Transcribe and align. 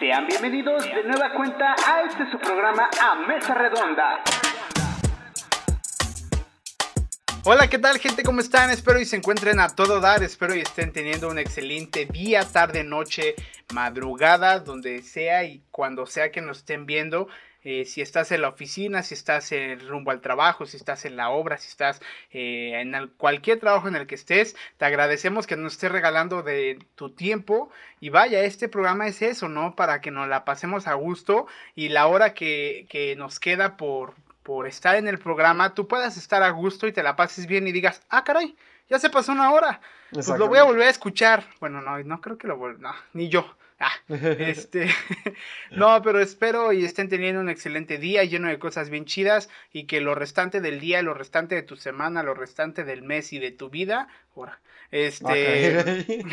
Sean 0.00 0.26
bienvenidos 0.26 0.82
de 0.82 1.04
nueva 1.04 1.34
cuenta 1.34 1.74
a 1.86 2.04
este 2.08 2.24
su 2.30 2.38
programa 2.38 2.88
A 3.02 3.16
Mesa 3.26 3.52
Redonda. 3.52 4.24
Hola, 7.44 7.68
¿qué 7.68 7.78
tal 7.78 7.98
gente? 7.98 8.22
¿Cómo 8.22 8.40
están? 8.40 8.70
Espero 8.70 8.98
y 8.98 9.04
se 9.04 9.16
encuentren 9.16 9.60
a 9.60 9.68
todo 9.68 10.00
dar, 10.00 10.22
espero 10.22 10.54
y 10.54 10.60
estén 10.60 10.94
teniendo 10.94 11.28
un 11.28 11.38
excelente 11.38 12.06
día, 12.06 12.46
tarde, 12.50 12.82
noche, 12.82 13.34
madrugada, 13.74 14.60
donde 14.60 15.02
sea 15.02 15.44
y 15.44 15.62
cuando 15.70 16.06
sea 16.06 16.30
que 16.32 16.40
nos 16.40 16.60
estén 16.60 16.86
viendo. 16.86 17.28
Eh, 17.62 17.84
si 17.84 18.00
estás 18.00 18.32
en 18.32 18.42
la 18.42 18.48
oficina, 18.48 19.02
si 19.02 19.14
estás 19.14 19.52
en 19.52 19.86
rumbo 19.86 20.10
al 20.10 20.20
trabajo, 20.20 20.64
si 20.64 20.76
estás 20.76 21.04
en 21.04 21.16
la 21.16 21.30
obra, 21.30 21.58
si 21.58 21.68
estás 21.68 22.00
eh, 22.32 22.72
en 22.80 23.08
cualquier 23.18 23.60
trabajo 23.60 23.88
en 23.88 23.96
el 23.96 24.06
que 24.06 24.14
estés, 24.14 24.56
te 24.78 24.86
agradecemos 24.86 25.46
que 25.46 25.56
nos 25.56 25.74
estés 25.74 25.92
regalando 25.92 26.42
de 26.42 26.78
tu 26.94 27.10
tiempo. 27.10 27.70
Y 28.00 28.08
vaya, 28.08 28.42
este 28.42 28.68
programa 28.68 29.06
es 29.06 29.20
eso, 29.20 29.48
¿no? 29.48 29.76
Para 29.76 30.00
que 30.00 30.10
nos 30.10 30.28
la 30.28 30.44
pasemos 30.44 30.86
a 30.86 30.94
gusto 30.94 31.46
y 31.74 31.90
la 31.90 32.06
hora 32.06 32.32
que, 32.32 32.86
que 32.88 33.14
nos 33.16 33.38
queda 33.38 33.76
por, 33.76 34.14
por 34.42 34.66
estar 34.66 34.96
en 34.96 35.06
el 35.06 35.18
programa, 35.18 35.74
tú 35.74 35.86
puedas 35.86 36.16
estar 36.16 36.42
a 36.42 36.50
gusto 36.50 36.86
y 36.86 36.92
te 36.92 37.02
la 37.02 37.16
pases 37.16 37.46
bien 37.46 37.68
y 37.68 37.72
digas, 37.72 38.02
ah, 38.08 38.24
caray, 38.24 38.56
ya 38.88 38.98
se 38.98 39.10
pasó 39.10 39.32
una 39.32 39.52
hora. 39.52 39.80
Pues 40.12 40.28
lo 40.28 40.48
voy 40.48 40.58
a 40.58 40.64
volver 40.64 40.88
a 40.88 40.90
escuchar. 40.90 41.44
Bueno, 41.60 41.80
no, 41.80 41.98
no 42.02 42.20
creo 42.20 42.38
que 42.38 42.48
lo 42.48 42.56
vuelva, 42.56 42.80
no, 42.80 42.94
ni 43.12 43.28
yo. 43.28 43.54
Ah, 43.80 43.92
este, 44.08 44.88
no, 45.70 46.02
pero 46.02 46.20
espero 46.20 46.72
y 46.72 46.84
estén 46.84 47.08
teniendo 47.08 47.40
un 47.40 47.48
excelente 47.48 47.96
día 47.96 48.22
lleno 48.24 48.48
de 48.48 48.58
cosas 48.58 48.90
bien 48.90 49.06
chidas 49.06 49.48
y 49.72 49.84
que 49.84 50.02
lo 50.02 50.14
restante 50.14 50.60
del 50.60 50.80
día, 50.80 51.00
lo 51.00 51.14
restante 51.14 51.54
de 51.54 51.62
tu 51.62 51.76
semana, 51.76 52.22
lo 52.22 52.34
restante 52.34 52.84
del 52.84 53.02
mes 53.02 53.32
y 53.32 53.38
de 53.38 53.52
tu 53.52 53.70
vida, 53.70 54.08
ahora, 54.36 54.60
este, 54.90 55.82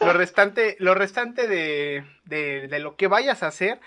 lo 0.00 0.12
restante, 0.12 0.76
lo 0.80 0.94
restante 0.94 1.48
de, 1.48 2.04
de, 2.26 2.68
de, 2.68 2.78
lo 2.78 2.96
que 2.96 3.08
vayas 3.08 3.42
a 3.42 3.46
hacer 3.46 3.80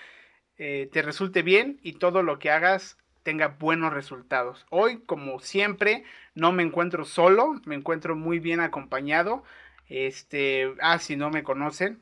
eh, 0.58 0.88
te 0.92 1.02
resulte 1.02 1.42
bien 1.42 1.78
y 1.82 1.92
todo 1.92 2.24
lo 2.24 2.40
que 2.40 2.50
hagas 2.50 2.96
tenga 3.22 3.48
buenos 3.60 3.92
resultados. 3.92 4.66
Hoy, 4.70 4.98
como 5.06 5.38
siempre, 5.38 6.02
no 6.34 6.50
me 6.50 6.64
encuentro 6.64 7.04
solo, 7.04 7.60
me 7.66 7.76
encuentro 7.76 8.16
muy 8.16 8.40
bien 8.40 8.58
acompañado. 8.58 9.44
Este, 9.88 10.74
ah, 10.80 10.98
si 10.98 11.14
no 11.16 11.30
me 11.30 11.44
conocen, 11.44 12.00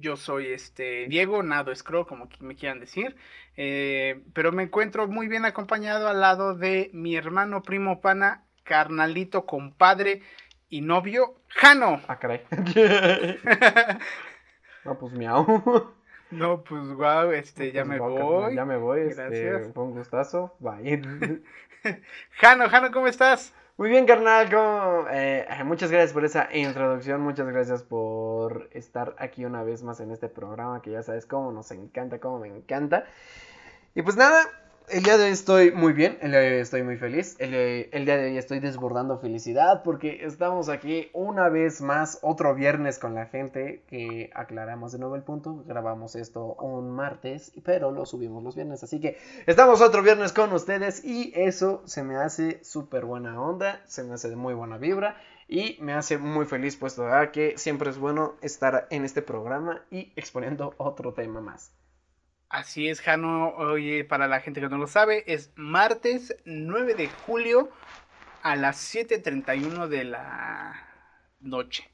yo 0.00 0.16
soy 0.16 0.48
este 0.48 1.06
Diego, 1.08 1.42
Nado 1.42 1.74
Scroll, 1.74 2.06
como 2.06 2.28
me 2.40 2.56
quieran 2.56 2.80
decir. 2.80 3.16
Eh, 3.56 4.22
pero 4.32 4.52
me 4.52 4.64
encuentro 4.64 5.08
muy 5.08 5.28
bien 5.28 5.44
acompañado 5.44 6.08
al 6.08 6.20
lado 6.20 6.54
de 6.54 6.90
mi 6.92 7.16
hermano 7.16 7.62
primo 7.62 8.00
pana, 8.00 8.44
carnalito, 8.64 9.46
compadre 9.46 10.22
y 10.68 10.80
novio, 10.80 11.34
Jano. 11.48 12.00
Ah, 12.08 12.18
caray. 12.18 12.42
no, 14.84 14.98
pues 14.98 15.12
miau. 15.12 15.92
No, 16.30 16.62
pues 16.62 16.86
wow, 16.92 17.30
este, 17.32 17.72
ya 17.72 17.84
pues, 17.84 17.88
me 17.88 17.98
voy. 17.98 18.54
Ya 18.54 18.64
me 18.64 18.76
voy, 18.76 19.00
este, 19.00 19.22
Gracias. 19.22 19.66
Este, 19.66 19.78
un 19.80 19.92
gustazo. 19.92 20.54
Bye. 20.58 21.42
Jano, 22.32 22.68
Jano, 22.68 22.90
¿cómo 22.92 23.06
estás? 23.06 23.54
Muy 23.78 23.90
bien, 23.90 24.06
carnal. 24.06 24.48
Eh, 25.12 25.46
muchas 25.64 25.92
gracias 25.92 26.12
por 26.12 26.24
esa 26.24 26.48
introducción. 26.52 27.20
Muchas 27.20 27.46
gracias 27.46 27.84
por 27.84 28.68
estar 28.72 29.14
aquí 29.18 29.44
una 29.44 29.62
vez 29.62 29.84
más 29.84 30.00
en 30.00 30.10
este 30.10 30.28
programa 30.28 30.82
que 30.82 30.90
ya 30.90 31.04
sabes 31.04 31.26
cómo 31.26 31.52
nos 31.52 31.70
encanta, 31.70 32.18
cómo 32.18 32.40
me 32.40 32.48
encanta. 32.48 33.04
Y 33.94 34.02
pues 34.02 34.16
nada, 34.16 34.42
el 34.90 35.02
día 35.02 35.18
de 35.18 35.24
hoy 35.24 35.30
estoy 35.30 35.72
muy 35.72 35.92
bien, 35.92 36.18
el 36.20 36.30
día 36.30 36.40
de 36.40 36.54
hoy 36.54 36.60
estoy 36.60 36.82
muy 36.82 36.96
feliz, 36.96 37.36
el, 37.38 37.50
día 37.50 38.16
de 38.16 38.26
hoy 38.26 38.38
estoy 38.38 38.60
desbordando 38.60 39.18
felicidad 39.18 39.82
porque 39.82 40.24
estamos 40.24 40.68
aquí 40.68 41.10
una 41.12 41.48
vez 41.48 41.80
más, 41.80 42.18
otro 42.22 42.54
viernes 42.54 42.98
con 42.98 43.14
la 43.14 43.26
gente 43.26 43.82
que 43.88 44.30
aclaramos 44.34 44.92
de 44.92 44.98
nuevo 44.98 45.16
el 45.16 45.22
punto, 45.22 45.64
grabamos 45.66 46.16
esto 46.16 46.54
un 46.54 46.90
martes, 46.90 47.52
pero 47.64 47.90
lo 47.90 48.06
subimos 48.06 48.42
los 48.42 48.54
viernes, 48.54 48.82
así 48.82 49.00
que 49.00 49.18
estamos 49.46 49.80
otro 49.80 50.02
viernes 50.02 50.32
con 50.32 50.52
ustedes 50.52 51.04
y 51.04 51.32
eso 51.34 51.82
se 51.84 52.02
me 52.02 52.16
hace 52.16 52.62
súper 52.64 53.04
buena 53.04 53.40
onda, 53.40 53.82
se 53.86 54.04
me 54.04 54.14
hace 54.14 54.30
de 54.30 54.36
muy 54.36 54.54
buena 54.54 54.78
vibra 54.78 55.16
y 55.48 55.76
me 55.80 55.94
hace 55.94 56.18
muy 56.18 56.46
feliz 56.46 56.76
puesto 56.76 57.06
que 57.32 57.54
siempre 57.56 57.90
es 57.90 57.98
bueno 57.98 58.34
estar 58.42 58.86
en 58.90 59.04
este 59.04 59.22
programa 59.22 59.82
y 59.90 60.12
exponiendo 60.16 60.74
otro 60.78 61.14
tema 61.14 61.40
más. 61.40 61.72
Así 62.48 62.88
es, 62.88 63.00
Jano. 63.00 63.50
Oye, 63.56 64.04
para 64.04 64.26
la 64.26 64.40
gente 64.40 64.60
que 64.60 64.68
no 64.68 64.78
lo 64.78 64.86
sabe, 64.86 65.24
es 65.26 65.52
martes 65.54 66.34
9 66.44 66.94
de 66.94 67.08
julio 67.26 67.68
a 68.42 68.56
las 68.56 68.94
7.31 68.94 69.88
de 69.88 70.04
la 70.04 70.88
noche. 71.40 71.90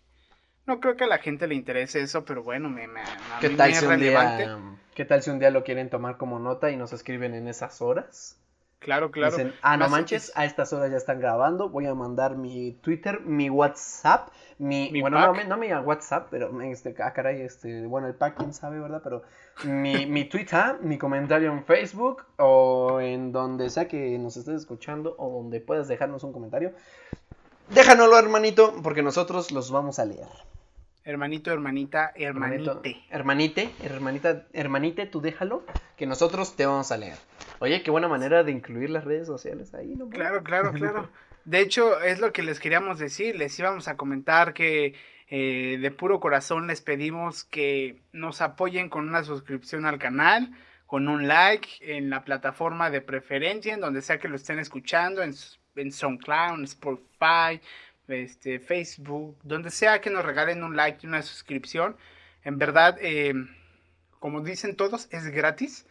No 0.66 0.80
creo 0.80 0.96
que 0.96 1.04
a 1.04 1.08
la 1.08 1.18
gente 1.18 1.46
le 1.46 1.54
interese 1.54 2.00
eso, 2.00 2.24
pero 2.24 2.42
bueno, 2.42 2.70
me, 2.70 2.86
me, 2.86 3.02
¿Qué 3.40 3.50
tal 3.50 3.74
si 3.74 3.84
relevante. 3.84 4.44
Día, 4.44 4.58
¿Qué 4.94 5.04
tal 5.04 5.22
si 5.22 5.30
un 5.30 5.38
día 5.38 5.50
lo 5.50 5.64
quieren 5.64 5.90
tomar 5.90 6.16
como 6.16 6.38
nota 6.38 6.70
y 6.70 6.76
nos 6.76 6.92
escriben 6.92 7.34
en 7.34 7.48
esas 7.48 7.82
horas? 7.82 8.38
Claro, 8.78 9.10
claro. 9.10 9.30
Dicen, 9.30 9.54
ah, 9.62 9.76
no 9.76 9.88
manches, 9.88 10.30
a 10.34 10.44
estas 10.44 10.72
horas 10.72 10.90
ya 10.90 10.98
están 10.98 11.18
grabando, 11.18 11.70
voy 11.70 11.86
a 11.86 11.94
mandar 11.94 12.36
mi 12.36 12.72
Twitter, 12.82 13.20
mi 13.20 13.48
WhatsApp, 13.48 14.28
mi, 14.58 15.00
bueno, 15.00 15.18
no, 15.18 15.44
no, 15.44 15.56
mi 15.56 15.72
WhatsApp, 15.72 16.28
pero 16.30 16.60
este, 16.60 16.94
ah, 17.02 17.12
caray, 17.12 17.40
este, 17.40 17.86
bueno, 17.86 18.08
el 18.08 18.14
pack, 18.14 18.36
quién 18.36 18.52
sabe, 18.52 18.78
¿verdad? 18.78 19.00
Pero 19.02 19.22
mi, 19.64 20.04
mi 20.06 20.26
Twitter, 20.26 20.76
mi 20.82 20.98
comentario 20.98 21.50
en 21.50 21.64
Facebook 21.64 22.24
o 22.36 23.00
en 23.00 23.32
donde 23.32 23.70
sea 23.70 23.88
que 23.88 24.18
nos 24.18 24.36
estés 24.36 24.56
escuchando 24.56 25.14
o 25.18 25.30
donde 25.30 25.60
puedas 25.60 25.88
dejarnos 25.88 26.22
un 26.22 26.32
comentario. 26.32 26.72
Déjanoslo, 27.70 28.18
hermanito, 28.18 28.74
porque 28.82 29.02
nosotros 29.02 29.50
los 29.50 29.70
vamos 29.70 29.98
a 29.98 30.04
leer. 30.04 30.28
Hermanito, 31.06 31.52
hermanita, 31.52 32.12
hermanite. 32.14 33.04
hermanite, 33.10 33.70
hermanita, 33.82 34.46
hermanite, 34.54 35.04
tú 35.04 35.20
déjalo, 35.20 35.62
que 35.98 36.06
nosotros 36.06 36.56
te 36.56 36.64
vamos 36.64 36.90
a 36.92 36.96
leer. 36.96 37.18
Oye, 37.58 37.82
qué 37.82 37.90
buena 37.90 38.08
manera 38.08 38.42
de 38.42 38.52
incluir 38.52 38.88
las 38.88 39.04
redes 39.04 39.26
sociales 39.26 39.74
ahí, 39.74 39.94
¿no? 39.96 40.08
Claro, 40.08 40.42
claro, 40.42 40.72
claro. 40.74 41.10
De 41.44 41.60
hecho, 41.60 42.00
es 42.00 42.20
lo 42.20 42.32
que 42.32 42.42
les 42.42 42.58
queríamos 42.58 42.98
decir, 42.98 43.36
les 43.36 43.58
íbamos 43.58 43.86
a 43.86 43.98
comentar 43.98 44.54
que 44.54 44.94
eh, 45.28 45.78
de 45.78 45.90
puro 45.90 46.20
corazón 46.20 46.66
les 46.66 46.80
pedimos 46.80 47.44
que 47.44 48.00
nos 48.12 48.40
apoyen 48.40 48.88
con 48.88 49.06
una 49.06 49.24
suscripción 49.24 49.84
al 49.84 49.98
canal, 49.98 50.52
con 50.86 51.08
un 51.08 51.28
like 51.28 51.68
en 51.80 52.08
la 52.08 52.24
plataforma 52.24 52.88
de 52.88 53.02
preferencia, 53.02 53.74
en 53.74 53.80
donde 53.80 54.00
sea 54.00 54.18
que 54.18 54.28
lo 54.28 54.36
estén 54.36 54.58
escuchando, 54.58 55.22
en, 55.22 55.34
en 55.76 55.92
SoundCloud, 55.92 56.60
en 56.60 56.64
Spotify, 56.64 57.60
este, 58.08 58.58
Facebook, 58.58 59.36
donde 59.42 59.70
sea 59.70 60.00
que 60.00 60.10
nos 60.10 60.24
regalen 60.24 60.62
un 60.62 60.76
like 60.76 61.00
y 61.02 61.06
una 61.06 61.22
suscripción. 61.22 61.96
En 62.42 62.58
verdad, 62.58 62.98
eh, 63.00 63.34
como 64.18 64.40
dicen 64.40 64.76
todos, 64.76 65.08
es 65.10 65.28
gratis. 65.28 65.86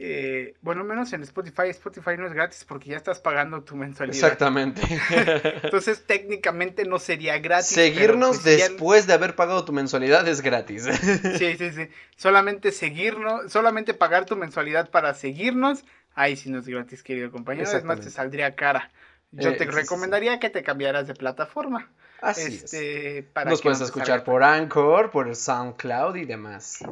Eh, 0.00 0.54
bueno, 0.60 0.84
menos 0.84 1.12
en 1.12 1.22
Spotify. 1.22 1.68
Spotify 1.70 2.12
no 2.16 2.26
es 2.26 2.32
gratis 2.32 2.64
porque 2.64 2.90
ya 2.90 2.96
estás 2.96 3.18
pagando 3.18 3.64
tu 3.64 3.74
mensualidad. 3.74 4.16
Exactamente. 4.16 4.80
Entonces, 5.64 6.04
técnicamente 6.06 6.84
no 6.84 6.98
sería 6.98 7.38
gratis. 7.38 7.68
Seguirnos 7.68 8.38
pues, 8.38 8.44
después 8.44 9.06
de 9.08 9.14
haber 9.14 9.34
pagado 9.34 9.64
tu 9.64 9.72
mensualidad 9.72 10.26
es 10.28 10.40
gratis. 10.40 10.84
sí, 11.38 11.56
sí, 11.56 11.70
sí. 11.72 11.88
Solamente 12.16 12.70
seguirnos, 12.70 13.50
solamente 13.50 13.92
pagar 13.92 14.24
tu 14.24 14.36
mensualidad 14.36 14.90
para 14.90 15.14
seguirnos. 15.14 15.84
Ahí 16.14 16.36
sí 16.36 16.48
no 16.50 16.60
es 16.60 16.68
gratis, 16.68 17.02
querido 17.02 17.32
compañero. 17.32 17.70
Es 17.70 17.84
más, 17.84 18.00
te 18.00 18.10
saldría 18.10 18.54
cara. 18.54 18.90
Yo 19.30 19.56
te 19.56 19.64
eh, 19.64 19.70
recomendaría 19.70 20.40
que 20.40 20.50
te 20.50 20.62
cambiaras 20.62 21.06
de 21.06 21.14
plataforma. 21.14 21.90
Así 22.20 22.54
este, 22.54 23.22
Para 23.32 23.50
Nos 23.50 23.62
puedes 23.62 23.80
escuchar 23.80 24.24
por 24.24 24.42
Anchor, 24.42 25.10
por 25.10 25.34
SoundCloud 25.34 26.16
y 26.16 26.24
demás. 26.24 26.84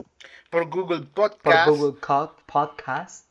Por 0.50 0.68
Google 0.68 1.06
Podcast. 1.12 1.68
Por 1.68 1.76
Google 1.76 2.00
Podcast. 2.46 3.26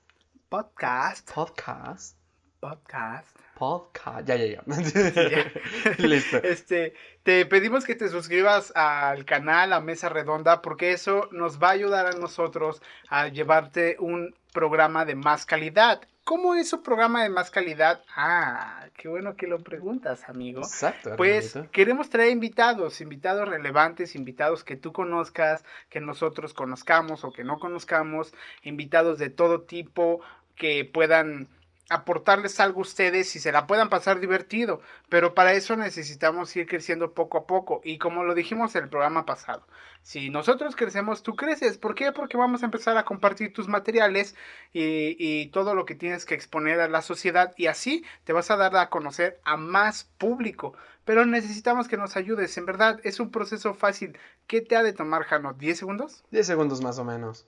Podcast. 0.50 1.32
Podcast. 1.32 2.18
Podcast. 2.60 3.38
Podcast. 3.56 4.28
Ya, 4.28 4.36
ya, 4.36 4.46
ya. 4.46 4.64
Listo. 6.00 6.38
Este, 6.38 6.94
te 7.24 7.46
pedimos 7.46 7.86
que 7.86 7.96
te 7.96 8.10
suscribas 8.10 8.74
al 8.76 9.24
canal, 9.24 9.72
a 9.72 9.80
Mesa 9.80 10.10
Redonda, 10.10 10.62
porque 10.62 10.92
eso 10.92 11.30
nos 11.32 11.62
va 11.62 11.70
a 11.70 11.72
ayudar 11.72 12.08
a 12.08 12.12
nosotros 12.12 12.82
a 13.08 13.28
llevarte 13.30 13.96
un 14.00 14.36
programa 14.52 15.06
de 15.06 15.16
más 15.16 15.46
calidad. 15.46 16.02
¿Cómo 16.26 16.56
es 16.56 16.68
su 16.68 16.82
programa 16.82 17.22
de 17.22 17.30
más 17.30 17.52
calidad? 17.52 18.02
Ah, 18.16 18.88
qué 18.98 19.08
bueno 19.08 19.36
que 19.36 19.46
lo 19.46 19.60
preguntas, 19.60 20.28
amigo. 20.28 20.62
Exacto. 20.62 21.16
Pues 21.18 21.56
queremos 21.72 22.10
traer 22.10 22.32
invitados, 22.32 23.00
invitados 23.00 23.48
relevantes, 23.48 24.16
invitados 24.16 24.64
que 24.64 24.76
tú 24.76 24.92
conozcas, 24.92 25.64
que 25.88 26.02
nosotros 26.02 26.56
conozcamos 26.56 27.24
o 27.24 27.32
que 27.32 27.44
no 27.44 27.60
conozcamos, 27.60 28.34
invitados 28.64 29.20
de 29.20 29.30
todo 29.30 29.62
tipo 29.62 30.20
que 30.56 30.84
puedan 30.84 31.48
aportarles 31.90 32.60
algo 32.60 32.80
a 32.80 32.82
ustedes 32.82 33.36
y 33.36 33.40
se 33.40 33.52
la 33.52 33.68
puedan 33.68 33.90
pasar 33.90 34.20
divertido. 34.20 34.82
Pero 35.10 35.34
para 35.34 35.54
eso 35.54 35.76
necesitamos 35.76 36.56
ir 36.56 36.68
creciendo 36.68 37.14
poco 37.14 37.38
a 37.38 37.48
poco. 37.48 37.82
Y 37.84 37.98
como 37.98 38.24
lo 38.24 38.34
dijimos 38.34 38.76
en 38.76 38.84
el 38.84 38.90
programa 38.90 39.26
pasado, 39.26 39.66
si 40.02 40.30
nosotros 40.30 40.76
crecemos, 40.76 41.24
tú 41.24 41.36
creces. 41.36 41.78
¿Por 41.78 41.96
qué? 41.96 42.12
Porque 42.12 42.38
vamos 42.38 42.62
a 42.62 42.66
empezar 42.66 42.98
a 42.98 43.06
compartir 43.06 43.54
tus 43.54 43.68
materiales 43.68 44.36
y, 44.74 45.16
y 45.18 45.48
todo 45.48 45.76
lo 45.76 45.86
que 45.86 45.96
tienes 45.96 46.26
que 46.26 46.36
exponer 46.36 46.80
a 46.80 46.88
la 46.88 47.02
sociedad. 47.02 47.54
Y 47.58 47.68
así 47.68 48.04
te 48.24 48.34
vas 48.34 48.52
a 48.52 48.58
dar 48.58 48.76
a 48.78 48.90
conocer 48.90 49.40
a 49.44 49.58
más 49.58 50.06
público. 50.18 50.74
Pero 51.06 51.26
necesitamos 51.26 51.88
que 51.88 51.98
nos 51.98 52.18
ayudes. 52.18 52.58
En 52.58 52.66
verdad, 52.66 53.00
es 53.04 53.20
un 53.20 53.30
proceso 53.30 53.74
fácil. 53.74 54.18
¿Qué 54.48 54.62
te 54.62 54.76
ha 54.76 54.84
de 54.84 54.94
tomar, 54.94 55.24
Jano? 55.24 55.56
¿10 55.56 55.76
segundos? 55.76 56.24
10 56.32 56.48
segundos 56.48 56.82
más 56.82 57.00
o 57.00 57.04
menos. 57.04 57.46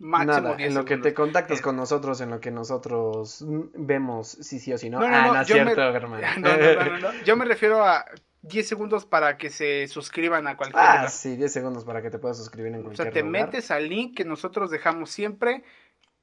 Máximo 0.00 0.42
Nada, 0.42 0.56
10 0.56 0.68
en 0.68 0.74
lo 0.74 0.84
que 0.84 0.96
te 0.98 1.12
contactas 1.14 1.58
Eh, 1.58 1.62
con 1.62 1.76
nosotros, 1.76 2.20
en 2.20 2.30
lo 2.30 2.40
que 2.40 2.50
nosotros 2.50 3.44
vemos 3.74 4.28
si 4.28 4.58
sí 4.60 4.72
o 4.72 4.78
si 4.78 4.90
no. 4.90 5.00
No, 5.00 5.08
no, 5.08 5.16
ah, 5.16 5.26
no, 5.26 5.34
no 5.34 5.40
es 5.40 5.48
yo 5.48 5.56
me- 5.56 5.74
cierto, 5.74 5.82
hermano. 5.96 6.26
No, 6.38 6.56
no, 6.56 6.74
no, 6.74 6.84
no, 6.84 6.98
no. 6.98 7.24
Yo 7.24 7.36
me 7.36 7.44
refiero 7.44 7.84
a 7.84 8.04
10 8.42 8.68
segundos 8.68 9.04
para 9.06 9.36
que 9.36 9.50
se 9.50 9.88
suscriban 9.88 10.46
a 10.46 10.56
cualquier 10.56 10.82
Ah, 10.82 10.94
lugar. 10.96 11.10
sí, 11.10 11.36
10 11.36 11.52
segundos 11.52 11.84
para 11.84 12.00
que 12.02 12.10
te 12.10 12.18
puedas 12.18 12.36
suscribir 12.36 12.72
en 12.72 12.80
O 12.80 12.84
cualquier 12.84 13.06
sea, 13.06 13.12
te 13.12 13.22
lugar. 13.22 13.46
metes 13.46 13.70
al 13.70 13.88
link 13.88 14.16
que 14.16 14.24
nosotros 14.24 14.70
dejamos 14.70 15.10
siempre, 15.10 15.64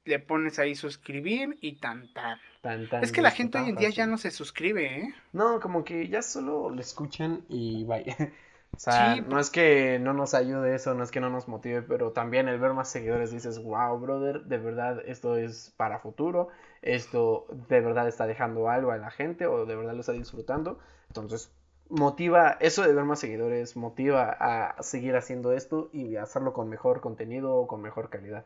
le 0.04 0.18
pones 0.20 0.58
ahí 0.58 0.74
suscribir 0.74 1.58
y 1.60 1.76
tan 1.76 2.12
tan. 2.14 2.38
Tan, 2.62 2.88
tan, 2.88 3.04
Es 3.04 3.12
que 3.12 3.20
la 3.20 3.30
gente 3.30 3.58
hoy 3.58 3.68
en 3.68 3.76
día 3.76 3.90
ya 3.90 4.06
no 4.06 4.16
se 4.18 4.30
suscribe, 4.30 4.86
¿eh? 5.00 5.14
No, 5.32 5.60
como 5.60 5.84
que 5.84 6.08
ya 6.08 6.22
solo 6.22 6.70
lo 6.70 6.80
escuchan 6.80 7.42
y 7.48 7.84
vaya. 7.84 8.16
O 8.76 8.78
sea, 8.78 9.16
Sí, 9.16 9.20
no 9.28 9.38
es 9.40 9.50
que 9.50 9.98
no 9.98 10.12
nos 10.12 10.34
ayude 10.34 10.74
eso, 10.74 10.94
no 10.94 11.02
es 11.02 11.10
que 11.10 11.20
no 11.20 11.30
nos 11.30 11.48
motive, 11.48 11.82
pero 11.82 12.12
también 12.12 12.48
el 12.48 12.60
ver 12.60 12.72
más 12.74 12.88
seguidores 12.88 13.30
dices, 13.32 13.62
wow, 13.62 13.98
brother, 13.98 14.44
de 14.44 14.58
verdad 14.58 15.02
esto 15.06 15.36
es 15.36 15.72
para 15.76 15.98
futuro, 15.98 16.48
esto 16.82 17.46
de 17.68 17.80
verdad 17.80 18.06
está 18.08 18.26
dejando 18.26 18.68
algo 18.68 18.90
a 18.92 18.98
la 18.98 19.10
gente 19.10 19.46
o 19.46 19.66
de 19.66 19.76
verdad 19.76 19.94
lo 19.94 20.00
está 20.00 20.12
disfrutando. 20.12 20.78
Entonces, 21.08 21.50
motiva, 21.88 22.56
eso 22.60 22.82
de 22.82 22.92
ver 22.94 23.04
más 23.04 23.18
seguidores, 23.20 23.76
motiva 23.76 24.36
a 24.38 24.82
seguir 24.82 25.16
haciendo 25.16 25.52
esto 25.52 25.88
y 25.92 26.16
hacerlo 26.16 26.52
con 26.52 26.68
mejor 26.68 27.00
contenido 27.00 27.54
o 27.56 27.66
con 27.66 27.82
mejor 27.82 28.10
calidad. 28.10 28.44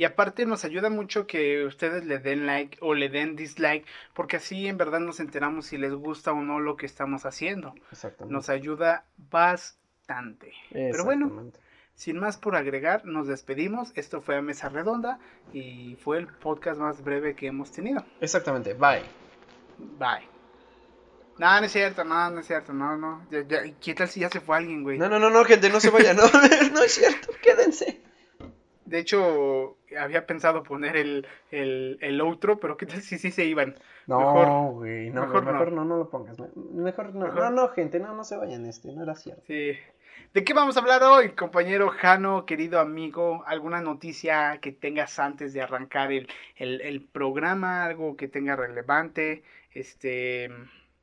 Y 0.00 0.04
aparte 0.06 0.46
nos 0.46 0.64
ayuda 0.64 0.88
mucho 0.88 1.26
que 1.26 1.62
ustedes 1.66 2.06
le 2.06 2.18
den 2.20 2.46
like 2.46 2.78
o 2.80 2.94
le 2.94 3.10
den 3.10 3.36
dislike, 3.36 3.84
porque 4.14 4.38
así 4.38 4.66
en 4.66 4.78
verdad 4.78 4.98
nos 4.98 5.20
enteramos 5.20 5.66
si 5.66 5.76
les 5.76 5.92
gusta 5.92 6.32
o 6.32 6.40
no 6.40 6.58
lo 6.58 6.78
que 6.78 6.86
estamos 6.86 7.26
haciendo. 7.26 7.74
Exactamente. 7.92 8.32
Nos 8.32 8.48
ayuda 8.48 9.04
bastante. 9.30 10.54
Pero 10.72 11.04
bueno, 11.04 11.50
sin 11.94 12.18
más 12.18 12.38
por 12.38 12.56
agregar, 12.56 13.04
nos 13.04 13.26
despedimos. 13.26 13.92
Esto 13.94 14.22
fue 14.22 14.36
a 14.38 14.40
Mesa 14.40 14.70
Redonda 14.70 15.18
y 15.52 15.96
fue 15.96 16.16
el 16.16 16.28
podcast 16.28 16.80
más 16.80 17.04
breve 17.04 17.34
que 17.36 17.48
hemos 17.48 17.70
tenido. 17.70 18.02
Exactamente, 18.22 18.72
bye. 18.72 19.02
Bye. 19.98 20.26
No, 21.36 21.60
no 21.60 21.66
es 21.66 21.72
cierto, 21.72 22.04
no, 22.04 22.30
no 22.30 22.40
es 22.40 22.46
cierto, 22.46 22.72
no, 22.72 22.96
no. 22.96 23.26
Ya- 23.30 23.42
ya- 23.46 23.62
¿Qué 23.78 23.92
tal 23.92 24.08
si 24.08 24.20
ya 24.20 24.30
se 24.30 24.40
fue 24.40 24.56
alguien, 24.56 24.82
güey? 24.82 24.96
No, 24.96 25.10
no, 25.10 25.18
no, 25.18 25.28
no, 25.28 25.44
gente, 25.44 25.68
no 25.68 25.78
se 25.78 25.90
vayan, 25.90 26.16
no, 26.16 26.22
no 26.72 26.82
es 26.82 26.92
cierto, 26.94 27.28
quédense. 27.42 27.99
De 28.90 28.98
hecho, 28.98 29.76
había 29.98 30.26
pensado 30.26 30.62
poner 30.64 30.96
el, 30.96 31.26
el, 31.52 31.96
el 32.00 32.20
outro, 32.20 32.58
pero 32.58 32.76
¿qué 32.76 32.86
tal 32.86 33.00
si 33.02 33.18
sí 33.18 33.30
se 33.30 33.44
iban? 33.44 33.76
No, 34.08 34.18
Mejor- 34.18 34.72
güey, 34.74 35.10
no, 35.10 35.20
mejor 35.22 35.44
mejor, 35.44 35.70
no. 35.72 35.84
no. 35.84 35.84
no, 35.84 35.96
lo 35.98 36.10
pongas. 36.10 36.38
me- 36.40 36.48
Mejor 36.82 37.14
no, 37.14 37.26
Mejor- 37.26 37.40
no, 37.44 37.50
no, 37.50 37.68
gente, 37.68 38.00
no, 38.00 38.14
no 38.14 38.24
se 38.24 38.36
vayan 38.36 38.66
este, 38.66 38.92
no 38.92 39.02
era 39.04 39.14
cierto. 39.14 39.42
Sí. 39.46 39.72
¿De 40.34 40.44
qué 40.44 40.54
vamos 40.54 40.76
a 40.76 40.80
hablar 40.80 41.02
hoy, 41.04 41.30
compañero 41.30 41.88
Jano, 41.88 42.44
querido 42.46 42.80
amigo? 42.80 43.44
¿Alguna 43.46 43.80
noticia 43.80 44.58
que 44.60 44.72
tengas 44.72 45.18
antes 45.20 45.52
de 45.52 45.62
arrancar 45.62 46.10
el, 46.12 46.28
el, 46.56 46.80
el 46.80 47.00
programa? 47.02 47.84
¿Algo 47.84 48.16
que 48.16 48.26
tenga 48.28 48.56
relevante? 48.56 49.42
Este, 49.72 50.50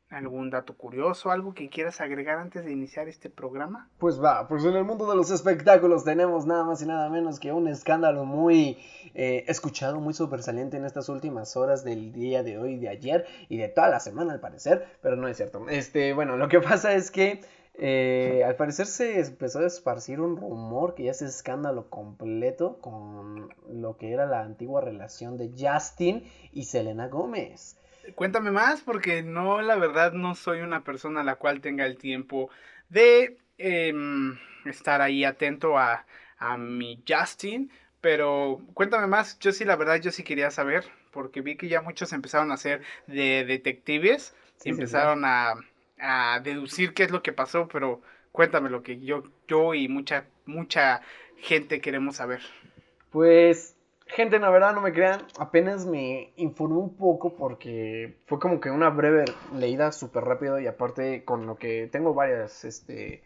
¿Algún 0.10 0.50
dato 0.50 0.78
curioso? 0.78 1.32
¿Algo 1.32 1.54
que 1.54 1.70
quieras 1.70 2.00
agregar 2.00 2.38
antes 2.38 2.64
de 2.64 2.72
iniciar 2.72 3.10
este 3.10 3.30
programa? 3.30 3.90
Pues 3.98 4.24
va, 4.24 4.48
pues 4.48 4.64
en 4.64 4.74
el 4.74 4.86
mundo 4.86 5.10
de 5.10 5.18
los 5.18 5.32
espectáculos 5.32 6.06
tenemos 6.06 6.46
nada 6.46 6.64
más 6.64 6.82
y 6.82 6.86
nada 6.86 7.10
menos 7.10 7.42
que 7.42 7.52
un 7.52 7.68
escándalo 7.68 8.24
muy 8.24 8.78
eh, 9.16 9.44
escuchado, 9.48 10.00
muy 10.00 10.14
sobresaliente 10.14 10.78
en 10.78 10.86
estas 10.86 11.10
últimas 11.10 11.58
horas 11.58 11.84
del 11.84 12.14
día 12.14 12.42
de 12.42 12.58
hoy, 12.58 12.78
de 12.78 12.88
ayer 12.88 13.26
y 13.50 13.58
de 13.58 13.68
toda 13.68 13.90
la 13.90 14.00
semana 14.00 14.32
al 14.32 14.40
parecer, 14.40 14.88
pero 15.02 15.18
no 15.18 15.28
es 15.28 15.36
cierto. 15.36 15.68
Este, 15.68 16.14
bueno, 16.14 16.38
lo 16.38 16.48
que 16.48 16.60
pasa 16.62 16.94
es 16.94 17.12
que 17.12 17.42
eh, 17.74 18.46
al 18.46 18.56
parecer 18.56 18.86
se 18.86 19.20
empezó 19.20 19.60
a 19.60 19.68
esparcir 19.68 20.22
un 20.22 20.38
rumor 20.38 20.96
que 20.96 21.04
ya 21.04 21.12
es 21.12 21.22
escándalo 21.22 21.90
completo 21.90 22.80
con 22.80 23.50
lo 23.70 23.98
que 23.98 24.14
era 24.14 24.26
la 24.26 24.40
antigua 24.40 24.80
relación 24.80 25.38
de 25.38 25.52
Justin 25.58 26.24
y 26.54 26.64
Selena 26.64 27.10
Gómez. 27.10 27.78
Cuéntame 28.16 28.52
más, 28.52 28.82
porque 28.82 29.24
no, 29.24 29.62
la 29.62 29.76
verdad, 29.76 30.14
no 30.14 30.36
soy 30.36 30.62
una 30.62 30.84
persona 30.84 31.22
a 31.22 31.24
la 31.24 31.36
cual 31.36 31.62
tenga 31.62 31.86
el 31.86 31.98
tiempo 31.98 32.50
de 32.90 33.38
em, 33.58 34.38
estar 34.66 35.02
ahí 35.02 35.24
atento 35.24 35.78
a, 35.78 36.06
a 36.38 36.58
mi 36.58 37.04
Justin. 37.08 37.72
Pero 38.02 38.62
cuéntame 38.74 39.08
más, 39.08 39.40
yo 39.40 39.52
sí, 39.52 39.66
la 39.66 39.76
verdad, 39.76 40.00
yo 40.02 40.12
sí 40.12 40.24
quería 40.24 40.52
saber, 40.52 40.86
porque 41.12 41.42
vi 41.42 41.58
que 41.58 41.68
ya 41.68 41.82
muchos 41.82 42.14
empezaron 42.14 42.52
a 42.52 42.56
hacer 42.56 42.82
de 43.08 43.44
detectives 43.46 44.36
sí, 44.58 44.70
empezaron 44.70 45.24
a, 45.26 45.56
a 46.00 46.40
deducir 46.44 46.94
qué 46.94 47.04
es 47.04 47.12
lo 47.12 47.24
que 47.24 47.34
pasó, 47.34 47.68
pero 47.68 48.02
cuéntame 48.32 48.70
lo 48.70 48.84
que 48.84 49.00
yo, 49.00 49.24
yo 49.48 49.74
y 49.74 49.88
mucha, 49.88 50.28
mucha 50.46 51.02
gente 51.38 51.82
queremos 51.82 52.18
saber. 52.18 52.42
Pues, 53.12 53.77
gente, 54.08 54.40
la 54.40 54.50
verdad 54.50 54.74
no 54.74 54.82
me 54.82 54.94
crean, 54.94 55.22
apenas 55.40 55.86
me 55.86 56.34
informé 56.38 56.78
un 56.78 56.96
poco 56.96 57.36
porque 57.36 58.18
fue 58.26 58.40
como 58.40 58.60
que 58.60 58.72
una 58.72 58.90
breve 58.90 59.26
leída 59.54 59.92
súper 59.92 60.24
rápido 60.24 60.60
y 60.60 60.68
aparte 60.68 61.24
con 61.26 61.46
lo 61.46 61.58
que 61.58 61.88
tengo 61.92 62.14
varias, 62.14 62.66
este, 62.66 63.24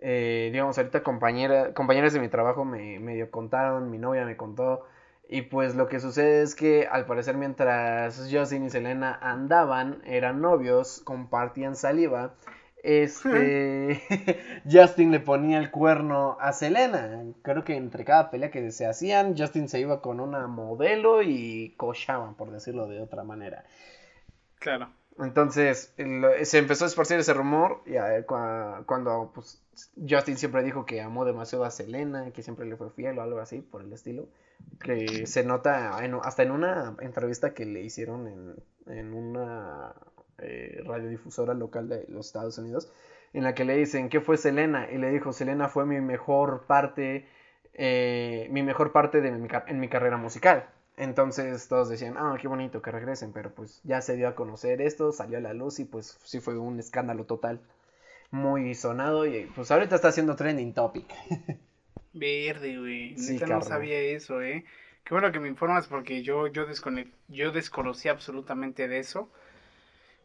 eh, 0.00 0.50
digamos, 0.52 0.78
ahorita 0.78 1.02
compañera, 1.02 1.74
compañeras 1.74 2.12
de 2.12 2.20
mi 2.20 2.28
trabajo 2.28 2.64
me 2.64 2.98
medio 3.00 3.30
contaron, 3.30 3.90
mi 3.90 3.98
novia 3.98 4.24
me 4.24 4.36
contó 4.36 4.84
y 5.28 5.42
pues 5.42 5.74
lo 5.74 5.88
que 5.88 6.00
sucede 6.00 6.42
es 6.42 6.54
que 6.54 6.86
al 6.90 7.04
parecer 7.04 7.36
mientras 7.36 8.28
Justin 8.32 8.64
y 8.64 8.70
Selena 8.70 9.18
andaban, 9.20 10.00
eran 10.06 10.40
novios, 10.40 11.02
compartían 11.04 11.76
saliva. 11.76 12.34
Este 12.82 14.00
Justin 14.70 15.10
le 15.10 15.20
ponía 15.20 15.58
el 15.58 15.70
cuerno 15.70 16.36
a 16.40 16.52
Selena. 16.52 17.24
Creo 17.42 17.64
que 17.64 17.76
entre 17.76 18.04
cada 18.04 18.30
pelea 18.30 18.50
que 18.50 18.70
se 18.70 18.86
hacían, 18.86 19.36
Justin 19.36 19.68
se 19.68 19.80
iba 19.80 20.00
con 20.00 20.20
una 20.20 20.46
modelo 20.46 21.22
y 21.22 21.74
cochaban, 21.76 22.34
por 22.34 22.50
decirlo 22.50 22.86
de 22.86 23.00
otra 23.00 23.24
manera. 23.24 23.64
Claro. 24.58 24.90
Entonces 25.18 25.92
se 26.44 26.58
empezó 26.58 26.84
a 26.84 26.88
esparcir 26.88 27.18
ese 27.18 27.34
rumor 27.34 27.82
y 27.86 27.96
a- 27.96 28.24
cua- 28.24 28.84
cuando 28.86 29.32
pues, 29.34 29.60
Justin 30.08 30.36
siempre 30.36 30.62
dijo 30.62 30.86
que 30.86 31.00
amó 31.00 31.24
demasiado 31.24 31.64
a 31.64 31.70
Selena, 31.72 32.30
que 32.30 32.42
siempre 32.42 32.66
le 32.66 32.76
fue 32.76 32.90
fiel 32.90 33.18
o 33.18 33.22
algo 33.22 33.40
así 33.40 33.60
por 33.60 33.82
el 33.82 33.92
estilo, 33.92 34.28
que 34.80 35.26
se 35.26 35.42
nota 35.42 36.04
en- 36.04 36.18
hasta 36.22 36.44
en 36.44 36.52
una 36.52 36.94
entrevista 37.00 37.52
que 37.52 37.66
le 37.66 37.80
hicieron 37.82 38.28
en, 38.28 38.54
en 38.86 39.12
una 39.12 39.92
eh, 40.38 40.80
radiodifusora 40.84 41.54
local 41.54 41.88
de 41.88 42.04
los 42.08 42.26
Estados 42.26 42.58
Unidos, 42.58 42.90
en 43.32 43.44
la 43.44 43.54
que 43.54 43.64
le 43.64 43.76
dicen, 43.76 44.08
¿qué 44.08 44.20
fue 44.20 44.36
Selena? 44.36 44.88
Y 44.90 44.98
le 44.98 45.10
dijo, 45.10 45.32
Selena 45.32 45.68
fue 45.68 45.84
mi 45.86 46.00
mejor 46.00 46.64
parte, 46.66 47.26
eh, 47.74 48.48
mi 48.50 48.62
mejor 48.62 48.92
parte 48.92 49.20
de 49.20 49.30
mi, 49.32 49.48
en 49.66 49.80
mi 49.80 49.88
carrera 49.88 50.16
musical. 50.16 50.66
Entonces 50.96 51.68
todos 51.68 51.88
decían, 51.88 52.14
ah, 52.18 52.36
qué 52.40 52.48
bonito 52.48 52.82
que 52.82 52.90
regresen, 52.90 53.32
pero 53.32 53.50
pues 53.54 53.80
ya 53.84 54.00
se 54.00 54.16
dio 54.16 54.28
a 54.28 54.34
conocer 54.34 54.80
esto, 54.80 55.12
salió 55.12 55.38
a 55.38 55.40
la 55.40 55.54
luz 55.54 55.78
y 55.78 55.84
pues 55.84 56.18
sí 56.24 56.40
fue 56.40 56.58
un 56.58 56.80
escándalo 56.80 57.24
total, 57.24 57.60
muy 58.30 58.74
sonado 58.74 59.26
y 59.26 59.46
pues 59.54 59.70
ahorita 59.70 59.96
está 59.96 60.08
haciendo 60.08 60.36
trending 60.36 60.74
topic. 60.74 61.06
Verde, 62.12 62.78
güey. 62.78 63.16
Sí, 63.16 63.38
no 63.46 63.60
sabía 63.62 63.98
eso, 64.00 64.42
¿eh? 64.42 64.64
Qué 65.04 65.14
bueno 65.14 65.32
que 65.32 65.40
me 65.40 65.48
informas 65.48 65.86
porque 65.86 66.22
yo, 66.22 66.46
yo, 66.48 66.66
descone- 66.66 67.10
yo 67.28 67.50
desconocía 67.52 68.12
absolutamente 68.12 68.88
de 68.88 68.98
eso. 68.98 69.30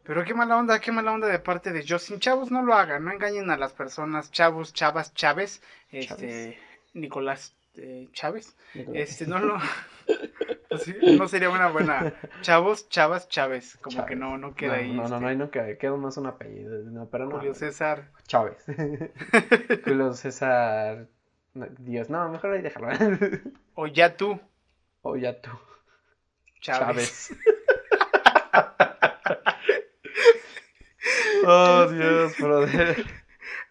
Pero 0.04 0.24
qué 0.24 0.34
mala 0.34 0.56
onda, 0.56 0.80
qué 0.80 0.92
mala 0.92 1.12
onda 1.12 1.28
de 1.28 1.38
parte 1.38 1.72
de 1.72 1.84
Justin. 1.86 2.20
Chavos, 2.20 2.50
no 2.50 2.62
lo 2.62 2.74
hagan, 2.74 3.04
no 3.04 3.12
engañen 3.12 3.50
a 3.50 3.56
las 3.56 3.72
personas. 3.72 4.30
Chavos, 4.30 4.72
chavas, 4.74 5.14
Chávez. 5.14 5.62
Este, 5.90 6.58
Nicolás 6.92 7.54
eh, 7.76 8.08
Chávez. 8.12 8.54
Este, 8.74 9.26
no 9.26 9.38
lo... 9.38 9.58
no 11.18 11.28
sería 11.28 11.50
una 11.50 11.68
buena... 11.68 12.14
Chavos, 12.42 12.88
chavas, 12.88 13.28
Chávez. 13.28 13.78
Como 13.80 13.96
que 13.96 14.14
Chávez. 14.14 14.18
no, 14.18 14.38
no 14.38 14.54
queda 14.54 14.74
ahí. 14.74 14.92
No, 14.92 14.96
no, 14.96 15.04
este, 15.04 15.20
no, 15.20 15.28
ahí 15.28 15.36
no 15.36 15.50
queda, 15.50 15.76
queda 15.78 15.96
más 15.96 16.16
un 16.16 16.26
apellido, 16.26 16.82
no, 16.90 17.08
pero 17.08 17.26
no. 17.26 17.36
Julio 17.36 17.54
César. 17.54 18.10
Chávez. 18.26 18.64
Julio 19.84 20.12
César. 20.12 21.08
Dios, 21.78 22.10
no, 22.10 22.28
mejor 22.28 22.52
ahí 22.52 22.62
déjalo. 22.62 22.88
O 23.74 23.86
ya 23.86 24.16
tú, 24.16 24.40
o 25.02 25.16
ya 25.16 25.40
tú. 25.40 25.50
Chávez. 26.60 27.30
Chávez. 27.30 27.36
Oh, 31.46 31.86
Dios, 31.88 32.38
brother. 32.38 33.04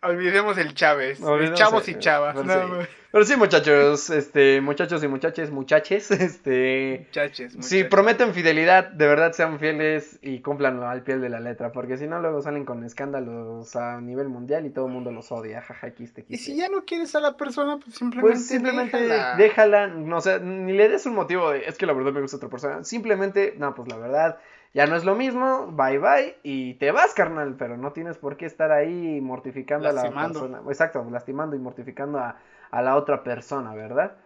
Olvidemos 0.01 0.57
el 0.57 0.73
Chávez. 0.73 1.21
Olvidemos 1.21 1.57
chavos 1.59 1.87
el- 1.87 1.95
y 1.95 1.99
chavas. 1.99 2.35
pero 2.35 2.45
No, 2.45 2.53
sí. 2.67 2.73
güey. 2.75 2.87
Pero 3.13 3.25
sí, 3.25 3.35
muchachos, 3.37 4.09
este, 4.09 4.59
muchachos 4.59 5.03
y 5.03 5.07
muchaches, 5.07 5.51
muchaches, 5.51 6.09
este, 6.11 7.05
Muchaches, 7.07 7.55
si 7.59 7.83
prometen 7.83 8.33
fidelidad, 8.33 8.89
de 8.89 9.05
verdad 9.07 9.33
sean 9.33 9.59
fieles 9.59 10.17
y 10.23 10.39
cumplanlo 10.39 10.87
al 10.87 11.03
pie 11.03 11.19
de 11.19 11.29
la 11.29 11.39
letra, 11.39 11.71
porque 11.71 11.97
si 11.97 12.07
no 12.07 12.19
luego 12.19 12.41
salen 12.41 12.65
con 12.65 12.83
escándalos 12.83 13.75
a 13.75 14.01
nivel 14.01 14.29
mundial 14.29 14.65
y 14.65 14.71
todo 14.71 14.87
el 14.87 14.93
mundo 14.93 15.11
los 15.11 15.31
odia, 15.31 15.61
jaja, 15.61 15.91
quiste, 15.91 16.21
Y 16.21 16.23
quiste. 16.23 16.45
si 16.51 16.57
ya 16.57 16.69
no 16.69 16.85
quieres 16.85 17.13
a 17.15 17.19
la 17.19 17.37
persona, 17.37 17.77
pues 17.77 17.95
simplemente. 17.95 18.31
Pues 18.35 18.47
simplemente 18.47 18.97
déjala. 18.99 19.35
déjala, 19.37 19.87
no, 19.87 20.17
o 20.17 20.21
sea, 20.21 20.39
ni 20.39 20.73
le 20.73 20.89
des 20.89 21.05
un 21.05 21.13
motivo 21.13 21.51
de, 21.51 21.65
es 21.67 21.77
que 21.77 21.85
la 21.85 21.93
verdad 21.93 22.13
me 22.13 22.21
gusta 22.21 22.37
otra 22.37 22.49
persona, 22.49 22.83
simplemente, 22.83 23.53
no, 23.59 23.75
pues 23.75 23.87
la 23.89 23.97
verdad, 23.97 24.37
ya 24.73 24.87
no 24.87 24.95
es 24.95 25.05
lo 25.05 25.15
mismo, 25.15 25.67
bye 25.71 25.99
bye, 25.99 26.37
y 26.43 26.73
te 26.75 26.91
vas, 26.91 27.13
carnal, 27.13 27.55
pero 27.57 27.77
no 27.77 27.93
tienes 27.93 28.17
por 28.17 28.37
qué 28.37 28.45
estar 28.45 28.71
ahí 28.71 29.21
mortificando 29.21 29.87
a 29.87 29.93
la 29.93 30.11
persona, 30.11 30.61
exacto, 30.67 31.07
lastimando 31.11 31.55
y 31.55 31.59
mortificando 31.59 32.19
a, 32.19 32.37
a 32.71 32.81
la 32.81 32.95
otra 32.95 33.23
persona, 33.23 33.73
¿verdad? 33.75 34.17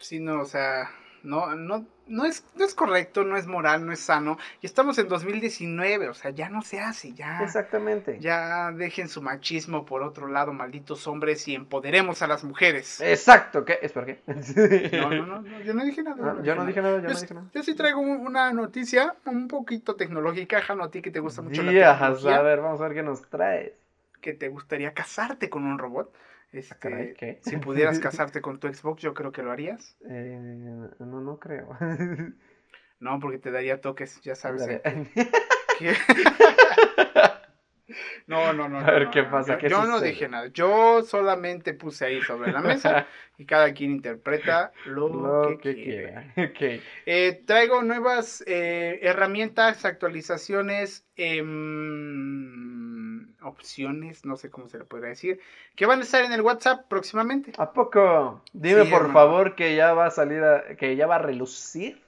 Sí, 0.00 0.20
no, 0.20 0.40
o 0.40 0.44
sea, 0.44 0.90
no, 1.22 1.54
no, 1.54 1.86
no 2.08 2.24
es, 2.24 2.44
no 2.56 2.64
es 2.64 2.74
correcto, 2.74 3.24
no 3.24 3.36
es 3.36 3.46
moral, 3.46 3.86
no 3.86 3.92
es 3.92 4.00
sano. 4.00 4.38
Y 4.60 4.66
estamos 4.66 4.98
en 4.98 5.08
2019, 5.08 6.08
o 6.08 6.14
sea, 6.14 6.30
ya 6.30 6.48
no 6.48 6.62
se 6.62 6.80
hace, 6.80 7.12
ya. 7.14 7.42
Exactamente. 7.44 8.18
Ya 8.20 8.72
dejen 8.72 9.08
su 9.08 9.22
machismo 9.22 9.84
por 9.86 10.02
otro 10.02 10.26
lado, 10.28 10.52
malditos 10.52 11.06
hombres, 11.06 11.46
y 11.48 11.54
empoderemos 11.54 12.22
a 12.22 12.26
las 12.26 12.44
mujeres. 12.44 13.00
Exacto, 13.00 13.64
¿qué? 13.64 13.78
¿Es 13.82 13.92
por 13.92 14.06
qué? 14.06 14.20
No, 14.98 15.10
no, 15.10 15.26
no, 15.26 15.42
no, 15.42 15.60
yo 15.60 15.74
no 15.74 15.84
dije 15.84 16.02
nada. 16.02 16.16
No, 16.34 16.42
yo 16.42 16.54
no 16.54 16.64
dije 16.66 16.82
nada, 16.82 17.00
yo 17.00 17.08
no 17.08 17.20
dije 17.20 17.34
nada. 17.34 17.46
yo 17.54 17.62
sí 17.62 17.74
traigo 17.74 18.00
un- 18.00 18.26
una 18.26 18.52
noticia 18.52 19.14
un 19.26 19.46
poquito 19.48 19.94
tecnológica, 19.96 20.60
Jano, 20.62 20.84
a 20.84 20.90
ti 20.90 21.02
que 21.02 21.10
te 21.10 21.20
gusta 21.20 21.42
mucho 21.42 21.62
la 21.62 21.70
Días, 21.72 21.98
tecnología, 21.98 22.36
a 22.36 22.42
ver, 22.42 22.60
vamos 22.60 22.80
a 22.80 22.84
ver 22.84 22.94
qué 22.94 23.02
nos 23.02 23.22
traes. 23.28 23.72
que 24.20 24.32
te 24.34 24.48
gustaría 24.48 24.92
casarte 24.94 25.48
con 25.48 25.64
un 25.64 25.78
robot. 25.78 26.12
Este, 26.52 26.74
Ah, 26.74 26.78
caray, 26.80 27.14
¿qué? 27.14 27.38
Si 27.42 27.56
pudieras 27.58 27.98
casarte 27.98 28.40
con 28.40 28.58
tu 28.58 28.72
Xbox, 28.72 29.02
yo 29.02 29.14
creo 29.14 29.32
que 29.32 29.42
lo 29.42 29.52
harías. 29.52 29.96
Eh, 30.08 30.38
no, 31.00 31.20
no 31.20 31.38
creo. 31.38 31.76
No, 33.00 33.20
porque 33.20 33.38
te 33.38 33.52
daría 33.52 33.80
toques, 33.80 34.20
ya 34.22 34.34
sabes. 34.34 34.66
¿eh? 34.68 34.82
No, 38.26 38.52
no, 38.52 38.68
no. 38.68 38.78
A 38.80 38.90
ver 38.90 39.04
no, 39.04 39.10
qué 39.10 39.22
pasa, 39.22 39.54
Yo, 39.54 39.58
qué 39.58 39.68
yo 39.70 39.84
no 39.86 40.00
dije 40.00 40.28
nada. 40.28 40.48
Yo 40.48 41.02
solamente 41.02 41.72
puse 41.72 42.04
ahí 42.04 42.20
sobre 42.20 42.52
la 42.52 42.60
mesa 42.60 43.06
y 43.38 43.46
cada 43.46 43.72
quien 43.72 43.92
interpreta 43.92 44.70
lo, 44.84 45.08
Lo 45.08 45.58
que, 45.58 45.74
quiera. 45.74 46.34
Eh, 47.06 47.42
traigo 47.46 47.82
nuevas 47.82 48.44
eh, 48.46 48.98
herramientas, 49.00 49.86
actualizaciones, 49.86 51.06
em, 51.16 52.77
opciones, 53.48 54.24
no 54.24 54.36
sé 54.36 54.50
cómo 54.50 54.68
se 54.68 54.78
le 54.78 54.84
podría 54.84 55.10
decir, 55.10 55.40
que 55.76 55.86
van 55.86 56.00
a 56.00 56.02
estar 56.04 56.24
en 56.24 56.32
el 56.32 56.42
WhatsApp 56.42 56.86
próximamente. 56.88 57.52
¿A 57.58 57.72
poco? 57.74 58.40
Dime 58.54 58.84
Sí, 58.84 58.90
por 58.90 59.02
hermano. 59.02 59.12
favor 59.12 59.54
que 59.54 59.76
ya 59.76 59.92
va 59.92 60.06
a 60.06 60.10
salir, 60.10 60.42
a- 60.44 60.76
que 60.76 60.96
ya 60.96 61.06
va 61.06 61.16
a 61.16 61.18
relucir 61.18 62.00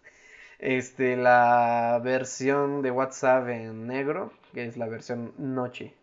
este, 0.58 1.16
la 1.16 2.00
versión 2.04 2.82
de 2.82 2.90
WhatsApp 2.92 3.48
en 3.48 3.86
negro, 3.86 4.32
que 4.54 4.66
es 4.66 4.76
la 4.76 4.88
versión 4.88 5.32
noche. 5.38 5.94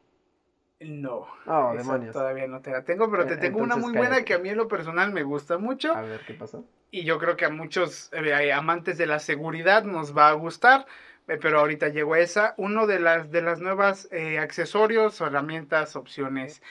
No, 0.79 1.25
Oh, 1.48 1.74
demonios. 1.75 2.13
todavía 2.13 2.48
no 2.48 2.62
te 2.62 2.70
la 2.72 2.84
tengo, 2.84 3.10
pero 3.10 3.25
te 3.25 3.36
Eh, 3.36 3.39
tengo 3.41 3.60
una 3.60 3.75
muy 3.77 3.94
buena 3.94 4.24
que 4.24 4.36
a 4.36 4.39
mí 4.39 4.50
en 4.50 4.58
lo 4.58 4.67
personal 4.67 5.12
me 5.12 5.24
gusta 5.24 5.58
mucho. 5.58 5.94
A 5.94 6.01
ver 6.03 6.20
qué 6.22 6.34
pasó. 6.34 6.63
Y 6.91 7.03
yo 7.03 7.17
creo 7.20 7.36
que 7.36 7.46
a 7.46 7.50
muchos 7.50 8.10
eh, 8.13 8.53
amantes 8.53 8.98
de 8.98 9.08
la 9.08 9.20
seguridad 9.20 9.84
nos 9.84 10.15
va 10.15 10.29
a 10.29 10.34
gustar. 10.34 10.86
Eh, 11.28 11.38
Pero 11.42 11.60
ahorita 11.60 11.90
llegó 11.90 12.16
esa. 12.16 12.54
Uno 12.58 12.88
de 12.88 13.00
las, 13.00 13.32
de 13.32 13.42
las 13.42 13.60
nuevas 13.60 14.08
eh, 14.12 14.40
accesorios, 14.40 15.20
herramientas, 15.22 15.96
opciones, 15.96 16.62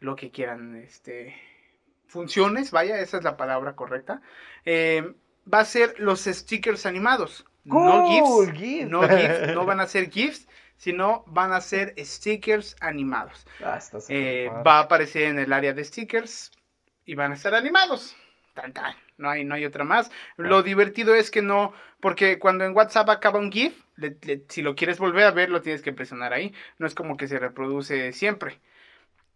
lo 0.00 0.16
que 0.16 0.30
quieran, 0.30 0.76
este, 0.76 1.34
funciones, 2.06 2.70
vaya, 2.70 2.98
esa 3.00 3.18
es 3.18 3.24
la 3.24 3.36
palabra 3.36 3.74
correcta. 3.74 4.20
eh, 4.64 5.14
va 5.52 5.60
a 5.60 5.64
ser 5.64 5.98
los 5.98 6.20
stickers 6.24 6.86
animados. 6.86 7.44
no 7.64 8.08
GIFs. 8.08 8.58
GIF. 8.58 8.88
No 8.88 9.02
GIFs, 9.02 9.48
no 9.54 9.64
van 9.64 9.80
a 9.80 9.86
ser 9.86 10.10
GIFs, 10.10 10.46
sino 10.76 11.24
van 11.26 11.52
a 11.52 11.60
ser 11.60 11.94
stickers 11.98 12.76
animados. 12.80 13.46
Ah, 13.64 13.78
Eh, 14.08 14.50
va 14.66 14.78
a 14.78 14.82
aparecer 14.82 15.24
en 15.24 15.38
el 15.38 15.52
área 15.52 15.72
de 15.72 15.84
stickers 15.84 16.52
y 17.04 17.14
van 17.14 17.32
a 17.32 17.34
estar 17.34 17.54
animados. 17.54 18.16
Tan, 18.54 18.72
tan. 18.72 18.94
No 19.22 19.30
hay, 19.30 19.44
no 19.44 19.54
hay 19.54 19.64
otra 19.64 19.84
más. 19.84 20.10
Lo 20.36 20.62
divertido 20.62 21.14
es 21.14 21.30
que 21.30 21.40
no, 21.42 21.72
porque 22.00 22.38
cuando 22.38 22.64
en 22.64 22.76
WhatsApp 22.76 23.08
acaba 23.08 23.38
un 23.38 23.50
GIF, 23.52 23.72
le- 23.96 24.18
le- 24.22 24.44
si 24.48 24.60
lo 24.62 24.74
quieres 24.74 24.98
volver 24.98 25.24
a 25.24 25.30
ver, 25.30 25.48
lo 25.48 25.62
tienes 25.62 25.80
que 25.82 25.92
presionar 25.92 26.32
ahí. 26.32 26.52
No 26.78 26.86
es 26.86 26.94
como 26.94 27.16
que 27.16 27.28
se 27.28 27.38
reproduce 27.38 28.12
siempre. 28.12 28.60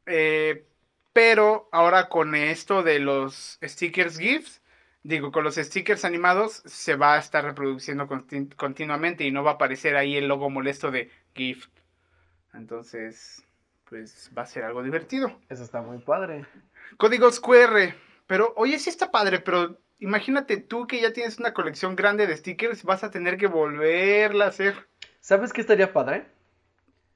Eh, 0.06 0.66
pero 1.12 1.68
ahora 1.72 2.08
con 2.08 2.34
esto 2.34 2.82
de 2.82 2.98
los 2.98 3.58
stickers 3.62 4.18
GIFs, 4.18 4.60
digo, 5.02 5.32
con 5.32 5.44
los 5.44 5.54
stickers 5.56 6.04
animados, 6.04 6.62
se 6.66 6.96
va 6.96 7.14
a 7.14 7.18
estar 7.18 7.44
reproduciendo 7.44 8.06
contin- 8.06 8.54
continuamente 8.56 9.24
y 9.24 9.30
no 9.30 9.42
va 9.42 9.52
a 9.52 9.54
aparecer 9.54 9.96
ahí 9.96 10.16
el 10.16 10.28
logo 10.28 10.50
molesto 10.50 10.90
de 10.90 11.10
GIF. 11.34 11.68
Entonces, 12.54 13.44
pues 13.88 14.30
va 14.36 14.42
a 14.42 14.46
ser 14.46 14.64
algo 14.64 14.82
divertido. 14.82 15.38
Eso 15.48 15.62
está 15.62 15.80
muy 15.80 15.98
padre. 15.98 16.44
Códigos 16.96 17.40
QR. 17.40 17.94
Pero, 18.26 18.52
oye, 18.56 18.78
sí 18.78 18.90
está 18.90 19.10
padre, 19.10 19.40
pero 19.40 19.78
imagínate 19.98 20.56
tú 20.56 20.86
que 20.86 21.00
ya 21.00 21.12
tienes 21.12 21.38
una 21.38 21.54
colección 21.54 21.96
grande 21.96 22.26
de 22.26 22.36
stickers, 22.36 22.82
vas 22.84 23.04
a 23.04 23.10
tener 23.10 23.36
que 23.36 23.46
volverla 23.46 24.46
a 24.46 24.48
hacer. 24.48 24.74
¿Sabes 25.20 25.52
qué 25.52 25.60
estaría 25.60 25.92
padre? 25.92 26.26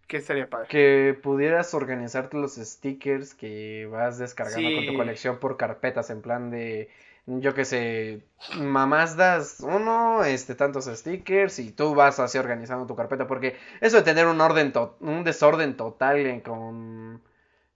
¿Qué 0.07 0.17
estaría 0.17 0.49
padre? 0.51 0.69
Que 0.69 1.19
pudieras 1.23 1.73
organizarte 1.75 2.37
los 2.37 2.57
stickers 2.57 3.35
que 3.35 3.87
vas 3.91 4.19
descargando 4.19 4.71
con 4.75 4.87
tu 4.87 4.97
colección 4.97 5.39
por 5.39 5.57
carpetas, 5.57 6.11
en 6.11 6.21
plan 6.21 6.51
de, 6.51 6.89
yo 7.27 7.55
qué 7.55 7.65
sé, 7.65 8.23
mamás 8.57 9.17
das 9.17 9.61
uno, 9.61 10.25
este, 10.25 10.57
tantos 10.57 10.87
stickers 10.87 11.61
y 11.61 11.71
tú 11.71 11.95
vas 11.95 12.19
así 12.19 12.39
organizando 12.39 12.87
tu 12.87 12.97
carpeta, 12.97 13.29
porque 13.29 13.57
eso 13.81 13.99
de 13.99 14.03
tener 14.03 14.27
un 14.27 14.41
orden, 14.41 14.73
un 14.99 15.23
desorden 15.23 15.77
total 15.77 16.27
en- 16.27 16.41
con 16.41 17.23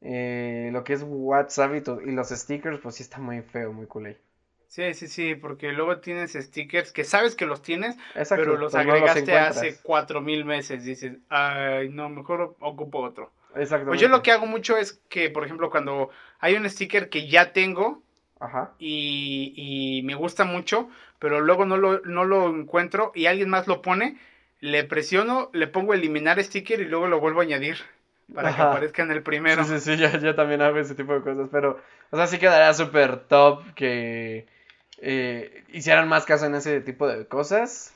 eh, 0.05 0.71
lo 0.73 0.85
que 0.85 0.95
es 0.95 1.03
WhatsApp 1.07 1.75
y, 1.77 1.81
to- 1.83 2.01
y 2.03 2.13
los 2.13 2.29
stickers, 2.31 2.79
pues 2.81 2.97
sí 2.97 3.03
está 3.03 3.19
muy 3.19 3.43
feo, 3.43 3.73
muy 3.73 3.87
culé. 3.87 4.19
Sí, 4.69 4.93
sí, 4.95 5.07
sí, 5.07 5.35
porque 5.37 5.71
luego 5.73 6.01
tienes 6.01 6.33
stickers 6.33 6.91
que 6.93 7.05
sabes 7.05 7.37
que 7.37 7.47
los 7.47 7.63
tienes, 7.63 7.97
Exacto, 8.15 8.51
pero 8.51 8.57
los 8.57 8.73
pues 8.73 8.85
no 8.87 8.93
agregaste 8.93 9.39
hace 9.39 9.77
cuatro 9.83 10.21
mil 10.21 10.45
meses. 10.45 10.85
Dices, 10.85 11.19
ay, 11.29 11.89
no, 11.91 12.09
mejor 12.09 12.57
ocupo 12.61 12.99
otro. 13.01 13.33
Pues 13.53 13.63
Exactamente. 13.63 14.03
yo 14.03 14.09
lo 14.09 14.23
que 14.23 14.33
hago 14.33 14.47
mucho 14.47 14.77
es 14.77 14.95
que, 15.09 15.31
por 15.31 15.45
ejemplo, 15.45 15.71
cuando 15.71 16.11
hay 16.41 16.55
un 16.57 16.69
sticker 16.69 17.09
que 17.09 17.29
ya 17.29 17.53
tengo, 17.53 18.03
Ajá. 18.41 18.75
y, 18.79 19.55
y 19.57 20.03
me 20.05 20.15
gusta 20.17 20.45
mucho, 20.45 20.89
pero 21.21 21.41
luego 21.41 21.67
no 21.67 21.77
lo, 21.79 22.01
no 22.03 22.25
lo 22.25 22.49
encuentro 22.49 23.13
y 23.15 23.27
alguien 23.27 23.51
más 23.51 23.69
lo 23.69 23.83
pone, 23.83 24.19
le 24.61 24.85
presiono, 24.85 25.51
le 25.55 25.69
pongo 25.69 25.95
eliminar 25.95 26.43
sticker 26.43 26.81
y 26.81 26.87
luego 26.87 27.09
lo 27.09 27.21
vuelvo 27.21 27.41
a 27.41 27.45
añadir 27.45 27.79
para 28.33 28.55
que 28.55 28.63
aparezca 28.63 29.03
en 29.03 29.11
el 29.11 29.23
primero. 29.23 29.63
Sí, 29.63 29.65
sí, 29.65 29.79
sí, 29.81 29.97
yo, 29.97 30.09
yo 30.19 30.35
también 30.35 30.63
hago 30.63 30.79
ese 30.79 30.95
tipo 30.95 31.13
de 31.15 31.21
cosas, 31.21 31.49
pero, 31.53 31.79
o 32.11 32.17
sea, 32.17 32.27
sí 32.27 32.39
quedaría 32.39 32.73
súper 32.75 33.19
top 33.29 33.63
que 33.75 34.47
eh, 34.99 35.65
hicieran 35.73 36.09
más 36.09 36.25
caso 36.25 36.47
en 36.47 36.55
ese 36.55 36.81
tipo 36.81 37.07
de 37.07 37.27
cosas 37.29 37.93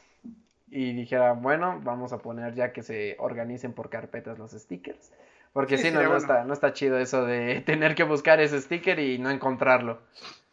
y 0.70 0.92
dijeran, 0.94 1.42
bueno, 1.42 1.80
vamos 1.82 2.12
a 2.12 2.18
poner 2.18 2.54
ya 2.54 2.72
que 2.72 2.82
se 2.82 3.16
organicen 3.18 3.72
por 3.72 3.90
carpetas 3.90 4.38
los 4.38 4.52
stickers, 4.52 5.12
porque 5.52 5.78
Sí, 5.78 5.90
no, 5.90 6.00
no 6.02 6.08
bueno. 6.08 6.16
está, 6.18 6.44
no 6.44 6.52
está 6.54 6.72
chido 6.74 6.98
eso 6.98 7.24
de 7.24 7.60
tener 7.66 7.94
que 7.94 8.04
buscar 8.04 8.40
ese 8.40 8.60
sticker 8.60 8.98
y 9.00 9.18
no 9.18 9.30
encontrarlo. 9.30 10.00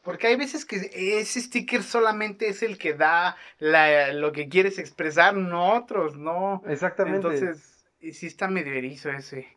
Porque 0.04 0.28
hay 0.28 0.36
veces 0.36 0.66
que 0.66 0.90
ese 0.94 1.42
sticker 1.42 1.82
solamente 1.82 2.48
es 2.48 2.62
el 2.62 2.78
que 2.78 2.94
da 2.94 3.36
la- 3.58 4.14
lo 4.14 4.32
que 4.32 4.48
quieres 4.50 4.78
expresar, 4.78 5.36
no 5.36 5.74
otros, 5.74 6.16
no. 6.16 6.64
Exactamente. 6.68 7.28
Entonces, 7.28 7.75
sí 8.14 8.28
está 8.28 8.48
medio 8.48 8.74
erizo 8.74 9.10
ese, 9.10 9.48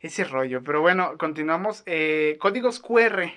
ese 0.00 0.24
rollo. 0.24 0.62
Pero 0.62 0.80
bueno, 0.80 1.18
continuamos. 1.18 1.82
Eh, 1.86 2.36
códigos 2.40 2.78
QR. 2.80 3.30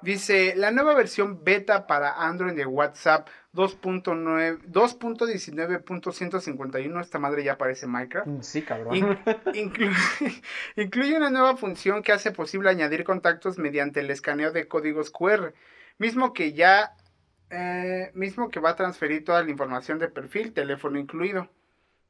Dice, 0.00 0.54
la 0.54 0.70
nueva 0.70 0.94
versión 0.94 1.42
beta 1.42 1.88
para 1.88 2.12
Android 2.24 2.54
de 2.54 2.64
WhatsApp 2.66 3.26
2.9 3.52 4.60
2.19.151, 4.70 7.00
esta 7.00 7.18
madre 7.18 7.44
ya 7.44 7.58
parece 7.58 7.86
Minecraft. 7.86 8.26
Mm, 8.28 8.40
Sí, 8.42 8.62
cabrón. 8.62 8.94
In- 8.94 9.06
inclu- 9.54 10.42
incluye 10.76 11.16
una 11.16 11.30
nueva 11.30 11.56
función 11.56 12.02
que 12.02 12.12
hace 12.12 12.30
posible 12.30 12.70
añadir 12.70 13.04
contactos 13.04 13.58
mediante 13.58 14.00
el 14.00 14.10
escaneo 14.10 14.52
de 14.52 14.68
códigos 14.68 15.10
QR, 15.10 15.52
mismo 15.98 16.32
que 16.32 16.52
ya 16.52 16.94
eh, 17.50 18.10
mismo 18.14 18.50
que 18.50 18.60
va 18.60 18.70
a 18.70 18.76
transferir 18.76 19.24
toda 19.24 19.42
la 19.42 19.50
información 19.50 19.98
de 19.98 20.08
perfil, 20.08 20.52
teléfono 20.52 20.98
incluido. 20.98 21.48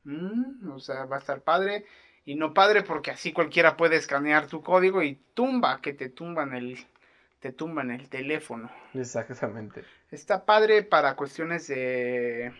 Mm, 0.08 0.70
o 0.70 0.80
sea, 0.80 1.04
va 1.04 1.16
a 1.16 1.18
estar 1.18 1.42
padre 1.42 1.84
y 2.24 2.34
no 2.34 2.54
padre 2.54 2.82
porque 2.82 3.10
así 3.10 3.30
cualquiera 3.32 3.76
puede 3.76 3.96
escanear 3.96 4.46
tu 4.46 4.62
código 4.62 5.02
y 5.02 5.20
tumba, 5.34 5.80
que 5.82 5.92
te 5.92 6.08
tumban 6.08 6.54
el 6.54 6.78
te 7.40 7.52
tumban 7.52 7.90
el 7.90 8.08
teléfono. 8.08 8.70
Exactamente. 8.94 9.84
Está 10.10 10.46
padre 10.46 10.82
para 10.82 11.14
cuestiones 11.14 11.68
de 11.68 12.52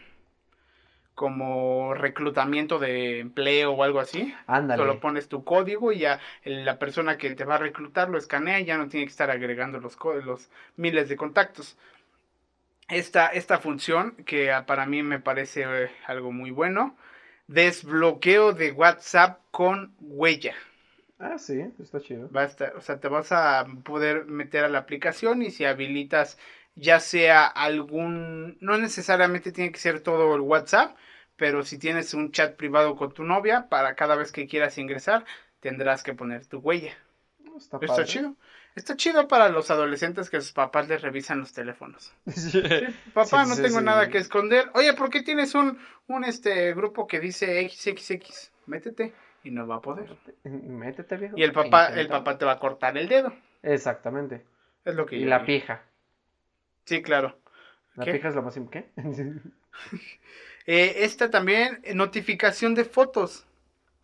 como 1.14 1.94
reclutamiento 1.94 2.78
de 2.78 3.20
empleo 3.20 3.72
o 3.72 3.82
algo 3.82 3.98
así. 3.98 4.32
Ándale. 4.46 4.80
Solo 4.80 5.00
pones 5.00 5.28
tu 5.28 5.42
código 5.42 5.90
y 5.90 6.00
ya 6.00 6.20
la 6.44 6.78
persona 6.78 7.16
que 7.16 7.34
te 7.34 7.44
va 7.44 7.54
a 7.54 7.58
reclutar 7.58 8.10
lo 8.10 8.18
escanea 8.18 8.60
y 8.60 8.66
ya 8.66 8.76
no 8.76 8.88
tiene 8.88 9.06
que 9.06 9.10
estar 9.10 9.30
agregando 9.30 9.80
los, 9.80 9.96
los 10.22 10.48
miles 10.76 11.08
de 11.08 11.16
contactos. 11.16 11.76
Esta, 12.88 13.28
esta 13.28 13.58
función, 13.58 14.12
que 14.26 14.52
para 14.66 14.86
mí 14.86 15.02
me 15.02 15.18
parece 15.18 15.64
eh, 15.66 15.90
algo 16.06 16.30
muy 16.30 16.52
bueno, 16.52 16.96
desbloqueo 17.48 18.52
de 18.52 18.72
WhatsApp 18.72 19.40
con 19.50 19.94
huella. 20.00 20.54
Ah, 21.18 21.38
sí, 21.38 21.60
está 21.78 22.00
chido. 22.00 22.30
Va 22.36 22.42
a 22.42 22.44
estar- 22.46 22.74
o 22.76 22.80
sea, 22.80 23.00
te 23.00 23.08
vas 23.08 23.32
a 23.32 23.66
poder 23.84 24.24
meter 24.26 24.64
a 24.64 24.68
la 24.68 24.78
aplicación 24.78 25.42
y 25.42 25.50
si 25.50 25.64
habilitas 25.64 26.38
ya 26.74 27.00
sea 27.00 27.46
algún, 27.46 28.56
no 28.60 28.78
necesariamente 28.78 29.50
tiene 29.52 29.72
que 29.72 29.78
ser 29.80 30.00
todo 30.00 30.34
el 30.34 30.42
WhatsApp, 30.42 30.96
pero 31.36 31.64
si 31.64 31.78
tienes 31.78 32.14
un 32.14 32.30
chat 32.32 32.56
privado 32.56 32.96
con 32.96 33.12
tu 33.12 33.24
novia, 33.24 33.68
para 33.68 33.94
cada 33.96 34.14
vez 34.16 34.30
que 34.32 34.46
quieras 34.46 34.78
ingresar, 34.78 35.24
tendrás 35.60 36.02
que 36.02 36.14
poner 36.14 36.46
tu 36.46 36.58
huella. 36.58 36.92
Está, 37.56 37.78
Está 37.80 38.04
padre. 38.04 38.04
chido. 38.04 38.36
Está 38.78 38.96
chido 38.96 39.26
para 39.26 39.48
los 39.48 39.72
adolescentes 39.72 40.30
que 40.30 40.40
sus 40.40 40.52
papás 40.52 40.88
les 40.88 41.02
revisan 41.02 41.40
los 41.40 41.52
teléfonos. 41.52 42.14
Sí, 42.28 42.62
papá, 43.12 43.44
Sí, 43.44 43.50
no 43.50 43.56
sí, 43.56 43.62
tengo 43.62 43.80
nada 43.80 44.08
que 44.08 44.18
esconder. 44.18 44.70
Oye, 44.74 44.94
¿por 44.94 45.10
qué 45.10 45.22
tienes 45.22 45.56
un, 45.56 45.78
un 46.06 46.24
este 46.24 46.74
grupo 46.74 47.08
que 47.08 47.18
dice 47.18 47.68
XXX? 47.68 48.52
Métete 48.66 49.12
y 49.42 49.50
no 49.50 49.66
va 49.66 49.76
a 49.76 49.80
poder. 49.80 50.16
Métete, 50.44 51.16
viejo. 51.16 51.36
Y 51.36 51.42
el 51.42 51.50
papá, 51.52 51.88
el 51.88 52.06
papá 52.06 52.38
te 52.38 52.44
va 52.44 52.52
a 52.52 52.58
cortar 52.60 52.96
el 52.96 53.08
dedo. 53.08 53.34
Exactamente. 53.64 54.44
Es 54.84 54.94
lo 54.94 55.06
que 55.06 55.16
Y 55.16 55.22
yo 55.22 55.28
la 55.28 55.44
pija. 55.44 55.82
Sí, 56.84 57.02
claro. 57.02 57.36
La 57.96 58.04
¿Qué? 58.04 58.12
pija 58.12 58.28
es 58.28 58.36
lo 58.36 58.42
más 58.42 58.58
¿Qué? 58.70 58.90
Eh, 60.66 61.04
esta 61.04 61.30
también, 61.30 61.80
eh, 61.82 61.94
notificación 61.94 62.74
de 62.74 62.84
fotos. 62.84 63.46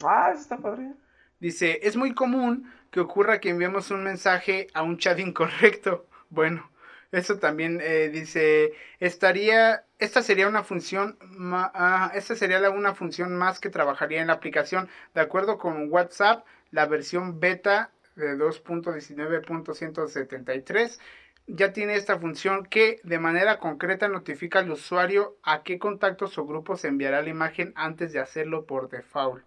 ah, 0.03 0.33
está 0.35 0.57
padre. 0.57 0.95
Dice, 1.39 1.79
es 1.83 1.95
muy 1.95 2.15
común 2.15 2.73
que 2.95 3.01
ocurra 3.01 3.41
que 3.41 3.51
enviemos 3.51 3.91
un 3.93 4.03
mensaje 4.05 4.67
a 4.75 4.83
un 4.91 4.99
chat 4.99 5.19
incorrecto. 5.21 6.07
Bueno, 6.31 6.69
eso 7.13 7.39
también 7.39 7.81
eh, 7.83 8.09
dice, 8.11 8.73
estaría, 9.01 9.85
esta 10.01 10.21
sería 10.23 10.49
una 10.49 10.65
función, 10.65 11.17
ma- 11.23 11.71
ah, 11.75 12.11
esta 12.15 12.35
sería 12.37 12.59
la- 12.61 12.71
una 12.71 12.95
función 12.95 13.37
más 13.37 13.61
que 13.61 13.71
trabajaría 13.71 14.21
en 14.23 14.27
la 14.29 14.33
aplicación. 14.35 14.89
De 15.15 15.21
acuerdo 15.21 15.59
con 15.59 15.93
WhatsApp, 15.93 16.45
la 16.73 16.87
versión 16.87 17.39
beta 17.41 17.93
de 18.17 18.37
2.19.173 18.37 20.99
ya 21.47 21.73
tiene 21.73 21.95
esta 21.97 22.19
función 22.19 22.65
que 22.67 23.01
de 23.05 23.19
manera 23.21 23.59
concreta 23.61 24.09
notifica 24.09 24.59
al 24.61 24.71
usuario 24.73 25.37
a 25.45 25.63
qué 25.63 25.79
contactos 25.79 26.37
o 26.39 26.47
grupos 26.47 26.85
enviará 26.85 27.23
la 27.23 27.29
imagen 27.31 27.73
antes 27.77 28.13
de 28.13 28.19
hacerlo 28.21 28.67
por 28.67 28.89
default. 28.89 29.45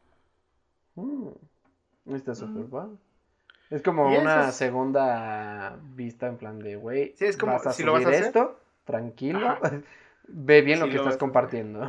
Mm, 0.97 1.31
Está 2.15 2.35
súper 2.35 2.67
padre. 2.67 2.97
Es 3.69 3.81
como 3.81 4.07
una 4.07 4.51
segunda 4.51 5.77
vista 5.95 6.27
en 6.27 6.37
plan 6.37 6.59
de, 6.59 6.75
güey, 6.77 7.13
Sí, 7.17 7.25
es 7.25 7.37
como, 7.37 7.53
vas 7.53 7.67
a 7.67 7.73
si 7.73 7.83
lo 7.83 7.93
vas 7.93 8.05
a 8.05 8.09
hacer- 8.09 8.23
esto, 8.23 8.59
tranquilo, 8.85 9.47
Ajá. 9.49 9.81
ve 10.27 10.61
bien 10.61 10.79
lo 10.79 10.87
que 10.87 10.93
lo 10.93 11.01
estás 11.01 11.17
compartiendo. 11.17 11.81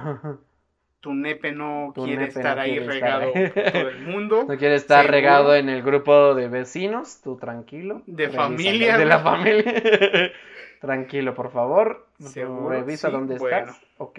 tu 1.01 1.15
nepe 1.15 1.53
no 1.53 1.93
Tu 1.95 2.05
quiere 2.05 2.23
nepe 2.27 2.35
no 2.35 2.39
estar 2.41 2.59
ahí 2.59 2.71
quiere 2.73 2.87
regado 2.87 3.33
estar 3.35 3.73
todo 3.73 3.89
el 3.89 3.99
mundo. 4.01 4.45
No 4.49 4.57
quieres 4.57 4.83
estar 4.83 5.03
Seguro. 5.03 5.13
regado 5.13 5.55
en 5.55 5.69
el 5.69 5.83
grupo 5.83 6.35
de 6.35 6.49
vecinos, 6.49 7.21
tú 7.23 7.37
tranquilo. 7.37 8.03
De 8.07 8.25
revísalo. 8.25 8.49
familia, 8.49 8.99
De 8.99 9.05
la 9.05 9.19
familia. 9.21 10.33
tranquilo, 10.81 11.35
por 11.35 11.51
favor. 11.53 12.07
Seguro, 12.19 12.71
Revisa 12.71 13.09
sí, 13.09 13.13
dónde 13.13 13.39
bueno. 13.39 13.57
estás. 13.71 13.81
Ok, 13.99 14.19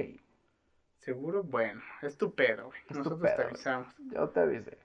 Seguro, 0.99 1.43
bueno, 1.43 1.81
es 2.01 2.17
tu 2.17 2.33
pedo, 2.35 2.67
güey. 2.67 2.79
Tu 2.87 2.93
Nosotros 2.93 3.19
pedo, 3.21 3.35
te 3.35 3.41
avisamos. 3.43 3.87
yo 4.11 4.29
te 4.29 4.39
avisé. 4.41 4.77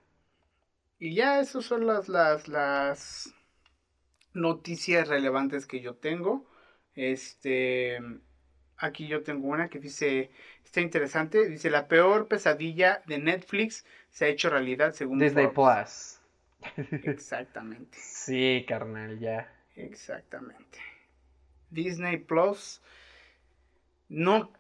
Y 0.99 1.15
ya 1.15 1.41
esas 1.41 1.65
son 1.65 1.87
las, 1.87 2.09
las, 2.09 2.49
las 2.49 3.35
noticias 4.33 5.09
relevantes 5.09 5.67
que 5.67 5.81
yo 5.81 5.95
tengo. 5.95 6.47
Este, 6.95 7.99
aquí 8.77 9.09
yo 9.09 9.23
tengo 9.23 9.49
una 9.49 9.69
que 9.69 9.81
dice, 9.81 10.31
está 10.65 10.81
interesante, 10.81 11.49
dice, 11.49 11.71
la 11.71 11.89
peor 11.89 12.29
pesadilla 12.29 13.03
de 13.07 13.19
Netflix 13.19 13.85
se 14.11 14.27
ha 14.27 14.29
hecho 14.29 14.51
realidad 14.51 14.93
según 14.93 15.19
Disney 15.19 15.49
Forbes". 15.49 16.21
Plus. 16.75 17.05
Exactamente. 17.05 17.99
Sí, 18.03 18.65
carnal, 18.67 19.19
ya. 19.19 19.53
Exactamente. 19.77 20.79
Disney 21.71 22.17
Plus 22.17 22.81
no, 24.09 24.51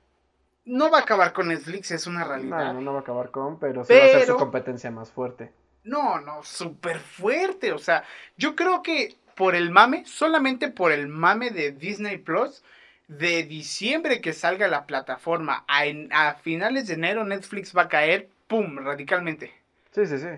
no 0.64 0.90
va 0.90 0.98
a 0.98 1.02
acabar 1.02 1.32
con 1.32 1.48
Netflix, 1.48 1.92
es 1.92 2.06
una 2.06 2.24
realidad. 2.24 2.58
No, 2.58 2.72
no, 2.74 2.80
no 2.82 2.92
va 2.92 2.98
a 2.98 3.02
acabar 3.02 3.30
con, 3.30 3.58
pero 3.58 3.84
sí 3.84 3.94
va 3.94 4.00
a 4.04 4.08
ser 4.08 4.20
su 4.22 4.26
Pero- 4.26 4.36
competencia 4.38 4.90
más 4.90 5.10
fuerte. 5.12 5.50
No, 5.84 6.18
no, 6.20 6.42
súper 6.42 6.98
fuerte. 6.98 7.72
O 7.72 7.78
sea, 7.78 8.04
yo 8.36 8.56
creo 8.56 8.82
que 8.82 9.16
por 9.36 9.54
el 9.54 9.70
mame, 9.70 10.04
solamente 10.06 10.68
por 10.68 10.92
el 10.92 11.08
mame 11.08 11.50
de 11.50 11.72
Disney 11.72 12.18
Plus, 12.18 12.62
de 13.08 13.42
diciembre 13.42 14.20
que 14.20 14.32
salga 14.32 14.66
la 14.68 14.86
plataforma 14.86 15.64
a, 15.68 15.84
en- 15.86 16.10
a 16.12 16.34
finales 16.34 16.86
de 16.88 16.94
enero, 16.94 17.24
Netflix 17.24 17.76
va 17.76 17.82
a 17.82 17.88
caer, 17.88 18.28
¡pum!, 18.46 18.78
radicalmente. 18.78 19.52
Sí, 19.92 20.06
sí, 20.06 20.18
sí. 20.18 20.28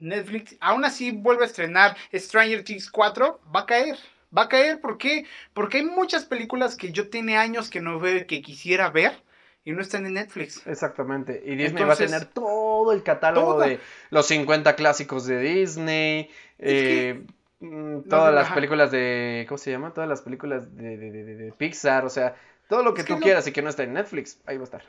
Netflix, 0.00 0.56
aún 0.60 0.84
así 0.84 1.10
vuelve 1.12 1.44
a 1.44 1.46
estrenar 1.46 1.96
Stranger 2.12 2.64
Things 2.64 2.90
4, 2.90 3.40
va 3.54 3.60
a 3.60 3.66
caer. 3.66 3.96
Va 4.36 4.42
a 4.42 4.48
caer, 4.48 4.80
¿por 4.80 4.98
qué? 4.98 5.24
Porque 5.54 5.78
hay 5.78 5.84
muchas 5.84 6.24
películas 6.24 6.76
que 6.76 6.90
yo 6.92 7.08
tiene 7.08 7.38
años 7.38 7.70
que 7.70 7.80
no 7.80 7.98
veo 8.00 8.18
y 8.18 8.26
que 8.26 8.42
quisiera 8.42 8.90
ver 8.90 9.22
y 9.66 9.72
no 9.72 9.82
están 9.82 10.06
en 10.06 10.14
Netflix. 10.14 10.66
Exactamente. 10.66 11.42
Y 11.44 11.50
Disney 11.56 11.82
Entonces, 11.82 11.88
va 11.88 11.92
a 11.92 11.96
tener 12.20 12.24
todo 12.32 12.92
el 12.92 13.02
catálogo 13.02 13.54
toda- 13.54 13.66
de 13.66 13.80
los 14.10 14.26
50 14.26 14.74
clásicos 14.76 15.26
de 15.26 15.38
Disney. 15.40 16.30
eh, 16.58 17.26
mm, 17.60 18.02
todas 18.08 18.32
las 18.34 18.46
ajá. 18.46 18.54
películas 18.54 18.90
de. 18.90 19.44
¿Cómo 19.48 19.58
se 19.58 19.70
llama? 19.72 19.92
Todas 19.92 20.08
las 20.08 20.22
películas 20.22 20.74
de, 20.74 20.96
de- 20.96 21.10
de- 21.34 21.52
Pixar. 21.52 22.06
O 22.06 22.08
sea, 22.10 22.34
todo 22.68 22.82
lo 22.82 22.94
que 22.94 23.00
Es 23.02 23.06
que 23.06 23.12
tú 23.12 23.18
lo- 23.18 23.24
quieras 23.24 23.46
y 23.46 23.52
que 23.52 23.60
no 23.60 23.68
está 23.68 23.82
en 23.82 23.92
Netflix, 23.92 24.38
ahí 24.46 24.56
va 24.56 24.62
a 24.62 24.64
estar. 24.64 24.82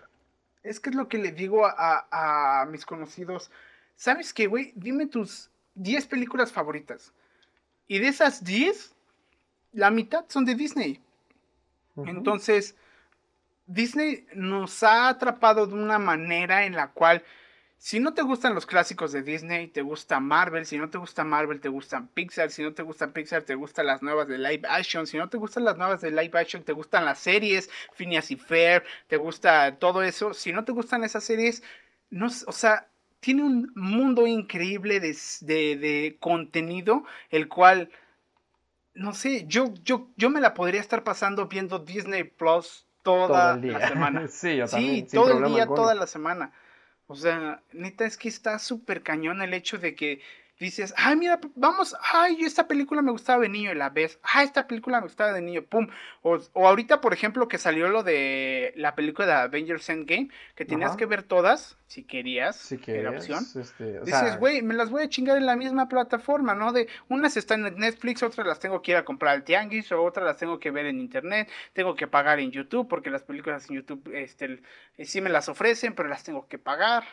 Es 0.64 0.80
que 0.80 0.90
es 0.92 0.96
lo 0.96 1.08
que 1.10 1.18
le 1.18 1.32
digo 1.32 1.66
a, 1.66 2.08
a- 2.12 2.62
a 2.62 2.66
mis 2.68 2.86
conocidos. 2.86 3.52
¿Sabes 3.96 4.34
qué, 4.34 4.48
güey? 4.48 4.74
Dime 4.76 5.08
tus 5.08 5.50
10 5.76 6.06
películas 6.06 6.52
favoritas. 6.52 7.14
Y 7.88 8.00
de 8.00 8.10
esas 8.10 8.44
10, 8.44 8.94
la 9.74 9.90
mitad 9.92 10.26
son 10.28 10.46
de 10.46 10.54
Disney. 10.56 11.02
Entonces, 11.96 12.76
Disney 13.68 14.26
nos 14.34 14.82
ha 14.84 15.10
atrapado 15.10 15.68
de 15.68 15.74
una 15.76 16.00
manera 16.00 16.66
en 16.66 16.76
la 16.76 16.92
cual, 16.92 17.24
si 17.78 18.00
no 18.00 18.14
te 18.14 18.24
gustan 18.24 18.56
los 18.56 18.66
clásicos 18.66 19.12
de 19.12 19.22
Disney, 19.22 19.68
te 19.68 19.82
gusta 19.82 20.20
Marvel, 20.20 20.66
si 20.66 20.78
no 20.78 20.90
te 20.90 20.98
gusta 20.98 21.24
Marvel, 21.24 21.62
te 21.62 21.70
gustan 21.70 22.08
Pixar, 22.08 22.50
si 22.50 22.64
no 22.64 22.74
te 22.74 22.84
gustan 22.84 23.12
Pixar, 23.14 23.44
te 23.44 23.56
gustan 23.56 23.86
las 23.88 24.02
nuevas 24.02 24.28
de 24.28 24.38
live 24.40 24.68
action, 24.70 25.06
si 25.06 25.18
no 25.18 25.30
te 25.30 25.38
gustan 25.38 25.66
las 25.66 25.78
nuevas 25.78 26.02
de 26.02 26.12
live 26.12 26.40
action, 26.40 26.64
te 26.64 26.74
gustan 26.74 27.06
las 27.06 27.20
series, 27.20 27.70
Phineas 27.94 28.32
y 28.32 28.38
Fair, 28.38 28.84
te 29.08 29.18
gusta 29.18 29.78
todo 29.78 30.02
eso, 30.02 30.34
si 30.34 30.54
no 30.54 30.64
te 30.66 30.72
gustan 30.72 31.04
esas 31.04 31.24
series, 31.24 31.62
no, 32.10 32.28
o 32.48 32.52
sea, 32.54 32.88
tiene 33.20 33.44
un 33.44 33.72
mundo 33.76 34.26
increíble 34.28 35.00
de, 35.00 35.16
de- 35.42 35.76
de 35.78 36.18
contenido, 36.20 37.04
el 37.30 37.48
cual 37.50 37.90
no 38.94 39.14
sé, 39.14 39.46
yo, 39.48 39.74
yo, 39.84 40.10
yo 40.18 40.30
me 40.30 40.42
la 40.42 40.54
podría 40.54 40.82
estar 40.82 41.04
pasando 41.04 41.48
viendo 41.48 41.80
Disney 41.80 42.24
Plus 42.24 42.87
toda 43.08 43.56
todo 43.56 43.72
la 43.72 43.88
semana. 43.88 44.28
sí, 44.28 44.58
yo 44.58 44.68
sí, 44.68 44.72
también. 44.74 45.08
todo 45.08 45.32
el 45.32 45.54
día, 45.54 45.64
alguno. 45.64 45.82
toda 45.82 45.96
la 45.96 46.08
semana. 46.08 46.52
O 47.08 47.16
sea, 47.16 47.62
neta, 47.72 48.06
es 48.06 48.18
que 48.18 48.28
está 48.28 48.60
súper 48.60 49.02
cañón 49.02 49.42
el 49.42 49.54
hecho 49.54 49.78
de 49.78 49.96
que 49.96 50.22
dices, 50.60 50.94
ay, 50.98 51.16
mira, 51.16 51.40
vamos, 51.56 51.96
ay, 52.14 52.38
esta 52.42 52.68
película 52.68 53.02
me 53.02 53.12
gustaba 53.12 53.42
de 53.44 53.50
niño 53.50 53.72
y 53.72 53.76
la 53.76 53.90
ves, 53.90 54.20
ay, 54.24 54.46
esta 54.46 54.68
película 54.68 54.98
me 54.98 55.04
gustaba 55.04 55.34
de 55.34 55.42
niño, 55.42 55.64
pum. 55.64 55.88
O, 56.24 56.38
o 56.54 56.68
ahorita, 56.68 57.00
por 57.02 57.14
ejemplo, 57.14 57.48
que 57.48 57.58
salió 57.58 57.90
lo 57.90 58.04
de 58.04 58.74
la 58.76 58.96
película 58.96 59.28
de 59.28 59.34
Avengers 59.34 59.90
Endgame, 59.90 60.30
que 60.56 60.66
tenías 60.66 60.90
Ajá. 60.92 60.98
que 60.98 61.06
ver 61.06 61.24
todas, 61.24 61.78
si 61.88 62.04
querías, 62.04 62.56
Si 62.56 62.80
era 62.88 63.12
opción. 63.12 63.44
este, 63.56 64.00
o 64.00 64.06
Dices, 64.06 64.40
güey, 64.40 64.62
me 64.62 64.74
las 64.74 64.90
voy 64.90 65.04
a 65.04 65.10
chingar 65.10 65.38
en 65.38 65.46
la 65.46 65.56
misma 65.56 65.88
plataforma, 65.88 66.56
¿no? 66.56 66.74
De 66.74 66.88
unas 67.08 67.38
están 67.38 67.66
en 67.66 67.78
Netflix, 67.78 68.24
otras 68.24 68.46
las 68.48 68.60
tengo 68.60 68.82
que 68.82 68.92
ir 68.92 68.98
a 68.98 69.06
comprar 69.06 69.34
al 69.36 69.44
tianguis, 69.44 69.92
o 69.92 70.04
otras 70.04 70.26
las 70.26 70.38
tengo 70.38 70.60
que 70.60 70.72
ver 70.72 70.86
en 70.88 71.00
internet, 71.00 71.50
tengo 71.74 71.96
que 71.96 72.08
pagar 72.08 72.40
en 72.40 72.52
YouTube, 72.52 72.88
porque 72.88 73.10
las 73.10 73.24
películas 73.24 73.70
en 73.70 73.78
YouTube, 73.78 74.10
este, 74.14 74.62
sí 75.04 75.22
me 75.22 75.30
las 75.30 75.50
ofrecen, 75.50 75.94
pero 75.94 76.10
las 76.10 76.24
tengo 76.24 76.48
que 76.48 76.58
pagar. 76.58 77.04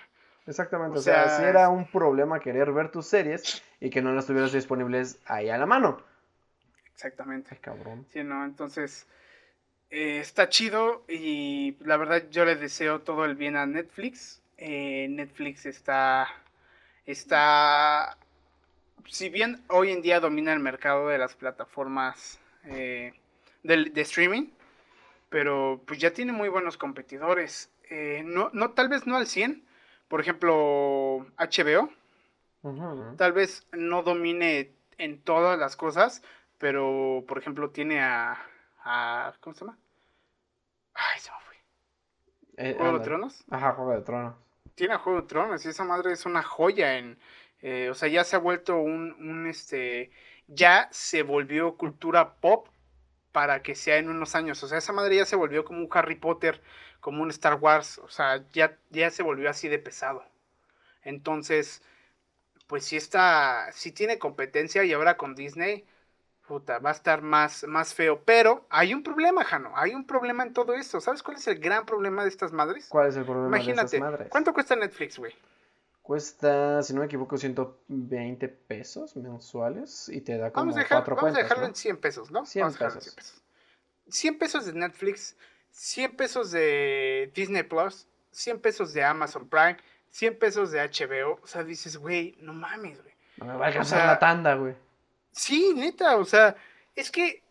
Exactamente, 0.47 0.97
O 0.97 1.01
o 1.01 1.03
sea, 1.03 1.29
sea, 1.29 1.39
si 1.39 1.45
era 1.45 1.69
un 1.71 1.87
problema 1.87 2.41
querer 2.41 2.71
ver 2.73 2.91
tus 2.91 3.07
series 3.07 3.63
y 3.81 3.91
que 3.91 4.03
no 4.03 4.13
las 4.13 4.27
tuvieras 4.27 4.53
disponibles 4.53 5.19
ahí 5.27 5.49
a 5.49 5.57
la 5.57 5.67
mano. 5.67 6.03
Exactamente. 6.93 7.51
Ay, 7.53 7.59
cabrón. 7.61 8.07
Sí, 8.13 8.23
¿no? 8.23 8.45
Entonces, 8.45 9.07
eh, 9.91 10.19
está 10.19 10.49
chido 10.49 11.05
y 11.09 11.77
la 11.81 11.97
verdad 11.97 12.25
yo 12.31 12.45
le 12.45 12.57
deseo 12.57 13.01
todo 13.01 13.25
el 13.25 13.37
bien 13.37 13.57
a 13.57 13.67
Netflix. 13.67 14.43
Eh, 14.59 15.09
Netflix 15.09 15.67
está, 15.67 16.29
está, 17.07 18.17
si 19.07 19.31
bien 19.31 19.63
hoy 19.69 19.91
en 19.91 20.03
día 20.03 20.21
domina 20.21 20.53
el 20.53 20.61
mercado 20.61 21.09
de 21.09 21.19
las 21.19 21.35
plataformas 21.35 22.39
eh, 22.65 23.15
de, 23.63 23.91
streaming, 24.03 24.51
pero 25.31 25.81
pues 25.87 25.99
ya 25.99 26.13
tiene 26.13 26.33
muy 26.33 26.49
buenos 26.49 26.77
competidores. 26.77 27.71
eh, 27.91 28.23
no, 28.25 28.51
no, 28.53 28.71
tal 28.73 28.89
vez 28.89 29.07
no 29.07 29.17
al 29.17 29.27
100. 29.27 29.65
Por 30.15 30.21
ejemplo, 30.21 31.27
HBO, 31.39 31.91
tal 33.17 33.33
vez 33.33 33.67
no 33.73 34.05
domine 34.05 34.71
en 34.97 35.21
todas 35.21 35.59
las 35.59 35.75
cosas, 35.75 36.23
pero 36.59 37.25
por 37.27 37.37
ejemplo 37.37 37.71
tiene 37.71 38.01
a, 38.01 38.41
a 38.85 39.35
¿cómo 39.41 39.55
se 39.57 39.65
llama? 39.65 39.77
Ay, 40.95 41.19
se 41.19 41.33
me 41.33 41.37
fue. 41.41 41.57
Eh, 42.59 42.75
¿Juego 42.79 42.99
de. 43.01 43.05
Tronos? 43.05 43.45
Ajá, 43.51 43.73
Juego 43.73 43.91
de 43.91 44.03
Tronos. 44.03 44.35
Tiene 44.77 44.95
a 44.95 44.99
Juego 44.99 45.23
de 45.23 45.27
Tronos 45.27 45.67
y 45.67 45.69
esa 45.71 45.83
madre 45.83 46.13
es 46.13 46.25
una 46.27 46.45
joya 46.45 46.97
en, 46.97 47.19
eh, 47.61 47.89
o 47.91 47.95
sea, 47.95 48.09
ya 48.09 48.23
se 48.23 48.37
ha 48.37 48.39
vuelto 48.39 48.79
un, 48.79 49.15
un, 49.15 49.49
este, 49.49 50.13
ya 50.47 50.87
se 50.93 51.25
volvió 51.25 51.77
cultura 51.77 52.37
pop 52.37 52.69
para 53.33 53.63
que 53.63 53.75
sea 53.75 53.97
en 53.97 54.09
unos 54.09 54.37
años, 54.37 54.63
o 54.63 54.69
sea, 54.69 54.79
esa 54.79 54.93
madre 54.93 55.17
ya 55.17 55.25
se 55.25 55.35
volvió 55.35 55.65
como 55.65 55.81
un 55.81 55.89
Harry 55.91 56.15
Potter, 56.15 56.63
como 57.05 57.23
un 57.23 57.29
Star 57.29 57.57
Wars, 57.57 57.99
o 57.99 58.09
sea, 58.09 58.43
ya, 58.55 58.79
ya 58.89 59.11
se 59.11 59.23
volvió 59.23 59.51
así 59.51 59.69
de 59.69 59.79
pesado. 59.79 60.25
Entonces, 61.03 61.83
pues 62.67 62.87
sí 62.87 62.97
está, 62.97 63.71
sí 63.73 63.93
tiene 63.93 64.19
competencia 64.19 64.85
y 64.85 64.95
ahora 64.95 65.19
con 65.19 65.35
Disney, 65.35 65.85
puta, 66.49 66.79
va 66.79 66.89
a 66.89 66.95
estar 66.95 67.21
más, 67.21 67.65
más 67.65 67.93
feo. 67.93 68.23
Pero 68.25 68.67
hay 68.71 68.95
un 68.95 69.03
problema, 69.03 69.45
Jano, 69.45 69.73
hay 69.77 69.95
un 69.95 70.07
problema 70.07 70.45
en 70.45 70.55
todo 70.55 70.73
esto. 70.73 70.99
¿Sabes 71.03 71.23
cuál 71.23 71.37
es 71.37 71.47
el 71.47 71.59
gran 71.59 71.85
problema 71.85 72.23
de 72.23 72.31
estas 72.31 72.53
madres? 72.53 72.87
¿Cuál 72.89 73.09
es 73.09 73.17
el 73.17 73.25
problema 73.27 73.51
de 73.51 73.57
Imagínate, 73.57 73.97
esas 73.99 74.01
madres? 74.01 74.29
¿cuánto 74.31 74.55
cuesta 74.55 74.75
Netflix, 74.75 75.19
güey? 75.19 75.35
Cuesta, 76.01 76.83
si 76.83 76.95
no 76.95 77.01
me 77.01 77.07
equivoco, 77.07 77.37
120 77.37 78.49
pesos 78.49 79.15
mensuales 79.15 80.09
y 80.09 80.23
te 80.23 80.39
da 80.39 80.51
como 80.51 80.67
Vamos 80.73 80.77
a, 80.77 80.81
dejar- 80.81 80.99
cuatro 80.99 81.17
vamos 81.17 81.35
a 81.35 81.43
dejarlo 81.43 81.63
¿no? 81.65 81.69
en 81.69 81.75
100 81.75 81.97
pesos, 81.99 82.31
¿no? 82.31 82.47
100 82.47 82.63
Vamos 82.65 82.81
a 82.81 82.87
pesos. 82.87 83.05
100 83.05 83.15
pesos. 83.17 83.43
100 84.09 84.39
pesos 84.39 84.67
de 84.67 84.73
Netflix, 84.73 85.37
100 85.75 86.17
pesos 86.17 86.53
de 86.53 87.33
Disney 87.35 87.65
Plus, 87.65 88.07
100 88.31 88.61
pesos 88.61 88.93
de 88.95 89.03
Amazon 89.03 89.49
Prime, 89.49 89.77
100 90.11 90.39
pesos 90.39 90.71
de 90.71 90.81
HBO. 90.81 91.41
O 91.43 91.47
sea, 91.47 91.65
dices, 91.65 91.97
güey, 91.97 92.37
no 92.41 92.53
mames, 92.53 93.03
güey. 93.03 93.15
No 93.39 93.47
me 93.47 93.57
va 93.57 93.65
a 93.65 93.69
alcanzar 93.69 93.99
sea, 93.99 94.07
la 94.07 94.19
tanda, 94.21 94.55
güey. 94.55 94.75
Sí, 95.33 95.73
neta, 95.75 96.17
o 96.17 96.25
sea, 96.25 96.55
es 96.95 97.11
que 97.11 97.43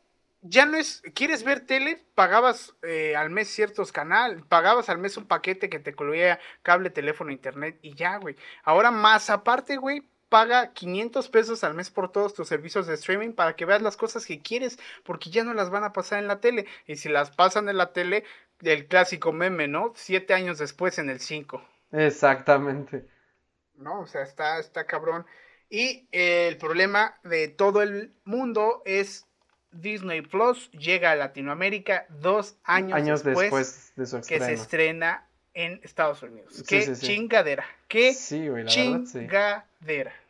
ya 0.42 0.66
no 0.66 0.78
es, 0.78 1.04
¿quieres 1.14 1.44
ver 1.44 1.66
tele? 1.66 2.02
Pagabas 2.16 2.74
eh, 2.82 3.14
al 3.18 3.30
mes 3.30 3.50
ciertos 3.50 3.92
canales, 3.92 4.42
pagabas 4.48 4.88
al 4.88 5.00
mes 5.00 5.18
un 5.18 5.26
paquete 5.26 5.70
que 5.70 5.80
te 5.80 5.92
incluía 5.92 6.40
cable, 6.62 6.90
teléfono, 6.90 7.30
internet 7.30 7.78
y 7.82 7.94
ya, 7.94 8.18
güey. 8.18 8.38
Ahora 8.64 8.90
más 8.90 9.30
aparte, 9.30 9.76
güey, 9.76 10.02
paga 10.34 10.74
500 10.74 11.30
pesos 11.30 11.64
al 11.64 11.76
mes 11.76 11.92
por 11.92 12.12
todos 12.12 12.34
tus 12.34 12.48
servicios 12.48 12.88
de 12.88 12.96
streaming 12.96 13.34
para 13.34 13.56
que 13.56 13.66
veas 13.66 13.84
las 13.84 13.98
cosas 13.98 14.26
que 14.26 14.42
quieres, 14.42 14.80
porque 15.04 15.30
ya 15.30 15.44
no 15.44 15.54
las 15.54 15.70
van 15.70 15.84
a 15.84 15.94
pasar 15.94 16.18
en 16.18 16.28
la 16.28 16.40
tele. 16.40 16.66
Y 16.88 16.96
si 16.96 17.08
las 17.08 17.30
pasan 17.30 17.70
en 17.70 17.78
la 17.78 17.94
tele, 17.94 18.24
el 18.64 18.88
clásico 18.88 19.32
meme, 19.32 19.68
¿no? 19.68 19.94
Siete 19.96 20.34
años 20.34 20.58
después 20.58 20.98
en 20.98 21.12
el 21.12 21.20
5. 21.20 21.64
Exactamente. 21.92 23.06
¿no? 23.76 24.00
O 24.00 24.08
sea, 24.08 24.24
está, 24.24 24.58
está 24.58 24.88
cabrón. 24.88 25.24
Y 25.70 26.08
eh, 26.12 26.48
el 26.48 26.58
problema 26.58 27.14
de 27.24 27.48
todo 27.50 27.84
el 27.84 28.12
mundo 28.24 28.82
es 28.86 29.28
Disney 29.72 30.22
Plus 30.22 30.72
llega 30.72 31.12
a 31.12 31.16
Latinoamérica 31.16 32.08
dos 32.10 32.56
años, 32.64 32.94
Años 32.94 33.24
después, 33.24 33.52
después 33.52 33.94
de 33.98 34.06
su 34.08 34.28
que 34.28 34.40
se 34.40 34.54
estrena 34.54 35.28
en 35.54 35.80
Estados 35.84 36.24
Unidos. 36.24 36.56
Sí, 36.56 36.64
qué 36.68 36.82
sí, 36.82 36.96
sí. 36.96 37.06
chingadera, 37.06 37.66
qué 37.88 38.16
Sí, 38.16 38.48
güey, 38.48 38.64
la 38.64 38.76
verdad, 38.76 39.06
sí. 39.06 39.20
chingadera. 39.20 40.23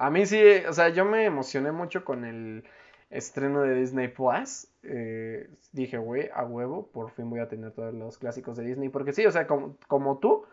A 0.00 0.08
mí 0.10 0.24
sí, 0.24 0.40
o 0.66 0.72
sea, 0.72 0.88
yo 0.88 1.04
me 1.04 1.26
emocioné 1.26 1.72
mucho 1.72 2.04
con 2.06 2.24
el 2.24 2.64
estreno 3.10 3.60
de 3.60 3.74
Disney 3.74 4.08
Plus. 4.08 4.66
Eh, 4.82 5.50
dije, 5.72 5.98
güey, 5.98 6.30
a 6.34 6.42
huevo, 6.44 6.86
por 6.86 7.10
fin 7.10 7.28
voy 7.28 7.40
a 7.40 7.48
tener 7.48 7.72
todos 7.72 7.92
los 7.92 8.16
clásicos 8.16 8.56
de 8.56 8.64
Disney. 8.64 8.88
Porque 8.88 9.12
sí, 9.12 9.26
o 9.26 9.30
sea, 9.30 9.46
como, 9.46 9.76
como 9.88 10.18
tú, 10.18 10.44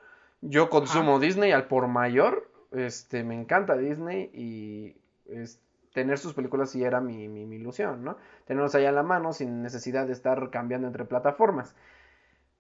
yo 0.42 0.70
consumo 0.70 1.20
Disney 1.20 1.54
al 1.54 1.68
por 1.68 1.88
mayor. 1.88 2.52
Este, 2.74 3.24
me 3.24 3.36
encanta 3.36 3.78
Disney 3.78 4.30
y 4.34 4.98
es- 5.32 5.62
tener 5.94 6.18
sus 6.18 6.34
películas 6.34 6.70
sí 6.72 6.84
era 6.84 7.00
mi, 7.00 7.30
mi, 7.30 7.46
mi 7.46 7.56
ilusión, 7.56 8.04
¿no? 8.04 8.18
Tenerlos 8.46 8.76
ahí 8.76 8.86
a 8.86 8.92
la 8.92 9.02
mano 9.04 9.32
sin 9.32 9.64
necesidad 9.64 10.06
de 10.08 10.14
estar 10.14 10.50
cambiando 10.52 10.88
entre 10.88 11.06
plataformas. 11.06 11.74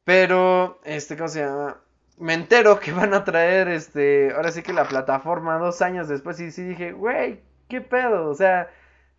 Pero, 0.06 0.80
este, 0.86 1.18
¿cómo 1.18 1.28
se 1.28 1.42
llama? 1.42 1.82
Me 2.18 2.34
entero 2.34 2.80
que 2.80 2.92
van 2.92 3.14
a 3.14 3.24
traer, 3.24 3.68
este, 3.68 4.34
ahora 4.36 4.52
sí 4.52 4.64
que 4.64 4.74
la 4.74 4.88
plataforma 4.88 5.58
dos 5.58 5.82
años 5.82 6.08
después 6.08 6.40
y 6.40 6.52
sí 6.52 6.64
dije, 6.64 6.92
güey, 6.92 7.42
¿qué 7.70 7.82
pedo? 7.82 8.30
O 8.30 8.34
sea, 8.34 8.70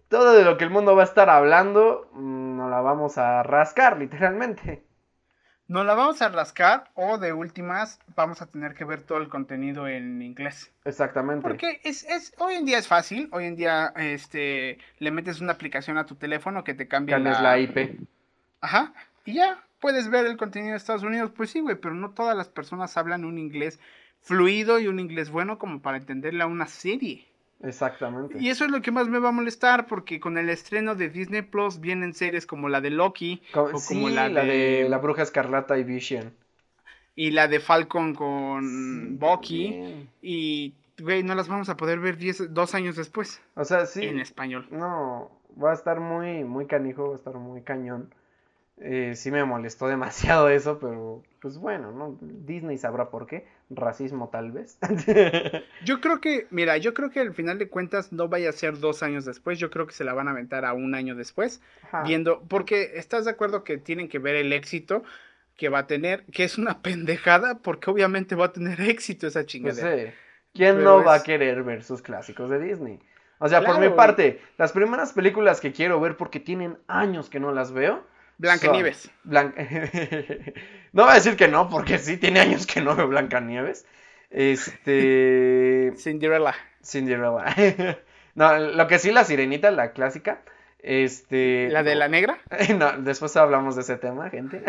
todo 0.08 0.32
de 0.32 0.44
lo 0.44 0.56
que 0.56 0.64
el 0.64 0.70
mundo 0.70 0.96
va 0.96 1.02
a 1.02 1.06
estar 1.06 1.30
hablando, 1.30 2.08
mm, 2.12 2.56
nos 2.56 2.70
la 2.70 2.80
vamos 2.80 3.18
a 3.18 3.42
rascar, 3.42 3.98
literalmente. 3.98 4.82
Nos 5.68 5.84
la 5.84 5.94
vamos 5.94 6.22
a 6.22 6.30
rascar 6.30 6.90
o 6.94 7.18
de 7.18 7.34
últimas 7.34 8.00
vamos 8.16 8.40
a 8.40 8.46
tener 8.46 8.72
que 8.72 8.86
ver 8.86 9.02
todo 9.02 9.18
el 9.18 9.28
contenido 9.28 9.86
en 9.86 10.22
inglés. 10.22 10.72
Exactamente. 10.86 11.42
Porque 11.42 11.80
es, 11.84 12.04
es, 12.04 12.32
hoy 12.38 12.54
en 12.54 12.64
día 12.64 12.78
es 12.78 12.88
fácil, 12.88 13.28
hoy 13.32 13.44
en 13.44 13.54
día 13.54 13.92
este, 13.96 14.78
le 14.98 15.10
metes 15.10 15.42
una 15.42 15.52
aplicación 15.52 15.98
a 15.98 16.06
tu 16.06 16.14
teléfono 16.14 16.64
que 16.64 16.72
te 16.72 16.88
cambia 16.88 17.16
Cambias 17.16 17.42
la 17.42 17.58
IP. 17.58 18.00
Ajá. 18.62 18.94
Y 19.26 19.34
ya 19.34 19.62
puedes 19.80 20.08
ver 20.10 20.26
el 20.26 20.36
contenido 20.36 20.72
de 20.72 20.76
Estados 20.78 21.02
Unidos. 21.02 21.30
Pues 21.36 21.50
sí, 21.50 21.60
güey, 21.60 21.76
pero 21.76 21.94
no 21.94 22.10
todas 22.10 22.36
las 22.36 22.48
personas 22.48 22.96
hablan 22.96 23.24
un 23.24 23.38
inglés 23.38 23.80
fluido 24.20 24.78
y 24.80 24.88
un 24.88 24.98
inglés 25.00 25.30
bueno 25.30 25.58
como 25.58 25.80
para 25.80 25.96
entenderle 25.98 26.42
a 26.42 26.46
una 26.46 26.66
serie. 26.66 27.26
Exactamente. 27.62 28.38
Y 28.38 28.50
eso 28.50 28.64
es 28.64 28.70
lo 28.70 28.82
que 28.82 28.92
más 28.92 29.08
me 29.08 29.18
va 29.18 29.30
a 29.30 29.32
molestar 29.32 29.86
porque 29.86 30.20
con 30.20 30.38
el 30.38 30.48
estreno 30.48 30.94
de 30.94 31.08
Disney 31.08 31.42
Plus 31.42 31.80
vienen 31.80 32.14
series 32.14 32.46
como 32.46 32.68
la 32.68 32.80
de 32.80 32.90
Loki 32.90 33.42
o 33.54 33.78
sí, 33.78 33.94
como 33.94 34.08
la, 34.10 34.28
la, 34.28 34.42
de... 34.44 34.82
de, 34.84 34.88
la 34.88 34.98
bruja 34.98 35.22
escarlata 35.22 35.76
y 35.76 35.82
Vision. 35.84 36.32
y 37.16 37.30
la 37.32 37.48
de 37.48 37.58
Falcon 37.60 38.14
con 38.14 38.62
Sí, 38.64 39.16
Bucky 39.18 40.08
y 40.22 40.74
güey, 41.00 41.22
no 41.22 41.34
las 41.34 41.48
vamos 41.48 41.68
a 41.68 41.76
poder 41.76 41.98
ver 42.00 42.16
diez- 42.18 42.48
dos 42.48 42.74
años 42.74 42.96
después 42.96 43.40
O 43.54 43.64
sea, 43.64 43.86
sí. 43.86 44.04
en 44.04 44.20
español. 44.20 44.66
No, 44.70 45.30
va 45.62 45.72
a 45.72 45.74
estar 45.74 45.98
muy, 46.00 46.44
muy 46.44 46.66
canijo, 46.66 47.08
va 47.08 47.14
a 47.14 47.18
estar 47.18 47.34
muy 47.34 47.62
cañón. 47.62 48.12
Eh, 48.80 49.14
sí 49.16 49.30
me 49.30 49.44
molestó 49.44 49.88
demasiado 49.88 50.48
eso, 50.48 50.78
pero 50.78 51.22
pues 51.40 51.58
bueno, 51.58 51.92
¿no? 51.92 52.16
Disney 52.20 52.78
sabrá 52.78 53.10
por 53.10 53.26
qué. 53.26 53.46
Racismo 53.70 54.28
tal 54.30 54.52
vez. 54.52 54.78
Yo 55.84 56.00
creo 56.00 56.20
que, 56.20 56.46
mira, 56.50 56.76
yo 56.78 56.94
creo 56.94 57.10
que 57.10 57.20
al 57.20 57.34
final 57.34 57.58
de 57.58 57.68
cuentas 57.68 58.12
no 58.12 58.28
vaya 58.28 58.48
a 58.50 58.52
ser 58.52 58.78
dos 58.78 59.02
años 59.02 59.24
después, 59.24 59.58
yo 59.58 59.70
creo 59.70 59.86
que 59.86 59.92
se 59.92 60.04
la 60.04 60.14
van 60.14 60.26
a 60.28 60.30
aventar 60.32 60.64
a 60.64 60.72
un 60.72 60.94
año 60.94 61.14
después. 61.14 61.60
Ajá. 61.82 62.02
viendo, 62.02 62.42
porque 62.48 62.92
estás 62.96 63.24
de 63.26 63.30
acuerdo 63.32 63.64
que 63.64 63.78
tienen 63.78 64.08
que 64.08 64.18
ver 64.18 64.36
el 64.36 64.52
éxito 64.52 65.02
que 65.56 65.68
va 65.68 65.80
a 65.80 65.86
tener, 65.86 66.24
que 66.26 66.44
es 66.44 66.56
una 66.58 66.82
pendejada, 66.82 67.58
porque 67.58 67.90
obviamente 67.90 68.34
va 68.36 68.46
a 68.46 68.52
tener 68.52 68.80
éxito 68.80 69.26
esa 69.26 69.40
Pues 69.40 69.46
chingadera. 69.46 69.96
sí. 69.96 70.12
¿Quién 70.54 70.76
Pero 70.76 70.98
no 70.98 71.04
va 71.04 71.16
a 71.16 71.22
querer 71.22 71.62
ver 71.62 71.84
sus 71.84 72.02
clásicos 72.02 72.48
de 72.50 72.58
Disney? 72.58 73.00
O 73.38 73.48
sea, 73.48 73.62
por 73.64 73.78
mi 73.78 73.88
parte, 73.90 74.40
las 74.56 74.72
primeras 74.72 75.12
películas 75.12 75.60
que 75.60 75.72
quiero 75.72 76.00
ver 76.00 76.16
porque 76.16 76.40
tienen 76.40 76.78
años 76.88 77.28
que 77.30 77.38
no 77.40 77.52
las 77.52 77.72
veo. 77.72 78.04
Blancanieves. 78.38 79.10
Blan- 79.24 79.54
no 80.92 81.02
voy 81.02 81.12
a 81.12 81.16
decir 81.16 81.36
que 81.36 81.48
no, 81.48 81.68
porque 81.68 81.98
sí 81.98 82.16
tiene 82.16 82.40
años 82.40 82.66
que 82.66 82.80
no 82.80 82.96
veo 82.96 83.08
Blancanieves. 83.08 83.84
Este. 84.30 85.92
Cinderella. 85.96 86.54
Cinderella. 86.82 87.98
no, 88.34 88.58
lo 88.58 88.86
que 88.86 88.98
sí, 88.98 89.10
la 89.10 89.24
sirenita, 89.24 89.70
la 89.70 89.92
clásica. 89.92 90.42
Este. 90.78 91.68
La 91.70 91.82
de 91.82 91.96
la 91.96 92.08
negra. 92.08 92.38
No, 92.78 92.92
después 92.98 93.36
hablamos 93.36 93.74
de 93.74 93.82
ese 93.82 93.96
tema, 93.96 94.30
gente. 94.30 94.62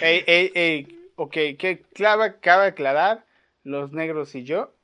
Ey, 0.00 0.22
ey, 0.26 0.52
ey, 0.54 1.10
ok, 1.16 1.32
que 1.58 1.82
clava, 1.92 2.34
cabe 2.34 2.66
aclarar, 2.68 3.24
los 3.64 3.92
negros 3.92 4.34
y 4.36 4.44
yo. 4.44 4.75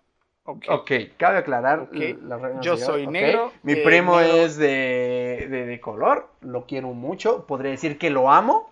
Ok. 0.45 0.93
Cabe 1.17 1.39
aclarar. 1.39 1.81
Ok, 1.81 1.95
l- 1.95 2.17
las 2.23 2.41
reglas 2.41 2.65
yo 2.65 2.77
soy 2.77 3.07
negro, 3.07 3.53
Mi 3.63 3.75
eh, 3.75 3.85
primo 3.85 4.19
negro. 4.21 4.37
es 4.37 4.57
de, 4.57 5.47
de, 5.49 5.67
de 5.67 5.81
color. 5.81 6.29
Lo 6.41 6.67
quiero 6.67 6.89
mucho. 6.89 7.47
Podría 7.47 7.71
decir 7.71 7.99
que 7.99 8.11
lo 8.11 8.31
amo. 8.31 8.71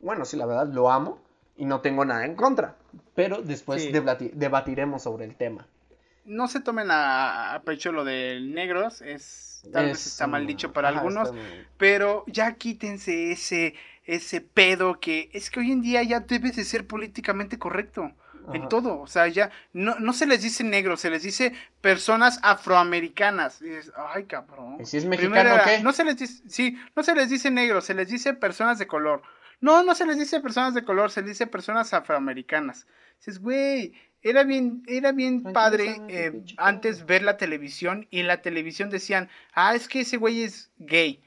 Bueno, 0.00 0.24
sí, 0.24 0.36
la 0.36 0.46
verdad, 0.46 0.68
lo 0.68 0.90
amo. 0.90 1.18
Y 1.56 1.64
no 1.64 1.80
tengo 1.80 2.04
nada 2.04 2.26
en 2.26 2.34
contra. 2.34 2.76
Pero 3.14 3.40
después 3.40 3.82
Sí. 3.82 3.92
debati- 3.92 4.30
debatiremos 4.32 5.02
sobre 5.02 5.24
el 5.24 5.36
tema. 5.36 5.66
No 6.26 6.48
se 6.48 6.60
tomen 6.60 6.90
a, 6.90 7.54
a 7.54 7.62
pecho 7.62 7.92
lo 7.92 8.04
de 8.04 8.40
negros, 8.42 9.00
es 9.00 9.62
tal 9.72 9.86
vez 9.86 9.98
Es, 10.00 10.06
está 10.08 10.26
mal 10.26 10.46
dicho 10.46 10.72
para 10.72 10.88
ajá, 10.88 10.98
algunos, 10.98 11.32
pero 11.78 12.24
ya 12.26 12.54
quítense 12.56 13.30
ese 13.32 13.74
ese 14.04 14.40
pedo 14.40 15.00
que 15.00 15.30
es 15.32 15.50
que 15.50 15.60
hoy 15.60 15.72
en 15.72 15.82
día 15.82 16.02
ya 16.02 16.20
debes 16.20 16.56
de 16.56 16.64
ser 16.64 16.86
políticamente 16.86 17.58
correcto 17.58 18.12
en 18.52 18.68
todo, 18.68 19.00
o 19.00 19.06
sea, 19.06 19.28
ya 19.28 19.50
no, 19.72 19.96
no 19.98 20.12
se 20.12 20.26
les 20.26 20.42
dice 20.42 20.64
negros, 20.64 21.00
se 21.00 21.10
les 21.10 21.22
dice 21.22 21.52
personas 21.80 22.38
afroamericanas. 22.42 23.60
Y 23.62 23.66
dices, 23.70 23.92
ay, 23.96 24.24
cabrón. 24.24 24.78
¿Y 24.80 24.86
si 24.86 24.98
es 24.98 25.04
Primero 25.04 25.30
mexicano 25.30 25.54
era- 25.54 25.64
qué? 25.64 25.82
No 25.82 25.92
se 25.92 26.04
les 26.04 26.16
dice, 26.16 26.42
sí, 26.48 26.78
no 26.94 27.02
se 27.02 27.14
les 27.14 27.30
dice 27.30 27.50
negros, 27.50 27.84
se 27.84 27.94
les 27.94 28.08
dice 28.08 28.34
personas 28.34 28.78
de 28.78 28.86
color. 28.86 29.22
No, 29.60 29.82
no 29.82 29.94
se 29.94 30.06
les 30.06 30.18
dice 30.18 30.40
personas 30.40 30.74
de 30.74 30.84
color, 30.84 31.10
se 31.10 31.20
les 31.22 31.30
dice 31.30 31.46
personas 31.46 31.92
afroamericanas. 31.94 32.86
Dices, 33.18 33.40
güey, 33.40 33.94
era 34.22 34.44
bien, 34.44 34.82
era 34.86 35.12
bien 35.12 35.42
padre 35.42 35.96
eh, 36.08 36.42
antes 36.58 37.06
ver 37.06 37.22
la 37.22 37.36
televisión 37.36 38.06
y 38.10 38.20
en 38.20 38.26
la 38.26 38.42
televisión 38.42 38.90
decían, 38.90 39.28
ah, 39.54 39.74
es 39.74 39.88
que 39.88 40.00
ese 40.00 40.16
güey 40.18 40.42
es 40.42 40.70
gay. 40.78 41.22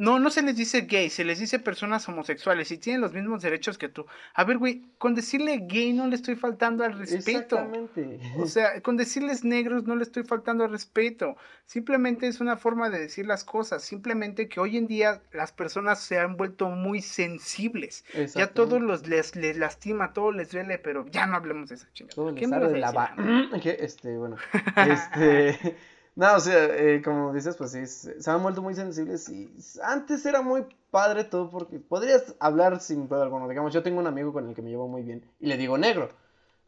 No, 0.00 0.18
no 0.18 0.30
se 0.30 0.40
les 0.40 0.56
dice 0.56 0.80
gay, 0.88 1.10
se 1.10 1.24
les 1.24 1.38
dice 1.38 1.58
personas 1.58 2.08
homosexuales 2.08 2.70
y 2.70 2.78
tienen 2.78 3.02
los 3.02 3.12
mismos 3.12 3.42
derechos 3.42 3.76
que 3.76 3.90
tú. 3.90 4.06
A 4.32 4.44
ver, 4.44 4.56
güey, 4.56 4.82
con 4.96 5.14
decirle 5.14 5.66
gay 5.68 5.92
no 5.92 6.06
le 6.06 6.16
estoy 6.16 6.36
faltando 6.36 6.84
al 6.84 6.96
respeto. 6.96 7.56
Exactamente. 7.56 8.18
O 8.38 8.46
sea, 8.46 8.80
con 8.80 8.96
decirles 8.96 9.44
negros 9.44 9.84
no 9.84 9.96
le 9.96 10.04
estoy 10.04 10.22
faltando 10.22 10.64
al 10.64 10.70
respeto. 10.70 11.36
Simplemente 11.66 12.28
es 12.28 12.40
una 12.40 12.56
forma 12.56 12.88
de 12.88 12.98
decir 12.98 13.26
las 13.26 13.44
cosas. 13.44 13.82
Simplemente 13.82 14.48
que 14.48 14.58
hoy 14.58 14.78
en 14.78 14.86
día 14.86 15.20
las 15.32 15.52
personas 15.52 16.00
se 16.00 16.18
han 16.18 16.38
vuelto 16.38 16.70
muy 16.70 17.02
sensibles. 17.02 18.06
Ya 18.34 18.46
todo 18.54 18.80
los 18.80 19.06
les, 19.06 19.36
les 19.36 19.58
lastima, 19.58 20.14
todo 20.14 20.32
les 20.32 20.50
duele, 20.50 20.78
pero 20.78 21.04
ya 21.10 21.26
no 21.26 21.36
hablemos 21.36 21.68
de 21.68 21.74
esa 21.74 21.92
chingada. 21.92 22.14
Todo 22.14 22.34
¿Qué 22.34 22.46
les 22.46 22.48
me 22.48 22.56
a 22.56 22.60
la 22.60 23.50
que, 23.62 23.76
este, 23.78 24.16
bueno, 24.16 24.36
este, 24.76 25.76
no, 26.16 26.34
o 26.34 26.40
sea, 26.40 26.66
eh, 26.76 27.02
como 27.02 27.32
dices, 27.32 27.56
pues 27.56 27.72
sí, 27.72 27.86
se 27.86 28.30
han 28.30 28.42
vuelto 28.42 28.62
muy 28.62 28.74
sensibles 28.74 29.28
y 29.28 29.50
antes 29.82 30.26
era 30.26 30.42
muy 30.42 30.64
padre 30.90 31.24
todo 31.24 31.50
porque 31.50 31.78
podrías 31.78 32.34
hablar 32.40 32.80
sin 32.80 33.08
pedo 33.08 33.22
alguno, 33.22 33.48
digamos, 33.48 33.72
yo 33.72 33.82
tengo 33.82 34.00
un 34.00 34.06
amigo 34.06 34.32
con 34.32 34.48
el 34.48 34.54
que 34.54 34.62
me 34.62 34.70
llevo 34.70 34.88
muy 34.88 35.02
bien 35.02 35.24
y 35.38 35.46
le 35.46 35.56
digo 35.56 35.78
negro, 35.78 36.10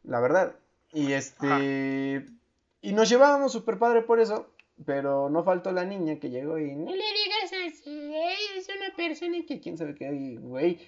la 0.05 0.21
verdad, 0.21 0.55
y 0.93 1.13
este, 1.13 2.25
y 2.81 2.93
nos 2.93 3.09
llevábamos 3.09 3.53
súper 3.53 3.79
padre 3.79 4.03
por 4.03 4.21
eso, 4.21 4.49
pero 4.85 5.29
no 5.29 5.45
faltó 5.45 5.73
la 5.73 5.85
niña 5.85 6.19
que 6.19 6.31
llegó 6.31 6.59
y 6.59 6.75
no 6.75 6.91
le 6.91 6.97
digas 6.97 7.53
así, 7.67 8.15
es 8.57 8.69
una 8.69 8.95
persona 8.97 9.39
que 9.47 9.61
quién 9.61 9.77
sabe 9.77 9.95
qué, 9.95 10.39
güey, 10.41 10.79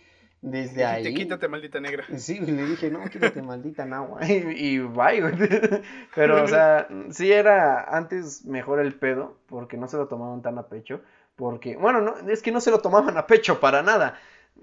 desde 0.44 0.86
Dijiste, 0.86 1.08
ahí... 1.08 1.14
Quítate, 1.14 1.48
maldita 1.48 1.80
negra. 1.80 2.04
Sí, 2.18 2.38
le 2.38 2.66
dije, 2.66 2.90
no, 2.90 3.02
quítate 3.08 3.40
maldita 3.40 3.86
nagua. 3.86 4.20
Y, 4.28 4.34
y 4.34 4.78
bye, 4.78 5.22
güey. 5.22 5.34
Pero, 6.14 6.44
o 6.44 6.46
sea, 6.46 6.86
sí 7.10 7.32
era 7.32 7.96
antes 7.96 8.44
mejor 8.44 8.78
el 8.80 8.94
pedo, 8.94 9.38
porque 9.46 9.78
no 9.78 9.88
se 9.88 9.96
lo 9.96 10.06
tomaban 10.06 10.42
tan 10.42 10.58
a 10.58 10.64
pecho. 10.64 11.00
Porque, 11.34 11.76
bueno, 11.76 12.02
no, 12.02 12.30
es 12.30 12.42
que 12.42 12.52
no 12.52 12.60
se 12.60 12.70
lo 12.70 12.80
tomaban 12.80 13.16
a 13.16 13.26
pecho 13.26 13.58
para 13.58 13.82
nada. 13.82 14.18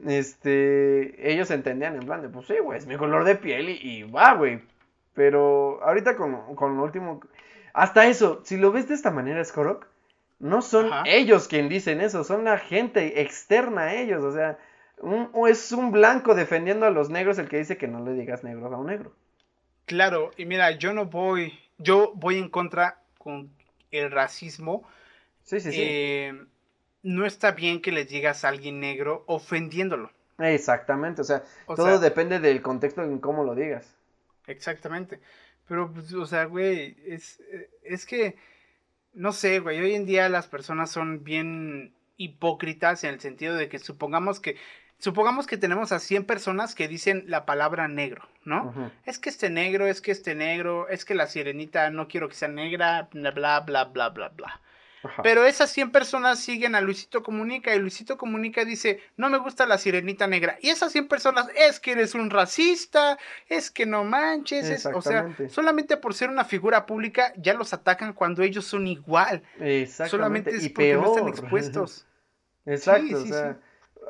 Este, 0.06 1.32
ellos 1.32 1.50
entendían 1.50 1.96
en 1.96 2.06
plan 2.06 2.22
de, 2.22 2.30
pues 2.30 2.46
sí, 2.46 2.60
güey, 2.62 2.78
es 2.78 2.86
mi 2.86 2.96
color 2.96 3.24
de 3.24 3.36
piel 3.36 3.70
y, 3.70 3.80
y 3.82 4.04
va, 4.04 4.36
güey. 4.36 4.62
Pero 5.15 5.84
ahorita 5.84 6.15
con, 6.15 6.56
con 6.56 6.78
lo 6.78 6.84
último, 6.84 7.22
hasta 7.74 8.06
eso, 8.06 8.41
si 8.44 8.56
lo 8.56 8.72
ves 8.72 8.88
de 8.88 8.94
esta 8.94 9.10
manera, 9.10 9.44
Skorok, 9.44 9.88
no 10.39 10.62
son 10.62 10.94
Ajá. 10.94 11.04
ellos 11.08 11.48
quien 11.48 11.70
dicen 11.70 12.02
eso, 12.02 12.24
son 12.24 12.44
la 12.44 12.60
gente 12.60 13.22
externa 13.22 13.82
a 13.82 13.96
ellos, 13.96 14.24
o 14.24 14.32
sea, 14.32 14.58
un- 15.02 15.30
o 15.34 15.48
es 15.48 15.72
un 15.72 15.92
blanco 15.92 16.36
defendiendo 16.36 16.86
a 16.86 16.92
los 16.92 17.10
negros 17.10 17.38
el 17.40 17.50
que 17.50 17.58
dice 17.58 17.78
que 17.78 17.88
no 17.88 18.04
le 18.04 18.14
digas 18.14 18.44
negros 18.44 18.72
a 18.74 18.78
un 18.78 18.88
negro. 18.88 19.12
Claro, 19.86 20.32
y 20.38 20.46
mira, 20.46 20.72
yo 20.72 20.94
no 20.94 21.06
voy, 21.06 21.58
yo 21.78 22.14
voy 22.16 22.38
en 22.38 22.50
contra 22.50 23.02
con 23.18 23.50
el 23.92 24.10
racismo. 24.12 24.88
Sí, 25.44 25.60
sí, 25.60 25.72
sí. 25.72 25.82
Eh, 25.82 26.46
no 27.04 27.26
está 27.26 27.52
bien 27.52 27.82
que 27.82 27.92
les 27.92 28.08
digas 28.08 28.46
a 28.46 28.50
alguien 28.50 28.80
negro 28.80 29.24
ofendiéndolo. 29.28 30.12
Exactamente, 30.40 31.22
o 31.22 31.24
sea, 31.24 31.44
O 31.68 31.76
todo 31.76 31.88
sea, 31.88 31.98
depende 32.00 32.40
del 32.40 32.62
contexto 32.62 33.04
en 33.04 33.20
cómo 33.20 33.44
lo 33.44 33.54
digas. 33.54 33.94
Exactamente. 34.48 35.20
Pero, 35.68 35.92
pues, 35.94 36.12
o 36.14 36.26
sea, 36.26 36.46
güey, 36.46 36.96
es, 37.06 37.40
eh, 37.52 37.70
es 37.84 38.06
que, 38.06 38.36
no 39.14 39.32
sé, 39.34 39.60
güey, 39.60 39.80
hoy 39.80 39.96
en 39.96 40.06
día 40.06 40.30
las 40.30 40.48
personas 40.48 40.92
son 40.92 41.24
bien 41.24 41.94
hipócritas 42.18 43.04
en 43.04 43.16
el 43.16 43.20
sentido 43.22 43.56
de 43.56 43.70
que 43.70 43.80
supongamos 43.80 44.40
que, 44.40 44.58
supongamos 45.02 45.48
que 45.48 45.58
tenemos 45.58 45.92
a 45.92 46.00
100 46.00 46.24
personas 46.26 46.74
que 46.76 46.88
dicen 46.88 47.26
la 47.28 47.46
palabra 47.46 47.88
negro, 47.90 48.28
¿no? 48.46 48.74
Es 49.06 49.20
que 49.20 49.30
este 49.30 49.50
negro, 49.50 49.88
es 49.88 50.00
que 50.00 50.12
este 50.12 50.36
negro, 50.36 50.88
es 50.88 51.04
que 51.04 51.16
la 51.16 51.28
sirenita 51.28 51.90
no 51.90 52.08
quiero 52.08 52.30
que 52.30 52.36
sea 52.36 52.48
negra, 52.48 53.10
bla, 53.12 53.32
bla, 53.32 53.60
bla, 53.60 53.84
bla, 53.86 54.10
bla, 54.10 54.30
bla. 54.30 54.62
Pero 55.24 55.46
esas 55.46 55.72
100 55.72 55.90
personas 55.92 56.38
siguen 56.40 56.76
a 56.76 56.82
Luisito 56.82 57.24
Comunica 57.24 57.74
y 57.74 57.80
Luisito 57.80 58.18
Comunica 58.20 58.64
dice, 58.66 59.00
no 59.18 59.32
me 59.32 59.40
gusta 59.40 59.66
la 59.66 59.80
sirenita 59.80 60.28
negra. 60.28 60.58
Y 60.62 60.70
esas 60.70 60.92
100 60.92 61.08
personas, 61.08 61.48
es 61.56 61.80
que 61.80 61.94
eres 61.94 62.14
un 62.14 62.30
racista, 62.30 63.18
es 63.50 63.72
que 63.72 63.88
no 63.88 64.04
manches, 64.04 64.70
es- 64.70 64.86
o 64.86 65.02
sea, 65.02 65.26
solamente 65.50 65.98
por 65.98 66.14
ser 66.14 66.30
una 66.30 66.46
figura 66.46 66.86
pública 66.86 67.34
ya 67.38 67.56
los 67.56 67.74
atacan 67.74 68.14
cuando 68.14 68.44
ellos 68.44 68.66
son 68.66 68.86
igual. 68.86 69.42
Exactamente, 69.60 70.10
Solamente 70.12 70.50
es 70.58 70.64
y 70.66 70.70
porque 70.70 70.94
no 70.94 71.06
están 71.16 71.28
expuestos. 71.28 72.06
Exacto, 72.68 73.08
Sí, 73.08 73.14
o 73.16 73.22
sí, 73.24 73.28
sea, 73.30 73.54
sí. 73.54 73.60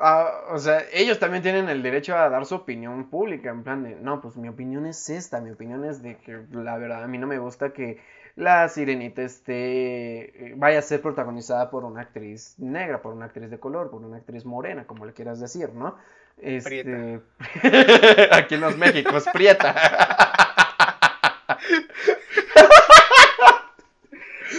Ah, 0.00 0.44
o 0.50 0.58
sea, 0.58 0.82
ellos 0.92 1.18
también 1.18 1.42
tienen 1.42 1.68
el 1.68 1.82
derecho 1.82 2.16
a 2.16 2.28
dar 2.28 2.46
su 2.46 2.54
opinión 2.54 3.10
pública, 3.10 3.50
en 3.50 3.62
plan 3.62 3.82
de, 3.82 3.96
no, 3.96 4.20
pues 4.20 4.36
mi 4.36 4.48
opinión 4.48 4.86
es 4.86 5.10
esta, 5.10 5.40
mi 5.40 5.50
opinión 5.50 5.84
es 5.84 6.02
de 6.02 6.16
que 6.18 6.42
la 6.52 6.78
verdad 6.78 7.04
a 7.04 7.08
mí 7.08 7.18
no 7.18 7.26
me 7.26 7.38
gusta 7.38 7.72
que 7.72 8.00
la 8.34 8.68
sirenita 8.68 9.22
esté, 9.22 10.46
eh, 10.46 10.54
vaya 10.56 10.78
a 10.78 10.82
ser 10.82 11.02
protagonizada 11.02 11.70
por 11.70 11.84
una 11.84 12.02
actriz 12.02 12.54
negra, 12.58 13.02
por 13.02 13.12
una 13.12 13.26
actriz 13.26 13.50
de 13.50 13.60
color, 13.60 13.90
por 13.90 14.02
una 14.02 14.16
actriz 14.16 14.44
morena, 14.44 14.86
como 14.86 15.04
le 15.04 15.12
quieras 15.12 15.40
decir, 15.40 15.72
¿no? 15.74 15.96
Este, 16.38 17.20
aquí 18.32 18.54
en 18.54 18.60
los 18.60 18.78
Méxicos, 18.78 19.26
prieta. 19.32 19.74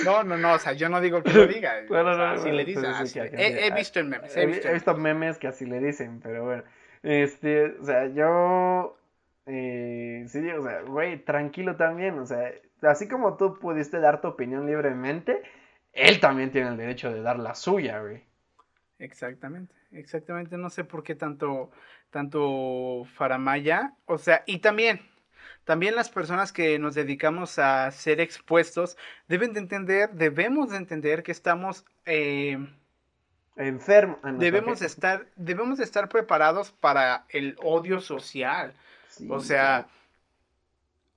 No, 0.03 0.23
no, 0.23 0.37
no, 0.37 0.53
o 0.53 0.59
sea, 0.59 0.73
yo 0.73 0.89
no 0.89 1.01
digo 1.01 1.23
que 1.23 1.33
lo 1.33 1.47
diga. 1.47 1.73
Bueno, 1.87 2.11
o 2.11 2.15
sea, 2.15 2.25
no, 2.27 2.31
así 2.33 2.49
no, 2.49 2.55
le 2.55 2.65
dicen. 2.65 2.85
así. 2.85 3.19
que- 3.19 3.29
que- 3.29 3.35
he, 3.35 3.67
he 3.67 3.71
ah, 3.71 3.75
visto 3.75 3.99
en 3.99 4.09
memes, 4.09 4.35
He, 4.37 4.45
visto 4.45 4.95
memes 4.95 5.37
que 5.37 5.47
así 5.47 5.65
le 5.65 5.79
dicen, 5.79 6.19
pero 6.21 6.45
bueno. 6.45 6.63
Este, 7.01 7.65
o 7.79 7.83
sea, 7.83 8.07
yo. 8.07 8.97
Eh, 9.45 10.23
sí, 10.27 10.49
o 10.51 10.63
sea, 10.63 10.81
güey, 10.81 11.23
tranquilo 11.23 11.75
también. 11.75 12.17
O 12.19 12.25
sea, 12.25 12.51
así 12.81 13.07
como 13.07 13.35
tú 13.37 13.59
pudiste 13.59 13.99
dar 13.99 14.21
tu 14.21 14.29
opinión 14.29 14.65
libremente, 14.65 15.41
él 15.91 16.19
también 16.19 16.51
tiene 16.51 16.69
el 16.69 16.77
derecho 16.77 17.11
de 17.11 17.21
dar 17.21 17.39
la 17.39 17.55
suya, 17.55 17.99
güey. 17.99 18.23
Exactamente, 18.99 19.75
exactamente. 19.91 20.57
No 20.57 20.69
sé 20.69 20.83
por 20.85 21.03
qué 21.03 21.15
tanto, 21.15 21.71
tanto 22.09 23.03
faramaya. 23.15 23.93
O 24.05 24.17
sea, 24.17 24.43
y 24.45 24.59
también, 24.59 25.01
también 25.65 25.95
las 25.95 26.09
personas 26.09 26.51
que 26.53 26.77
nos 26.79 26.95
dedicamos 26.95 27.59
a 27.59 27.89
ser 27.91 28.19
expuestos 28.21 28.97
deben 29.27 29.53
de 29.53 29.59
entender, 29.61 30.11
debemos 30.11 30.69
de 30.69 30.77
entender 30.77 31.23
que 31.23 31.31
estamos, 31.31 31.85
eh, 32.05 32.57
Enfermo. 33.55 34.19
ah, 34.23 34.31
no, 34.31 34.39
debemos 34.39 34.73
¿por 34.73 34.79
de 34.79 34.85
estar, 34.87 35.27
debemos 35.35 35.77
de 35.77 35.83
estar 35.83 36.09
preparados 36.09 36.71
para 36.71 37.25
el 37.29 37.55
odio 37.61 38.01
social. 38.01 38.73
Sí, 39.07 39.27
O 39.29 39.39
sea, 39.39 39.87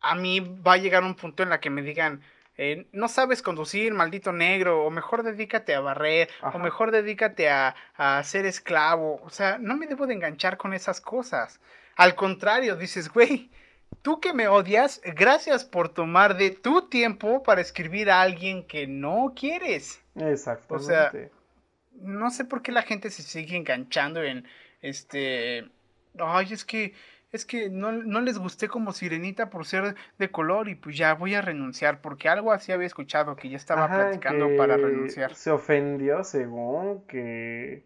a 0.00 0.14
mí 0.14 0.40
va 0.40 0.74
a 0.74 0.76
llegar 0.76 1.02
un 1.02 1.14
punto 1.14 1.42
en 1.42 1.48
la 1.50 1.60
que 1.60 1.70
me 1.70 1.82
digan, 1.82 2.22
eh, 2.56 2.86
no 2.92 3.08
sabes 3.08 3.42
conducir, 3.42 3.92
maldito 3.94 4.32
negro, 4.32 4.84
o 4.84 4.90
mejor 4.90 5.22
dedícate 5.22 5.74
a 5.74 5.80
barrer, 5.80 6.28
Ajá. 6.40 6.56
o 6.56 6.58
mejor 6.58 6.90
dedícate 6.90 7.48
a, 7.50 7.74
a 7.96 8.22
ser 8.24 8.46
esclavo. 8.46 9.20
O 9.24 9.30
sea, 9.30 9.58
no 9.58 9.76
me 9.76 9.86
debo 9.86 10.06
de 10.06 10.14
enganchar 10.14 10.56
con 10.56 10.72
esas 10.74 11.00
cosas. 11.00 11.60
Al 11.96 12.14
contrario, 12.14 12.76
dices, 12.76 13.08
güey, 13.12 13.50
tú 14.02 14.20
que 14.20 14.32
me 14.32 14.48
odias, 14.48 15.00
gracias 15.04 15.64
por 15.64 15.88
tomar 15.88 16.36
de 16.36 16.50
tu 16.50 16.88
tiempo 16.88 17.42
para 17.42 17.60
escribir 17.60 18.10
a 18.10 18.20
alguien 18.22 18.66
que 18.66 18.86
no 18.86 19.32
quieres. 19.34 20.00
Exactamente. 20.14 21.30
No 21.92 22.30
sé 22.30 22.44
por 22.44 22.62
qué 22.62 22.72
la 22.72 22.82
gente 22.82 23.10
se 23.10 23.22
sigue 23.22 23.56
enganchando 23.56 24.22
en 24.22 24.46
este. 24.82 25.70
Ay, 26.18 26.52
es 26.52 26.64
que. 26.64 26.94
Es 27.32 27.44
que 27.44 27.68
no, 27.68 27.92
no 27.92 28.20
les 28.20 28.38
gusté 28.38 28.68
como 28.68 28.92
sirenita 28.92 29.50
por 29.50 29.66
ser 29.66 29.96
de 30.16 30.30
color 30.30 30.68
y 30.68 30.74
pues 30.76 30.96
ya 30.96 31.14
voy 31.14 31.34
a 31.34 31.42
renunciar. 31.42 32.00
Porque 32.00 32.28
algo 32.28 32.52
así 32.52 32.72
había 32.72 32.86
escuchado 32.86 33.36
que 33.36 33.48
ya 33.50 33.56
estaba 33.56 33.84
Ajá, 33.84 33.96
platicando 34.06 34.56
para 34.56 34.76
renunciar. 34.76 35.34
Se 35.34 35.50
ofendió, 35.50 36.24
según 36.24 37.04
que, 37.06 37.84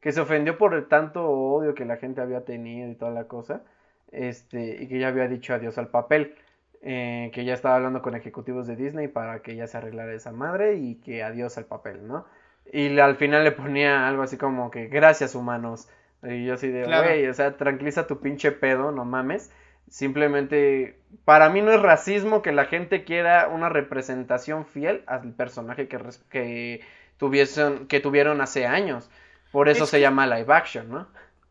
que 0.00 0.12
se 0.12 0.20
ofendió 0.20 0.56
por 0.58 0.74
el 0.74 0.86
tanto 0.88 1.28
odio 1.28 1.74
que 1.74 1.84
la 1.84 1.96
gente 1.96 2.20
había 2.20 2.44
tenido 2.44 2.88
y 2.90 2.94
toda 2.94 3.10
la 3.10 3.26
cosa, 3.26 3.62
este, 4.12 4.82
y 4.82 4.88
que 4.88 4.98
ya 4.98 5.08
había 5.08 5.28
dicho 5.28 5.54
adiós 5.54 5.78
al 5.78 5.88
papel, 5.88 6.34
eh, 6.82 7.30
que 7.34 7.44
ya 7.44 7.54
estaba 7.54 7.76
hablando 7.76 8.02
con 8.02 8.14
ejecutivos 8.14 8.66
de 8.66 8.76
Disney 8.76 9.08
para 9.08 9.40
que 9.42 9.56
ya 9.56 9.66
se 9.66 9.76
arreglara 9.78 10.12
esa 10.14 10.32
madre 10.32 10.76
y 10.76 10.96
que 10.96 11.22
adiós 11.22 11.58
al 11.58 11.64
papel, 11.66 12.06
¿no? 12.06 12.24
Y 12.72 12.98
al 12.98 13.16
final 13.16 13.44
le 13.44 13.52
ponía 13.52 14.06
algo 14.08 14.22
así 14.22 14.36
como 14.36 14.70
que 14.70 14.86
gracias 14.88 15.34
humanos. 15.34 15.88
Y 16.22 16.44
yo 16.46 16.54
así 16.54 16.68
de, 16.68 16.82
Claro. 16.84 17.04
güey, 17.08 17.26
o 17.26 17.34
sea, 17.34 17.56
tranquiliza 17.56 18.06
tu 18.06 18.20
pinche 18.20 18.52
pedo, 18.52 18.92
no 18.92 19.04
mames. 19.04 19.50
Simplemente, 19.88 20.98
para 21.24 21.48
mí 21.48 21.62
no 21.62 21.72
es 21.72 21.80
racismo 21.82 22.42
que 22.42 22.52
la 22.52 22.66
gente 22.66 23.04
quiera 23.04 23.48
una 23.48 23.68
representación 23.68 24.66
fiel 24.66 25.02
al 25.06 25.32
personaje 25.32 25.88
que, 25.88 26.80
tuviesen, 27.16 27.86
que 27.88 28.00
tuvieron 28.00 28.40
hace 28.40 28.66
años. 28.66 29.10
Por 29.50 29.68
eso 29.68 29.84
Es 29.84 29.90
se 29.90 29.96
que- 29.96 30.02
llama 30.02 30.26
live 30.26 30.52
action, 30.52 30.90
¿no? 30.90 31.08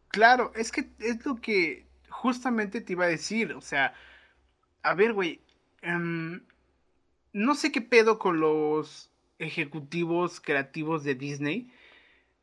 Claro, 0.10 0.52
es 0.56 0.72
que 0.72 0.86
es 1.00 1.26
lo 1.26 1.36
que 1.36 1.87
justamente 2.18 2.82
te 2.82 2.94
iba 2.94 3.06
a 3.06 3.10
decir. 3.10 3.54
O 3.54 3.62
sea, 3.62 3.94
a 4.84 4.94
ver, 4.96 5.14
güey. 5.14 5.42
em, 5.82 6.42
no 7.34 7.56
sé 7.56 7.72
qué 7.72 7.82
pedo 7.82 8.20
con 8.20 8.40
los 8.40 9.12
ejecutivos 9.40 10.40
creativos 10.42 11.04
de 11.04 11.16
Disney. 11.16 11.72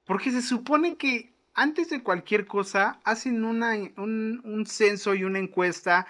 Porque 0.04 0.30
se 0.30 0.42
supone 0.42 0.96
que 0.96 1.32
antes 1.54 1.90
de 1.90 2.02
cualquier 2.02 2.46
cosa 2.46 3.00
hacen 3.04 3.44
una, 3.44 3.74
un, 3.96 4.40
un 4.44 4.66
censo 4.66 5.14
y 5.14 5.24
una 5.24 5.38
encuesta 5.38 6.06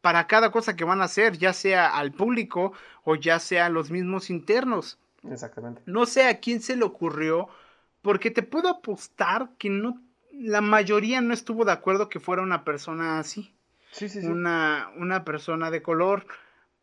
para 0.00 0.26
cada 0.26 0.50
cosa 0.52 0.76
que 0.76 0.84
van 0.84 1.00
a 1.00 1.04
hacer, 1.04 1.38
ya 1.38 1.52
sea 1.52 1.96
al 1.96 2.12
público 2.12 2.72
o 3.04 3.16
ya 3.16 3.38
sea 3.38 3.66
a 3.66 3.70
los 3.70 3.90
mismos 3.90 4.30
internos. 4.30 4.98
Exactamente. 5.30 5.82
No 5.86 6.06
sé 6.06 6.26
a 6.28 6.40
quién 6.40 6.60
se 6.60 6.76
le 6.76 6.84
ocurrió 6.84 7.48
Porque 8.02 8.30
te 8.32 8.42
puedo 8.42 8.68
apostar 8.68 9.50
que 9.58 9.70
no, 9.70 10.02
la 10.42 10.60
mayoría 10.60 11.20
no 11.20 11.32
estuvo 11.34 11.64
de 11.64 11.72
acuerdo 11.72 12.08
que 12.08 12.20
fuera 12.20 12.42
una 12.42 12.64
persona 12.64 13.18
así. 13.18 13.54
Sí, 13.90 14.08
sí, 14.08 14.20
sí. 14.20 14.26
Una, 14.26 14.90
una 14.96 15.24
persona 15.24 15.70
de 15.70 15.82
color. 15.82 16.26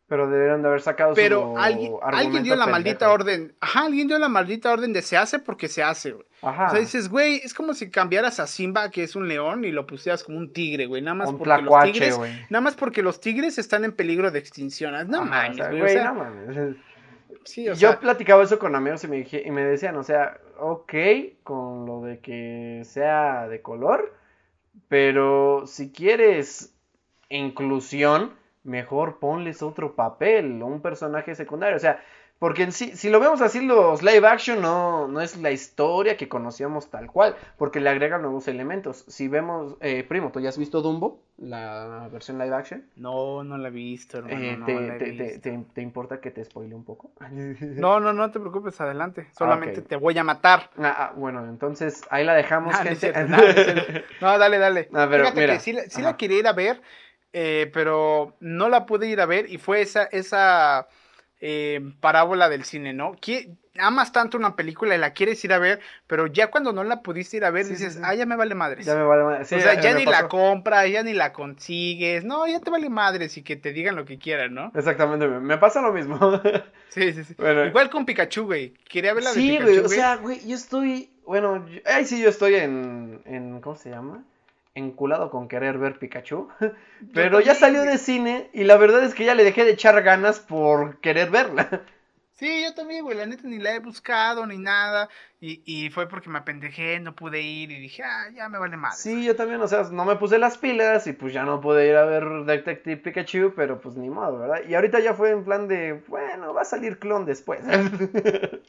Pero 0.06 0.28
deberían 0.28 0.60
de 0.62 0.66
haber 0.68 0.80
sacado 0.80 1.14
Pero 1.14 1.52
su 1.54 1.58
alguien, 1.58 1.92
alguien 2.02 2.42
dio 2.42 2.56
la 2.56 2.64
pendejo. 2.64 2.70
maldita 2.70 3.12
orden. 3.12 3.54
Ajá, 3.60 3.82
alguien 3.86 4.08
dio 4.08 4.18
la 4.18 4.28
maldita 4.28 4.72
orden 4.72 4.92
de 4.92 5.02
se 5.02 5.16
hace 5.16 5.38
porque 5.38 5.68
se 5.68 5.84
hace, 5.84 6.10
güey. 6.10 6.26
Ajá. 6.42 6.66
O 6.66 6.70
sea, 6.70 6.80
dices, 6.80 7.08
güey, 7.08 7.36
es 7.44 7.54
como 7.54 7.74
si 7.74 7.90
cambiaras 7.90 8.40
a 8.40 8.48
Simba, 8.48 8.90
que 8.90 9.04
es 9.04 9.14
un 9.14 9.28
león, 9.28 9.64
y 9.64 9.70
lo 9.70 9.86
pusieras 9.86 10.24
como 10.24 10.38
un 10.38 10.52
tigre, 10.52 10.86
güey. 10.86 11.00
Nada 11.00 11.14
más 11.14 11.28
Un 11.28 11.38
porque 11.38 11.48
los 11.50 11.60
tlacuache, 11.60 11.92
tigres. 11.92 12.16
güey. 12.16 12.32
Nada 12.50 12.60
más 12.60 12.74
porque 12.74 13.02
los 13.02 13.20
tigres 13.20 13.58
están 13.58 13.84
en 13.84 13.92
peligro 13.92 14.32
de 14.32 14.40
extinción. 14.40 14.92
No 15.08 15.18
Ajá, 15.22 15.26
mames, 15.26 15.52
o 15.52 15.54
sea, 15.62 15.68
güey. 15.70 15.82
o 15.82 15.88
sea, 15.88 16.04
no 16.12 16.14
mames. 16.14 16.76
sí, 17.44 17.68
o 17.68 17.74
Yo 17.74 18.00
platicaba 18.00 18.42
eso 18.42 18.58
con 18.58 18.74
amigos 18.74 19.04
y 19.04 19.08
me, 19.08 19.16
dije, 19.18 19.42
y 19.46 19.50
me 19.52 19.62
decían, 19.62 19.96
o 19.96 20.02
sea, 20.02 20.38
ok, 20.60 20.94
con 21.42 21.86
lo 21.86 22.02
de 22.02 22.20
que 22.20 22.82
sea 22.84 23.48
de 23.48 23.62
color, 23.62 24.14
pero 24.88 25.66
si 25.66 25.92
quieres 25.92 26.74
inclusión, 27.28 28.34
mejor 28.64 29.18
ponles 29.18 29.62
otro 29.62 29.94
papel, 29.94 30.62
un 30.62 30.82
personaje 30.82 31.34
secundario, 31.34 31.76
o 31.76 31.80
sea, 31.80 32.02
porque 32.40 32.62
en 32.64 32.72
sí, 32.72 32.96
si 32.96 33.10
lo 33.10 33.20
vemos 33.20 33.42
así, 33.42 33.60
los 33.60 34.02
live 34.02 34.26
action 34.26 34.60
no, 34.62 35.06
no 35.06 35.20
es 35.20 35.36
la 35.36 35.52
historia 35.52 36.16
que 36.16 36.28
conocíamos 36.28 36.90
tal 36.90 37.06
cual, 37.06 37.36
porque 37.58 37.80
le 37.80 37.90
agregan 37.90 38.22
nuevos 38.22 38.48
elementos. 38.48 39.04
Si 39.08 39.28
vemos, 39.28 39.76
eh, 39.80 40.02
primo, 40.02 40.32
¿tú 40.32 40.40
ya 40.40 40.48
has 40.48 40.56
visto 40.58 40.80
Dumbo, 40.80 41.20
la 41.36 42.08
versión 42.10 42.38
live 42.38 42.54
action? 42.56 42.86
No, 42.96 43.44
no 43.44 43.58
la 43.58 43.68
he 43.68 43.70
visto, 43.70 44.18
hermano. 44.18 44.36
Eh, 44.36 44.56
no 44.56 44.66
te, 44.66 44.72
la 44.74 44.96
he 44.96 44.98
te- 44.98 45.04
te- 45.04 45.10
visto. 45.12 45.40
te- 45.42 45.64
te 45.74 45.82
importa 45.82 46.20
que 46.20 46.30
te 46.30 46.42
spoile 46.42 46.74
un 46.74 46.84
poco? 46.84 47.10
No, 47.20 48.00
no, 48.00 48.12
no 48.14 48.30
te 48.30 48.40
preocupes, 48.40 48.80
adelante. 48.80 49.26
Solamente 49.36 49.82
te 49.82 49.96
voy 49.96 50.16
a 50.18 50.24
matar. 50.24 50.70
Ah, 50.78 50.94
ah, 50.96 51.12
bueno, 51.14 51.46
entonces 51.46 52.02
ahí 52.10 52.24
la 52.24 52.34
dejamos, 52.34 52.74
Ah, 52.80 52.84
gente. 52.84 53.12
no, 53.28 53.36
cierto. 53.38 54.04
Dale, 54.20 54.58
dale. 54.58 54.88
Ah, 54.94 55.06
pero 55.10 55.24
Fíjate 55.24 55.40
mira, 55.40 55.54
que 55.54 55.60
sí, 55.60 55.72
la- 55.74 55.82
sí 55.82 56.00
la 56.00 56.16
quería 56.16 56.38
ir 56.38 56.46
a 56.46 56.52
ver, 56.54 56.80
eh, 57.32 57.70
pero 57.72 58.34
no 58.40 58.68
la 58.70 58.86
pude 58.86 59.08
ir 59.08 59.20
a 59.20 59.26
ver 59.26 59.48
y 59.50 59.58
fue 59.58 59.82
esa, 59.82 60.04
esa 60.04 60.88
eh, 61.40 61.80
parábola 62.00 62.48
del 62.48 62.64
cine, 62.64 62.92
¿no? 62.92 63.12
Amas 63.78 64.12
tanto 64.12 64.36
una 64.36 64.56
película 64.56 64.94
y 64.94 64.98
la 64.98 65.12
quieres 65.14 65.42
ir 65.44 65.52
a 65.52 65.58
ver, 65.58 65.80
pero 66.06 66.26
ya 66.26 66.50
cuando 66.50 66.72
no 66.72 66.84
la 66.84 67.02
pudiste 67.02 67.36
ir 67.38 67.44
a 67.44 67.50
ver 67.50 67.64
Sí, 67.64 67.72
dices, 67.74 67.94
sí. 67.94 68.00
ah, 68.04 68.14
ya 68.14 68.26
me 68.26 68.36
vale 68.36 68.54
madres. 68.54 68.84
Ya 68.84 68.94
me 68.94 69.04
vale 69.04 69.22
madre. 69.22 69.44
Sí, 69.44 69.54
o 69.54 69.60
sea, 69.60 69.80
ya 69.80 69.94
ni 69.94 70.04
la 70.04 70.28
compras, 70.28 70.90
ya 70.90 71.02
ni 71.02 71.12
la 71.14 71.32
consigues. 71.32 72.24
No, 72.24 72.46
ya 72.46 72.60
te 72.60 72.70
vale 72.70 72.90
madres 72.90 73.36
y 73.38 73.42
que 73.42 73.56
te 73.56 73.72
digan 73.72 73.96
lo 73.96 74.04
que 74.04 74.18
quieran, 74.18 74.54
¿no? 74.54 74.72
Exactamente, 74.74 75.28
me 75.28 75.56
pasa 75.58 75.80
lo 75.80 75.92
mismo. 75.92 76.18
Sí, 76.90 77.12
sí, 77.12 77.22
sí. 77.22 77.34
Bueno. 77.38 77.64
Igual 77.66 77.88
con 77.88 78.04
Pikachu, 78.04 78.46
güey. 78.46 78.74
Quería 78.88 79.14
ver 79.14 79.22
la 79.22 79.30
de 79.30 79.36
Sí, 79.36 79.48
Pikachu, 79.52 79.66
güey. 79.70 79.78
o 79.84 79.88
sea, 79.88 80.16
güey, 80.16 80.44
yo 80.44 80.56
estoy, 80.56 81.10
bueno, 81.24 81.64
yo- 81.68 81.80
ahí 81.86 82.04
sí 82.04 82.20
yo 82.20 82.28
estoy 82.28 82.56
en, 82.56 83.22
en, 83.26 83.60
¿cómo 83.60 83.76
se 83.76 83.90
llama? 83.90 84.24
Enculado 84.74 85.30
con 85.30 85.48
querer 85.48 85.78
ver 85.78 85.98
Pikachu. 85.98 86.48
Pero 87.12 87.40
ya 87.40 87.54
salió 87.54 87.82
de 87.82 87.98
cine 87.98 88.50
y 88.52 88.64
la 88.64 88.76
verdad 88.76 89.02
es 89.04 89.14
que 89.14 89.24
ya 89.24 89.34
le 89.34 89.44
dejé 89.44 89.64
de 89.64 89.72
echar 89.72 90.00
ganas 90.02 90.38
por 90.40 91.00
querer 91.00 91.30
verla. 91.30 91.82
Sí, 92.40 92.62
yo 92.62 92.72
también, 92.72 93.04
güey, 93.04 93.18
la 93.18 93.26
neta 93.26 93.42
ni 93.46 93.58
la 93.58 93.74
he 93.74 93.80
buscado 93.80 94.46
ni 94.46 94.56
nada. 94.56 95.10
Y, 95.42 95.62
y 95.66 95.90
fue 95.90 96.08
porque 96.08 96.30
me 96.30 96.38
apendejé, 96.38 96.98
no 96.98 97.14
pude 97.14 97.42
ir 97.42 97.70
y 97.70 97.78
dije, 97.78 98.02
ah, 98.02 98.30
ya 98.34 98.48
me 98.48 98.58
vale 98.58 98.78
madre. 98.78 98.96
Sí, 98.96 99.24
yo 99.24 99.36
también, 99.36 99.60
o 99.60 99.68
sea, 99.68 99.82
no 99.90 100.06
me 100.06 100.16
puse 100.16 100.38
las 100.38 100.56
pilas 100.56 101.06
y 101.06 101.12
pues 101.12 101.34
ya 101.34 101.42
no 101.42 101.60
pude 101.60 101.86
ir 101.86 101.96
a 101.96 102.06
ver 102.06 102.24
Detective 102.46 102.96
Pikachu, 102.96 103.52
pero 103.54 103.78
pues 103.82 103.96
ni 103.96 104.08
modo, 104.08 104.38
¿verdad? 104.38 104.62
Y 104.66 104.74
ahorita 104.74 105.00
ya 105.00 105.12
fue 105.12 105.32
en 105.32 105.44
plan 105.44 105.68
de, 105.68 106.02
bueno, 106.08 106.54
va 106.54 106.62
a 106.62 106.64
salir 106.64 106.98
clon 106.98 107.26
después. 107.26 107.60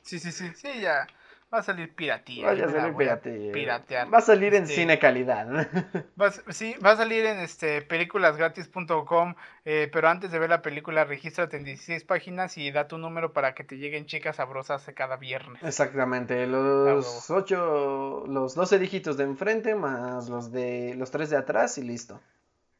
Sí, 0.01 0.19
sí, 0.19 0.33
sí, 0.33 0.51
sí, 0.53 0.81
ya. 0.81 1.07
Va 1.53 1.59
a 1.59 1.63
salir 1.63 1.93
piratía. 1.93 2.45
Vaya 2.45 2.65
a 2.65 2.69
salir 2.69 3.51
Piratear. 3.51 4.13
Va 4.13 4.19
a 4.19 4.21
salir 4.21 4.55
en 4.55 4.63
Este, 4.63 4.75
cine 4.75 4.99
calidad. 4.99 5.45
va 6.21 6.27
a- 6.27 6.53
sí, 6.53 6.75
va 6.83 6.91
a 6.91 6.95
salir 6.95 7.25
en 7.25 7.39
este 7.39 7.81
películasgratis.com, 7.81 9.35
eh, 9.65 9.89
pero 9.91 10.07
antes 10.07 10.31
de 10.31 10.39
ver 10.39 10.49
la 10.49 10.61
película, 10.61 11.03
regístrate 11.03 11.57
en 11.57 11.65
16 11.65 12.05
páginas 12.05 12.57
y 12.57 12.71
da 12.71 12.87
tu 12.87 12.97
número 12.97 13.33
para 13.33 13.53
que 13.53 13.65
te 13.65 13.75
lleguen 13.77 14.05
chicas 14.05 14.37
sabrosas 14.37 14.89
cada 14.95 15.17
viernes. 15.17 15.61
Exactamente, 15.61 16.47
los 16.47 17.29
ocho, 17.29 18.23
los 18.27 18.55
12 18.55 18.79
dígitos 18.79 19.17
de 19.17 19.25
enfrente 19.25 19.75
más 19.75 20.29
los 20.29 20.53
de 20.53 20.93
los 20.95 21.11
tres 21.11 21.29
de 21.29 21.35
atrás 21.37 21.77
y 21.77 21.83
listo. 21.83 22.21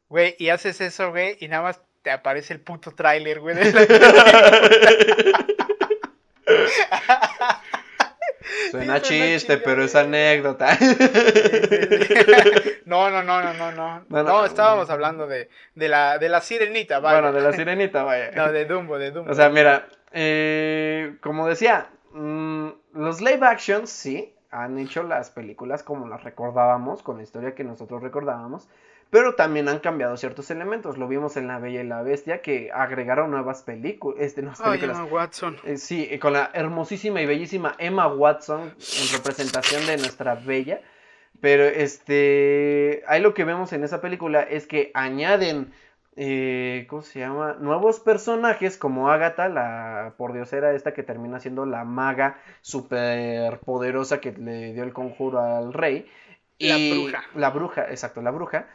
Güey, 0.08 0.34
y 0.38 0.48
haces 0.48 0.80
eso, 0.80 1.10
güey, 1.10 1.36
y 1.40 1.48
nada 1.48 1.62
más 1.62 1.80
te 2.00 2.10
aparece 2.10 2.54
el 2.54 2.60
puto 2.60 2.92
tráiler, 2.92 3.40
güey. 3.40 3.54
de 3.54 3.70
la- 3.72 5.46
Suena 8.70 8.98
Sí, 9.00 9.04
chiste, 9.04 9.58
pero 9.58 9.84
es 9.84 9.94
anécdota. 9.94 10.76
No, 12.84 13.10
no, 13.10 13.22
no, 13.22 13.42
no, 13.42 13.52
no, 13.54 13.72
no. 13.72 14.00
No, 14.00 14.04
No, 14.08 14.22
no. 14.22 14.44
estábamos 14.44 14.90
hablando 14.90 15.26
de, 15.26 15.48
de 15.74 15.88
la, 15.88 16.18
de 16.18 16.28
la 16.28 16.40
sirenita, 16.40 16.98
vaya. 17.00 17.20
Bueno, 17.20 17.32
de 17.32 17.40
la 17.40 17.52
sirenita, 17.52 18.02
vaya. 18.02 18.30
No, 18.32 18.52
de 18.52 18.64
Dumbo, 18.66 18.98
de 18.98 19.10
Dumbo. 19.10 19.30
O 19.30 19.34
sea, 19.34 19.48
mira, 19.48 19.86
eh, 20.12 21.16
como 21.20 21.46
decía, 21.48 21.88
mm, 22.12 22.68
los 22.94 23.20
live 23.20 23.46
actions 23.46 23.90
sí 23.90 24.34
han 24.50 24.78
hecho 24.78 25.02
las 25.02 25.30
películas 25.30 25.82
como 25.82 26.08
las 26.08 26.22
recordábamos, 26.24 27.02
con 27.02 27.16
la 27.16 27.22
historia 27.22 27.54
que 27.54 27.64
nosotros 27.64 28.02
recordábamos, 28.02 28.68
pero 29.12 29.34
también 29.34 29.68
han 29.68 29.80
cambiado 29.80 30.16
ciertos 30.16 30.50
elementos. 30.50 30.96
Lo 30.96 31.06
vimos 31.06 31.36
en 31.36 31.46
La 31.46 31.58
Bella 31.58 31.82
y 31.82 31.86
la 31.86 32.00
Bestia, 32.00 32.40
que 32.40 32.70
agregaron 32.72 33.30
nuevas 33.30 33.60
películas, 33.60 34.18
este, 34.18 34.40
Ay, 34.40 34.78
películas. 34.78 35.00
Emma 35.00 35.04
Watson. 35.04 35.56
Eh, 35.64 35.76
sí, 35.76 36.08
eh, 36.10 36.18
con 36.18 36.32
la 36.32 36.50
hermosísima 36.54 37.20
y 37.20 37.26
bellísima 37.26 37.74
Emma 37.76 38.08
Watson 38.08 38.62
en 38.62 39.12
representación 39.12 39.84
de 39.84 39.98
nuestra 39.98 40.36
bella. 40.36 40.80
Pero 41.42 41.64
este, 41.64 43.02
ahí 43.06 43.20
lo 43.20 43.34
que 43.34 43.44
vemos 43.44 43.74
en 43.74 43.84
esa 43.84 44.00
película 44.00 44.40
es 44.40 44.66
que 44.66 44.90
añaden, 44.94 45.74
eh, 46.16 46.86
¿cómo 46.88 47.02
se 47.02 47.18
llama? 47.18 47.58
Nuevos 47.60 48.00
personajes 48.00 48.78
como 48.78 49.10
Agatha, 49.10 49.50
la 49.50 50.14
pordiosera 50.16 50.72
esta 50.72 50.94
que 50.94 51.02
termina 51.02 51.38
siendo 51.38 51.66
la 51.66 51.84
maga 51.84 52.38
super 52.62 53.58
poderosa 53.58 54.22
que 54.22 54.32
le 54.32 54.72
dio 54.72 54.84
el 54.84 54.94
conjuro 54.94 55.38
al 55.38 55.74
rey. 55.74 56.10
La 56.58 56.78
bruja. 56.78 57.24
La 57.34 57.50
bruja, 57.50 57.90
exacto, 57.90 58.22
la 58.22 58.30
bruja. 58.30 58.68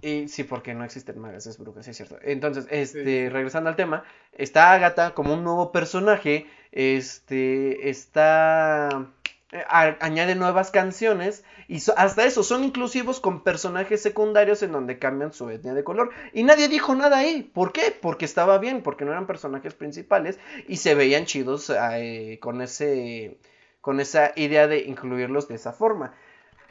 Y 0.00 0.26
sí, 0.28 0.42
porque 0.42 0.74
no 0.74 0.84
existen 0.84 1.18
magas, 1.20 1.46
es 1.46 1.58
brujas, 1.58 1.84
sí 1.84 1.92
es 1.92 1.96
cierto. 1.96 2.18
Entonces, 2.22 2.66
este, 2.70 3.04
Sí. 3.04 3.28
regresando 3.28 3.70
al 3.70 3.76
tema, 3.76 4.02
está 4.32 4.72
Agatha 4.72 5.14
como 5.14 5.34
un 5.34 5.44
nuevo 5.44 5.70
personaje, 5.70 6.46
este, 6.72 7.88
está, 7.88 9.06
eh, 9.52 9.62
a- 9.68 9.96
añade 10.00 10.34
nuevas 10.34 10.72
canciones 10.72 11.44
y 11.68 11.80
so- 11.80 11.94
hasta 11.96 12.24
eso, 12.24 12.42
son 12.42 12.64
inclusivos 12.64 13.20
con 13.20 13.44
personajes 13.44 14.02
secundarios 14.02 14.62
en 14.64 14.72
donde 14.72 14.98
cambian 14.98 15.32
su 15.32 15.48
etnia 15.50 15.72
de 15.74 15.84
color. 15.84 16.10
Y 16.32 16.42
nadie 16.42 16.66
dijo 16.68 16.94
nada 16.96 17.18
ahí, 17.18 17.42
¿por 17.54 17.72
qué? 17.72 17.96
Porque 18.00 18.24
estaba 18.24 18.58
bien, 18.58 18.82
porque 18.82 19.04
no 19.04 19.12
eran 19.12 19.26
personajes 19.28 19.74
principales 19.74 20.38
y 20.66 20.78
se 20.78 20.96
veían 20.96 21.26
chidos 21.26 21.70
eh, 21.70 22.38
con 22.40 22.60
ese, 22.60 23.36
con 23.80 24.00
esa 24.00 24.32
idea 24.36 24.66
de 24.66 24.78
incluirlos 24.80 25.46
de 25.48 25.54
esa 25.56 25.72
forma. 25.72 26.12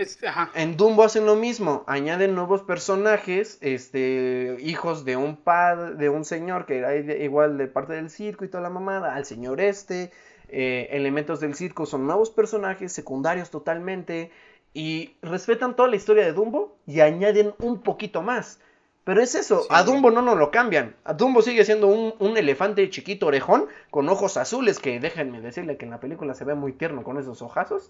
Es- 0.01 0.23
ajá. 0.27 0.49
En 0.55 0.77
Dumbo 0.77 1.03
hacen 1.03 1.25
lo 1.25 1.35
mismo, 1.35 1.83
añaden 1.87 2.35
nuevos 2.35 2.61
personajes, 2.63 3.57
este, 3.61 4.57
hijos 4.61 5.05
de 5.05 5.15
un 5.17 5.35
padre, 5.37 5.95
de 5.95 6.09
un 6.09 6.25
señor 6.25 6.65
que 6.65 6.79
era 6.79 6.95
igual 6.95 7.57
de 7.57 7.67
parte 7.67 7.93
del 7.93 8.09
circo 8.09 8.43
y 8.45 8.47
toda 8.49 8.63
la 8.63 8.69
mamada, 8.69 9.15
al 9.15 9.25
señor 9.25 9.61
este, 9.61 10.11
eh, 10.49 10.87
elementos 10.91 11.39
del 11.39 11.55
circo 11.55 11.85
son 11.85 12.05
nuevos 12.07 12.29
personajes, 12.31 12.91
secundarios 12.91 13.49
totalmente, 13.51 14.31
y 14.73 15.15
respetan 15.21 15.75
toda 15.75 15.89
la 15.89 15.97
historia 15.97 16.23
de 16.25 16.33
Dumbo 16.33 16.77
y 16.87 17.01
añaden 17.01 17.53
un 17.59 17.81
poquito 17.81 18.21
más. 18.21 18.59
Pero 19.03 19.19
es 19.21 19.33
eso, 19.35 19.61
Sí. 19.63 19.67
a 19.71 19.83
Dumbo 19.83 20.11
no 20.11 20.21
nos 20.21 20.37
lo 20.37 20.51
cambian. 20.51 20.95
A 21.03 21.13
Dumbo 21.13 21.41
sigue 21.41 21.65
siendo 21.65 21.87
un, 21.87 22.13
un 22.19 22.37
elefante 22.37 22.87
chiquito 22.89 23.25
orejón 23.27 23.65
con 23.89 24.07
ojos 24.09 24.37
azules 24.37 24.77
que 24.79 24.99
déjenme 24.99 25.41
decirle 25.41 25.75
que 25.77 25.85
en 25.85 25.91
la 25.91 25.99
película 25.99 26.35
se 26.35 26.45
ve 26.45 26.53
muy 26.53 26.71
tierno 26.73 27.03
con 27.03 27.17
esos 27.17 27.41
ojazos. 27.41 27.89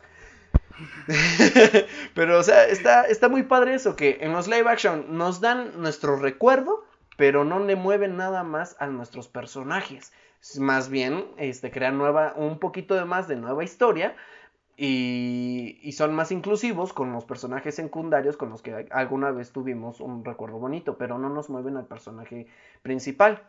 pero, 2.16 2.40
o 2.40 2.44
sea, 2.44 2.66
está, 2.68 3.06
está 3.06 3.30
muy 3.30 3.44
padre 3.44 3.74
eso, 3.74 3.96
que 3.96 4.20
en 4.22 4.32
los 4.32 4.48
live 4.48 4.70
action 4.70 5.18
nos 5.18 5.42
dan 5.42 5.82
nuestro 5.82 6.16
recuerdo, 6.16 6.86
pero 7.18 7.44
no 7.44 7.60
le 7.60 7.76
mueven 7.76 8.18
nada 8.18 8.44
más 8.44 8.76
a 8.80 8.88
nuestros 8.88 9.28
personajes. 9.28 10.14
Más 10.60 10.90
bien, 10.90 11.26
este, 11.38 11.72
crean 11.72 11.98
nueva, 11.98 12.34
un 12.36 12.60
poquito 12.60 12.96
de 12.96 13.06
más 13.06 13.28
de 13.28 13.36
nueva 13.36 13.64
historia. 13.64 14.16
Y, 14.78 15.80
y 15.84 15.92
son 15.92 16.16
más 16.16 16.32
inclusivos 16.32 16.92
con 16.94 17.12
los 17.12 17.26
personajes 17.26 17.76
secundarios 17.76 18.36
con 18.36 18.50
los 18.50 18.64
que 18.64 18.88
alguna 18.90 19.30
vez 19.30 19.52
tuvimos 19.52 20.00
un 20.00 20.26
recuerdo 20.26 20.58
bonito, 20.58 20.98
pero 20.98 21.20
no 21.20 21.30
nos 21.30 21.50
mueven 21.50 21.78
al 21.78 21.86
personaje 21.86 22.48
principal. 22.82 23.44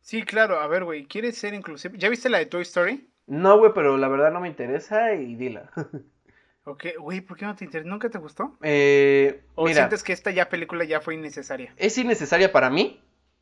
Sí, 0.00 0.22
claro, 0.22 0.58
a 0.58 0.66
ver, 0.66 0.84
güey, 0.84 1.06
¿quieres 1.06 1.36
ser 1.36 1.54
inclusive? 1.54 1.98
¿Ya 1.98 2.08
viste 2.08 2.28
la 2.28 2.38
de 2.38 2.46
Toy 2.46 2.62
Story? 2.62 3.08
No, 3.26 3.58
güey, 3.58 3.72
pero 3.74 3.96
la 3.98 4.08
verdad 4.08 4.32
no 4.32 4.40
me 4.40 4.48
interesa 4.48 5.14
y 5.14 5.36
dila. 5.36 5.70
Ok, 6.68 6.84
güey, 6.98 7.20
¿por 7.22 7.36
qué 7.36 7.46
no 7.46 7.56
te 7.56 7.64
interesa? 7.64 7.88
¿Nunca 7.88 8.10
te 8.10 8.18
gustó? 8.18 8.56
Eh, 8.62 9.40
¿O 9.54 9.64
mira, 9.64 9.76
sientes 9.76 10.02
que 10.02 10.12
esta 10.12 10.30
ya 10.30 10.48
película 10.48 10.84
ya 10.84 11.00
fue 11.00 11.14
innecesaria? 11.14 11.72
es 11.76 11.96
innecesaria 11.96 12.52
para 12.52 12.68
mí, 12.68 13.00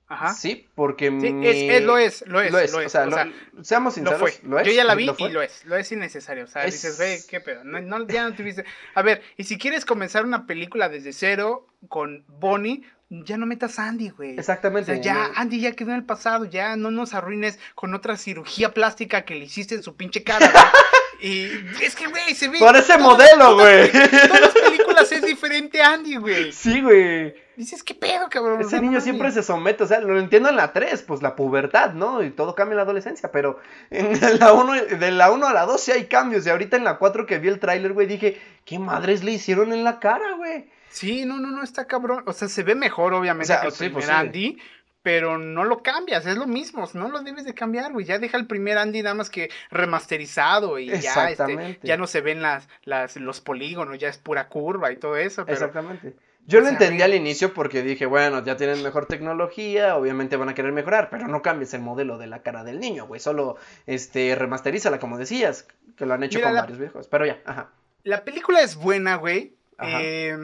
Ajá. 0.08 0.34
Sí, 0.34 0.68
porque 0.76 1.06
Sí, 1.06 1.32
mi- 1.32 1.46
es, 1.48 1.56
es- 1.56 1.82
lo 1.82 1.98
es, 1.98 2.24
lo 2.28 2.40
es, 2.40 2.52
lo 2.52 2.58
es, 2.60 2.72
lo 2.72 2.80
es. 2.80 2.86
o 2.86 2.88
sea, 2.90 3.02
o 3.02 3.06
lo- 3.06 3.16
sea, 3.16 3.32
seamos 3.62 3.92
lo 3.98 4.10
sinceros, 4.10 4.20
fue. 4.20 4.48
lo 4.48 4.60
es, 4.60 4.66
Yo 4.66 4.72
ya 4.72 4.84
la 4.84 4.94
vi 4.94 5.06
lo 5.06 5.16
y 5.18 5.28
lo 5.30 5.42
es. 5.42 5.64
Lo 5.64 5.76
es 5.76 5.90
innecesario. 5.90 6.44
O 6.44 6.46
sea, 6.46 6.64
Es- 6.64 6.74
dices, 6.74 6.96
güey, 6.96 7.18
qué 7.28 7.40
pedo. 7.40 7.64
No, 7.64 7.80
no, 7.80 8.06
ya 8.06 8.28
no 8.28 8.34
tuviste. 8.34 8.64
A 8.94 9.02
ver, 9.02 9.22
y 9.36 9.44
si 9.44 9.58
quieres 9.58 9.84
comenzar 9.84 10.24
una 10.24 10.46
película 10.46 10.88
desde 10.88 11.12
cero 11.12 11.66
con 11.88 12.24
Bonnie, 12.28 12.82
ya 13.10 13.36
no 13.36 13.46
metas 13.46 13.78
a 13.80 13.88
Andy, 13.88 14.10
güey. 14.10 14.36
O 14.36 14.40
Exactamente. 14.40 14.92
sea, 14.94 15.02
ya, 15.02 15.28
no- 15.28 15.32
Andy 15.36 15.60
ya 15.60 15.72
quedó 15.72 15.90
en 15.90 15.96
el 15.96 16.04
pasado, 16.04 16.44
ya 16.44 16.76
no 16.76 16.90
nos 16.92 17.12
arruines 17.12 17.58
con 17.74 17.92
otra 17.94 18.16
cirugía 18.16 18.72
plástica 18.72 19.22
que 19.24 19.34
le 19.34 19.46
hiciste 19.46 19.74
en 19.74 19.82
su 19.82 19.96
pinche 19.96 20.22
cara, 20.22 20.48
güey. 20.52 20.64
Y 21.18 21.46
es 21.82 21.96
que, 21.96 22.08
güey, 22.08 22.34
se 22.34 22.46
ve. 22.48 22.58
Por 22.58 22.76
ese 22.76 22.92
todas- 22.98 23.00
modelo, 23.00 23.54
güey. 23.54 23.90
Todas 23.90 24.52
las 24.96 25.12
es 25.12 25.22
diferente 25.22 25.80
a 25.80 25.92
Andy, 25.92 26.16
güey. 26.16 26.52
Sí, 26.52 26.80
güey. 26.80 27.34
Dices, 27.56 27.82
¿qué 27.82 27.94
pedo, 27.94 28.28
cabrón? 28.28 28.60
Ese 28.60 28.76
no 28.76 28.82
niño 28.82 29.00
siempre 29.00 29.30
se 29.30 29.42
somete, 29.42 29.84
o 29.84 29.86
sea, 29.86 30.00
lo 30.00 30.18
entiendo 30.18 30.50
en 30.50 30.56
la 30.56 30.72
3, 30.72 31.02
pues 31.02 31.22
la 31.22 31.36
pubertad, 31.36 31.94
¿no? 31.94 32.22
Y 32.22 32.30
todo 32.30 32.54
cambia 32.54 32.72
en 32.72 32.76
la 32.76 32.82
adolescencia, 32.82 33.30
pero 33.32 33.58
en 33.90 34.10
la 34.40 34.52
1, 34.52 34.72
de 34.98 35.10
la 35.10 35.30
1 35.30 35.46
a 35.46 35.52
la 35.54 35.64
2 35.64 35.80
sí 35.80 35.92
hay 35.92 36.04
cambios. 36.04 36.44
Y 36.46 36.50
ahorita 36.50 36.76
en 36.76 36.84
la 36.84 36.98
4 36.98 37.24
que 37.24 37.38
vi 37.38 37.48
el 37.48 37.58
tráiler, 37.58 37.92
güey, 37.92 38.06
dije, 38.06 38.40
¿qué 38.64 38.78
madres 38.78 39.24
le 39.24 39.32
hicieron 39.32 39.72
en 39.72 39.84
la 39.84 40.00
cara, 40.00 40.34
güey? 40.36 40.66
Sí, 40.90 41.24
no, 41.26 41.38
no, 41.38 41.50
no, 41.50 41.62
está 41.62 41.86
cabrón. 41.86 42.22
O 42.26 42.32
sea, 42.32 42.48
se 42.48 42.62
ve 42.62 42.74
mejor, 42.74 43.12
obviamente, 43.14 43.52
O 43.52 43.56
sea, 43.56 43.60
que 43.60 43.66
el 43.68 43.72
sí, 43.72 43.78
primer 43.78 43.92
pues, 43.94 44.06
sí. 44.06 44.12
Andy, 44.12 44.58
pero 45.06 45.38
no 45.38 45.62
lo 45.62 45.84
cambias, 45.84 46.26
es 46.26 46.36
lo 46.36 46.48
mismo, 46.48 46.84
no 46.94 47.08
lo 47.08 47.20
debes 47.20 47.44
de 47.44 47.54
cambiar, 47.54 47.92
güey. 47.92 48.04
Ya 48.04 48.18
deja 48.18 48.36
el 48.38 48.48
primer 48.48 48.76
Andy 48.76 49.02
nada 49.04 49.14
más 49.14 49.30
que 49.30 49.50
remasterizado 49.70 50.80
y 50.80 50.88
ya, 50.98 51.30
este, 51.30 51.78
ya 51.84 51.96
no 51.96 52.08
se 52.08 52.22
ven 52.22 52.42
las, 52.42 52.68
las, 52.82 53.14
los 53.14 53.40
polígonos, 53.40 53.98
ya 54.00 54.08
es 54.08 54.18
pura 54.18 54.48
curva 54.48 54.90
y 54.90 54.96
todo 54.96 55.16
eso, 55.16 55.44
pero 55.44 55.54
Exactamente. 55.54 56.16
Yo 56.48 56.58
lo 56.58 56.66
sea, 56.66 56.72
entendí 56.72 57.02
al 57.04 57.14
inicio 57.14 57.54
porque 57.54 57.82
dije, 57.82 58.04
bueno, 58.04 58.44
ya 58.44 58.56
tienen 58.56 58.82
mejor 58.82 59.06
tecnología, 59.06 59.94
obviamente 59.96 60.34
van 60.34 60.48
a 60.48 60.54
querer 60.54 60.72
mejorar, 60.72 61.08
pero 61.08 61.28
no 61.28 61.40
cambies 61.40 61.72
el 61.74 61.82
modelo 61.82 62.18
de 62.18 62.26
la 62.26 62.42
cara 62.42 62.64
del 62.64 62.80
niño, 62.80 63.06
güey. 63.06 63.20
Solo 63.20 63.58
este 63.86 64.34
remasterízala, 64.34 64.98
como 64.98 65.18
decías, 65.18 65.68
que 65.96 66.04
lo 66.04 66.14
han 66.14 66.24
hecho 66.24 66.38
Mira, 66.38 66.48
con 66.48 66.54
la- 66.56 66.60
varios 66.62 66.80
viejos. 66.80 67.06
Pero 67.06 67.26
ya, 67.26 67.38
ajá. 67.44 67.70
la 68.02 68.24
película 68.24 68.60
es 68.60 68.74
buena, 68.74 69.14
güey. 69.14 69.54
Eh, 69.80 70.36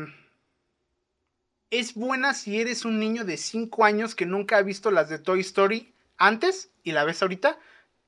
es 1.72 1.94
buena 1.94 2.34
si 2.34 2.60
eres 2.60 2.84
un 2.84 3.00
niño 3.00 3.24
de 3.24 3.38
5 3.38 3.84
años 3.84 4.14
que 4.14 4.26
nunca 4.26 4.58
ha 4.58 4.62
visto 4.62 4.90
las 4.90 5.08
de 5.08 5.18
Toy 5.18 5.40
Story 5.40 5.94
antes 6.18 6.68
y 6.84 6.92
la 6.92 7.04
ves 7.04 7.22
ahorita. 7.22 7.58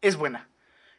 Es 0.03 0.17
buena. 0.17 0.51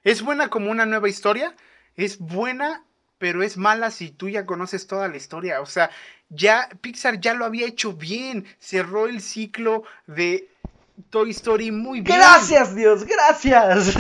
Es 0.03 0.24
buena 0.24 0.49
como 0.49 0.72
una 0.72 0.88
nueva 0.88 1.07
historia. 1.07 1.55
Es 1.95 2.18
buena, 2.18 2.84
pero 3.20 3.43
es 3.43 3.57
mala 3.57 3.91
si 3.91 4.09
tú 4.09 4.30
ya 4.30 4.47
conoces 4.47 4.88
toda 4.88 5.07
la 5.07 5.16
historia. 5.16 5.61
O 5.61 5.68
sea, 5.68 5.91
ya 6.30 6.68
Pixar 6.82 7.22
ya 7.22 7.36
lo 7.36 7.45
había 7.45 7.68
hecho 7.68 7.93
bien. 7.93 8.47
Cerró 8.59 9.05
el 9.05 9.22
ciclo 9.22 9.84
de 10.07 10.49
Toy 11.11 11.30
Story 11.30 11.70
muy 11.70 12.01
bien. 12.01 12.18
Gracias, 12.18 12.76
Dios, 12.76 13.05
gracias. 13.05 13.93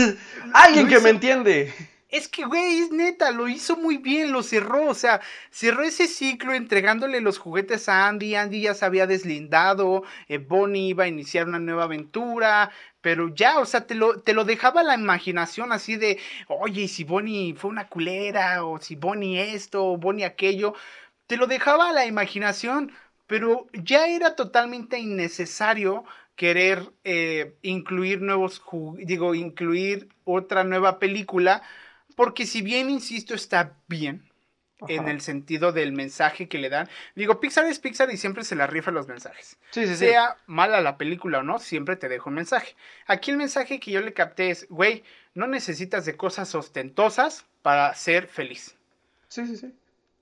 Alguien 0.53 0.87
que 0.87 0.99
me 0.99 1.11
entiende. 1.11 1.71
Es 2.07 2.27
que, 2.27 2.45
güey, 2.45 2.79
es 2.81 2.91
neta, 2.91 3.31
lo 3.31 3.47
hizo 3.47 3.77
muy 3.77 3.97
bien, 3.97 4.31
lo 4.31 4.43
cerró, 4.43 4.89
o 4.89 4.93
sea, 4.93 5.21
cerró 5.49 5.83
ese 5.83 6.07
ciclo 6.07 6.53
entregándole 6.53 7.19
los 7.19 7.39
juguetes 7.39 7.89
a 7.89 8.07
Andy, 8.07 8.35
Andy 8.35 8.61
ya 8.61 8.73
se 8.75 8.85
había 8.85 9.07
deslindado, 9.07 10.03
eh, 10.27 10.37
Bonnie 10.37 10.89
iba 10.89 11.05
a 11.05 11.07
iniciar 11.07 11.47
una 11.47 11.59
nueva 11.59 11.85
aventura, 11.85 12.71
pero 13.01 13.33
ya, 13.33 13.59
o 13.59 13.65
sea, 13.65 13.87
te 13.87 13.95
lo, 13.95 14.21
te 14.21 14.33
lo 14.33 14.45
dejaba 14.45 14.83
la 14.83 14.93
imaginación 14.95 15.71
así 15.71 15.95
de, 15.97 16.19
oye, 16.47 16.83
¿y 16.83 16.87
si 16.87 17.03
Bonnie 17.03 17.55
fue 17.55 17.71
una 17.71 17.89
culera, 17.89 18.63
o 18.65 18.79
si 18.79 18.95
Bonnie 18.95 19.53
esto, 19.55 19.83
o 19.85 19.97
Bonnie 19.97 20.25
aquello, 20.25 20.75
te 21.27 21.37
lo 21.37 21.47
dejaba 21.47 21.89
a 21.89 21.93
la 21.93 22.05
imaginación, 22.05 22.91
pero 23.27 23.67
ya 23.73 24.07
era 24.07 24.35
totalmente 24.35 24.99
innecesario 24.99 26.05
querer 26.35 26.91
eh, 27.03 27.55
incluir 27.61 28.21
nuevos, 28.21 28.61
digo, 28.97 29.33
incluir 29.35 30.09
otra 30.23 30.63
nueva 30.63 30.99
película, 30.99 31.63
porque 32.15 32.45
si 32.45 32.61
bien, 32.61 32.89
insisto, 32.89 33.33
está 33.33 33.73
bien 33.87 34.23
en 34.87 35.07
el 35.07 35.21
sentido 35.21 35.71
del 35.71 35.93
mensaje 35.93 36.47
que 36.47 36.57
le 36.57 36.69
dan, 36.69 36.89
digo, 37.15 37.39
Pixar 37.39 37.65
es 37.65 37.79
Pixar 37.79 38.11
y 38.11 38.17
siempre 38.17 38.43
se 38.43 38.55
la 38.55 38.67
rifa 38.67 38.91
los 38.91 39.07
mensajes. 39.07 39.57
Sí, 39.71 39.85
sí, 39.85 39.93
sí. 39.93 39.95
Sea 39.95 40.37
mala 40.47 40.81
la 40.81 40.97
película 40.97 41.39
o 41.39 41.43
no, 41.43 41.59
siempre 41.59 41.95
te 41.95 42.09
dejo 42.09 42.29
un 42.29 42.35
mensaje. 42.35 42.75
Aquí 43.07 43.31
el 43.31 43.37
mensaje 43.37 43.79
que 43.79 43.91
yo 43.91 44.01
le 44.01 44.13
capté 44.13 44.49
es, 44.49 44.67
güey, 44.69 45.03
no 45.33 45.47
necesitas 45.47 46.05
de 46.05 46.17
cosas 46.17 46.53
ostentosas 46.55 47.45
para 47.61 47.93
ser 47.95 48.27
feliz. 48.27 48.75
Sí, 49.27 49.45
sí, 49.47 49.57
sí. 49.57 49.73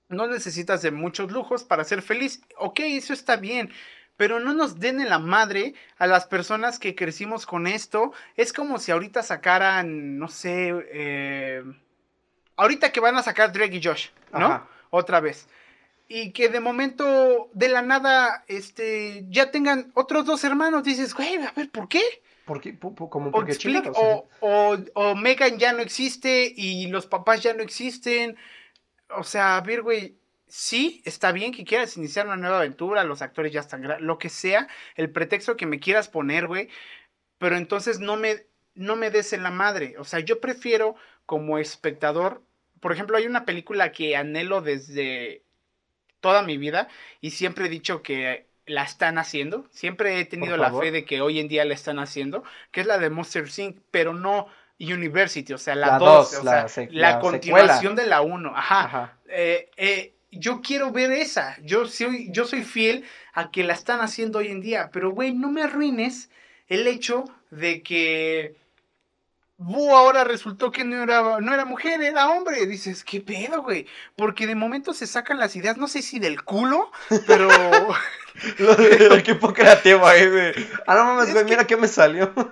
No 0.08 0.26
necesitas 0.26 0.82
de 0.82 0.90
muchos 0.90 1.32
lujos 1.32 1.64
para 1.64 1.84
ser 1.84 2.02
feliz. 2.02 2.42
Ok, 2.56 2.80
eso 2.80 3.12
está 3.12 3.36
bien. 3.36 3.70
Pero 4.16 4.38
no 4.38 4.54
nos 4.54 4.78
den 4.78 5.00
en 5.00 5.08
la 5.08 5.18
madre 5.18 5.74
a 5.98 6.06
las 6.06 6.26
personas 6.26 6.78
que 6.78 6.94
crecimos 6.94 7.46
con 7.46 7.66
esto. 7.66 8.12
Es 8.36 8.52
como 8.52 8.78
si 8.78 8.92
ahorita 8.92 9.22
sacaran, 9.22 10.18
no 10.18 10.28
sé, 10.28 10.72
eh, 10.92 11.64
ahorita 12.56 12.92
que 12.92 13.00
van 13.00 13.16
a 13.16 13.22
sacar 13.22 13.52
Drake 13.52 13.76
y 13.76 13.82
Josh, 13.82 14.08
¿no? 14.32 14.46
Ajá. 14.46 14.68
Otra 14.90 15.20
vez. 15.20 15.46
Y 16.08 16.32
que 16.32 16.48
de 16.48 16.60
momento, 16.60 17.48
de 17.54 17.68
la 17.68 17.82
nada, 17.82 18.44
este, 18.46 19.24
ya 19.28 19.50
tengan 19.50 19.90
otros 19.94 20.26
dos 20.26 20.44
hermanos. 20.44 20.84
Dices, 20.84 21.14
güey, 21.14 21.36
a 21.36 21.50
ver, 21.52 21.70
¿por 21.70 21.88
qué? 21.88 22.02
¿Por 22.44 22.60
qué? 22.60 22.78
Como 22.78 23.28
O, 23.28 23.30
porque 23.32 23.52
explica- 23.52 23.90
o 23.94 24.28
o, 24.40 24.74
o, 24.74 24.78
o 24.94 25.14
Megan 25.14 25.58
ya 25.58 25.72
no 25.72 25.80
existe 25.80 26.52
y 26.54 26.88
los 26.88 27.06
papás 27.06 27.42
ya 27.42 27.54
no 27.54 27.62
existen. 27.62 28.36
O 29.16 29.24
sea, 29.24 29.56
a 29.56 29.60
ver, 29.62 29.80
güey, 29.82 30.16
sí, 30.46 31.00
está 31.06 31.32
bien 31.32 31.52
que 31.52 31.64
quieras 31.64 31.96
iniciar 31.96 32.26
una 32.26 32.36
nueva 32.36 32.58
aventura, 32.58 33.02
los 33.02 33.22
actores 33.22 33.50
ya 33.52 33.60
están, 33.60 33.88
lo 34.00 34.18
que 34.18 34.28
sea, 34.28 34.68
el 34.96 35.10
pretexto 35.10 35.56
que 35.56 35.66
me 35.66 35.80
quieras 35.80 36.08
poner, 36.08 36.46
güey, 36.46 36.68
pero 37.38 37.56
entonces 37.56 37.98
no 37.98 38.16
me, 38.16 38.44
no 38.74 38.94
me 38.94 39.10
des 39.10 39.32
en 39.32 39.42
la 39.42 39.50
madre. 39.50 39.94
O 39.98 40.04
sea, 40.04 40.20
yo 40.20 40.40
prefiero 40.40 40.96
como 41.26 41.58
espectador, 41.58 42.42
por 42.80 42.92
ejemplo, 42.92 43.16
hay 43.16 43.26
una 43.26 43.44
película 43.44 43.92
que 43.92 44.16
anhelo 44.16 44.60
desde 44.62 45.42
toda 46.20 46.42
mi 46.42 46.58
vida 46.58 46.88
y 47.20 47.30
siempre 47.30 47.66
he 47.66 47.68
dicho 47.68 48.02
que 48.02 48.46
la 48.66 48.82
están 48.84 49.18
haciendo, 49.18 49.66
siempre 49.70 50.18
he 50.20 50.24
tenido 50.24 50.56
la 50.56 50.72
fe 50.72 50.90
de 50.90 51.04
que 51.04 51.20
hoy 51.20 51.38
en 51.38 51.48
día 51.48 51.64
la 51.64 51.74
están 51.74 51.98
haciendo, 51.98 52.44
que 52.70 52.80
es 52.80 52.86
la 52.86 52.98
de 52.98 53.10
Monster 53.10 53.44
Inc., 53.58 53.78
pero 53.90 54.14
no 54.14 54.46
University, 54.80 55.52
o 55.52 55.58
sea, 55.58 55.74
la 55.74 55.88
La 55.88 55.98
2, 55.98 56.32
dos, 56.32 56.34
o 56.38 56.44
la 56.44 56.50
sea, 56.50 56.66
sec- 56.66 56.90
la, 56.92 57.12
la 57.12 57.18
continuación 57.20 57.94
de 57.94 58.06
la 58.06 58.22
1, 58.22 58.56
ajá. 58.56 58.80
Ajá. 58.84 59.18
Eh, 59.28 59.70
eh, 59.76 60.14
yo 60.30 60.60
quiero 60.62 60.90
ver 60.90 61.12
esa, 61.12 61.56
yo 61.62 61.86
soy, 61.86 62.30
yo 62.32 62.44
soy 62.44 62.62
fiel 62.64 63.04
a 63.34 63.50
que 63.50 63.62
la 63.64 63.72
están 63.74 64.00
haciendo 64.00 64.38
hoy 64.40 64.48
en 64.48 64.60
día, 64.60 64.90
pero 64.92 65.10
güey, 65.12 65.32
no 65.32 65.50
me 65.50 65.62
arruines 65.62 66.30
el 66.68 66.86
hecho 66.86 67.24
de 67.50 67.82
que 67.82 68.56
Boo 69.56 69.94
ahora 69.94 70.24
resultó 70.24 70.70
que 70.72 70.84
no 70.84 71.02
era, 71.02 71.40
no 71.40 71.54
era 71.54 71.64
mujer, 71.64 72.02
era 72.02 72.28
hombre. 72.28 72.66
Dices, 72.66 73.04
¿qué 73.04 73.20
pedo, 73.20 73.62
güey? 73.62 73.86
Porque 74.16 74.46
de 74.46 74.54
momento 74.54 74.92
se 74.94 75.06
sacan 75.06 75.38
las 75.38 75.54
ideas, 75.56 75.76
no 75.76 75.86
sé 75.88 76.02
si 76.02 76.18
del 76.18 76.42
culo, 76.42 76.90
pero... 77.26 77.48
Lo 78.58 78.74
de- 78.74 78.96
el 79.06 79.12
equipo 79.20 79.52
creativo 79.52 80.04
ahí, 80.06 80.28
güey. 80.28 80.52
Ah, 80.88 80.96
no 80.96 81.04
mames, 81.04 81.28
Es 81.28 81.34
güey, 81.34 81.44
que- 81.44 81.50
mira 81.52 81.66
qué 81.66 81.76
me 81.76 81.88
salió. 81.88 82.32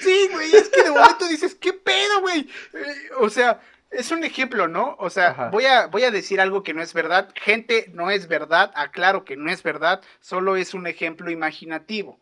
Sí, 0.00 0.28
güey, 0.32 0.52
es 0.52 0.68
que 0.68 0.82
de 0.82 0.90
momento 0.90 1.28
dices, 1.28 1.54
¿qué 1.54 1.72
pedo, 1.72 2.20
güey? 2.22 2.40
Eh, 2.74 3.10
o 3.20 3.30
sea, 3.30 3.60
es 3.92 4.10
un 4.10 4.24
ejemplo, 4.24 4.66
¿no? 4.66 4.96
O 4.98 5.10
sea, 5.10 5.28
Ajá. 5.28 5.48
voy 5.50 5.64
a, 5.66 5.86
voy 5.86 6.02
a 6.02 6.10
decir 6.10 6.40
algo 6.40 6.64
que 6.64 6.74
no 6.74 6.82
es 6.82 6.92
verdad. 6.92 7.28
Gente, 7.36 7.88
no 7.94 8.10
es 8.10 8.26
verdad, 8.26 8.72
aclaro 8.74 9.24
que 9.24 9.36
no 9.36 9.48
es 9.48 9.62
verdad, 9.62 10.00
solo 10.18 10.56
es 10.56 10.74
un 10.74 10.88
ejemplo 10.88 11.30
imaginativo. 11.30 12.18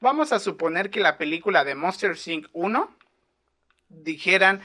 Vamos 0.00 0.32
a 0.32 0.38
suponer 0.38 0.88
que 0.88 1.00
la 1.00 1.18
película 1.18 1.64
de 1.64 1.74
Monster 1.74 2.16
Inc. 2.24 2.46
1 2.54 2.96
dijeran 3.88 4.60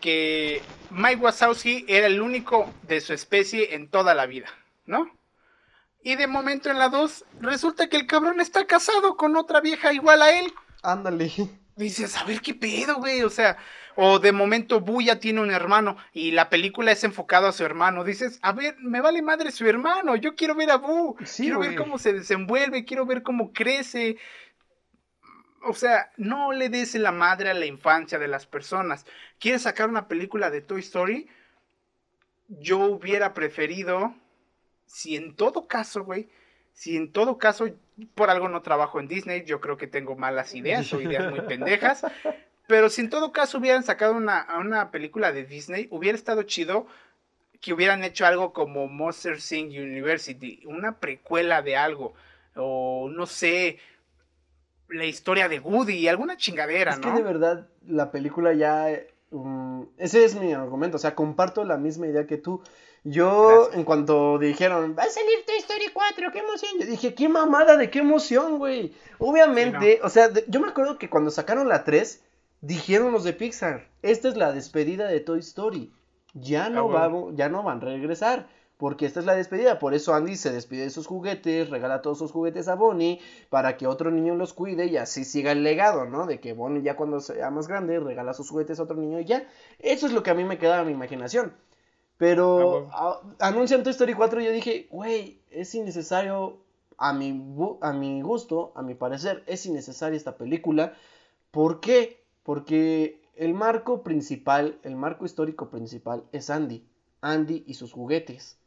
que 0.00 0.62
Mike 0.90 1.22
Wazowski 1.22 1.84
era 1.88 2.06
el 2.06 2.20
único 2.20 2.72
de 2.82 3.00
su 3.00 3.12
especie 3.12 3.74
en 3.74 3.88
toda 3.88 4.14
la 4.14 4.26
vida, 4.26 4.48
¿no? 4.86 5.10
Y 6.02 6.16
de 6.16 6.26
momento 6.26 6.70
en 6.70 6.78
la 6.78 6.90
2 6.90 7.24
resulta 7.40 7.88
que 7.88 7.96
el 7.96 8.06
cabrón 8.06 8.40
está 8.40 8.66
casado 8.66 9.16
con 9.16 9.36
otra 9.36 9.60
vieja 9.62 9.94
igual 9.94 10.20
a 10.20 10.38
él. 10.38 10.52
Ándale. 10.82 11.32
Dices, 11.76 12.16
a 12.18 12.24
ver 12.24 12.40
qué 12.42 12.54
pedo, 12.54 12.96
güey. 12.96 13.22
O 13.22 13.30
sea, 13.30 13.56
o 13.96 14.18
de 14.18 14.32
momento 14.32 14.80
Boo 14.80 15.00
ya 15.00 15.18
tiene 15.18 15.40
un 15.40 15.50
hermano 15.50 15.96
y 16.12 16.32
la 16.32 16.50
película 16.50 16.92
es 16.92 17.02
enfocada 17.04 17.48
a 17.48 17.52
su 17.52 17.64
hermano. 17.64 18.04
Dices, 18.04 18.38
a 18.42 18.52
ver, 18.52 18.76
me 18.80 19.00
vale 19.00 19.22
madre 19.22 19.50
su 19.50 19.66
hermano. 19.66 20.14
Yo 20.16 20.34
quiero 20.34 20.54
ver 20.54 20.70
a 20.70 20.76
Boo. 20.76 21.16
Sí, 21.24 21.44
quiero 21.44 21.60
ver 21.60 21.74
cómo 21.74 21.98
se 21.98 22.12
desenvuelve, 22.12 22.84
quiero 22.84 23.06
ver 23.06 23.22
cómo 23.22 23.52
crece. 23.52 24.18
O 25.66 25.74
sea, 25.74 26.10
no 26.16 26.52
le 26.52 26.68
des 26.68 26.94
la 26.94 27.12
madre 27.12 27.50
a 27.50 27.54
la 27.54 27.66
infancia 27.66 28.18
de 28.18 28.28
las 28.28 28.46
personas. 28.46 29.06
¿Quieres 29.38 29.62
sacar 29.62 29.88
una 29.88 30.08
película 30.08 30.50
de 30.50 30.60
Toy 30.60 30.80
Story? 30.80 31.28
Yo 32.48 32.78
hubiera 32.80 33.34
preferido, 33.34 34.14
si 34.86 35.16
en 35.16 35.34
todo 35.34 35.66
caso, 35.66 36.04
güey, 36.04 36.28
si 36.72 36.96
en 36.96 37.12
todo 37.12 37.38
caso 37.38 37.68
por 38.14 38.30
algo 38.30 38.48
no 38.48 38.62
trabajo 38.62 39.00
en 39.00 39.08
Disney, 39.08 39.44
yo 39.44 39.60
creo 39.60 39.76
que 39.76 39.86
tengo 39.86 40.16
malas 40.16 40.54
ideas 40.54 40.92
o 40.92 41.00
ideas 41.00 41.30
muy 41.30 41.40
pendejas. 41.42 42.04
Pero 42.66 42.88
si 42.88 43.02
en 43.02 43.10
todo 43.10 43.32
caso 43.32 43.58
hubieran 43.58 43.82
sacado 43.82 44.14
una, 44.14 44.46
una 44.58 44.90
película 44.90 45.32
de 45.32 45.44
Disney, 45.44 45.86
hubiera 45.90 46.16
estado 46.16 46.42
chido 46.44 46.86
que 47.60 47.72
hubieran 47.72 48.04
hecho 48.04 48.26
algo 48.26 48.52
como 48.52 48.88
Monster 48.88 49.38
Inc. 49.52 49.70
University, 49.70 50.60
una 50.66 50.98
precuela 50.98 51.62
de 51.62 51.76
algo, 51.76 52.14
o 52.56 53.08
no 53.10 53.26
sé, 53.26 53.78
la 54.88 55.04
historia 55.04 55.48
de 55.48 55.60
Woody, 55.60 56.08
alguna 56.08 56.36
chingadera, 56.36 56.92
Es 56.92 56.98
¿no? 56.98 57.02
que 57.10 57.16
de 57.18 57.22
verdad 57.22 57.68
la 57.86 58.10
película 58.10 58.52
ya... 58.52 58.88
mm, 59.30 59.82
ese 59.98 60.24
es 60.24 60.34
mi 60.34 60.52
argumento, 60.52 60.96
o 60.96 61.00
sea, 61.00 61.14
comparto 61.14 61.64
la 61.64 61.76
misma 61.76 62.06
idea 62.06 62.26
que 62.26 62.36
tú. 62.38 62.62
Yo, 63.06 63.48
Gracias. 63.48 63.76
en 63.76 63.84
cuanto 63.84 64.38
dijeron, 64.38 64.96
va 64.98 65.02
a 65.02 65.08
salir 65.10 65.44
Toy 65.46 65.56
Story 65.58 65.86
4, 65.92 66.32
qué 66.32 66.38
emoción, 66.38 66.70
yo 66.80 66.86
dije, 66.86 67.14
qué 67.14 67.28
mamada, 67.28 67.76
de 67.76 67.90
qué 67.90 67.98
emoción, 67.98 68.56
güey. 68.58 68.94
Obviamente, 69.18 70.00
o 70.02 70.08
sea, 70.08 70.28
de- 70.28 70.44
yo 70.48 70.60
me 70.60 70.68
acuerdo 70.68 70.96
que 70.98 71.10
cuando 71.10 71.30
sacaron 71.30 71.68
la 71.68 71.84
3, 71.84 72.22
dijeron 72.62 73.12
los 73.12 73.24
de 73.24 73.34
Pixar, 73.34 73.88
esta 74.00 74.28
es 74.28 74.36
la 74.38 74.52
despedida 74.52 75.06
de 75.06 75.20
Toy 75.20 75.40
Story. 75.40 75.92
Ya 76.32 76.68
no, 76.70 76.88
vamos, 76.88 77.34
ya 77.36 77.48
no 77.50 77.62
van 77.62 77.76
a 77.78 77.84
regresar. 77.84 78.46
Porque 78.76 79.06
esta 79.06 79.20
es 79.20 79.26
la 79.26 79.34
despedida, 79.36 79.78
por 79.78 79.94
eso 79.94 80.14
Andy 80.14 80.36
se 80.36 80.52
despide 80.52 80.82
de 80.82 80.90
sus 80.90 81.06
juguetes, 81.06 81.70
regala 81.70 82.02
todos 82.02 82.18
sus 82.18 82.32
juguetes 82.32 82.66
a 82.68 82.74
Bonnie, 82.74 83.20
para 83.48 83.76
que 83.76 83.86
otro 83.86 84.10
niño 84.10 84.34
los 84.34 84.52
cuide 84.52 84.86
y 84.86 84.96
así 84.96 85.24
siga 85.24 85.52
el 85.52 85.62
legado, 85.62 86.06
¿no? 86.06 86.26
De 86.26 86.40
que 86.40 86.52
Bonnie 86.54 86.82
ya 86.82 86.96
cuando 86.96 87.20
sea 87.20 87.50
más 87.50 87.68
grande 87.68 88.00
regala 88.00 88.34
sus 88.34 88.50
juguetes 88.50 88.80
a 88.80 88.82
otro 88.82 88.96
niño 88.96 89.20
y 89.20 89.24
ya. 89.26 89.46
Eso 89.78 90.06
es 90.06 90.12
lo 90.12 90.22
que 90.24 90.30
a 90.30 90.34
mí 90.34 90.44
me 90.44 90.58
quedaba 90.58 90.82
en 90.82 90.88
mi 90.88 90.92
imaginación. 90.92 91.54
Pero 92.16 92.86
a- 92.92 93.20
anuncian 93.40 93.82
Toy 93.82 93.92
Story 93.92 94.14
4 94.14 94.40
y 94.40 94.44
yo 94.44 94.50
dije, 94.52 94.86
güey, 94.90 95.40
es 95.50 95.74
innecesario, 95.74 96.58
a 96.98 97.12
mi, 97.12 97.30
a 97.80 97.92
mi 97.92 98.22
gusto, 98.22 98.72
a 98.76 98.82
mi 98.82 98.94
parecer, 98.94 99.42
es 99.46 99.66
innecesaria 99.66 100.16
esta 100.16 100.36
película. 100.36 100.94
¿Por 101.50 101.80
qué? 101.80 102.22
Porque 102.42 103.20
el 103.36 103.54
marco 103.54 104.02
principal, 104.02 104.78
el 104.82 104.96
marco 104.96 105.24
histórico 105.24 105.70
principal 105.70 106.24
es 106.32 106.50
Andy. 106.50 106.86
Andy 107.20 107.64
y 107.66 107.74
sus 107.74 107.92
juguetes. 107.92 108.58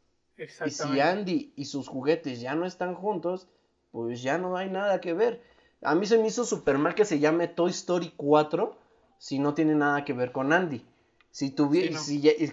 Y 0.67 0.71
si. 0.93 0.99
Andy 1.01 1.53
y 1.55 1.65
sus 1.65 1.87
juguetes 1.87 2.39
ya 2.41 2.55
no 2.55 2.65
están 2.65 2.95
juntos, 2.95 3.47
pues 3.91 4.21
ya 4.21 4.37
no 4.37 4.55
hay 4.57 4.69
nada 4.69 5.01
que 5.01 5.13
ver. 5.13 5.41
A 5.81 5.95
mí 5.95 6.05
se 6.05 6.17
me 6.17 6.27
hizo 6.27 6.43
super 6.45 6.77
mal 6.77 6.95
que 6.95 7.05
se 7.05 7.19
llame 7.19 7.47
Toy 7.47 7.71
Story 7.71 8.13
4 8.17 8.75
si 9.17 9.39
no 9.39 9.53
tiene 9.53 9.75
nada 9.75 10.05
que 10.05 10.13
ver 10.13 10.31
con 10.31 10.53
Andy. 10.53 10.85
Si 11.31 11.51
tuvi- 11.55 11.87
Sí, 11.87 11.89
no. 11.93 11.99
si 11.99 12.21
ya- 12.21 12.31
y, 12.37 12.51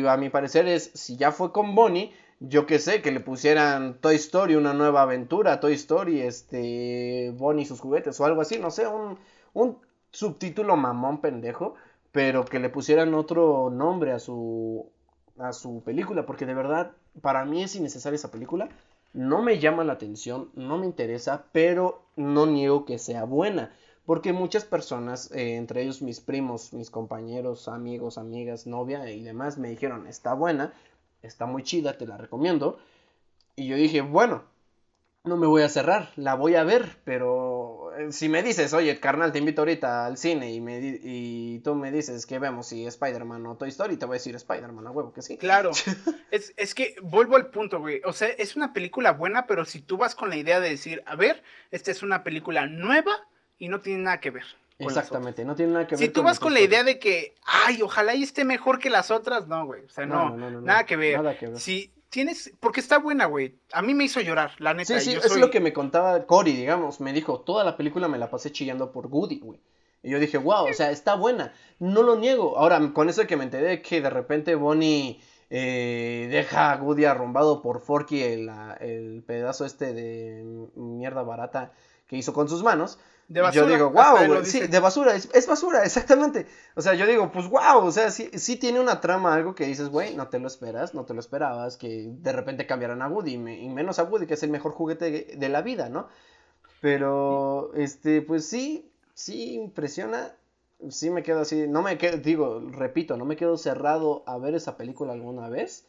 y 0.00 0.06
a 0.06 0.16
mi 0.16 0.28
parecer 0.30 0.66
es, 0.68 0.90
si 0.94 1.16
ya 1.16 1.32
fue 1.32 1.52
con 1.52 1.74
Bonnie, 1.74 2.12
yo 2.40 2.66
que 2.66 2.78
sé, 2.78 3.02
que 3.02 3.10
le 3.10 3.20
pusieran 3.20 4.00
Toy 4.00 4.16
Story, 4.16 4.54
una 4.54 4.74
nueva 4.74 5.02
aventura, 5.02 5.60
Toy 5.60 5.72
Story, 5.74 6.20
este, 6.20 7.32
Bonnie 7.36 7.62
y 7.62 7.66
sus 7.66 7.80
juguetes 7.80 8.20
o 8.20 8.24
algo 8.24 8.40
así, 8.42 8.58
no 8.58 8.70
sé, 8.70 8.86
un, 8.86 9.18
un 9.54 9.78
subtítulo 10.12 10.76
mamón 10.76 11.20
pendejo, 11.20 11.74
pero 12.12 12.44
que 12.44 12.58
le 12.58 12.68
pusieran 12.70 13.14
otro 13.14 13.70
nombre 13.70 14.12
a 14.12 14.18
su, 14.18 14.90
a 15.38 15.52
su 15.52 15.82
película, 15.82 16.26
porque 16.26 16.46
de 16.46 16.54
verdad, 16.54 16.92
para 17.20 17.44
mí 17.44 17.62
es 17.62 17.76
innecesaria 17.76 18.16
esa 18.16 18.30
película, 18.30 18.68
no 19.12 19.42
me 19.42 19.58
llama 19.58 19.84
la 19.84 19.94
atención, 19.94 20.50
no 20.54 20.78
me 20.78 20.86
interesa, 20.86 21.46
pero 21.52 22.02
no 22.16 22.46
niego 22.46 22.84
que 22.84 22.98
sea 22.98 23.24
buena. 23.24 23.72
Porque 24.04 24.32
muchas 24.32 24.64
personas, 24.64 25.30
eh, 25.32 25.56
entre 25.56 25.82
ellos 25.82 26.00
mis 26.00 26.20
primos, 26.20 26.72
mis 26.72 26.90
compañeros, 26.90 27.68
amigos, 27.68 28.16
amigas, 28.16 28.66
novia 28.66 29.10
y 29.10 29.22
demás, 29.22 29.58
me 29.58 29.68
dijeron, 29.68 30.06
está 30.06 30.32
buena, 30.32 30.72
está 31.22 31.46
muy 31.46 31.62
chida, 31.62 31.98
te 31.98 32.06
la 32.06 32.16
recomiendo. 32.16 32.78
Y 33.54 33.66
yo 33.66 33.76
dije, 33.76 34.00
bueno, 34.00 34.44
no 35.24 35.36
me 35.36 35.46
voy 35.46 35.62
a 35.62 35.68
cerrar, 35.68 36.10
la 36.16 36.34
voy 36.34 36.54
a 36.54 36.64
ver, 36.64 36.96
pero 37.04 37.90
eh, 37.98 38.12
si 38.12 38.28
me 38.28 38.42
dices, 38.42 38.72
oye, 38.72 38.98
carnal, 38.98 39.30
te 39.32 39.38
invito 39.38 39.60
ahorita 39.60 40.06
al 40.06 40.16
cine 40.16 40.52
y, 40.52 40.60
me 40.60 40.78
di- 40.80 41.00
y 41.02 41.58
tú 41.60 41.74
me 41.74 41.90
dices 41.92 42.24
que 42.24 42.38
vemos 42.38 42.66
si 42.68 42.86
Spider-Man 42.86 43.44
o 43.46 43.56
Toy 43.56 43.68
Story, 43.68 43.96
te 43.96 44.06
voy 44.06 44.14
a 44.14 44.18
decir 44.18 44.34
Spider-Man, 44.36 44.86
a 44.86 44.90
huevo 44.90 45.12
que 45.12 45.20
sí. 45.20 45.36
Claro. 45.36 45.70
es, 46.30 46.54
es 46.56 46.74
que 46.74 46.94
vuelvo 47.02 47.36
al 47.36 47.48
punto, 47.48 47.80
güey. 47.80 48.00
O 48.04 48.12
sea, 48.12 48.28
es 48.28 48.56
una 48.56 48.72
película 48.72 49.12
buena, 49.12 49.46
pero 49.46 49.64
si 49.66 49.80
tú 49.80 49.96
vas 49.98 50.14
con 50.14 50.30
la 50.30 50.36
idea 50.36 50.60
de 50.60 50.70
decir, 50.70 51.02
a 51.04 51.14
ver, 51.16 51.42
esta 51.72 51.90
es 51.90 52.02
una 52.02 52.22
película 52.24 52.66
nueva 52.66 53.12
y 53.58 53.68
no 53.68 53.80
tiene 53.80 54.04
nada 54.04 54.20
que 54.20 54.30
ver. 54.30 54.44
Exactamente, 54.78 55.44
no 55.44 55.56
tiene 55.56 55.72
nada 55.72 55.86
que 55.88 55.96
ver 55.96 56.04
Si 56.04 56.08
tú 56.08 56.20
con 56.20 56.26
vas 56.26 56.38
con 56.38 56.54
la 56.54 56.60
idea 56.60 56.84
de 56.84 57.00
que, 57.00 57.34
ay, 57.44 57.82
ojalá 57.82 58.14
y 58.14 58.22
esté 58.22 58.44
mejor 58.44 58.78
que 58.78 58.88
las 58.88 59.10
otras, 59.10 59.48
no, 59.48 59.66
güey. 59.66 59.82
O 59.84 59.88
sea, 59.88 60.06
no, 60.06 60.30
No, 60.30 60.36
no, 60.36 60.50
no, 60.50 60.50
no, 60.52 60.60
nada 60.60 60.86
que 60.86 60.96
ver. 60.96 61.16
nada 61.16 61.36
que 61.36 61.48
ver. 61.48 61.58
Si 61.58 61.92
tienes, 62.10 62.52
porque 62.60 62.80
está 62.80 62.98
buena, 62.98 63.26
güey. 63.26 63.58
A 63.72 63.82
mí 63.82 63.94
me 63.94 64.04
hizo 64.04 64.20
llorar, 64.20 64.52
la 64.58 64.74
neta. 64.74 64.98
Sí, 64.98 65.04
sí, 65.10 65.12
yo 65.14 65.20
es 65.20 65.28
soy- 65.28 65.40
lo 65.40 65.50
que 65.50 65.60
me 65.60 65.72
contaba 65.72 66.26
Cory, 66.26 66.52
digamos. 66.52 67.00
Me 67.00 67.12
dijo, 67.12 67.40
toda 67.40 67.64
la 67.64 67.76
película 67.76 68.08
me 68.08 68.18
la 68.18 68.30
pasé 68.30 68.50
chillando 68.52 68.92
por 68.92 69.06
Woody, 69.06 69.38
güey. 69.40 69.60
Y 70.02 70.10
yo 70.10 70.20
dije, 70.20 70.38
wow, 70.38 70.68
o 70.70 70.72
sea, 70.74 70.90
está 70.90 71.14
buena. 71.16 71.52
No 71.80 72.02
lo 72.02 72.16
niego. 72.16 72.56
Ahora, 72.58 72.80
con 72.92 73.08
eso 73.08 73.26
que 73.26 73.36
me 73.36 73.44
enteré 73.44 73.82
que 73.82 74.00
de 74.00 74.10
repente 74.10 74.54
Bonnie 74.54 75.20
eh, 75.50 76.28
deja 76.30 76.72
a 76.72 76.76
Woody 76.82 77.04
arrumbado 77.04 77.62
por 77.62 77.80
Forky, 77.80 78.22
el, 78.22 78.48
el 78.80 79.24
pedazo 79.26 79.64
este 79.64 79.92
de 79.94 80.44
mierda 80.76 81.22
barata 81.22 81.72
que 82.08 82.16
hizo 82.16 82.32
con 82.32 82.48
sus 82.48 82.62
manos. 82.64 82.98
De 83.28 83.42
basura, 83.42 83.70
yo 83.70 83.76
digo, 83.76 83.90
wow, 83.90 84.44
sí, 84.44 84.66
de 84.66 84.80
basura, 84.80 85.14
es, 85.14 85.28
es 85.34 85.46
basura, 85.46 85.84
exactamente. 85.84 86.46
O 86.76 86.82
sea, 86.82 86.94
yo 86.94 87.06
digo, 87.06 87.30
pues 87.30 87.48
wow, 87.48 87.84
o 87.84 87.92
sea, 87.92 88.10
sí, 88.10 88.30
sí 88.34 88.56
tiene 88.56 88.80
una 88.80 89.00
trama, 89.02 89.34
algo 89.34 89.54
que 89.54 89.66
dices, 89.66 89.90
güey, 89.90 90.14
no 90.16 90.28
te 90.28 90.38
lo 90.38 90.48
esperas, 90.48 90.94
no 90.94 91.04
te 91.04 91.14
lo 91.14 91.20
esperabas, 91.20 91.76
que 91.76 92.08
de 92.10 92.32
repente 92.32 92.66
cambiaran 92.66 93.02
a 93.02 93.08
Woody, 93.08 93.34
y 93.34 93.38
me- 93.38 93.58
y 93.60 93.68
menos 93.68 93.98
a 93.98 94.04
Woody, 94.04 94.26
que 94.26 94.34
es 94.34 94.42
el 94.42 94.50
mejor 94.50 94.72
juguete 94.72 95.10
de, 95.10 95.34
de 95.36 95.48
la 95.50 95.62
vida, 95.62 95.90
¿no? 95.90 96.08
Pero, 96.80 97.72
este, 97.74 98.22
pues 98.22 98.46
sí, 98.46 98.90
sí 99.14 99.54
impresiona, 99.54 100.34
sí 100.90 101.10
me 101.10 101.22
quedo 101.22 101.40
así, 101.40 101.66
no 101.68 101.82
me 101.82 101.98
quedo, 101.98 102.18
digo, 102.18 102.60
repito, 102.70 103.16
no 103.16 103.24
me 103.24 103.36
quedo 103.36 103.56
cerrado 103.58 104.22
a 104.26 104.38
ver 104.38 104.54
esa 104.54 104.76
película 104.76 105.12
alguna 105.12 105.48
vez, 105.48 105.86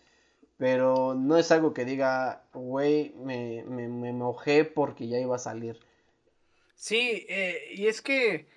pero 0.58 1.16
no 1.16 1.38
es 1.38 1.52
algo 1.52 1.74
que 1.74 1.86
diga, 1.86 2.44
güey, 2.54 3.16
me, 3.18 3.64
me, 3.68 3.88
me 3.90 4.14
mojé 4.14 4.66
porque 4.66 5.08
ya 5.08 5.20
iba 5.20 5.36
a 5.38 5.40
salir. 5.40 5.80
Sí, 6.80 7.26
eh, 7.28 7.74
y 7.74 7.88
es 7.88 8.02
que 8.02 8.48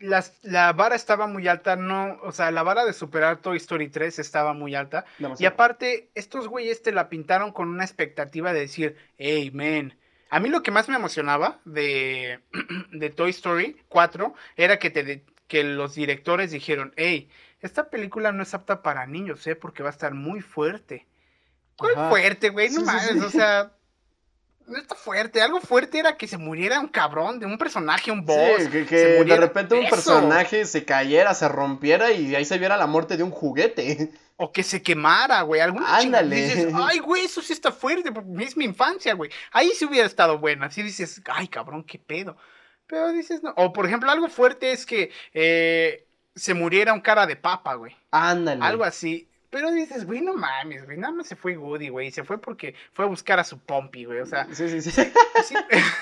las, 0.00 0.38
la 0.44 0.74
vara 0.74 0.94
estaba 0.94 1.26
muy 1.26 1.48
alta, 1.48 1.76
no, 1.76 2.18
o 2.22 2.30
sea, 2.30 2.50
la 2.50 2.62
vara 2.62 2.84
de 2.84 2.92
superar 2.92 3.40
Toy 3.40 3.56
Story 3.56 3.88
3 3.88 4.18
estaba 4.18 4.52
muy 4.52 4.74
alta. 4.74 5.06
Y 5.38 5.46
aparte, 5.46 6.10
estos 6.14 6.46
güeyes 6.46 6.82
te 6.82 6.92
la 6.92 7.08
pintaron 7.08 7.52
con 7.52 7.70
una 7.70 7.82
expectativa 7.82 8.52
de 8.52 8.60
decir, 8.60 8.96
hey, 9.16 9.50
man. 9.50 9.98
A 10.28 10.40
mí 10.40 10.50
lo 10.50 10.62
que 10.62 10.70
más 10.70 10.90
me 10.90 10.96
emocionaba 10.96 11.62
de, 11.64 12.40
de 12.92 13.08
Toy 13.08 13.30
Story 13.30 13.78
4 13.88 14.34
era 14.56 14.78
que, 14.78 14.90
te, 14.90 15.24
que 15.48 15.64
los 15.64 15.94
directores 15.94 16.50
dijeron, 16.50 16.92
hey, 16.98 17.30
esta 17.60 17.88
película 17.88 18.30
no 18.30 18.42
es 18.42 18.52
apta 18.52 18.82
para 18.82 19.06
niños, 19.06 19.46
¿eh? 19.46 19.56
Porque 19.56 19.82
va 19.82 19.88
a 19.88 19.92
estar 19.92 20.12
muy 20.12 20.42
fuerte. 20.42 21.08
¿Cuál 21.76 21.94
fuerte, 22.10 22.50
güey? 22.50 22.68
No 22.68 22.80
Sí, 22.80 22.80
sí, 22.80 22.84
mames, 22.84 23.10
sí. 23.12 23.20
o 23.20 23.30
sea, 23.30 23.72
no 24.70 24.78
está 24.78 24.94
fuerte. 24.94 25.42
Algo 25.42 25.60
fuerte 25.60 25.98
era 25.98 26.16
que 26.16 26.26
se 26.26 26.38
muriera 26.38 26.80
un 26.80 26.88
cabrón, 26.88 27.38
de 27.38 27.46
un 27.46 27.58
personaje, 27.58 28.10
un 28.10 28.24
boss. 28.24 28.62
Sí, 28.62 28.70
que, 28.70 28.86
se 28.86 29.24
de 29.24 29.36
repente 29.36 29.74
un 29.74 29.82
Eso. 29.82 29.90
personaje 29.90 30.64
se 30.64 30.84
cayera, 30.84 31.34
se 31.34 31.48
rompiera 31.48 32.12
y 32.12 32.34
ahí 32.34 32.44
se 32.44 32.58
viera 32.58 32.76
la 32.76 32.86
muerte 32.86 33.16
de 33.16 33.22
un 33.22 33.30
juguete. 33.30 34.12
O 34.36 34.52
que 34.52 34.62
se 34.62 34.82
quemara, 34.82 35.42
güey. 35.42 35.60
Alguna. 35.60 35.96
Ándale. 35.96 36.36
Dices, 36.36 36.72
ay, 36.74 36.98
güey, 36.98 37.24
eso 37.24 37.42
sí 37.42 37.52
está 37.52 37.72
fuerte. 37.72 38.10
Es 38.38 38.56
mi 38.56 38.64
infancia, 38.64 39.12
güey. 39.14 39.30
Ahí 39.52 39.70
sí 39.74 39.84
hubiera 39.84 40.06
estado 40.06 40.38
buena. 40.38 40.66
Así 40.66 40.82
dices, 40.82 41.20
ay, 41.26 41.48
cabrón, 41.48 41.84
qué 41.84 41.98
pedo. 41.98 42.36
Pero 42.86 43.12
dices, 43.12 43.42
no. 43.42 43.52
O 43.56 43.72
por 43.72 43.86
ejemplo, 43.86 44.10
algo 44.10 44.28
fuerte 44.28 44.72
es 44.72 44.86
que 44.86 45.10
eh, 45.34 46.06
se 46.34 46.54
muriera 46.54 46.94
un 46.94 47.00
cara 47.00 47.26
de 47.26 47.36
papa, 47.36 47.74
güey. 47.74 47.94
Ándale. 48.10 48.64
Algo 48.64 48.84
así. 48.84 49.29
Pero 49.50 49.72
dices, 49.72 50.06
güey, 50.06 50.20
no 50.20 50.34
mames, 50.34 50.84
güey. 50.84 50.96
Nada 50.96 51.12
más 51.12 51.26
se 51.26 51.34
fue 51.34 51.56
Woody, 51.56 51.88
güey. 51.88 52.08
y 52.08 52.10
Se 52.12 52.22
fue 52.22 52.40
porque 52.40 52.74
fue 52.92 53.04
a 53.04 53.08
buscar 53.08 53.40
a 53.40 53.44
su 53.44 53.58
Pompey, 53.58 54.04
güey. 54.04 54.20
O 54.20 54.26
sea, 54.26 54.46
Sí, 54.52 54.68
sí, 54.68 54.80
sí. 54.80 54.92
sí- 54.92 55.02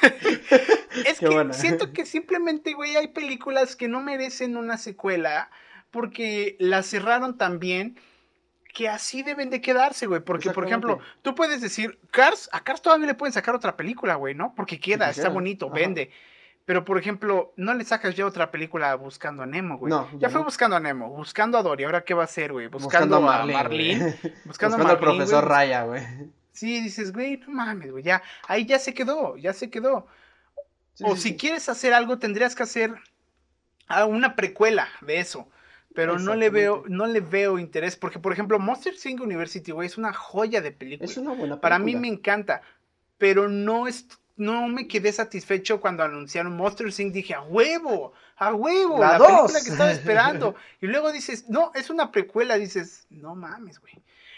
es 1.07 1.19
Qué 1.19 1.27
que 1.27 1.35
buena. 1.35 1.53
siento 1.53 1.89
que 1.93 2.07
simplemente, 2.07 2.75
güey, 2.75 2.97
hay 2.97 3.09
películas 3.09 3.77
que 3.77 3.89
no 3.89 4.01
merecen 4.01 4.57
una 4.57 4.77
secuela 4.77 5.51
porque 5.91 6.57
las 6.59 6.87
cerraron 6.87 7.39
tan 7.39 7.59
bien 7.59 7.99
que 8.75 8.89
así 8.89 9.23
deben 9.23 9.51
de 9.51 9.61
quedarse, 9.61 10.07
güey. 10.07 10.21
Porque, 10.21 10.51
por 10.51 10.67
ejemplo, 10.67 11.01
tú 11.23 11.35
puedes 11.35 11.61
decir, 11.61 11.99
Cars, 12.11 12.49
a 12.53 12.63
Cars 12.63 12.83
todavía 12.83 13.07
le 13.07 13.15
pueden 13.15 13.33
sacar 13.33 13.55
otra 13.55 13.77
película, 13.77 14.15
güey, 14.17 14.35
¿no? 14.35 14.55
Porque 14.55 14.79
queda, 14.79 15.11
está 15.11 15.31
bonito, 15.31 15.67
Ajá. 15.67 15.75
vende. 15.75 16.11
Pero, 16.69 16.85
por 16.85 16.99
ejemplo, 16.99 17.55
no 17.57 17.73
le 17.73 17.83
sacas 17.83 18.15
ya 18.15 18.27
otra 18.27 18.51
película 18.51 18.95
buscando 18.95 19.43
a 19.43 19.47
Nemo, 19.47 19.79
güey. 19.79 19.89
No, 19.89 20.07
ya 20.13 20.19
ya 20.19 20.29
fue 20.29 20.41
no. 20.41 20.45
buscando 20.45 20.77
a 20.77 20.81
Nemo, 20.81 21.09
buscando 21.09 21.57
a 21.57 21.63
Dory, 21.63 21.85
¿ahora 21.85 22.05
qué 22.05 22.13
va 22.13 22.21
a 22.21 22.25
hacer, 22.27 22.53
güey? 22.53 22.67
Buscando, 22.67 23.17
a 23.17 23.21
Marlene, 23.21 23.53
Marlene. 23.55 24.05
Buscando, 24.05 24.43
Buscando 24.45 24.77
a 24.77 24.81
al 24.81 24.83
Marlene, 24.83 25.01
profesor 25.01 25.45
güey. 25.45 25.57
Raya, 25.57 25.85
güey. 25.85 26.03
Sí, 26.53 26.83
dices, 26.83 27.15
güey, 27.15 27.39
no 27.39 27.55
mames, 27.55 27.91
güey, 27.91 28.05
ya, 28.05 28.23
ahí 28.47 28.67
ya 28.67 28.79
se 28.79 28.93
quedó, 28.93 29.39
ya 29.39 29.55
se 29.55 29.71
quedó. 29.71 30.09
Sí, 30.93 31.05
o 31.07 31.17
sí, 31.17 31.23
si 31.23 31.29
sí. 31.31 31.37
quieres 31.39 31.71
hacer 31.71 31.95
algo, 31.95 32.19
tendrías 32.19 32.55
que 32.55 32.65
hacer 32.65 32.93
ah, 33.87 34.05
una 34.05 34.37
precuela 34.37 34.89
de 35.01 35.21
eso. 35.21 35.49
Pero 35.95 36.19
no 36.19 36.35
le 36.35 36.51
veo, 36.51 36.85
no 36.87 37.07
le 37.07 37.23
veo 37.23 37.59
interés. 37.59 37.97
Porque, 37.97 38.19
por 38.19 38.35
ejemplo, 38.35 38.59
Monster 38.59 38.93
Inc. 39.07 39.23
University, 39.23 39.73
güey, 39.73 39.87
es 39.87 39.97
una 39.97 40.13
joya 40.13 40.61
de 40.61 40.71
película. 40.71 41.11
Es 41.11 41.17
una 41.17 41.33
buena 41.33 41.63
Para 41.63 41.79
mí 41.79 41.95
me 41.95 42.03
película. 42.03 42.19
encanta. 42.19 42.63
Pero 43.17 43.49
no 43.49 43.89
es. 43.89 44.07
No 44.39 44.67
me 44.69 44.89
quedé 44.89 45.13
satisfecho 45.13 45.81
cuando 45.81 46.03
anunciaron 46.05 46.57
Monster 46.57 46.87
Inc. 46.87 47.13
Dije, 47.13 47.35
a 47.35 47.43
huevo, 47.43 48.13
a 48.37 48.55
huevo, 48.55 48.99
La 48.99 49.13
la, 49.13 49.19
dos". 49.19 49.29
película 49.29 49.61
que 49.65 49.71
estaba 49.71 49.93
esperando. 49.93 50.55
y 50.81 50.87
luego 50.87 51.13
dices, 51.13 51.49
no, 51.51 51.73
es 51.75 51.91
una 51.91 52.11
precuela. 52.11 52.57
Dices, 52.57 53.07
no 53.11 53.35
mames, 53.35 53.79
güey. 53.81 53.95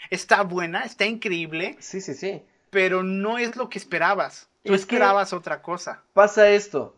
Está 0.09 0.41
buena, 0.43 0.81
está 0.83 1.05
increíble, 1.05 1.77
Sí, 1.79 2.01
sí, 2.01 2.13
sí. 2.15 2.41
pero 2.69 3.01
no 3.03 3.37
es 3.37 3.55
lo 3.55 3.69
que 3.69 3.79
esperabtú. 3.79 4.35
Tú 4.63 4.73
Es 4.73 4.81
esperabas 4.81 5.31
otra 5.33 5.61
cosa. 5.61 6.01
Pasa 6.13 6.49
esto. 6.49 6.95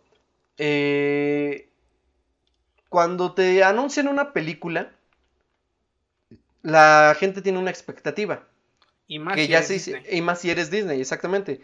eh, 0.58 1.70
cuando 2.90 3.34
te 3.34 3.64
anuncian 3.64 4.08
una 4.08 4.34
película, 4.34 4.92
la 6.62 7.16
gente 7.20 7.42
tiene 7.42 7.60
una 7.60 7.70
expectativa. 7.72 8.44
Y 9.08 9.20
más 9.20 9.36
que 9.36 9.46
si 9.46 9.52
ya 9.52 9.58
eres 9.58 9.68
se- 9.68 9.74
Disney. 9.74 10.04
y 10.18 10.22
más 10.22 10.40
si 10.40 10.50
eres 10.50 10.72
Disney, 10.72 11.02
exactamente. 11.02 11.62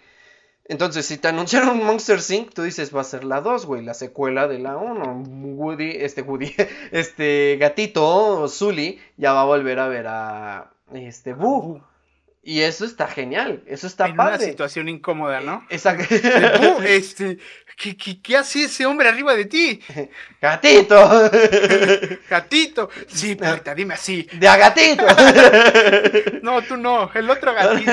Entonces, 0.70 1.08
si 1.08 1.18
te 1.18 1.28
anunciaron 1.28 1.84
Monster 1.84 2.20
Inc., 2.30 2.54
tú 2.54 2.62
dices, 2.62 2.96
va 2.96 3.02
a 3.02 3.04
ser 3.04 3.24
la 3.24 3.42
2, 3.42 3.66
güey, 3.66 3.84
la 3.84 3.96
secuela 3.96 4.48
de 4.48 4.60
la 4.60 4.78
1. 4.78 5.24
Woody, 5.56 5.98
este 6.00 6.22
Woody, 6.22 6.56
este 6.92 7.58
gatito, 7.60 8.48
Zully, 8.48 9.02
ya 9.18 9.34
va 9.34 9.42
a 9.42 9.46
volver 9.46 9.80
a 9.80 9.88
ver 9.88 10.06
a 10.08 10.72
este 10.94 11.34
Boo. 11.34 11.84
Y 12.42 12.62
eso 12.62 12.86
está 12.86 13.08
genial, 13.08 13.64
eso 13.66 13.86
está 13.86 14.06
en 14.06 14.14
una 14.14 14.24
padre. 14.24 14.46
situación 14.46 14.88
incómoda, 14.88 15.42
¿no? 15.42 15.66
Exacto. 15.70 16.06
El 16.16 16.60
Boo, 16.60 16.82
este, 16.86 17.40
¿qué, 17.76 17.98
qué, 17.98 18.22
qué 18.22 18.38
hace 18.38 18.64
ese 18.64 18.86
hombre 18.86 19.10
arriba 19.10 19.36
de 19.36 19.46
ti? 19.46 19.82
gatito. 20.40 21.32
Gatito. 22.30 22.90
Sí, 23.08 23.36
perrita, 23.36 23.74
dime 23.74 23.96
así. 23.96 24.28
De 24.34 24.48
a 24.48 24.56
gatito. 24.56 25.06
No, 26.44 26.62
tú 26.62 26.78
no, 26.78 27.12
el 27.14 27.30
otro 27.30 27.54
gatito. 27.54 27.92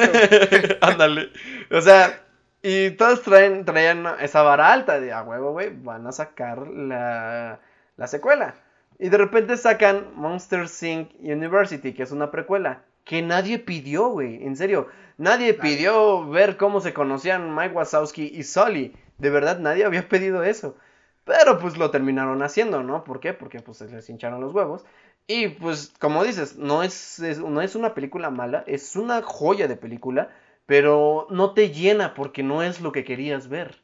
Ándale. 0.80 1.30
O 1.70 1.80
sea, 1.80 2.25
y 2.62 2.90
todos 2.92 3.22
traen, 3.22 3.64
traían 3.64 4.06
esa 4.20 4.42
vara 4.42 4.72
alta 4.72 4.98
de 5.00 5.12
a 5.12 5.22
huevo, 5.22 5.52
güey, 5.52 5.70
van 5.70 6.06
a 6.06 6.12
sacar 6.12 6.66
la, 6.68 7.60
la 7.96 8.06
secuela. 8.06 8.54
Y 8.98 9.08
de 9.10 9.18
repente 9.18 9.56
sacan 9.56 10.06
Monster 10.14 10.66
Inc. 10.82 11.10
University, 11.20 11.92
que 11.92 12.02
es 12.02 12.12
una 12.12 12.30
precuela. 12.30 12.82
Que 13.04 13.22
nadie 13.22 13.58
pidió, 13.58 14.08
güey. 14.08 14.42
En 14.44 14.56
serio. 14.56 14.88
Nadie 15.18 15.54
pidió 15.54 16.28
ver 16.28 16.56
cómo 16.56 16.80
se 16.80 16.92
conocían 16.94 17.54
Mike 17.54 17.74
Wazowski 17.74 18.24
y 18.34 18.42
Sully. 18.42 18.96
De 19.18 19.30
verdad, 19.30 19.58
nadie 19.58 19.84
había 19.84 20.08
pedido 20.08 20.42
eso. 20.42 20.76
Pero 21.24 21.58
pues 21.58 21.76
lo 21.76 21.90
terminaron 21.90 22.42
haciendo, 22.42 22.82
¿no? 22.82 23.04
¿Por 23.04 23.20
qué? 23.20 23.32
Porque 23.34 23.60
pues 23.60 23.78
se 23.78 23.88
les 23.88 24.08
hincharon 24.08 24.40
los 24.40 24.52
huevos. 24.54 24.84
Y 25.26 25.48
pues, 25.48 25.92
como 25.98 26.24
dices, 26.24 26.56
no 26.56 26.82
es, 26.82 27.18
es- 27.18 27.38
no 27.40 27.60
es 27.60 27.74
una 27.74 27.94
película 27.94 28.30
mala, 28.30 28.62
es 28.66 28.94
una 28.96 29.22
joya 29.22 29.66
de 29.68 29.76
película, 29.76 30.30
pero 30.66 31.26
no 31.30 31.54
te 31.54 31.70
llena 31.70 32.14
porque 32.14 32.42
no 32.42 32.62
es 32.62 32.80
lo 32.80 32.92
que 32.92 33.04
querías 33.04 33.48
ver. 33.48 33.82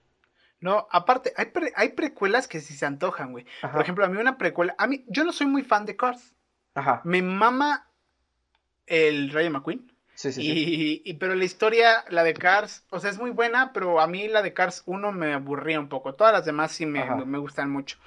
No, 0.61 0.87
aparte, 0.91 1.33
hay, 1.37 1.47
pre- 1.47 1.73
hay 1.75 1.91
precuelas 1.91 2.47
que 2.47 2.61
sí 2.61 2.75
se 2.75 2.87
antojan, 2.87 3.33
güey. 3.33 3.47
Ajá. 3.63 3.73
Por 3.73 3.83
ejemplo, 3.83 4.05
a 4.05 4.09
mí 4.09 4.17
una 4.21 4.39
precuela, 4.39 4.75
a 4.79 4.87
mí, 4.87 5.05
yo 5.09 5.25
no 5.25 5.33
soy 5.33 5.47
muy 5.47 5.63
fan 5.63 5.87
de 5.87 5.97
Cars. 5.97 6.35
Ajá. 6.75 7.01
Me 7.05 7.21
mama 7.21 7.89
el 8.87 9.31
Rayo 9.31 9.51
McQueen. 9.51 9.91
Sí, 10.15 10.33
sí, 10.33 10.43
sí. 10.43 10.53
Y, 10.53 11.03
y- 11.05 11.15
pero 11.15 11.35
la 11.35 11.45
historia, 11.45 12.05
la 12.11 12.23
de 12.23 12.35
Cars, 12.35 12.85
o 12.91 13.01
sea, 13.01 13.11
es 13.11 13.19
muy 13.19 13.31
buena, 13.31 13.73
pero 13.73 14.01
a 14.01 14.07
mí 14.07 14.29
la 14.29 14.43
de 14.43 14.53
Cars 14.55 14.83
1 14.87 15.11
me 15.13 15.33
aburría 15.33 15.81
un 15.81 15.89
poco. 15.89 16.15
Todas 16.15 16.33
las 16.33 16.45
demás 16.45 16.73
sí 16.73 16.87
me, 16.87 17.05
me 17.27 17.39
gustan 17.39 17.71
mucho. 17.71 17.99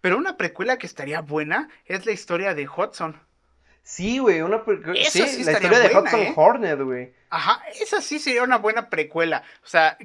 Pero 0.00 0.18
una 0.18 0.36
precuela 0.36 0.78
que 0.78 0.86
estaría 0.86 1.20
buena 1.22 1.68
es 1.86 2.06
la 2.06 2.12
historia 2.12 2.54
de 2.54 2.68
Hudson. 2.68 3.20
Sí, 3.88 4.18
güey, 4.18 4.42
una 4.42 4.64
sí, 5.08 5.28
sí 5.28 5.44
la 5.44 5.52
historia 5.52 5.78
de 5.78 5.96
Hudson 5.96 6.20
¿eh? 6.20 6.32
Hornet, 6.34 6.80
güey. 6.80 7.12
Ajá, 7.30 7.62
esa 7.80 8.00
sí 8.00 8.18
sería 8.18 8.42
una 8.42 8.58
buena 8.58 8.90
precuela. 8.90 9.44
O 9.62 9.66
sea, 9.68 9.96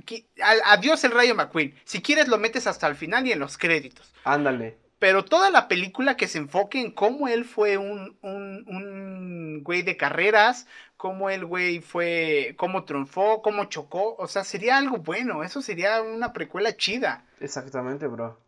al- 0.43 0.61
adiós 0.65 1.03
el 1.03 1.09
Rayo 1.13 1.33
McQueen. 1.33 1.73
Si 1.83 1.99
quieres 2.03 2.27
lo 2.27 2.37
metes 2.37 2.67
hasta 2.67 2.85
el 2.85 2.93
final 2.93 3.25
y 3.25 3.31
en 3.31 3.39
los 3.39 3.57
créditos. 3.57 4.13
Ándale. 4.23 4.77
Pero 4.99 5.25
toda 5.25 5.49
la 5.49 5.67
película 5.67 6.15
que 6.15 6.27
se 6.27 6.37
enfoque 6.37 6.79
en 6.79 6.91
cómo 6.91 7.27
él 7.27 7.43
fue 7.43 7.77
un, 7.77 8.19
un, 8.21 8.63
un 8.67 9.63
güey 9.63 9.81
de 9.81 9.97
carreras, 9.97 10.67
cómo 10.95 11.31
el 11.31 11.43
güey 11.43 11.79
fue, 11.79 12.53
cómo 12.57 12.83
triunfó, 12.83 13.41
cómo 13.41 13.65
chocó, 13.65 14.15
o 14.19 14.27
sea, 14.27 14.43
sería 14.43 14.77
algo 14.77 14.97
bueno, 14.97 15.43
eso 15.43 15.63
sería 15.63 16.03
una 16.03 16.33
precuela 16.33 16.77
chida. 16.77 17.25
Exactamente, 17.39 18.05
bro. 18.05 18.39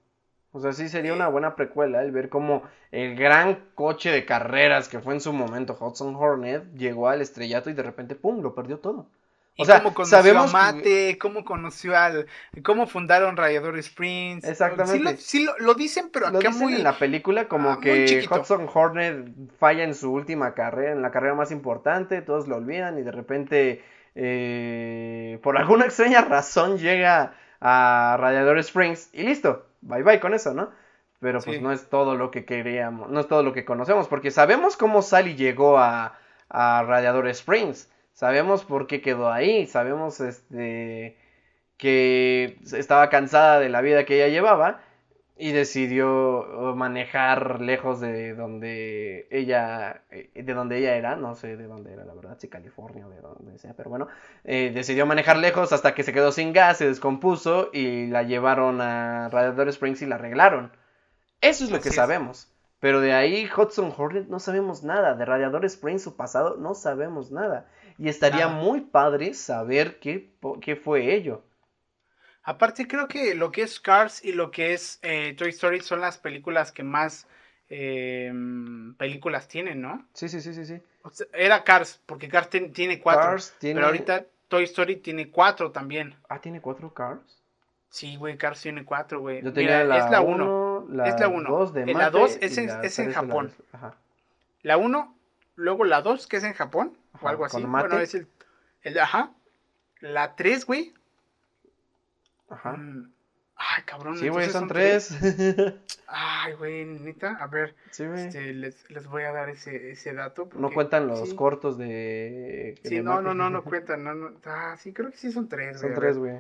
O 0.54 0.60
sea, 0.62 0.72
sí 0.72 0.88
sería 0.88 1.14
una 1.14 1.28
buena 1.28 1.56
precuela 1.56 2.02
el 2.04 2.12
ver 2.12 2.30
cómo 2.30 2.64
el 2.92 3.16
gran 3.16 3.60
coche 3.76 4.12
de 4.12 4.24
carreras 4.26 4.88
que 4.88 5.00
fue 5.00 5.16
en 5.16 5.22
su 5.22 5.34
momento 5.34 5.76
Hudson 5.80 6.16
Hornet 6.16 6.64
llegó 6.76 7.10
al 7.10 7.22
estrellato 7.22 7.70
y 7.70 7.74
de 7.74 7.84
repente, 7.84 8.16
¡pum!, 8.16 8.42
lo 8.42 8.54
perdió 8.56 8.78
todo. 8.80 9.08
Y 9.56 9.62
O 9.64 9.66
sea, 9.66 9.80
cómo 9.80 9.94
conoció 9.94 10.18
sabemos 10.18 10.54
a 10.56 10.58
Mate, 10.58 11.18
cómo 11.20 11.44
conoció 11.46 11.96
al, 11.98 12.28
cómo 12.64 12.88
fundaron 12.88 13.38
Radiador 13.38 13.78
Springs. 13.80 14.44
Exactamente. 14.46 14.98
Sí 14.98 15.00
lo, 15.04 15.12
sí 15.18 15.46
lo- 15.46 15.58
lo 15.60 15.74
dicen, 15.76 16.10
pero 16.12 16.30
Lo 16.30 16.40
acá 16.40 16.50
dicen 16.50 16.64
muy... 16.64 16.74
en 16.76 16.84
la 16.84 16.98
película 16.98 17.48
como 17.48 17.70
ah, 17.72 17.80
que. 17.82 18.28
Hudson 18.32 18.68
Hornet 18.74 19.28
falla 19.60 19.84
en 19.84 19.94
su 19.96 20.12
última 20.12 20.54
carrera, 20.56 20.94
en 20.94 21.02
la 21.04 21.12
carrera 21.12 21.36
más 21.36 21.52
importante, 21.52 22.22
todos 22.22 22.48
lo 22.48 22.56
olvidan 22.58 22.98
y 22.98 23.04
de 23.04 23.12
repente, 23.12 23.84
eh, 24.16 25.40
por 25.44 25.58
alguna 25.58 25.86
extraña 25.86 26.22
razón, 26.22 26.78
llega 26.78 27.36
a 27.62 28.18
Radiador 28.20 28.58
Springs 28.60 29.10
y 29.14 29.24
listo, 29.24 29.66
bye 29.84 30.04
bye 30.04 30.20
con 30.20 30.34
eso, 30.34 30.54
¿no? 30.54 30.72
Pero 31.20 31.42
pues 31.42 31.58
Sí. 31.58 31.62
no 31.62 31.72
es 31.72 31.90
todo 31.90 32.16
lo 32.16 32.32
que 32.32 32.46
queríamos, 32.46 33.10
no 33.10 33.20
es 33.20 33.28
todo 33.28 33.44
lo 33.44 33.54
que 33.54 33.66
conocemos, 33.66 34.08
porque 34.08 34.32
sabemos 34.32 34.78
cómo 34.78 35.02
Sally 35.02 35.36
llegó 35.36 35.78
a, 35.80 36.18
a 36.50 36.84
Radiador 36.84 37.28
Springs, 37.30 37.90
sabemos 38.14 38.66
por 38.66 38.88
qué 38.88 39.02
quedó 39.02 39.32
ahí, 39.32 39.66
sabemos 39.68 40.20
este 40.20 41.18
que 41.78 42.58
estaba 42.74 43.10
cansada 43.10 43.60
de 43.60 43.70
la 43.70 43.82
vida 43.82 44.06
que 44.06 44.16
ella 44.16 44.28
llevaba 44.30 44.82
y 45.36 45.52
decidió 45.52 46.74
manejar 46.76 47.60
lejos 47.62 48.00
de 48.00 48.36
donde 48.36 49.28
ella 49.32 50.04
eh, 50.12 50.30
de 50.36 50.54
donde 50.54 50.78
ella 50.78 50.96
era 50.96 51.16
no 51.16 51.36
sé 51.36 51.58
de 51.58 51.66
dónde 51.66 51.92
era 51.94 52.06
la 52.06 52.14
verdad 52.14 52.38
si 52.40 52.48
California 52.48 53.08
o 53.08 53.10
de 53.10 53.20
donde 53.20 53.58
sea 53.58 53.74
pero 53.74 53.90
bueno 53.90 54.08
eh, 54.44 54.72
decidió 54.74 55.06
manejar 55.08 55.38
lejos 55.38 55.74
hasta 55.74 55.96
que 55.96 56.04
se 56.04 56.14
quedó 56.14 56.32
sin 56.32 56.54
gas 56.54 56.78
se 56.78 56.88
descompuso 56.88 57.70
y 57.74 58.08
la 58.08 58.24
llevaron 58.24 58.80
a 58.82 59.30
Radiator 59.30 59.70
Springs 59.70 60.02
y 60.02 60.06
la 60.06 60.16
arreglaron. 60.16 60.72
Eso 61.42 61.64
es 61.66 61.72
lo 61.72 61.78
Así 61.78 61.84
que 61.84 61.90
es. 61.90 61.96
sabemos 61.96 62.54
pero 62.80 63.00
de 63.00 63.14
ahí 63.14 63.50
Hudson 63.50 63.94
Hornet 63.98 64.28
no 64.28 64.40
sabemos 64.40 64.84
nada 64.84 65.16
de 65.16 65.24
Radiador 65.24 65.64
Springs 65.66 66.04
su 66.04 66.18
pasado 66.18 66.58
no 66.58 66.76
sabemos 66.76 67.32
nada. 67.32 67.66
Y 67.98 68.10
estaría 68.10 68.50
muy 68.50 68.82
padre 68.82 69.34
saber 69.34 70.00
qué, 70.00 70.34
qué 70.60 70.76
fue 70.76 71.16
ello 71.16 71.44
Aparte, 72.44 72.88
creo 72.88 73.08
que 73.08 73.36
lo 73.36 73.52
que 73.52 73.62
es 73.64 73.80
Cars 73.80 74.24
y 74.24 74.34
lo 74.34 74.52
que 74.52 74.74
es 74.74 75.00
eh, 75.02 75.34
Toy 75.38 75.50
Story 75.50 75.80
son 75.82 76.02
las 76.02 76.18
películas 76.18 76.72
que 76.72 76.84
más 76.84 77.28
eh, 77.70 78.32
películas 78.98 79.48
tienen, 79.48 79.82
¿no? 79.82 80.06
sí 80.14 80.28
sí 80.30 80.42
sí 80.42 80.54
sí 80.54 80.66
sí 80.66 80.82
O 81.04 81.10
sea, 81.10 81.26
era 81.34 81.64
Cars, 81.64 82.02
porque 82.06 82.28
Cars 82.28 82.50
ten- 82.50 82.74
tiene 82.74 83.00
cuatro. 83.00 83.24
Cars 83.32 83.56
tiene 83.60 83.76
Pero 83.76 83.88
ahorita 83.88 84.26
Toy 84.50 84.66
Story 84.66 84.98
tiene 84.98 85.30
cuatro 85.32 85.72
también. 85.72 86.16
ah 86.30 86.40
tiene 86.40 86.62
cuatro 86.62 86.94
Cars 86.94 87.40
Sí, 87.90 88.16
güey, 88.18 88.38
Cars 88.38 88.60
tiene 88.62 88.84
cuatro, 88.86 89.20
güey. 89.22 89.42
Yo 89.44 89.54
tenía 89.54 89.84
Mira, 89.84 89.84
la 89.86 89.98
es 90.06 90.10
la 90.12 90.22
uno. 90.22 90.80
1, 90.90 91.06
es 91.06 91.20
la 91.20 91.28
uno. 91.28 91.50
dos 91.50 91.74
de 91.74 91.86
la 91.86 92.10
dos 92.10 92.38
es 92.42 92.58
en- 92.58 92.68
la 92.68 92.82
es 92.82 92.98
en 93.00 93.08
la 93.10 93.14
Japón. 93.14 93.46
res- 93.56 93.68
Ajá. 93.74 93.96
La 94.64 94.78
uno, 94.78 95.16
luego 95.56 95.84
la 95.86 96.02
dos, 96.02 96.26
que 96.28 96.38
es 96.38 96.44
en 96.44 96.54
Japón, 96.54 96.98
Ajá, 97.14 97.26
o 97.26 97.30
algo 97.30 97.46
así. 97.46 97.64
mate. 97.64 97.88
Bueno, 97.88 98.02
es 98.04 98.16
el, 98.16 98.28
el- 98.82 99.00
ajá. 99.00 99.32
La 100.00 100.36
tres, 100.36 100.66
güey. 100.66 100.94
Ajá. 102.54 102.74
mm, 102.74 103.12
Ay, 103.56 103.84
cabrón. 103.86 104.18
Sí, 104.18 104.30
güey, 104.30 104.50
son 104.50 104.68
tres. 104.68 105.16
Ay, 106.08 106.54
güey, 106.54 106.86
neta. 106.86 107.38
A 107.40 107.48
ver, 107.48 107.76
sí, 107.92 108.04
este, 108.04 108.54
les, 108.54 108.90
les 108.90 109.08
voy 109.08 109.24
a 109.24 109.32
dar 109.32 109.50
ese, 109.50 109.92
ese 109.92 110.14
dato. 110.14 110.50
No 110.56 110.72
cuentan 110.72 111.08
los 111.08 111.30
sí. 111.30 111.36
cortos 111.36 111.78
de. 111.78 112.80
Sí, 112.84 112.96
de 112.98 113.04
no, 113.04 113.22
no, 113.22 113.34
no, 113.34 113.50
no 113.50 113.64
cuentan. 113.64 114.04
No, 114.04 114.14
no. 114.16 114.32
Ah, 114.46 114.76
sí, 114.80 114.92
creo 114.92 115.12
que 115.12 115.18
sí 115.18 115.32
son 115.32 115.48
tres, 115.50 115.80
Son 115.80 115.94
tres, 115.94 116.18
güey. 116.18 116.40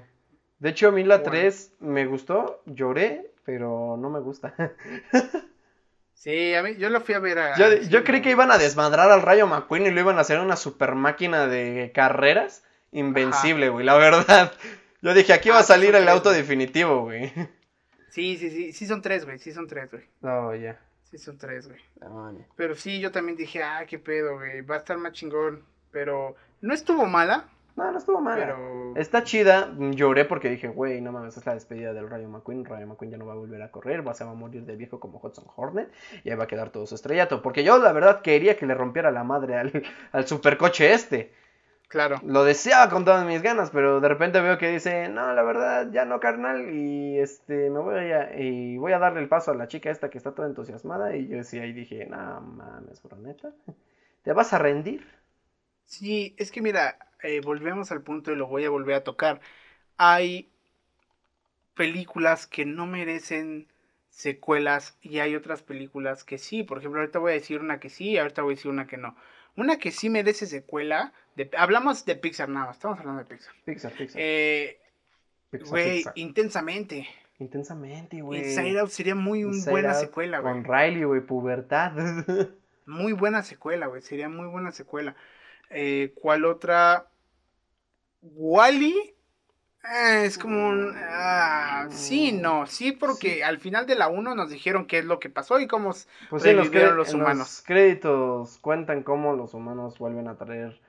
De 0.59 0.69
hecho, 0.69 0.87
a 0.87 0.91
mí 0.91 1.03
la 1.03 1.17
Bueno. 1.17 1.31
3 1.31 1.73
me 1.81 2.05
gustó, 2.05 2.61
lloré, 2.65 3.31
pero 3.45 3.97
no 3.97 4.09
me 4.09 4.19
gusta. 4.19 4.53
Sí, 6.15 6.53
a 6.53 6.63
mí, 6.63 6.77
yo 6.77 6.89
lo 6.89 7.01
fui 7.01 7.15
a 7.15 7.19
ver 7.19 7.37
a. 7.37 7.57
Yo, 7.57 7.65
yo 7.89 8.05
creí 8.05 8.21
que 8.21 8.31
iban 8.31 8.49
a 8.49 8.57
desmadrar 8.57 9.11
al 9.11 9.21
Rayo 9.21 9.45
McQueen 9.45 9.87
y 9.87 9.91
lo 9.91 9.99
iban 9.99 10.17
a 10.17 10.21
hacer 10.21 10.39
una 10.39 10.55
super 10.55 10.95
máquina 10.95 11.47
de 11.47 11.91
carreras 11.93 12.63
invencible, 12.93 13.67
güey, 13.67 13.85
la 13.85 13.95
verdad. 13.97 14.53
Yo 15.03 15.13
dije, 15.13 15.33
aquí 15.33 15.49
va 15.49 15.57
Ah, 15.57 15.59
a 15.59 15.63
sí 15.63 15.67
salir 15.73 15.93
el 15.93 16.07
auto 16.09 16.31
definitivo, 16.31 17.03
güey. 17.03 17.31
Sí, 18.09 18.37
sí, 18.37 18.49
sí, 18.49 18.73
sí 18.73 18.85
son 18.87 19.01
tres, 19.01 19.25
güey, 19.25 19.37
sí 19.39 19.51
son 19.51 19.67
tres, 19.67 19.91
güey. 19.91 20.03
No, 20.21 20.55
ya. 20.55 20.79
Sí 21.03 21.17
son 21.17 21.37
tres, 21.37 21.67
güey. 21.67 21.79
Pero 22.55 22.73
sí, 22.75 22.99
yo 22.99 23.11
también 23.11 23.37
dije, 23.37 23.61
ah, 23.63 23.85
qué 23.87 23.99
pedo, 23.99 24.35
güey, 24.35 24.61
va 24.61 24.75
a 24.75 24.77
estar 24.79 24.97
más 24.97 25.13
chingón. 25.13 25.63
Pero 25.91 26.35
no 26.61 26.73
estuvo 26.73 27.05
mala, 27.05 27.49
No, 27.75 27.91
no 27.91 27.97
estuvo 27.97 28.21
mal. 28.21 28.39
pero... 28.39 28.93
Está 28.95 29.23
chida, 29.23 29.75
lloré 29.77 30.25
porque 30.25 30.49
dije, 30.49 30.67
güey, 30.69 31.01
no 31.01 31.11
mames, 31.11 31.35
es 31.37 31.45
la 31.45 31.53
despedida 31.55 31.91
del 31.93 32.09
Rayo 32.09 32.29
McQueen, 32.29 32.63
Rayo 32.65 32.87
McQueen 32.87 33.11
ya 33.11 33.17
no 33.17 33.25
va 33.25 33.33
a 33.33 33.35
volver 33.35 33.61
a 33.61 33.71
correr, 33.71 34.07
va, 34.07 34.13
se 34.13 34.23
va 34.23 34.31
a 34.31 34.35
morir 34.35 34.63
de 34.65 34.75
viejo 34.75 34.99
como 34.99 35.19
Hudson 35.21 35.45
Hornet 35.55 35.91
y 36.23 36.29
ahí 36.29 36.35
va 36.35 36.43
a 36.45 36.47
quedar 36.47 36.69
todo 36.69 36.85
su 36.87 36.95
estrellato, 36.95 37.41
porque 37.41 37.63
yo 37.63 37.77
la 37.79 37.91
verdad 37.91 38.21
quería 38.21 38.55
que 38.57 38.65
le 38.67 38.73
rompiera 38.75 39.11
la 39.11 39.23
madre 39.23 39.55
al, 39.55 39.83
al 40.11 40.27
supercoche 40.27 40.93
este, 40.93 41.33
Claro. 41.93 42.19
lo 42.23 42.43
deseaba 42.43 42.89
con 42.89 43.05
todas 43.05 43.23
mis 43.23 43.43
ganas, 43.43 43.69
pero 43.69 44.01
de 44.01 44.09
repente 44.09 44.41
veo 44.41 44.57
que 44.57 44.67
dice, 44.71 45.09
no, 45.09 45.31
la 45.33 45.43
verdad, 45.43 45.91
ya 45.91 46.05
no, 46.05 46.19
carnal, 46.19 46.73
y 46.73 47.19
este, 47.19 47.69
me 47.69 47.79
voy 47.79 48.11
a, 48.11 48.35
y 48.35 48.77
voy 48.77 48.93
a 48.93 48.97
darle 48.97 49.19
el 49.21 49.29
paso 49.29 49.51
a 49.51 49.55
la 49.55 49.67
chica 49.67 49.91
esta 49.91 50.09
que 50.09 50.17
está 50.17 50.33
toda 50.33 50.47
entusiasmada, 50.47 51.15
y 51.15 51.27
yo 51.27 51.37
decía, 51.37 51.61
ahí 51.61 51.71
dije, 51.71 52.07
no 52.07 52.41
mames, 52.41 52.99
neta, 53.19 53.53
¿te 54.23 54.33
vas 54.33 54.53
a 54.53 54.57
rendir? 54.57 55.07
Sí, 55.85 56.33
es 56.39 56.51
que 56.51 56.61
mira, 56.63 56.97
eh, 57.21 57.41
volvemos 57.41 57.91
al 57.91 58.01
punto 58.01 58.31
y 58.31 58.35
lo 58.35 58.47
voy 58.47 58.65
a 58.65 58.71
volver 58.71 58.95
a 58.95 59.03
tocar. 59.03 59.39
Hay 59.97 60.51
películas 61.75 62.47
que 62.47 62.65
no 62.65 62.85
merecen 62.85 63.67
secuelas 64.09 64.97
y 65.01 65.19
hay 65.19 65.35
otras 65.35 65.61
películas 65.61 66.23
que 66.23 66.37
sí. 66.37 66.63
Por 66.63 66.79
ejemplo, 66.79 67.01
ahorita 67.01 67.19
voy 67.19 67.31
a 67.31 67.35
decir 67.35 67.59
una 67.59 67.79
que 67.79 67.89
sí 67.89 68.11
y 68.11 68.17
ahorita 68.17 68.41
voy 68.43 68.53
a 68.53 68.55
decir 68.55 68.71
una 68.71 68.87
que 68.87 68.97
no. 68.97 69.15
Una 69.55 69.77
que 69.77 69.91
sí 69.91 70.09
merece 70.09 70.45
secuela. 70.45 71.13
De, 71.35 71.49
hablamos 71.57 72.05
de 72.05 72.15
Pixar 72.15 72.49
nada 72.49 72.67
más, 72.67 72.75
estamos 72.77 72.99
hablando 72.99 73.23
de 73.23 73.29
Pixar. 73.29 73.53
Pixar, 73.65 73.91
Pixar. 73.93 74.21
Eh, 74.21 74.79
güey, 75.69 76.03
intensamente. 76.15 77.07
Intensamente, 77.39 78.21
güey. 78.21 78.41
Inside 78.41 78.79
Out 78.79 78.89
sería 78.89 79.15
muy 79.15 79.43
buena 79.69 79.93
secuela, 79.95 80.39
güey. 80.39 80.53
Con 80.53 80.63
Riley, 80.63 81.03
güey, 81.03 81.21
pubertad. 81.21 81.93
Muy 82.85 83.13
buena 83.13 83.43
secuela, 83.43 83.87
güey. 83.87 84.01
Sería 84.01 84.27
muy 84.27 84.45
buena 84.47 84.73
secuela. 84.73 85.15
Eh, 85.69 86.11
¿Cuál 86.15 86.43
otra? 86.43 87.07
Wally. 88.21 89.15
es 90.25 90.37
como 90.37 90.67
un. 90.69 90.93
ah, 90.97 91.87
sí, 91.89 92.33
no. 92.33 92.65
Sí, 92.67 92.91
porque 92.91 93.43
al 93.43 93.59
final 93.59 93.85
de 93.87 93.95
la 93.95 94.09
1 94.09 94.35
nos 94.35 94.49
dijeron 94.49 94.85
qué 94.85 94.99
es 94.99 95.05
lo 95.05 95.19
que 95.19 95.29
pasó 95.29 95.59
y 95.61 95.67
cómo. 95.67 95.91
Pues 96.29 96.43
sí, 96.43 96.51
los, 96.51 96.65
Revivieron 96.65 96.93
cre- 96.93 96.97
los 96.97 97.07
los 97.07 97.13
humanos. 97.15 97.63
créditos 97.65 98.57
cuentan 98.59 99.01
cómo 99.03 99.35
los 99.35 99.53
humanos 99.53 99.97
vuelven 99.97 100.27
a 100.27 100.35
traer 100.37 100.79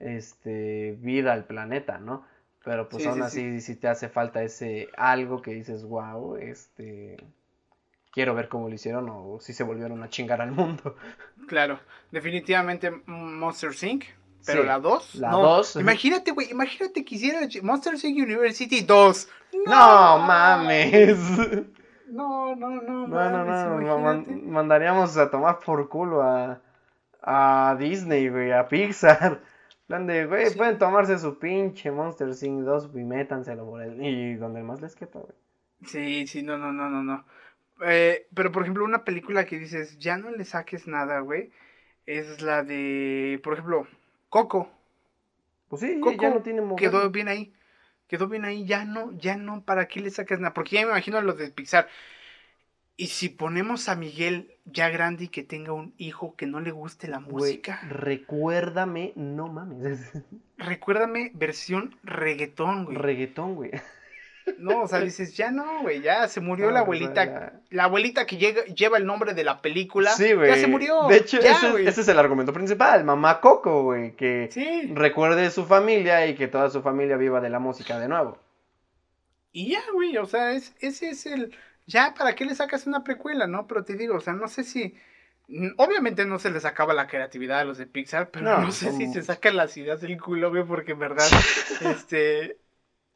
este 0.00 0.96
vida 1.00 1.32
al 1.32 1.44
planeta, 1.44 1.98
¿no? 1.98 2.24
Pero 2.64 2.88
pues 2.88 3.02
Sí, 3.04 3.08
aún 3.08 3.18
sí, 3.18 3.22
así 3.24 3.60
si 3.60 3.76
te 3.76 3.88
hace 3.88 4.08
falta 4.08 4.42
ese 4.42 4.88
algo 4.96 5.40
que 5.40 5.52
dices, 5.52 5.84
wow, 5.84 6.36
este 6.36 7.16
quiero 8.12 8.34
ver 8.34 8.48
cómo 8.48 8.68
lo 8.68 8.74
hicieron 8.74 9.08
o 9.08 9.38
si 9.40 9.52
se 9.52 9.62
volvieron 9.62 10.02
a 10.02 10.08
chingar 10.10 10.40
al 10.40 10.52
mundo. 10.52 10.96
Claro. 11.48 11.80
Definitivamente 12.12 12.90
Monster 13.06 13.70
Inc. 13.82 14.04
Pero 14.46 14.62
la 14.62 14.78
2. 14.78 15.16
la 15.16 15.30
no. 15.30 15.42
2. 15.42 15.76
Imagínate, 15.76 16.30
güey. 16.32 16.50
Imagínate 16.50 17.04
que 17.04 17.14
hiciera 17.16 17.40
Monster 17.62 17.94
Inc. 17.94 18.16
University 18.22 18.82
2. 18.82 19.28
No 19.66 20.18
mames. 20.26 21.18
No, 22.08 22.54
no, 22.56 22.70
no. 22.70 23.06
No, 23.06 23.30
no, 23.30 23.44
mames, 23.44 23.86
no, 23.86 23.98
ma- 23.98 24.14
man- 24.14 24.50
mandaríamos 24.50 25.16
a 25.16 25.30
tomar 25.30 25.58
por 25.60 25.88
culo 25.88 26.22
a, 26.22 26.60
a 27.22 27.76
Disney, 27.78 28.28
güey, 28.28 28.52
a 28.52 28.68
Pixar. 28.68 29.40
Plan 29.90 30.06
de, 30.06 30.26
güey, 30.26 30.46
Sí. 30.46 30.56
pueden 30.56 30.78
tomarse 30.78 31.18
su 31.18 31.38
pinche 31.38 31.90
Monster 31.90 32.28
Inc. 32.28 32.64
2 32.64 32.90
y 32.94 33.04
métanselo 33.04 33.66
por 33.66 33.82
el... 33.82 34.02
Y 34.04 34.34
donde 34.36 34.62
más 34.62 34.80
les 34.80 34.94
quepa, 34.94 35.18
güey. 35.18 35.32
Sí, 35.84 36.26
sí, 36.26 36.42
no, 36.42 36.56
no, 36.56 36.72
no, 36.72 36.88
no, 36.88 37.02
no. 37.02 37.24
Eh, 37.82 38.26
pero 38.34 38.52
por 38.52 38.62
ejemplo, 38.62 38.84
una 38.84 39.04
película 39.04 39.44
que 39.46 39.58
dices, 39.58 39.98
ya 39.98 40.16
no 40.16 40.30
le 40.30 40.44
saques 40.44 40.86
nada, 40.86 41.20
güey, 41.20 41.50
es 42.06 42.42
la 42.42 42.62
de, 42.62 43.40
por 43.42 43.54
ejemplo, 43.54 43.86
Coco. 44.28 44.70
Pues 45.68 45.80
sí, 45.82 45.98
Coco 46.00 46.22
ya 46.22 46.30
no 46.30 46.42
tiene 46.42 46.60
mover. 46.60 46.76
Quedó 46.76 47.10
bien 47.10 47.28
ahí. 47.28 47.52
Quedó 48.06 48.28
bien 48.28 48.44
ahí, 48.44 48.66
ya 48.66 48.84
no, 48.84 49.12
ya 49.12 49.36
no, 49.36 49.62
¿para 49.62 49.86
qué 49.86 50.00
le 50.00 50.10
sacas 50.10 50.40
nada? 50.40 50.52
Porque 50.52 50.76
ya 50.76 50.82
me 50.82 50.90
imagino 50.90 51.18
a 51.18 51.22
los 51.22 51.38
de 51.38 51.50
Pixar. 51.50 51.88
Y 53.00 53.06
si 53.06 53.30
ponemos 53.30 53.88
a 53.88 53.94
Miguel 53.96 54.58
ya 54.66 54.90
grande 54.90 55.24
y 55.24 55.28
que 55.28 55.42
tenga 55.42 55.72
un 55.72 55.94
hijo 55.96 56.36
que 56.36 56.44
no 56.44 56.60
le 56.60 56.70
guste 56.70 57.08
la 57.08 57.16
Güey, 57.16 57.32
música, 57.32 57.80
recuérdame, 57.88 59.14
no 59.16 59.48
mames. 59.48 60.12
recuérdame 60.58 61.30
versión 61.32 61.96
reggaetón, 62.02 62.84
güey. 62.84 62.98
Reggaetón, 62.98 63.54
güey. 63.54 63.70
No, 64.58 64.82
o 64.82 64.86
sea, 64.86 65.00
dices, 65.00 65.34
ya 65.34 65.50
no, 65.50 65.80
güey, 65.80 66.02
ya 66.02 66.28
se 66.28 66.42
murió 66.42 66.66
No, 66.66 66.72
la 66.72 66.80
abuelita. 66.80 67.54
La 67.70 67.84
abuelita 67.84 68.26
que 68.26 68.36
llega, 68.36 68.64
lleva 68.66 68.98
el 68.98 69.06
nombre 69.06 69.32
de 69.32 69.44
la 69.44 69.62
película. 69.62 70.10
Sí, 70.10 70.34
güey. 70.34 70.50
Ya 70.50 70.56
se 70.56 70.66
murió. 70.66 71.06
De 71.08 71.16
hecho, 71.16 71.40
ya, 71.40 71.52
ese, 71.52 71.70
güey. 71.70 71.86
ese 71.86 72.02
es 72.02 72.08
el 72.08 72.18
argumento 72.18 72.52
principal. 72.52 73.02
Mamá 73.04 73.40
Coco, 73.40 73.82
güey, 73.82 74.14
que 74.14 74.50
Sí. 74.52 74.90
recuerde 74.92 75.50
su 75.50 75.64
familia 75.64 76.26
y 76.26 76.34
que 76.34 76.48
toda 76.48 76.68
su 76.68 76.82
familia 76.82 77.16
viva 77.16 77.40
de 77.40 77.48
la 77.48 77.60
música 77.60 77.98
de 77.98 78.08
nuevo. 78.08 78.36
Y 79.52 79.70
ya, 79.70 79.80
güey, 79.94 80.18
o 80.18 80.26
sea, 80.26 80.52
es, 80.52 80.74
ese 80.80 81.08
es 81.08 81.24
el... 81.24 81.56
Ya, 81.92 82.14
¿para 82.16 82.34
qué 82.34 82.44
le 82.44 82.54
sacas 82.54 82.86
una 82.86 83.02
precuela, 83.04 83.46
no? 83.46 83.66
Pero 83.66 83.84
te 83.84 83.94
digo, 83.94 84.16
o 84.16 84.20
sea, 84.20 84.32
no 84.34 84.48
sé 84.48 84.64
si... 84.64 84.94
Obviamente 85.78 86.24
no 86.24 86.38
se 86.38 86.50
les 86.50 86.64
acaba 86.64 86.94
la 86.94 87.08
creatividad 87.08 87.58
a 87.60 87.64
los 87.64 87.76
de 87.78 87.86
Pixar, 87.86 88.30
pero 88.30 88.46
no, 88.46 88.60
No, 88.60 88.70
sé 88.72 88.92
si 88.92 89.08
se 89.08 89.22
sacan 89.22 89.56
las 89.56 89.76
ideas 89.76 90.00
del 90.00 90.20
culo, 90.20 90.50
güey, 90.50 90.64
porque 90.64 90.92
en 90.92 91.00
verdad, 91.00 91.26
este... 91.80 92.58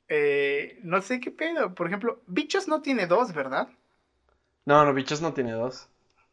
eh, 0.08 0.78
no 0.82 1.00
sé 1.02 1.20
qué 1.20 1.30
pedo. 1.30 1.74
Por 1.74 1.86
ejemplo, 1.88 2.22
Bichos 2.26 2.68
no 2.68 2.82
tiene 2.82 3.06
dos, 3.06 3.32
¿verdad? 3.34 3.68
No, 4.66 4.84
no, 4.84 4.92
Bichos 4.92 5.22
no 5.22 5.32
tiene 5.32 5.52
dos. 5.52 5.88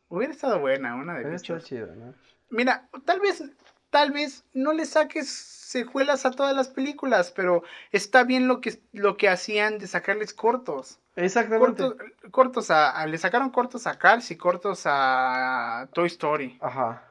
Hubiera 0.09 0.31
estado 0.33 0.59
buena 0.59 0.93
una 0.95 1.15
de 1.17 1.23
está 1.37 1.57
Bichos. 1.57 1.63
chido, 1.63 1.87
¿no? 1.95 2.13
Mira, 2.49 2.89
tal 3.05 3.19
vez, 3.19 3.43
tal 3.89 4.11
vez 4.11 4.43
no 4.53 4.73
le 4.73 4.85
saques 4.85 5.29
secuelas 5.71 6.25
a 6.25 6.31
todas 6.31 6.55
las 6.55 6.67
películas, 6.67 7.31
pero 7.35 7.63
está 7.91 8.23
bien 8.23 8.47
lo 8.47 8.61
que, 8.61 8.79
lo 8.93 9.17
que 9.17 9.29
hacían 9.29 9.77
de 9.79 9.87
sacarles 9.87 10.33
cortos. 10.33 10.99
Exactamente. 11.15 11.83
Cortos, 11.83 11.95
cortos 12.31 12.71
a, 12.71 12.89
a- 12.91 13.07
le 13.07 13.17
sacaron 13.17 13.49
cortos 13.49 13.87
a 13.87 13.97
Cars 13.97 14.31
y 14.31 14.37
cortos 14.37 14.83
a 14.85 15.87
Toy 15.93 16.07
Story. 16.07 16.57
Ajá. 16.61 17.03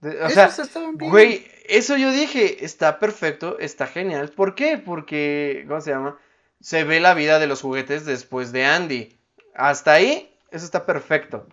De- 0.00 0.20
o 0.22 0.26
Esos 0.26 0.54
sea, 0.54 0.64
estaban 0.64 0.96
bien. 0.96 1.10
güey, 1.10 1.46
eso 1.68 1.96
yo 1.96 2.10
dije, 2.10 2.64
está 2.64 2.98
perfecto, 2.98 3.58
está 3.58 3.86
genial. 3.86 4.30
¿Por 4.30 4.54
qué? 4.54 4.78
Porque, 4.78 5.64
¿cómo 5.68 5.80
se 5.80 5.90
llama? 5.90 6.18
Se 6.60 6.84
ve 6.84 7.00
la 7.00 7.14
vida 7.14 7.38
de 7.38 7.46
los 7.46 7.62
juguetes 7.62 8.04
después 8.04 8.50
de 8.52 8.64
Andy. 8.64 9.16
Hasta 9.54 9.92
ahí, 9.92 10.34
eso 10.50 10.64
está 10.64 10.84
perfecto. 10.86 11.46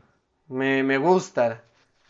Me, 0.47 0.83
me 0.83 0.97
gusta 0.97 1.63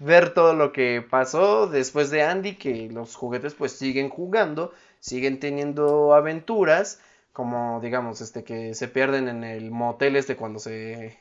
ver 0.04 0.34
todo 0.34 0.54
lo 0.54 0.72
que 0.72 1.02
pasó 1.08 1.68
después 1.68 2.10
de 2.10 2.24
Andy, 2.24 2.56
que 2.56 2.90
los 2.90 3.16
juguetes 3.16 3.54
pues 3.54 3.72
siguen 3.74 4.10
jugando, 4.10 4.74
siguen 5.00 5.40
teniendo 5.40 6.14
aventuras, 6.14 7.00
como 7.32 7.80
digamos, 7.82 8.22
este, 8.22 8.44
que 8.44 8.74
se 8.76 8.88
pierden 8.88 9.28
en 9.28 9.44
el 9.44 9.72
motel 9.72 10.16
este 10.16 10.36
cuando 10.36 10.60
se 10.60 11.18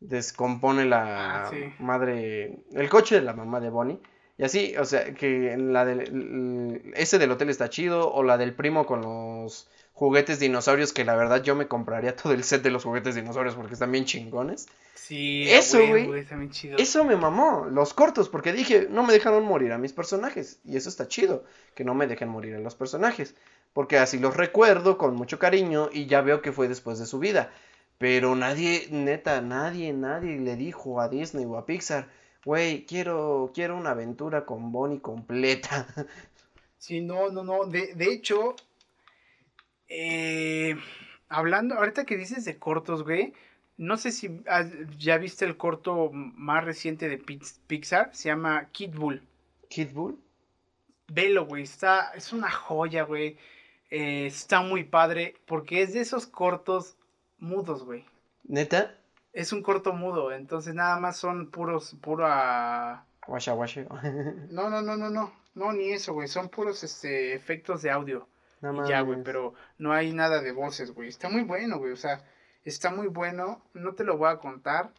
descompone 0.00 0.84
la 0.84 1.44
Ah, 1.46 1.50
sí. 1.50 1.72
madre, 1.78 2.58
el 2.72 2.88
coche 2.88 3.16
de 3.16 3.22
la 3.22 3.32
mamá 3.34 3.60
de 3.60 3.70
Bonnie. 3.70 4.00
Y 4.38 4.44
así, 4.44 4.74
o 4.76 4.84
sea, 4.84 5.12
que 5.14 5.52
en 5.52 5.72
la 5.72 5.84
del, 5.84 6.92
ese 6.96 7.18
del 7.18 7.30
hotel 7.30 7.50
está 7.50 7.68
chido, 7.70 8.12
o 8.12 8.22
la 8.22 8.38
del 8.38 8.54
primo 8.54 8.86
con 8.86 9.02
los 9.02 9.68
juguetes 10.02 10.40
dinosaurios, 10.40 10.92
que 10.92 11.04
la 11.04 11.14
verdad 11.14 11.44
yo 11.44 11.54
me 11.54 11.68
compraría 11.68 12.16
todo 12.16 12.32
el 12.32 12.42
set 12.42 12.60
de 12.62 12.70
los 12.70 12.82
juguetes 12.82 13.14
dinosaurios 13.14 13.54
porque 13.54 13.74
están 13.74 13.92
bien 13.92 14.04
chingones. 14.04 14.66
Sí, 14.96 15.48
Eso, 15.48 15.78
güey. 15.86 16.26
Eso 16.76 17.04
me 17.04 17.14
mamó, 17.14 17.68
los 17.70 17.94
cortos, 17.94 18.28
porque 18.28 18.52
dije, 18.52 18.88
no 18.90 19.04
me 19.04 19.12
dejaron 19.12 19.44
morir 19.44 19.70
a 19.70 19.78
mis 19.78 19.92
personajes. 19.92 20.58
Y 20.64 20.76
eso 20.76 20.88
está 20.88 21.06
chido, 21.06 21.44
que 21.76 21.84
no 21.84 21.94
me 21.94 22.08
dejen 22.08 22.28
morir 22.30 22.56
a 22.56 22.58
los 22.58 22.74
personajes. 22.74 23.36
Porque 23.72 23.96
así 23.98 24.18
los 24.18 24.36
recuerdo 24.36 24.98
con 24.98 25.14
mucho 25.14 25.38
cariño 25.38 25.88
y 25.92 26.06
ya 26.06 26.20
veo 26.20 26.42
que 26.42 26.50
fue 26.50 26.66
después 26.66 26.98
de 26.98 27.06
su 27.06 27.20
vida. 27.20 27.52
Pero 27.98 28.34
nadie, 28.34 28.88
neta, 28.90 29.40
nadie, 29.40 29.92
nadie 29.92 30.40
le 30.40 30.56
dijo 30.56 31.00
a 31.00 31.08
Disney 31.08 31.44
o 31.44 31.56
a 31.56 31.64
Pixar, 31.64 32.08
güey, 32.44 32.84
quiero, 32.86 33.52
quiero 33.54 33.76
una 33.76 33.90
aventura 33.90 34.46
con 34.46 34.72
Bonnie 34.72 35.00
completa. 35.00 35.86
Sí, 36.76 37.00
no, 37.00 37.30
no, 37.30 37.44
no. 37.44 37.64
De, 37.66 37.94
de 37.94 38.12
hecho, 38.12 38.56
eh, 39.94 40.76
hablando, 41.28 41.74
ahorita 41.76 42.04
que 42.04 42.16
dices 42.16 42.44
de 42.44 42.58
cortos, 42.58 43.02
güey, 43.04 43.34
no 43.76 43.96
sé 43.96 44.10
si 44.12 44.42
has- 44.46 44.72
ya 44.98 45.18
viste 45.18 45.44
el 45.44 45.56
corto 45.56 46.10
más 46.12 46.64
reciente 46.64 47.08
de 47.08 47.18
Pix- 47.18 47.60
Pixar, 47.66 48.10
se 48.14 48.28
llama 48.28 48.68
Kid 48.72 48.94
Bull. 48.94 49.22
Kid 49.68 49.92
Bull. 49.92 50.18
Velo, 51.08 51.46
güey, 51.46 51.64
está, 51.64 52.12
es 52.14 52.32
una 52.32 52.50
joya, 52.50 53.02
güey. 53.04 53.36
Eh, 53.90 54.26
está 54.26 54.62
muy 54.62 54.84
padre, 54.84 55.34
porque 55.46 55.82
es 55.82 55.92
de 55.92 56.00
esos 56.00 56.26
cortos 56.26 56.96
mudos, 57.38 57.84
güey. 57.84 58.04
Neta, 58.44 58.96
Es 59.34 59.52
un 59.52 59.62
corto 59.62 59.92
mudo, 59.92 60.32
entonces 60.32 60.74
nada 60.74 60.98
más 61.00 61.16
son 61.16 61.50
puros, 61.50 61.94
pura... 62.00 63.04
Washa 63.26 63.54
Washa. 63.54 63.82
No, 64.50 64.68
no, 64.70 64.82
no, 64.82 64.96
no, 64.96 65.10
no, 65.10 65.32
no, 65.54 65.72
ni 65.72 65.90
eso, 65.92 66.12
güey, 66.14 66.28
son 66.28 66.48
puros, 66.48 66.82
este, 66.84 67.34
efectos 67.34 67.82
de 67.82 67.90
audio. 67.90 68.26
No 68.62 68.86
Y 68.86 68.88
ya, 68.88 69.00
güey, 69.00 69.22
pero 69.22 69.54
no 69.78 69.92
hay 69.92 70.12
nada 70.12 70.40
de 70.40 70.52
voces, 70.52 70.92
güey. 70.92 71.08
Está 71.08 71.28
muy 71.28 71.42
bueno, 71.42 71.78
güey. 71.78 71.92
O 71.92 71.96
sea, 71.96 72.24
está 72.64 72.90
muy 72.90 73.08
bueno. 73.08 73.62
No 73.74 73.94
te 73.94 74.04
lo 74.04 74.16
voy 74.16 74.30
a 74.30 74.38
contar. 74.38 74.92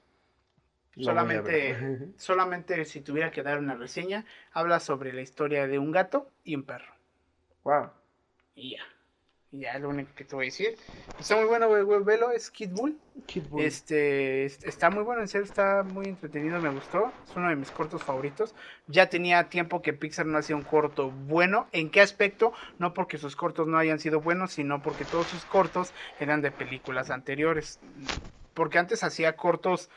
Solamente, 0.96 2.14
solamente 2.18 2.86
si 2.86 3.02
tuviera 3.02 3.32
que 3.32 3.42
dar 3.42 3.58
una 3.58 3.76
reseña, 3.76 4.26
habla 4.52 4.80
sobre 4.80 5.12
la 5.12 5.22
historia 5.22 5.66
de 5.66 5.80
un 5.80 5.92
gato 5.92 6.30
y 6.44 6.56
un 6.56 6.64
perro. 6.64 6.94
Wow. 7.64 7.90
Y 8.54 8.76
ya. 8.76 8.84
Y 9.54 9.60
ya 9.60 9.74
es 9.74 9.82
lo 9.82 9.90
único 9.90 10.10
que 10.16 10.26
te 10.26 10.36
voy 10.36 10.46
a 10.46 10.48
decir. 10.48 10.76
Está 11.20 11.36
muy 11.36 11.46
bueno, 11.46 11.68
güey. 11.68 12.04
Velo, 12.04 12.32
es 12.32 12.50
Kid 12.50 12.72
Bull. 12.72 12.98
Kid 13.28 13.44
Bull. 13.50 13.62
Este, 13.64 14.46
es- 14.46 14.64
está 14.64 14.90
muy 14.90 15.04
bueno, 15.04 15.22
en 15.22 15.28
serio, 15.28 15.46
está 15.46 15.84
muy 15.84 16.08
entretenido, 16.08 16.60
me 16.60 16.70
gustó. 16.72 17.12
Es 17.30 17.36
uno 17.36 17.50
de 17.50 17.56
mis 17.56 17.70
cortos 17.70 18.02
favoritos. 18.02 18.56
Ya 18.88 19.10
tenía 19.10 19.50
tiempo 19.50 19.84
que 19.84 19.94
Pixar 19.94 20.26
no 20.26 20.40
hacía 20.40 20.56
un 20.56 20.64
corto 20.64 21.12
bueno. 21.12 21.68
¿En 21.72 21.92
qué 21.92 22.02
aspecto? 22.02 22.52
No 22.80 22.96
porque 22.96 23.20
sus 23.20 23.36
cortos 23.36 23.68
no 23.68 23.78
hayan 23.78 24.00
sido 24.00 24.22
buenos, 24.22 24.54
sino 24.54 24.82
porque 24.82 25.06
todos 25.06 25.28
sus 25.28 25.46
cortos 25.46 25.94
eran 26.20 26.42
de 26.42 26.50
películas 26.50 27.12
anteriores. 27.12 27.80
Porque 28.56 28.80
antes 28.80 29.04
hacía 29.04 29.36
cortos 29.36 29.90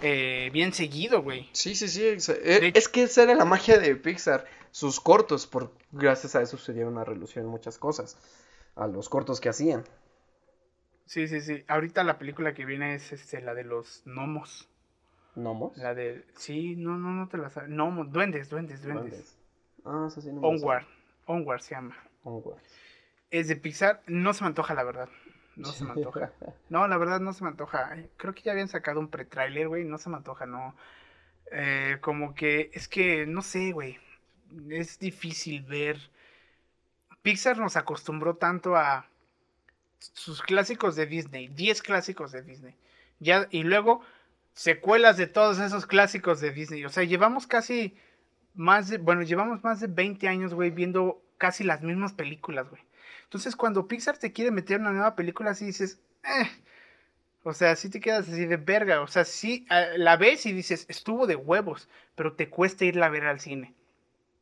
eh, 0.00 0.48
bien 0.54 0.72
seguido, 0.72 1.22
güey. 1.22 1.50
Sí, 1.52 1.74
sí, 1.74 1.88
sí. 1.88 2.02
eh, 2.04 2.72
Es 2.74 2.88
que 2.88 3.02
esa 3.02 3.24
era 3.24 3.34
la 3.34 3.44
magia 3.44 3.78
de 3.78 3.94
Pixar. 3.94 4.46
Sus 4.70 5.00
cortos, 5.00 5.46
por 5.46 5.70
gracias 5.90 6.34
a 6.34 6.40
eso 6.40 6.56
se 6.56 6.72
dieron 6.72 6.96
a 6.96 7.04
relucir 7.04 7.42
muchas 7.42 7.76
cosas. 7.76 8.16
A 8.74 8.86
los 8.86 9.08
cortos 9.08 9.40
que 9.40 9.48
hacían. 9.48 9.84
Sí, 11.06 11.28
sí, 11.28 11.40
sí. 11.40 11.64
Ahorita 11.68 12.04
la 12.04 12.18
película 12.18 12.54
que 12.54 12.64
viene 12.64 12.94
es 12.94 13.12
este, 13.12 13.42
la 13.42 13.54
de 13.54 13.64
los 13.64 14.02
gnomos. 14.06 14.68
¿Nomos? 15.34 15.76
La 15.76 15.94
de. 15.94 16.24
Sí, 16.36 16.76
no, 16.76 16.96
no, 16.98 17.10
no 17.10 17.28
te 17.28 17.38
la 17.38 17.50
sabes. 17.50 17.70
Gnomos, 17.70 18.10
duendes, 18.12 18.50
duendes, 18.50 18.82
duendes. 18.82 19.10
¿Duendes? 19.10 19.38
Ah, 19.84 20.06
eso 20.08 20.20
sí 20.20 20.32
no. 20.32 20.40
Onward. 20.40 20.84
Onward 21.26 21.60
se 21.60 21.74
llama. 21.74 21.96
Onward. 22.24 22.60
Es 23.30 23.48
de 23.48 23.56
Pixar. 23.56 24.02
No 24.06 24.34
se 24.34 24.44
me 24.44 24.48
antoja, 24.48 24.74
la 24.74 24.84
verdad. 24.84 25.08
No 25.56 25.68
se 25.68 25.84
me 25.84 25.92
antoja. 25.92 26.32
No, 26.68 26.86
la 26.88 26.96
verdad 26.96 27.20
no 27.20 27.32
se 27.32 27.44
me 27.44 27.50
antoja. 27.50 27.96
Creo 28.16 28.34
que 28.34 28.42
ya 28.42 28.52
habían 28.52 28.68
sacado 28.68 29.00
un 29.00 29.08
pre-trailer, 29.08 29.68
güey. 29.68 29.84
No 29.84 29.98
se 29.98 30.08
me 30.08 30.16
antoja, 30.16 30.46
no. 30.46 30.74
Eh, 31.50 31.98
como 32.00 32.34
que. 32.34 32.70
Es 32.72 32.88
que, 32.88 33.26
no 33.26 33.42
sé, 33.42 33.72
güey. 33.72 33.98
Es 34.70 34.98
difícil 34.98 35.62
ver. 35.62 35.98
Pixar 37.22 37.58
nos 37.58 37.76
acostumbró 37.76 38.36
tanto 38.36 38.76
a 38.76 39.06
sus 39.98 40.42
clásicos 40.42 40.96
de 40.96 41.06
Disney. 41.06 41.48
10 41.48 41.82
clásicos 41.82 42.32
de 42.32 42.42
Disney. 42.42 42.74
Ya, 43.20 43.46
y 43.50 43.62
luego 43.62 44.02
secuelas 44.52 45.16
de 45.16 45.26
todos 45.26 45.58
esos 45.58 45.86
clásicos 45.86 46.40
de 46.40 46.50
Disney. 46.50 46.84
O 46.84 46.88
sea, 46.88 47.04
llevamos 47.04 47.46
casi 47.46 47.96
más 48.54 48.88
de, 48.88 48.98
bueno, 48.98 49.22
llevamos 49.22 49.62
más 49.62 49.80
de 49.80 49.86
20 49.86 50.28
años, 50.28 50.54
güey, 50.54 50.70
viendo 50.70 51.22
casi 51.38 51.64
las 51.64 51.82
mismas 51.82 52.12
películas, 52.12 52.68
güey. 52.68 52.82
Entonces, 53.24 53.56
cuando 53.56 53.88
Pixar 53.88 54.18
te 54.18 54.32
quiere 54.32 54.50
meter 54.50 54.80
una 54.80 54.92
nueva 54.92 55.16
película, 55.16 55.50
así 55.50 55.66
dices, 55.66 56.00
eh. 56.24 56.50
O 57.44 57.52
sea, 57.52 57.74
sí 57.74 57.90
te 57.90 58.00
quedas 58.00 58.28
así 58.28 58.46
de 58.46 58.56
verga. 58.56 59.00
O 59.00 59.08
sea, 59.08 59.24
sí 59.24 59.66
ah, 59.68 59.86
la 59.96 60.16
ves 60.16 60.46
y 60.46 60.52
dices, 60.52 60.86
estuvo 60.88 61.26
de 61.26 61.36
huevos, 61.36 61.88
pero 62.14 62.34
te 62.34 62.48
cuesta 62.48 62.84
irla 62.84 63.06
a 63.06 63.10
ver 63.10 63.24
al 63.24 63.40
cine. 63.40 63.74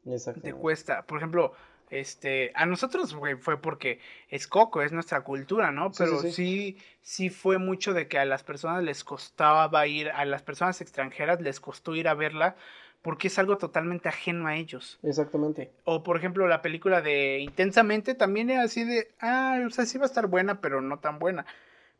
Te 0.04 0.14
Exactamente. 0.14 0.52
cuesta. 0.58 1.02
Por 1.02 1.18
ejemplo, 1.18 1.54
este, 1.91 2.53
a 2.55 2.66
nosotros, 2.66 3.16
fue 3.41 3.61
porque 3.61 4.01
es 4.28 4.47
Coco, 4.47 4.82
es 4.82 4.93
nuestra 4.93 5.22
cultura, 5.22 5.72
¿no? 5.72 5.93
Sí, 5.93 5.97
sí, 5.97 6.05
Pero 6.05 6.20
sí. 6.22 6.32
sí, 6.32 6.78
sí 7.03 7.30
fue 7.30 7.59
mucho 7.59 7.93
de 7.93 8.09
que 8.09 8.18
a 8.18 8.24
las 8.24 8.43
personas 8.43 8.82
les 8.82 9.05
costaba 9.05 9.86
ir, 9.86 10.11
a 10.11 10.24
las 10.24 10.43
personas 10.43 10.80
extranjeras 10.80 11.41
les 11.41 11.61
costó 11.61 11.95
ir 11.95 12.09
a 12.09 12.14
verla 12.14 12.57
porque 13.03 13.28
es 13.28 13.38
algo 13.38 13.57
totalmente 13.57 14.09
ajeno 14.09 14.47
a 14.47 14.57
ellos. 14.57 14.99
Exactamente. 15.03 15.72
O 15.84 16.03
por 16.03 16.16
ejemplo, 16.16 16.47
la 16.47 16.62
película 16.62 17.01
de 17.01 17.38
Intensamente 17.38 18.14
también 18.14 18.51
era 18.51 18.62
así 18.62 18.84
de, 18.84 19.11
ah, 19.20 19.59
o 19.66 19.70
sea, 19.70 19.86
sí 19.86 19.99
va 19.99 20.05
a 20.05 20.07
estar 20.07 20.26
buena, 20.26 20.61
pero 20.61 20.80
no 20.80 20.99
tan 20.99 21.18
buena. 21.18 21.47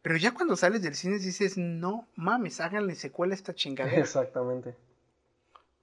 Pero 0.03 0.17
ya 0.17 0.33
cuando 0.33 0.57
sales 0.57 0.83
del 0.83 0.95
cine 0.95 1.19
dices, 1.19 1.59
no 1.59 2.07
mames, 2.17 2.61
háganle 2.61 2.95
secuela 2.95 3.35
a 3.35 3.37
esta 3.37 3.55
chingadera. 3.55 4.01
Exactamente. 4.01 4.75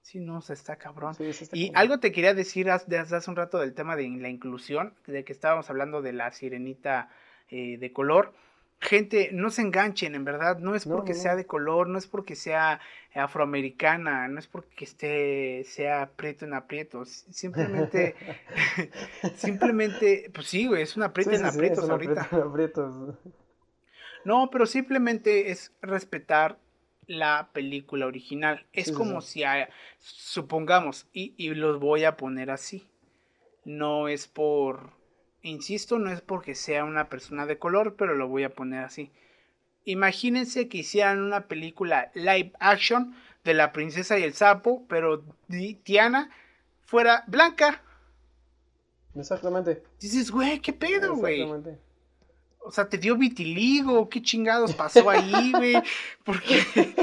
Sí, 0.08 0.20
no, 0.20 0.38
o 0.38 0.40
sea, 0.40 0.54
está 0.54 0.76
cabrón. 0.76 1.14
Sí, 1.14 1.30
sí 1.34 1.44
está 1.44 1.54
Y 1.54 1.66
cabrón. 1.66 1.82
algo 1.82 2.00
te 2.00 2.12
quería 2.12 2.32
decir 2.32 2.66
desde 2.86 3.14
hace 3.14 3.28
un 3.28 3.36
rato 3.36 3.58
del 3.58 3.74
tema 3.74 3.94
de 3.94 4.08
la 4.08 4.30
inclusión, 4.30 4.94
de 5.06 5.22
que 5.22 5.34
estábamos 5.34 5.68
hablando 5.68 6.00
de 6.00 6.14
la 6.14 6.32
sirenita 6.32 7.10
eh, 7.50 7.76
de 7.76 7.92
color. 7.92 8.32
Gente, 8.80 9.28
no 9.34 9.50
se 9.50 9.60
enganchen, 9.60 10.14
en 10.14 10.24
verdad, 10.24 10.60
no 10.60 10.74
es 10.74 10.86
porque 10.86 11.12
no, 11.12 11.16
no. 11.18 11.22
sea 11.22 11.36
de 11.36 11.44
color, 11.44 11.90
no 11.90 11.98
es 11.98 12.06
porque 12.06 12.36
sea 12.36 12.80
afroamericana, 13.14 14.28
no 14.28 14.38
es 14.38 14.46
porque 14.46 14.86
esté, 14.86 15.64
sea 15.64 16.08
prieto 16.16 16.46
en 16.46 16.54
aprietos, 16.54 17.26
simplemente, 17.30 18.14
simplemente, 19.36 20.30
pues 20.32 20.46
sí, 20.46 20.68
güey, 20.68 20.84
es 20.84 20.96
una 20.96 21.12
sí, 21.14 21.34
en 21.34 21.44
aprietos 21.44 21.90
ahorita. 21.90 22.22
aprieto 22.22 22.42
en 22.42 22.48
aprietos. 22.48 23.14
No, 24.24 24.48
pero 24.50 24.64
simplemente 24.64 25.50
es 25.50 25.70
respetar 25.82 26.56
la 27.08 27.50
película 27.52 28.06
original. 28.06 28.64
Es 28.72 28.86
Sí, 28.88 28.92
como 28.94 29.20
sí. 29.22 29.32
si, 29.32 29.44
a- 29.44 29.68
supongamos, 29.98 31.06
y, 31.12 31.34
y 31.36 31.50
los 31.54 31.80
voy 31.80 32.04
a 32.04 32.16
poner 32.16 32.50
así. 32.52 32.86
No 33.64 34.08
es 34.08 34.28
por, 34.28 34.92
insisto, 35.42 35.98
no 35.98 36.10
es 36.12 36.20
porque 36.20 36.54
sea 36.54 36.84
una 36.84 37.08
persona 37.08 37.46
de 37.46 37.58
color, 37.58 37.96
pero 37.96 38.14
lo 38.14 38.28
voy 38.28 38.44
a 38.44 38.50
poner 38.54 38.84
así. 38.84 39.10
Imagínense 39.84 40.68
que 40.68 40.78
hicieran 40.78 41.20
una 41.22 41.48
película 41.48 42.10
live 42.14 42.52
action 42.60 43.14
de 43.44 43.54
la 43.54 43.72
princesa 43.72 44.18
y 44.18 44.22
el 44.24 44.34
sapo, 44.34 44.84
pero 44.88 45.24
Tiana 45.82 46.30
fuera 46.84 47.24
blanca. 47.26 47.82
Exactamente. 49.14 49.82
Dices, 50.00 50.30
güey, 50.30 50.60
¿qué 50.60 50.72
pedo, 50.72 51.16
güey? 51.16 51.42
Exactamente. 51.42 51.87
O 52.68 52.70
sea, 52.70 52.86
te 52.88 52.98
dio 52.98 53.16
vitiligo, 53.16 54.08
¿qué 54.10 54.20
chingados 54.20 54.74
pasó 54.74 55.08
ahí, 55.08 55.52
güey? 55.56 55.74
Porque, 56.24 56.94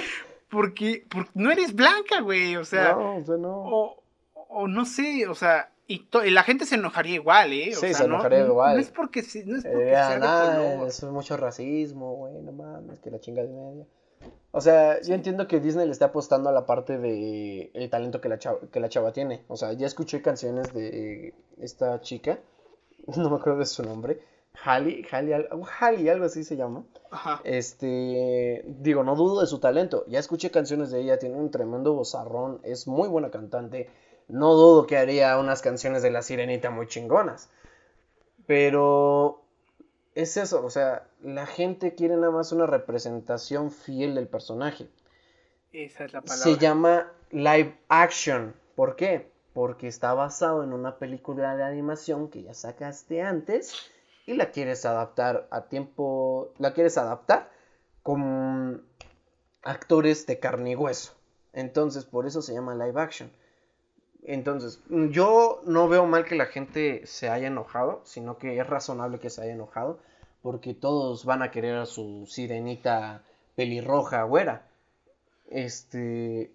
porque, 0.49 1.05
porque 1.09 1.31
no 1.33 1.51
eres 1.51 1.73
blanca, 1.73 2.21
güey, 2.21 2.55
o 2.55 2.63
sea, 2.65 2.93
no, 2.93 3.15
o 3.17 3.23
sea, 3.25 3.37
no. 3.37 3.49
o, 3.65 4.03
o 4.49 4.67
no 4.67 4.85
sé, 4.85 5.27
o 5.27 5.33
sea, 5.35 5.71
y, 5.87 5.99
to- 6.05 6.23
y 6.23 6.29
la 6.29 6.43
gente 6.43 6.65
se 6.65 6.75
enojaría 6.75 7.15
igual, 7.15 7.51
¿eh? 7.53 7.71
O 7.71 7.79
Sí, 7.79 7.87
sea, 7.87 7.93
se 7.95 8.07
no, 8.07 8.15
enojaría 8.15 8.39
no- 8.41 8.45
igual. 8.47 8.75
No 8.75 8.81
es 8.81 8.89
porque, 8.89 9.23
se- 9.23 9.43
no 9.45 9.57
es 9.57 9.65
Eh, 9.65 9.69
porque 9.71 9.85
digan, 9.85 10.07
sea 10.07 10.19
de 10.19 10.27
"Ah, 10.27 10.55
color. 10.75 10.87
eso 10.87 11.07
es 11.07 11.11
mucho 11.13 11.35
racismo, 11.37 12.15
güey, 12.15 12.41
no 12.41 12.51
mames, 12.51 12.99
que 12.99 13.09
la 13.11 13.19
chinga 13.19 13.41
de 13.41 13.49
media. 13.49 13.85
O 14.51 14.61
sea, 14.61 15.01
yo 15.01 15.13
entiendo 15.15 15.47
que 15.47 15.59
Disney 15.59 15.85
le 15.85 15.91
está 15.91 16.05
apostando 16.05 16.49
a 16.49 16.53
la 16.53 16.65
parte 16.65 16.97
de 16.97 17.71
el 17.73 17.89
talento 17.89 18.21
que 18.21 18.29
la 18.29 18.39
chava, 18.39 18.59
que 18.71 18.79
la 18.79 18.87
chava 18.87 19.11
tiene. 19.11 19.43
O 19.47 19.57
sea, 19.57 19.73
ya 19.73 19.85
escuché 19.87 20.21
canciones 20.21 20.71
de 20.73 21.33
esta 21.59 21.99
chica, 22.01 22.39
no 23.17 23.29
me 23.29 23.35
acuerdo 23.37 23.59
de 23.59 23.65
su 23.65 23.83
nombre, 23.83 24.19
Halle, 24.63 25.05
Halle, 25.11 25.35
al- 25.35 25.49
Halle, 25.79 26.09
algo 26.11 26.25
así 26.25 26.43
se 26.43 26.55
llama. 26.55 26.83
Ajá. 27.11 27.41
Este, 27.43 28.63
digo, 28.67 29.03
no 29.03 29.15
dudo 29.15 29.41
de 29.41 29.47
su 29.47 29.59
talento. 29.59 30.05
Ya 30.07 30.19
escuché 30.19 30.51
canciones 30.51 30.91
de 30.91 31.01
ella, 31.01 31.19
tiene 31.19 31.35
un 31.35 31.51
tremendo 31.51 31.93
vozarrón, 31.93 32.59
es 32.63 32.87
muy 32.87 33.07
buena 33.07 33.31
cantante. 33.31 33.89
No 34.27 34.53
dudo 34.53 34.87
que 34.87 34.97
haría 34.97 35.37
unas 35.37 35.61
canciones 35.61 36.01
de 36.01 36.11
La 36.11 36.21
Sirenita 36.21 36.69
muy 36.71 36.87
chingonas. 36.87 37.49
Pero 38.47 39.41
es 40.13 40.37
eso, 40.37 40.63
o 40.65 40.69
sea, 40.69 41.07
la 41.21 41.45
gente 41.45 41.95
quiere 41.95 42.15
nada 42.15 42.31
más 42.31 42.51
una 42.51 42.65
representación 42.65 43.71
fiel 43.71 44.15
del 44.15 44.27
personaje. 44.27 44.87
Esa 45.73 46.05
es 46.05 46.13
la 46.13 46.21
palabra. 46.21 46.43
Se 46.43 46.57
llama 46.57 47.11
live 47.31 47.77
action. 47.89 48.55
¿Por 48.75 48.95
qué? 48.95 49.29
Porque 49.53 49.87
está 49.87 50.13
basado 50.13 50.63
en 50.63 50.73
una 50.73 50.97
película 50.97 51.55
de 51.55 51.63
animación 51.63 52.29
que 52.29 52.43
ya 52.43 52.53
sacaste 52.53 53.21
antes 53.21 53.73
y 54.25 54.33
la 54.33 54.51
quieres 54.51 54.85
adaptar 54.85 55.47
a 55.51 55.65
tiempo, 55.65 56.53
la 56.57 56.73
quieres 56.73 56.97
adaptar 56.97 57.49
con 58.03 58.83
actores 59.63 60.25
de 60.25 60.39
carne 60.39 60.71
y 60.71 60.75
hueso. 60.75 61.13
Entonces, 61.53 62.05
por 62.05 62.25
eso 62.25 62.41
se 62.41 62.53
llama 62.53 62.75
live 62.75 62.99
action. 62.99 63.31
Entonces, 64.23 64.81
yo 64.89 65.61
no 65.65 65.87
veo 65.87 66.05
mal 66.05 66.25
que 66.25 66.35
la 66.35 66.47
gente 66.47 67.05
se 67.05 67.29
haya 67.29 67.47
enojado, 67.47 68.01
sino 68.05 68.37
que 68.37 68.59
es 68.59 68.67
razonable 68.67 69.19
que 69.19 69.29
se 69.29 69.41
haya 69.41 69.53
enojado, 69.53 69.99
porque 70.41 70.73
todos 70.73 71.25
van 71.25 71.43
a 71.43 71.51
querer 71.51 71.75
a 71.75 71.85
su 71.85 72.25
sirenita 72.27 73.23
pelirroja, 73.55 74.23
güera. 74.23 74.67
Este, 75.47 76.51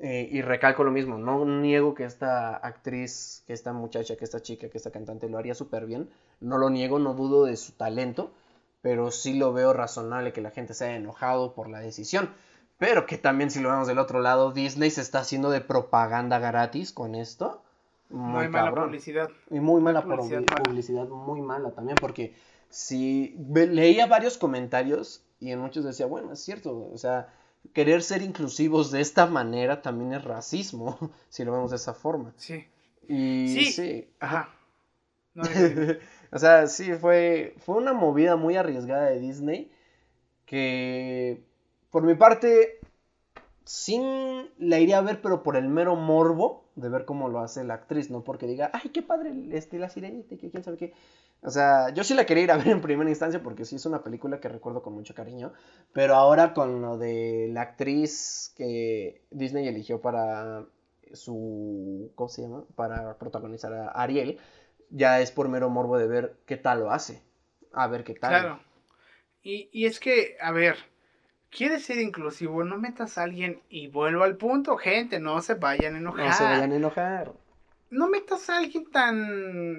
eh, 0.00 0.28
y 0.30 0.42
recalco 0.42 0.84
lo 0.84 0.90
mismo, 0.90 1.18
no 1.18 1.44
niego 1.44 1.94
que 1.94 2.04
esta 2.04 2.56
actriz, 2.56 3.42
que 3.46 3.54
esta 3.54 3.72
muchacha, 3.72 4.16
que 4.16 4.24
esta 4.24 4.40
chica, 4.40 4.68
que 4.68 4.78
esta 4.78 4.90
cantante 4.90 5.28
lo 5.28 5.38
haría 5.38 5.54
súper 5.54 5.86
bien, 5.86 6.08
no 6.40 6.58
lo 6.58 6.70
niego, 6.70 6.98
no 6.98 7.14
dudo 7.14 7.44
de 7.44 7.56
su 7.56 7.72
talento, 7.72 8.32
pero 8.80 9.10
sí 9.10 9.34
lo 9.34 9.52
veo 9.52 9.72
razonable 9.72 10.32
que 10.32 10.40
la 10.40 10.50
gente 10.50 10.74
se 10.74 10.86
haya 10.86 10.96
enojado 10.96 11.54
por 11.54 11.68
la 11.68 11.80
decisión. 11.80 12.30
Pero 12.78 13.06
que 13.06 13.18
también 13.18 13.50
si 13.50 13.60
lo 13.60 13.70
vemos 13.70 13.88
del 13.88 13.98
otro 13.98 14.20
lado, 14.20 14.52
Disney 14.52 14.90
se 14.90 15.00
está 15.00 15.18
haciendo 15.20 15.50
de 15.50 15.60
propaganda 15.60 16.38
gratis 16.38 16.92
con 16.92 17.14
esto. 17.16 17.62
Muy, 18.10 18.44
Muy, 18.44 18.48
mala 18.48 18.72
publicidad. 18.74 19.30
Y 19.50 19.60
muy 19.60 19.80
mala 19.82 20.02
Publicidad 20.02 20.44
publicidad, 20.44 20.50
mala. 20.52 20.62
publicidad 20.62 21.08
muy 21.08 21.40
mala 21.42 21.70
también, 21.72 21.96
porque 22.00 22.34
si 22.70 23.36
leía 23.52 24.06
varios 24.06 24.38
comentarios 24.38 25.24
y 25.40 25.50
en 25.50 25.58
muchos 25.58 25.84
decía, 25.84 26.06
bueno, 26.06 26.32
es 26.32 26.40
cierto, 26.40 26.88
o 26.92 26.96
sea, 26.98 27.34
querer 27.74 28.02
ser 28.02 28.22
inclusivos 28.22 28.90
de 28.92 29.00
esta 29.00 29.26
manera 29.26 29.82
también 29.82 30.12
es 30.12 30.24
racismo, 30.24 30.96
si 31.28 31.44
lo 31.44 31.52
vemos 31.52 31.70
de 31.70 31.76
esa 31.76 31.94
forma. 31.94 32.32
Sí. 32.36 32.64
Y 33.08 33.48
Sí. 33.48 33.72
sí, 33.72 34.08
Ajá. 34.20 34.48
O 36.30 36.38
sea, 36.38 36.66
sí, 36.66 36.92
fue, 36.92 37.54
fue 37.58 37.76
una 37.76 37.94
movida 37.94 38.36
muy 38.36 38.56
arriesgada 38.56 39.06
de 39.06 39.18
Disney 39.18 39.70
que 40.44 41.42
por 41.90 42.02
mi 42.02 42.14
parte 42.14 42.80
sí 43.64 44.00
la 44.58 44.78
iría 44.78 44.98
a 44.98 45.02
ver, 45.02 45.20
pero 45.20 45.42
por 45.42 45.56
el 45.56 45.68
mero 45.68 45.94
morbo 45.96 46.64
de 46.74 46.88
ver 46.88 47.04
cómo 47.04 47.28
lo 47.28 47.40
hace 47.40 47.64
la 47.64 47.74
actriz, 47.74 48.10
no 48.10 48.24
porque 48.24 48.46
diga, 48.46 48.70
ay, 48.72 48.90
qué 48.90 49.02
padre 49.02 49.32
este, 49.52 49.78
la 49.78 49.88
sirenita, 49.88 50.36
que 50.36 50.50
quién 50.50 50.64
sabe 50.64 50.76
qué. 50.76 50.92
O 51.42 51.50
sea, 51.50 51.90
yo 51.90 52.02
sí 52.02 52.14
la 52.14 52.26
quería 52.26 52.44
ir 52.44 52.50
a 52.50 52.56
ver 52.56 52.68
en 52.68 52.80
primera 52.80 53.10
instancia 53.10 53.42
porque 53.42 53.64
sí 53.64 53.76
es 53.76 53.86
una 53.86 54.02
película 54.02 54.40
que 54.40 54.48
recuerdo 54.48 54.82
con 54.82 54.94
mucho 54.94 55.14
cariño, 55.14 55.52
pero 55.92 56.14
ahora 56.14 56.54
con 56.54 56.80
lo 56.80 56.98
de 56.98 57.48
la 57.52 57.62
actriz 57.62 58.52
que 58.56 59.22
Disney 59.30 59.68
eligió 59.68 60.00
para 60.00 60.66
su, 61.12 62.10
¿cómo 62.14 62.28
se 62.28 62.42
llama? 62.42 62.64
Para 62.74 63.18
protagonizar 63.18 63.72
a 63.72 63.88
Ariel, 63.88 64.38
ya 64.90 65.20
es 65.20 65.30
por 65.30 65.48
mero 65.48 65.68
morbo 65.70 65.98
de 65.98 66.06
ver 66.08 66.36
qué 66.46 66.56
tal 66.56 66.80
lo 66.80 66.90
hace. 66.90 67.22
A 67.72 67.86
ver 67.86 68.04
qué 68.04 68.14
tal. 68.14 68.30
Claro. 68.30 68.60
Y, 69.42 69.68
y 69.72 69.86
es 69.86 70.00
que, 70.00 70.36
a 70.40 70.50
ver, 70.52 70.76
quieres 71.50 71.84
ser 71.84 71.98
inclusivo, 71.98 72.64
no 72.64 72.76
metas 72.78 73.18
a 73.18 73.22
alguien 73.22 73.62
y 73.68 73.88
vuelvo 73.88 74.24
al 74.24 74.36
punto, 74.36 74.76
gente, 74.76 75.20
no 75.20 75.40
se 75.42 75.54
vayan 75.54 75.94
a 75.94 75.98
enojar. 75.98 76.26
No 76.26 76.32
se 76.32 76.44
vayan 76.44 76.72
a 76.72 76.76
enojar. 76.76 77.32
no 77.90 78.08
metas 78.08 78.48
a 78.50 78.58
alguien 78.58 78.90
tan 78.90 79.76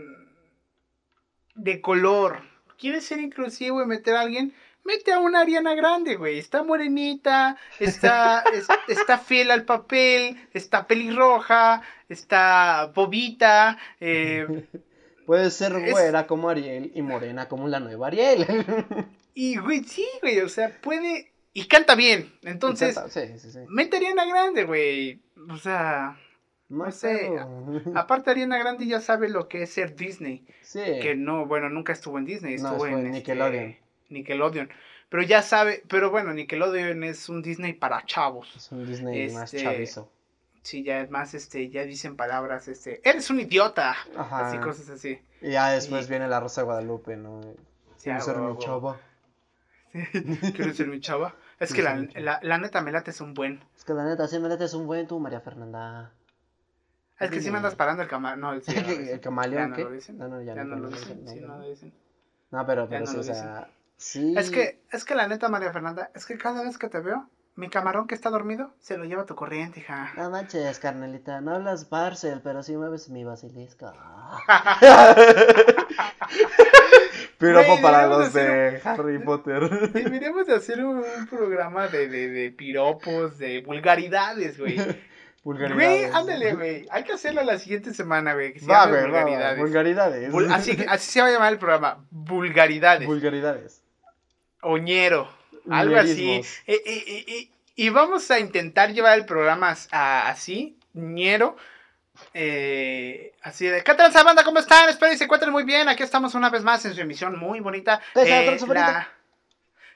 de 1.55 1.81
color. 1.81 2.41
Quieres 2.77 3.05
ser 3.05 3.19
inclusivo 3.19 3.81
y 3.83 3.85
meter 3.85 4.15
a 4.15 4.21
alguien, 4.21 4.53
mete 4.85 5.11
a 5.11 5.19
una 5.19 5.41
Ariana 5.41 5.75
Grande, 5.75 6.15
güey. 6.15 6.39
Está 6.39 6.63
morenita, 6.63 7.57
está, 7.79 8.41
es- 8.53 8.67
está 8.87 9.17
fiel 9.17 9.51
al 9.51 9.65
papel, 9.65 10.37
está 10.53 10.87
pelirroja, 10.87 11.81
está 12.07 12.91
bobita, 12.95 13.77
eh, 13.99 14.47
Puede 15.29 15.51
ser 15.51 15.75
Es- 15.75 15.91
güera 15.91 16.25
como 16.25 16.49
Ariel 16.49 16.91
y 16.95 17.03
morena 17.03 17.47
como 17.47 17.67
la 17.67 17.79
nueva 17.79 18.07
Ariel. 18.07 18.47
y, 19.35 19.57
güey, 19.57 19.83
sí, 19.83 20.07
güey, 20.23 20.39
o 20.39 20.49
sea, 20.49 20.75
puede, 20.81 21.31
y 21.53 21.65
canta 21.67 21.93
bien. 21.93 22.33
Entonces, 22.41 22.99
sí, 23.09 23.37
sí, 23.37 23.51
sí. 23.51 23.59
mete 23.67 23.97
a 23.97 23.99
Ariana 23.99 24.25
Grande, 24.25 24.63
güey. 24.63 25.19
O 25.51 25.57
sea, 25.57 26.17
No 26.67 26.85
no 26.85 26.91
sé, 26.91 27.29
aparte 27.93 28.31
Ariana 28.31 28.57
Grande 28.57 28.87
ya 28.87 29.01
sabe 29.01 29.29
lo 29.29 29.47
que 29.47 29.61
es 29.61 29.69
ser 29.71 29.95
Disney. 29.95 30.47
Sí. 30.63 30.79
Que 30.99 31.13
no, 31.15 31.45
bueno, 31.45 31.69
nunca 31.69 31.93
estuvo 31.93 32.17
en 32.17 32.25
Disney, 32.25 32.55
No, 32.55 32.69
estuvo 32.71 32.85
estuvo 32.87 32.87
en 32.87 32.93
en 32.93 33.13
este, 33.13 33.17
Nickelodeon. 33.19 33.75
Nickelodeon. 34.09 34.69
Pero 35.09 35.21
ya 35.21 35.43
sabe, 35.43 35.83
pero 35.87 36.09
bueno, 36.09 36.33
Nickelodeon 36.33 37.03
es 37.03 37.29
un 37.29 37.43
Disney 37.43 37.73
para 37.73 38.03
chavos. 38.03 38.51
Es 38.55 38.71
un 38.71 38.83
Disney 38.87 39.29
más 39.31 39.53
Este, 39.53 39.63
chavizo. 39.63 40.09
Sí, 40.69 40.83
ya 40.83 41.01
es 41.01 41.09
más, 41.09 41.33
este, 41.33 41.67
ya 41.71 41.83
dicen 41.83 42.15
palabras, 42.15 42.67
este, 42.67 43.01
eres 43.03 43.31
un 43.31 43.39
idiota. 43.39 43.95
Ajá. 44.15 44.47
Así, 44.49 44.59
cosas 44.59 44.87
así. 44.89 45.19
Y 45.41 45.49
ya 45.53 45.71
después 45.71 46.05
y- 46.05 46.09
viene 46.11 46.27
la 46.27 46.39
Rosa 46.39 46.61
de 46.61 46.65
Guadalupe, 46.65 47.17
¿no? 47.17 47.41
Sí, 47.97 48.03
Quiero 48.03 48.21
ser 48.21 48.37
mi 48.37 48.57
chava. 48.59 48.99
¿Quieres 49.91 50.77
ser 50.77 50.87
mi 50.87 50.99
chava? 50.99 51.33
Es 51.59 51.69
Sí, 51.69 51.75
que 51.77 51.81
sí, 51.81 51.87
la, 51.87 52.21
la, 52.21 52.39
la 52.43 52.57
neta 52.59 52.81
me 52.81 52.91
late 52.91 53.09
es 53.09 53.19
un 53.19 53.33
buen. 53.33 53.63
Es 53.75 53.83
que 53.83 53.93
la 53.95 54.05
neta, 54.05 54.27
sí 54.27 54.37
me 54.37 54.53
es 54.53 54.73
un 54.75 54.85
buen 54.85 55.07
tú, 55.07 55.19
María 55.19 55.41
Fernanda. 55.41 56.11
Es 57.19 57.31
que 57.31 57.41
sí 57.41 57.49
me 57.49 57.57
andas 57.57 57.73
parando 57.73 58.03
el 58.03 58.07
camarón. 58.07 58.39
No, 58.39 58.61
sí, 58.61 58.71
ya 58.75 58.83
no 58.83 58.89
¿El 58.91 59.19
camaleón 59.19 59.63
Ya 59.63 59.67
no 59.69 59.75
qué? 59.75 59.83
lo 59.85 59.91
dicen. 59.91 60.17
No, 60.19 60.27
no, 60.27 60.39
ya 60.43 60.53
Ya 60.53 60.63
no, 60.63 60.75
no 60.75 60.81
lo 60.83 60.89
dicen. 60.89 61.27
Sí, 61.27 61.39
no. 61.41 61.57
lo 61.57 61.67
dicen. 61.67 61.91
No, 62.51 62.65
pero, 62.67 62.83
Ya 62.83 62.89
pero 62.89 62.99
no 63.01 63.07
sí, 63.07 63.13
lo 63.15 63.19
o 63.21 63.23
dicen. 63.23 63.35
sea, 63.35 63.69
sí. 63.97 64.35
Es 64.37 64.51
que, 64.51 64.81
es 64.91 65.03
que 65.03 65.15
la 65.15 65.27
neta, 65.27 65.49
María 65.49 65.73
Fernanda, 65.73 66.11
es 66.13 66.27
que 66.27 66.37
cada 66.37 66.61
vez 66.63 66.77
que 66.77 66.89
te 66.89 66.99
veo, 66.99 67.27
mi 67.59 67.69
camarón 67.69 68.07
que 68.07 68.15
está 68.15 68.29
dormido, 68.29 68.73
se 68.79 68.97
lo 68.97 69.03
lleva 69.05 69.25
tu 69.25 69.35
corriente, 69.35 69.81
hija. 69.81 70.11
No 70.17 70.29
manches, 70.29 70.79
carnelita, 70.79 71.41
no 71.41 71.55
hablas 71.55 71.89
Barcel, 71.89 72.41
pero 72.41 72.63
sí 72.63 72.75
mueves 72.77 73.09
mi 73.09 73.23
basilisco. 73.25 73.91
Piropo 77.37 77.67
Güey, 77.71 77.81
para 77.81 78.07
los 78.07 78.33
de 78.33 78.81
Harry 78.83 79.19
Potter. 79.19 79.69
Deberíamos 79.93 80.45
de 80.47 80.55
hacer 80.55 80.83
un, 80.83 80.97
un 81.17 81.27
programa 81.27 81.87
de, 81.87 82.07
de, 82.09 82.29
de 82.29 82.51
piropos, 82.51 83.37
de 83.37 83.61
vulgaridades, 83.61 84.57
güey. 84.59 84.77
Güey, 85.41 85.57
Vulgaridades. 85.57 86.13
ándale, 86.13 86.53
güey. 86.53 86.85
Hay 86.91 87.03
que 87.05 87.13
hacerlo 87.13 87.41
la 87.43 87.57
siguiente 87.57 87.93
semana, 87.93 88.33
güey. 88.33 88.51
Que 88.51 88.59
se 88.59 88.67
Va, 88.67 88.85
llame 88.85 88.99
güey, 88.99 89.03
va, 89.11 89.17
va, 89.19 89.23
vulgaridades. 89.23 89.59
Vulgaridades. 89.59 90.33
Vul- 90.33 90.53
así, 90.53 90.85
así 90.87 91.11
se 91.11 91.21
va 91.21 91.27
a 91.27 91.31
llamar 91.31 91.53
el 91.53 91.59
programa. 91.59 92.05
Vulgaridades. 92.11 93.07
Vulgaridades. 93.07 93.81
Oñero. 94.61 95.29
Algo 95.71 95.95
así. 95.97 96.41
Eh, 96.67 96.81
eh, 96.85 97.25
eh, 97.27 97.49
y 97.75 97.89
vamos 97.89 98.29
a 98.31 98.39
intentar 98.39 98.91
llevar 98.93 99.17
el 99.17 99.25
programa 99.25 99.75
a- 99.91 100.29
así, 100.29 100.77
ñero. 100.93 101.55
eh, 102.33 103.33
así 103.41 103.65
de, 103.67 103.81
¿qué 103.83 103.93
tal, 103.93 104.11
banda? 104.25 104.43
¿Cómo 104.43 104.59
están? 104.59 104.89
Espero 104.89 105.13
y 105.13 105.17
se 105.17 105.23
encuentren 105.23 105.51
muy 105.53 105.63
bien. 105.63 105.87
Aquí 105.87 106.03
estamos 106.03 106.35
una 106.35 106.49
vez 106.49 106.63
más 106.63 106.83
en 106.85 106.93
su 106.93 107.01
emisión 107.01 107.39
muy 107.39 107.59
bonita. 107.61 108.01
¿Qué 108.13 108.21
tal, 108.25 108.27
Eh, 108.55 108.57
la- 108.73 109.09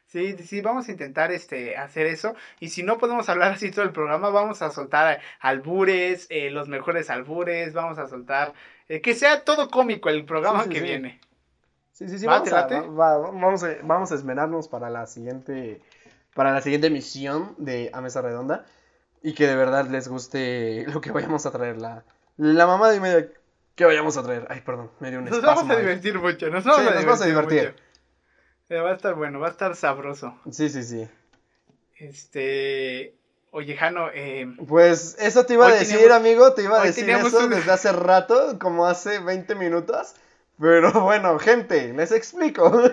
Sí, 0.05 0.37
sí, 0.45 0.61
vamos 0.61 0.87
a 0.87 0.91
intentar 0.91 1.31
este, 1.31 1.75
hacer 1.75 2.05
eso. 2.05 2.35
Y 2.59 2.69
si 2.69 2.83
no 2.83 2.99
podemos 2.99 3.27
hablar 3.29 3.51
así 3.53 3.71
todo 3.71 3.83
el 3.83 3.91
programa, 3.91 4.29
vamos 4.29 4.61
a 4.61 4.69
soltar 4.69 5.19
albures, 5.39 6.27
eh, 6.29 6.51
los 6.51 6.67
mejores 6.67 7.09
albures, 7.09 7.73
vamos 7.73 7.97
a 7.97 8.07
soltar... 8.07 8.53
eh, 8.89 9.01
que 9.01 9.15
sea 9.15 9.43
todo 9.43 9.69
cómico 9.71 10.09
el 10.09 10.23
programa 10.23 10.59
Sí, 10.63 10.65
sí, 10.69 10.73
que 10.73 10.79
sí. 10.81 10.85
viene. 10.85 11.19
Sí, 11.93 12.09
sí, 12.09 12.19
sí, 12.19 12.25
¿Va, 12.25 12.39
vamos 12.39 12.51
a, 12.51 12.65
va- 12.67 12.81
va- 12.87 13.17
vamos, 13.19 13.63
a, 13.63 13.69
vamos 13.83 14.11
a 14.11 14.15
esmerarnos 14.15 14.67
para 14.67 14.89
la 14.89 15.05
siguiente 15.07 15.81
para 16.33 16.51
la 16.51 16.61
siguiente 16.61 16.87
emisión 16.87 17.53
de 17.59 17.91
A 17.93 18.01
Mesa 18.01 18.21
Redonda 18.23 18.65
y 19.21 19.33
que 19.33 19.45
de 19.47 19.55
verdad 19.55 19.85
les 19.87 20.07
guste 20.07 20.85
lo 20.93 20.99
que 21.01 21.11
vayamos 21.11 21.45
a 21.45 21.51
traer. 21.51 21.77
La, 21.77 22.03
la 22.37 22.65
mamá 22.67 22.89
de 22.89 22.99
media 22.99 23.29
que 23.75 23.85
vayamos 23.85 24.17
a 24.17 24.23
traer. 24.23 24.47
Ay, 24.49 24.61
perdón, 24.61 24.89
me 24.99 25.09
dio 25.11 25.19
un 25.19 25.25
Nos 25.25 25.41
vamos 25.41 25.69
a 25.69 25.75
divertir 25.77 26.19
mucho, 26.19 26.49
nos 26.49 26.63
vamos, 26.63 26.81
Sí, 26.81 26.87
a, 26.87 26.95
nos 26.95 27.05
vamos 27.05 27.21
a 27.21 27.25
divertir 27.25 27.63
mucho. 27.71 27.83
Eh, 28.69 28.79
va 28.79 28.89
a 28.91 28.93
estar 28.95 29.13
bueno, 29.13 29.39
va 29.39 29.47
a 29.47 29.51
estar 29.51 29.75
sabroso. 29.75 30.35
Sí, 30.49 30.69
sí, 30.69 30.81
sí. 30.83 31.07
Este, 31.97 33.15
oye, 33.51 33.75
Jano, 33.75 34.09
eh, 34.13 34.47
Pues 34.67 35.15
eso 35.19 35.45
te 35.45 35.53
iba 35.53 35.67
a 35.67 35.71
decir, 35.71 35.97
teníamos- 35.99 36.17
amigo, 36.17 36.53
te 36.53 36.63
iba 36.63 36.81
a 36.81 36.83
decir 36.85 37.09
eso 37.09 37.47
desde 37.47 37.71
hace 37.71 37.91
rato, 37.91 38.57
como 38.59 38.85
hace 38.87 39.19
20 39.19 39.55
minutos. 39.55 40.15
Pero 40.59 40.91
bueno, 41.01 41.37
gente, 41.39 41.93
les 41.93 42.11
explico. 42.11 42.71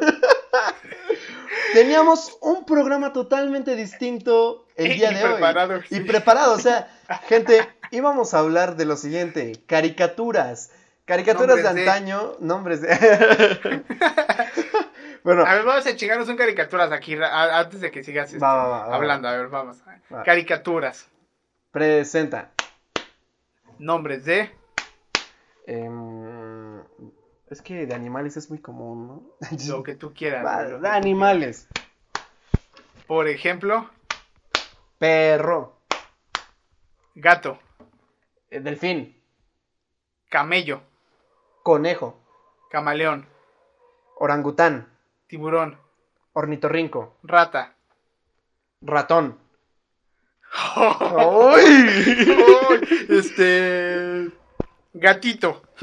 Teníamos 1.72 2.36
un 2.40 2.64
programa 2.64 3.12
totalmente 3.12 3.76
distinto 3.76 4.66
el 4.76 4.92
Y 4.92 4.94
día 4.94 5.10
de 5.10 5.24
hoy. 5.24 5.32
preparado, 5.34 5.78
Y 5.90 5.94
sí. 5.96 6.00
preparado, 6.00 6.54
o 6.54 6.58
sea, 6.58 6.88
gente, 7.28 7.68
íbamos 7.90 8.34
a 8.34 8.40
hablar 8.40 8.76
de 8.76 8.84
lo 8.86 8.96
siguiente, 8.96 9.52
caricaturas. 9.66 10.72
Caricaturas 11.04 11.56
de 11.56 11.62
Nombres 11.64 11.84
de- 11.84 11.90
antaño, 11.90 12.32
nombres 12.40 12.80
de... 12.82 13.82
bueno, 15.24 15.44
a 15.44 15.54
ver, 15.54 15.64
vamos 15.64 15.84
a 15.86 15.96
chingarnos 15.96 16.28
un 16.28 16.36
caricaturas 16.36 16.92
aquí 16.92 17.16
a- 17.20 17.58
antes 17.58 17.80
de 17.80 17.90
que 17.90 18.04
sigas 18.04 18.28
este, 18.32 18.38
Va, 18.38 18.54
va, 18.54 18.68
va, 18.68 18.86
va. 18.88 18.94
hablando. 18.96 19.26
A 19.28 19.32
ver, 19.36 19.48
vamos. 19.48 19.78
Va. 20.12 20.22
Caricaturas, 20.22 21.08
presenta. 21.72 22.50
nombres 23.78 24.24
de, 24.24 24.50
Em, 25.66 26.09
es 27.50 27.62
que 27.62 27.86
de 27.86 27.94
animales 27.94 28.36
es 28.36 28.48
muy 28.50 28.60
común, 28.60 29.06
¿no? 29.06 29.48
lo 29.68 29.82
que 29.82 29.94
tú 29.96 30.12
quieras. 30.14 30.44
Va, 30.44 30.64
de 30.64 30.88
animales. 30.88 31.66
quieras. 31.70 33.04
Por 33.06 33.28
ejemplo, 33.28 33.90
Perro. 34.98 35.76
gato, 37.14 37.58
eh, 38.50 38.60
Delfín. 38.60 39.20
camello, 40.28 40.82
Conejo. 41.64 42.18
camaleón, 42.70 43.26
Orangután. 44.16 44.88
tiburón, 45.26 45.76
Ornitorrinco. 46.34 47.16
rata. 47.24 47.74
Ratón. 48.82 49.38
¡Ay! 50.76 52.06
este. 53.08 54.30
Gatito. 54.92 55.62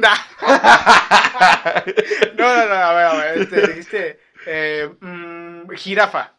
No, 2.38 2.56
no, 2.56 2.66
no, 2.68 2.74
a 2.74 2.94
ver, 2.94 3.06
a 3.06 3.14
ver. 3.16 3.38
Este, 3.42 3.68
dijiste. 3.68 4.20
eh, 4.46 4.90
mm, 5.02 5.70
jirafa. 5.76 6.34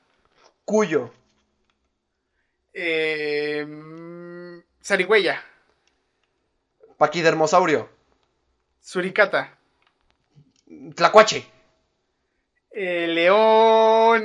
Cuyo. 0.64 1.12
Eh, 2.72 3.64
mm, 3.66 4.58
zarigüeya. 4.82 5.42
Paquidermosaurio. 6.96 7.88
Suricata. 8.80 9.56
Tlacuache. 10.94 11.46
Eh, 12.72 13.06
león. 13.08 14.24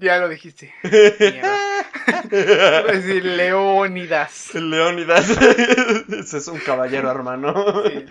Ya 0.00 0.18
lo 0.18 0.28
dijiste. 0.28 0.74
Mierda. 0.82 1.56
Decir 2.30 3.24
Leónidas. 3.24 4.54
Leónidas. 4.54 5.30
Ese 5.30 6.38
es 6.38 6.48
un 6.48 6.58
caballero, 6.58 7.10
hermano. 7.10 7.54
Sí. 7.88 8.06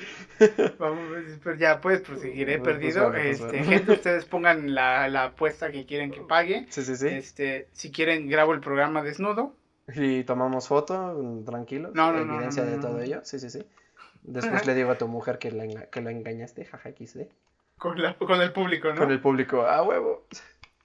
Vamos, 0.79 0.99
pero 1.43 1.55
ya 1.57 1.79
puedes 1.81 2.01
proseguir, 2.01 2.49
he 2.49 2.59
Pues, 2.59 2.75
perdido. 2.75 3.09
pues, 3.11 3.39
pues, 3.39 3.53
este, 3.53 3.63
gente, 3.63 3.91
ustedes 3.93 4.25
pongan 4.25 4.73
la, 4.73 5.07
la 5.09 5.25
apuesta 5.25 5.71
que 5.71 5.85
quieren 5.85 6.11
que 6.11 6.21
pague. 6.21 6.65
Sí, 6.69 6.83
sí, 6.83 6.95
sí. 6.95 7.07
Este, 7.07 7.67
si 7.71 7.91
quieren, 7.91 8.27
grabo 8.29 8.53
el 8.53 8.59
programa 8.59 9.03
desnudo. 9.03 9.55
Y 9.93 10.23
tomamos 10.23 10.67
foto, 10.67 11.13
mm, 11.17 11.43
tranquilos. 11.45 11.91
No, 11.93 12.11
no, 12.13 12.19
Evidencia 12.35 12.63
no, 12.63 12.71
de 12.71 12.77
todo 12.77 13.01
ello. 13.01 13.19
Sí, 13.23 13.39
sí, 13.39 13.49
sí. 13.49 13.63
Después 14.23 14.65
le 14.65 14.73
digo 14.73 14.91
a 14.91 14.97
tu 14.97 15.07
mujer 15.07 15.37
que 15.37 15.51
la, 15.51 15.85
que 15.87 16.01
la 16.01 16.11
engañaste, 16.11 16.63
jaja, 16.65 16.89
XD. 16.91 17.23
Con, 17.77 18.01
la- 18.01 18.15
con 18.15 18.41
el 18.41 18.53
público, 18.53 18.89
¿no? 18.89 18.95
Con 18.95 19.11
el 19.11 19.19
público, 19.19 19.65
a 19.65 19.83
huevo. 19.83 20.25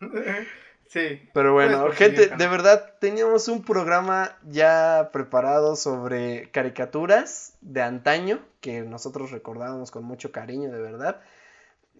sí. 0.89 1.29
Pero 1.33 1.53
bueno, 1.53 1.91
gente, 1.93 2.29
de 2.29 2.49
verdad 2.49 2.95
teníamos 3.01 3.49
un 3.49 3.63
programa 3.63 4.37
ya 4.45 5.11
preparado 5.13 5.77
sobre 5.77 6.51
caricaturas 6.51 7.55
de 7.61 7.83
antaño 7.83 8.41
que 8.61 8.83
nosotros 8.83 9.31
recordábamos 9.31 9.91
con 9.91 10.05
mucho 10.05 10.33
cariño, 10.33 10.71
de 10.71 10.81
verdad. 10.81 11.21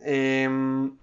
Em, 0.03 0.97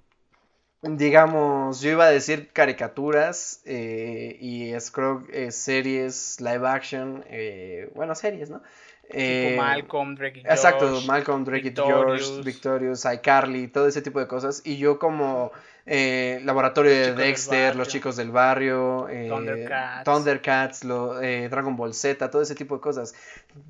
digamos, 0.82 1.82
yo 1.82 1.92
iba 1.92 2.06
a 2.06 2.12
decir 2.12 2.50
caricaturas 2.52 3.62
eh, 3.66 4.38
y 4.40 4.72
es 4.72 4.92
creo 4.92 5.24
eh, 5.32 5.52
series 5.52 6.40
live 6.42 6.68
action, 6.68 7.24
eh, 7.30 7.90
bueno, 7.96 8.16
series, 8.16 8.50
¿no? 8.50 8.62
Eh, 9.10 9.50
Tipo 9.52 9.62
Malcolm, 9.62 10.16
Drake 10.16 10.40
y 10.40 10.42
Exacto, 10.42 10.90
Josh, 10.90 11.06
Malcolm, 11.06 11.44
Drake 11.44 11.60
y 11.60 11.70
Victorious. 11.70 12.28
George, 12.28 12.44
Victorious, 12.44 13.06
iCarly, 13.06 13.68
todo 13.68 13.88
ese 13.88 14.02
tipo 14.02 14.20
de 14.20 14.28
cosas. 14.28 14.62
Y 14.66 14.78
yo 14.78 15.00
como 15.00 15.52
eh, 15.86 16.42
laboratorio 16.44 16.92
de 16.92 17.14
Dexter, 17.14 17.76
los 17.76 17.88
chicos 17.88 18.16
del 18.16 18.32
barrio, 18.32 19.08
eh, 19.10 19.28
Thundercats. 19.30 20.04
Thundercats, 20.04 20.84
lo- 20.84 21.22
eh, 21.22 21.48
Dragon 21.50 21.76
Ball 21.76 21.94
Z, 21.94 22.30
todo 22.32 22.42
ese 22.42 22.56
tipo 22.56 22.76
de 22.76 22.82
cosas. 22.82 23.14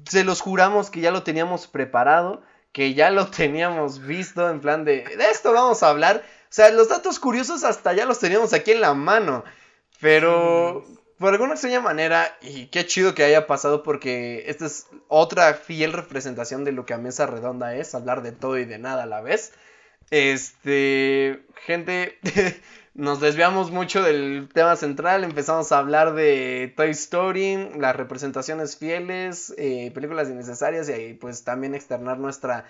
Se 0.10 0.24
los 0.24 0.42
juramos 0.42 0.90
que 0.90 1.02
ya 1.02 1.12
lo 1.12 1.24
teníamos 1.24 1.68
preparado, 1.68 2.42
que 2.72 2.94
ya 2.94 3.10
lo 3.10 3.28
teníamos 3.32 4.00
visto 4.06 4.50
en 4.50 4.60
plan 4.62 4.86
de, 4.86 5.04
de 5.04 5.30
esto 5.32 5.52
vamos 5.54 5.84
a 5.84 5.90
hablar. 5.90 6.24
sea, 6.50 6.70
los 6.72 6.88
datos 6.90 7.20
curiosos 7.20 7.64
hasta 7.64 7.94
ya 7.94 8.06
los 8.06 8.20
teníamos 8.20 8.54
aquí 8.54 8.72
en 8.72 8.82
la 8.82 8.94
mano. 8.94 9.44
Pero 10.02 10.84
por 11.18 11.32
alguna 11.34 11.54
extraña 11.54 11.80
manera, 11.82 12.36
y 12.42 12.68
qué 12.68 12.86
chido 12.86 13.16
que 13.16 13.24
haya 13.24 13.48
pasado 13.48 13.84
porque 13.84 14.44
esta 14.48 14.66
es 14.66 14.88
otra 15.08 15.54
fiel 15.54 15.94
representación 15.94 16.64
de 16.66 16.74
lo 16.74 16.86
que 16.86 16.94
a 16.94 16.98
Mesa 16.98 17.26
Redonda 17.26 17.76
es, 17.76 17.96
hablar 17.96 18.22
de 18.22 18.32
todo 18.34 18.58
y 18.58 18.66
de 18.66 18.78
nada 18.78 19.04
a 19.04 19.08
la 19.08 19.22
vez. 19.22 19.54
Este, 20.12 21.46
gente, 21.66 22.20
nos 22.94 23.20
desviamos 23.20 23.72
mucho 23.72 24.04
del 24.04 24.50
tema 24.54 24.76
central, 24.76 25.24
empezamos 25.24 25.72
a 25.72 25.80
hablar 25.80 26.14
de 26.14 26.74
Toy 26.78 26.92
Story, 26.92 27.70
las 27.78 27.96
representaciones 27.96 28.78
fieles, 28.78 29.54
eh, 29.58 29.92
películas 29.94 30.30
innecesarias 30.30 30.90
y 30.90 31.14
pues 31.14 31.44
también 31.44 31.76
externar 31.76 32.20
nuestra 32.20 32.66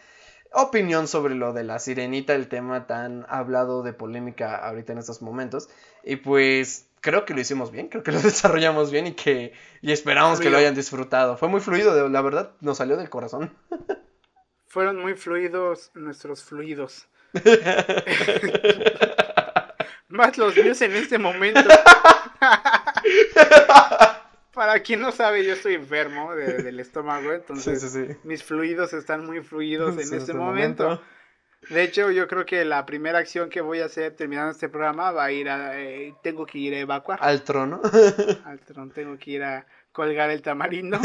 opinión 0.51 1.07
sobre 1.07 1.35
lo 1.35 1.53
de 1.53 1.63
la 1.63 1.79
sirenita, 1.79 2.33
el 2.33 2.47
tema 2.47 2.87
tan 2.87 3.25
hablado 3.29 3.83
de 3.83 3.93
polémica 3.93 4.55
ahorita 4.55 4.93
en 4.93 4.99
estos 4.99 5.21
momentos. 5.21 5.69
Y 6.03 6.15
pues 6.15 6.87
creo 7.01 7.25
que 7.25 7.33
lo 7.33 7.41
hicimos 7.41 7.71
bien, 7.71 7.89
creo 7.89 8.03
que 8.03 8.11
lo 8.11 8.21
desarrollamos 8.21 8.91
bien 8.91 9.07
y 9.07 9.13
que 9.13 9.53
y 9.81 9.91
esperamos 9.91 10.39
que 10.39 10.49
lo 10.49 10.57
hayan 10.57 10.75
disfrutado. 10.75 11.37
Fue 11.37 11.49
muy 11.49 11.59
fluido, 11.59 12.09
la 12.09 12.21
verdad, 12.21 12.53
nos 12.61 12.77
salió 12.77 12.97
del 12.97 13.09
corazón. 13.09 13.53
Fueron 14.65 14.99
muy 14.99 15.13
fluidos 15.15 15.91
nuestros 15.93 16.43
fluidos. 16.43 17.07
Más 20.09 20.37
los 20.37 20.55
míos 20.55 20.81
en 20.81 20.95
este 20.95 21.17
momento. 21.17 21.61
Para 24.53 24.79
quien 24.81 25.01
no 25.01 25.11
sabe, 25.11 25.43
yo 25.43 25.53
estoy 25.53 25.75
enfermo 25.75 26.33
del 26.33 26.79
estómago, 26.79 27.33
entonces 27.33 28.17
mis 28.23 28.41
fluidos 28.41 28.93
están 28.93 29.25
muy 29.25 29.41
fluidos 29.41 29.97
en 29.97 30.17
este, 30.17 30.33
momento. 30.33 31.01
De 31.69 31.83
hecho, 31.83 32.11
yo 32.11 32.27
creo 32.27 32.45
que 32.45 32.63
la 32.63 32.85
primera 32.85 33.19
acción 33.19 33.49
que 33.49 33.59
voy 33.59 33.81
a 33.81 33.85
hacer 33.85 34.15
terminando 34.15 34.51
este 34.51 34.69
programa 34.69 35.11
va 35.11 35.25
a 35.25 35.31
ir 35.31 35.49
a... 35.49 35.81
Eh, 35.81 36.13
tengo 36.21 36.45
que 36.45 36.59
ir 36.59 36.73
a 36.73 36.79
evacuar. 36.79 37.19
Al 37.21 37.41
trono. 37.41 37.81
Al 38.45 38.59
trono, 38.61 38.91
tengo 38.93 39.17
que 39.17 39.31
ir 39.31 39.43
a 39.43 39.65
colgar 39.91 40.29
el 40.29 40.41
tamarindo. 40.41 40.99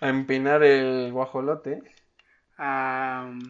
a 0.00 0.08
empinar 0.08 0.62
el 0.62 1.10
guajolote. 1.10 1.82
A 2.58 3.26
um, 3.28 3.40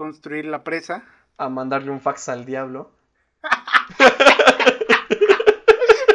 construir 0.00 0.46
la 0.46 0.64
presa. 0.64 1.04
A 1.36 1.50
mandarle 1.50 1.90
un 1.90 2.00
fax 2.00 2.30
al 2.30 2.46
diablo. 2.46 2.90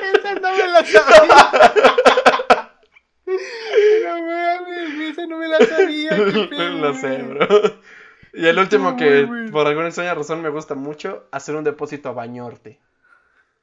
Esa 0.02 0.34
no 0.42 0.52
me 0.52 0.68
la 0.68 0.84
sabía. 0.84 1.52
No 4.06 4.22
mames, 4.22 5.00
esa 5.12 5.28
no 5.28 5.38
me 5.38 5.48
la 5.48 5.64
sabía. 5.66 6.18
Lo 6.82 6.94
sé, 6.96 7.22
bro. 7.22 7.48
Y 8.34 8.48
el 8.48 8.58
último 8.58 8.98
que 8.98 9.30
por 9.52 9.68
alguna 9.68 9.86
extraña 9.88 10.16
razón 10.16 10.42
me 10.42 10.50
gusta 10.50 10.74
mucho, 10.74 11.28
hacer 11.32 11.56
un 11.56 11.64
depósito 11.64 12.10
a 12.10 12.14
bañorte. 12.14 12.80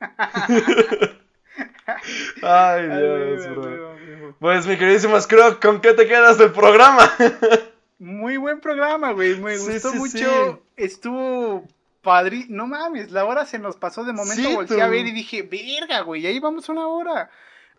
Ay, 2.43 2.87
Dios, 2.87 3.51
bro. 3.57 3.97
Pues 4.39 4.69
mi 4.69 4.77
queridísimo 4.77 5.21
Scrooge, 5.21 5.59
¿con 5.61 5.81
qué 5.81 5.95
te 5.95 6.07
quedas 6.07 6.39
del 6.39 6.53
programa? 6.53 7.11
Muy 8.03 8.37
buen 8.37 8.59
programa, 8.59 9.13
güey. 9.13 9.39
Me 9.39 9.57
gustó 9.57 9.95
mucho. 9.95 10.65
Estuvo 10.77 11.69
padre. 12.01 12.47
No 12.49 12.67
mames, 12.67 13.13
la 13.13 13.25
hora 13.25 13.47
se 13.47 13.61
nos 13.61 13.77
pasó 13.77 14.03
de 14.03 14.13
momento. 14.13 14.51
volteé 14.51 14.83
a 14.83 14.89
ver 14.89 15.07
y 15.07 15.13
dije, 15.13 15.43
verga, 15.43 16.01
güey, 16.01 16.27
ahí 16.27 16.41
vamos 16.41 16.69
una 16.69 16.89
hora. 16.89 17.31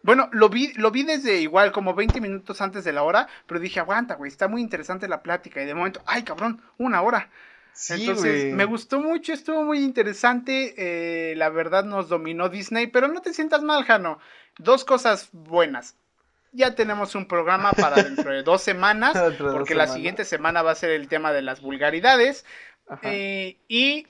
Bueno, 0.02 0.30
lo 0.32 0.48
vi, 0.48 0.72
lo 0.76 0.92
vi 0.92 1.04
desde 1.04 1.42
igual, 1.42 1.74
como 1.74 1.94
20 1.94 2.22
minutos 2.22 2.62
antes 2.62 2.86
de 2.86 2.94
la 2.94 3.04
hora, 3.04 3.28
pero 3.48 3.60
dije, 3.60 3.82
aguanta, 3.82 4.16
güey, 4.16 4.30
está 4.32 4.48
muy 4.48 4.62
interesante 4.62 5.10
la 5.10 5.22
plática. 5.22 5.62
Y 5.62 5.66
de 5.66 5.76
momento, 5.76 6.02
ay, 6.06 6.24
cabrón, 6.24 6.62
una 6.78 7.02
hora. 7.02 7.30
Entonces, 7.90 8.54
me 8.54 8.64
gustó 8.64 9.02
mucho, 9.02 9.34
estuvo 9.34 9.62
muy 9.64 9.80
interesante. 9.80 10.74
Eh, 10.78 11.36
la 11.36 11.50
verdad 11.50 11.84
nos 11.84 12.08
dominó 12.08 12.48
Disney, 12.48 12.88
pero 12.88 13.10
no 13.10 13.22
te 13.22 13.34
sientas 13.34 13.62
mal, 13.62 13.84
Jano. 13.84 14.20
Dos 14.58 14.86
cosas 14.86 15.28
buenas. 15.34 15.98
Ya 16.54 16.76
tenemos 16.76 17.16
un 17.16 17.28
programa 17.28 17.72
para 17.74 18.02
dentro 18.02 18.32
de 18.32 18.44
dos 18.44 18.62
semanas, 18.62 19.14
porque 19.40 19.76
la 19.76 19.88
siguiente 19.88 20.24
semana 20.24 20.62
va 20.62 20.72
a 20.72 20.76
ser 20.76 20.92
el 20.92 21.08
tema 21.08 21.34
de 21.34 21.42
las 21.42 21.62
vulgaridades. 21.62 22.46
Eh, 23.02 23.58
y 23.68 24.08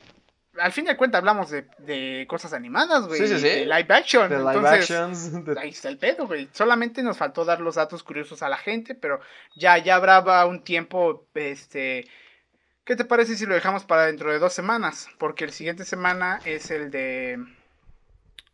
al 0.59 0.71
fin 0.71 0.85
de 0.85 0.95
cuentas 0.97 1.19
hablamos 1.19 1.49
de, 1.49 2.25
cosas 2.27 2.53
animadas, 2.53 3.07
güey. 3.07 3.19
Sí, 3.19 3.27
sí, 3.27 3.37
sí. 3.37 3.47
De 3.47 3.65
live 3.65 3.87
action. 3.89 4.29
De 4.29 4.37
live 4.37 4.67
actions. 4.67 5.31
Ahí 5.57 5.69
está 5.69 5.89
el 5.89 5.97
pedo, 5.97 6.27
güey. 6.27 6.49
Solamente 6.51 7.01
nos 7.01 7.17
faltó 7.17 7.45
dar 7.45 7.59
los 7.59 7.75
datos 7.75 8.03
curiosos 8.03 8.43
a 8.43 8.49
la 8.49 8.57
gente, 8.57 8.95
pero 8.95 9.19
ya, 9.55 9.77
ya 9.77 9.95
habrá 9.95 10.45
un 10.45 10.63
tiempo, 10.63 11.27
este... 11.33 12.07
¿Qué 12.85 12.97
te 12.97 13.05
parece 13.05 13.37
si 13.37 13.45
lo 13.45 13.53
dejamos 13.53 13.85
para 13.85 14.07
dentro 14.07 14.29
de 14.29 14.39
dos 14.39 14.51
semanas? 14.51 15.07
Porque 15.17 15.45
el 15.45 15.53
siguiente 15.53 15.85
semana 15.85 16.41
es 16.43 16.69
el 16.69 16.91
de 16.91 17.39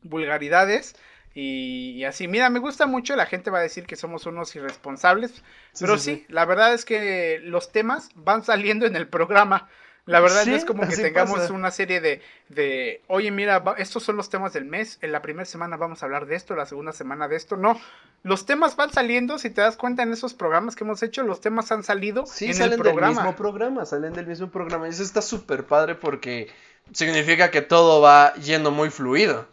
vulgaridades. 0.03 0.95
Y, 1.35 2.03
así, 2.05 2.27
mira, 2.27 2.49
me 2.49 2.59
gusta 2.59 2.85
mucho, 2.85 3.15
la 3.15 3.25
gente 3.25 3.49
va 3.51 3.59
a 3.59 3.61
decir 3.61 3.85
que 3.85 3.95
somos 3.95 4.25
unos 4.25 4.55
irresponsables, 4.55 5.43
pero 5.79 5.97
sí, 5.97 6.25
la 6.27 6.43
verdad 6.45 6.73
es 6.73 6.85
que 6.85 7.39
los 7.43 7.71
temas 7.71 8.09
van 8.15 8.43
saliendo 8.43 8.85
en 8.85 8.95
el 8.95 9.07
programa. 9.07 9.69
La 10.05 10.21
verdad 10.21 10.47
es 10.47 10.65
como 10.65 10.87
que 10.87 10.95
tengamos 10.95 11.51
una 11.51 11.69
serie 11.69 12.01
de, 12.01 12.21
de, 12.49 13.03
oye, 13.07 13.29
mira, 13.29 13.63
estos 13.77 14.01
son 14.01 14.17
los 14.17 14.29
temas 14.29 14.53
del 14.53 14.65
mes, 14.65 14.97
en 15.01 15.11
la 15.11 15.21
primera 15.21 15.45
semana 15.45 15.77
vamos 15.77 16.01
a 16.01 16.07
hablar 16.07 16.25
de 16.25 16.35
esto, 16.35 16.55
la 16.55 16.65
segunda 16.65 16.93
semana 16.93 17.27
de 17.27 17.35
esto. 17.35 17.57
No, 17.57 17.79
los 18.23 18.47
temas 18.47 18.75
van 18.75 18.91
saliendo, 18.91 19.37
si 19.37 19.51
te 19.51 19.61
das 19.61 19.77
cuenta 19.77 20.01
en 20.01 20.11
esos 20.11 20.33
programas 20.33 20.75
que 20.75 20.83
hemos 20.83 21.03
hecho, 21.03 21.21
los 21.21 21.41
temas 21.41 21.71
han 21.71 21.83
salido 21.83 22.25
sí, 22.25 22.47
en 22.47 22.55
salen 22.55 22.73
el 22.73 22.79
programa. 22.79 23.07
del 23.07 23.15
mismo 23.17 23.35
programa, 23.35 23.85
salen 23.85 24.13
del 24.13 24.25
mismo 24.25 24.49
programa. 24.49 24.87
Y 24.87 24.89
eso 24.89 25.03
está 25.03 25.21
súper 25.21 25.65
padre 25.65 25.93
porque 25.93 26.49
significa 26.91 27.51
que 27.51 27.61
todo 27.61 28.01
va 28.01 28.33
yendo 28.33 28.71
muy 28.71 28.89
fluido. 28.89 29.47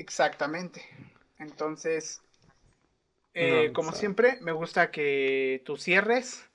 Exactamente. 0.00 0.82
Entonces, 1.38 2.22
eh, 3.34 3.70
como 3.74 3.92
siempre, 3.92 4.38
me 4.40 4.52
gusta 4.52 4.90
que 4.90 5.62
tú 5.66 5.76
cierres 5.76 6.48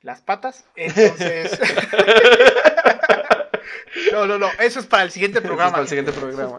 las 0.00 0.22
patas. 0.22 0.64
Entonces. 0.74 1.60
no, 4.12 4.26
no, 4.26 4.38
no. 4.38 4.48
Eso 4.58 4.80
es 4.80 4.86
para 4.86 5.02
el 5.02 5.10
siguiente 5.10 5.40
programa. 5.42 5.72
para 5.72 5.82
el 5.82 5.88
siguiente 5.88 6.12
programa. 6.12 6.56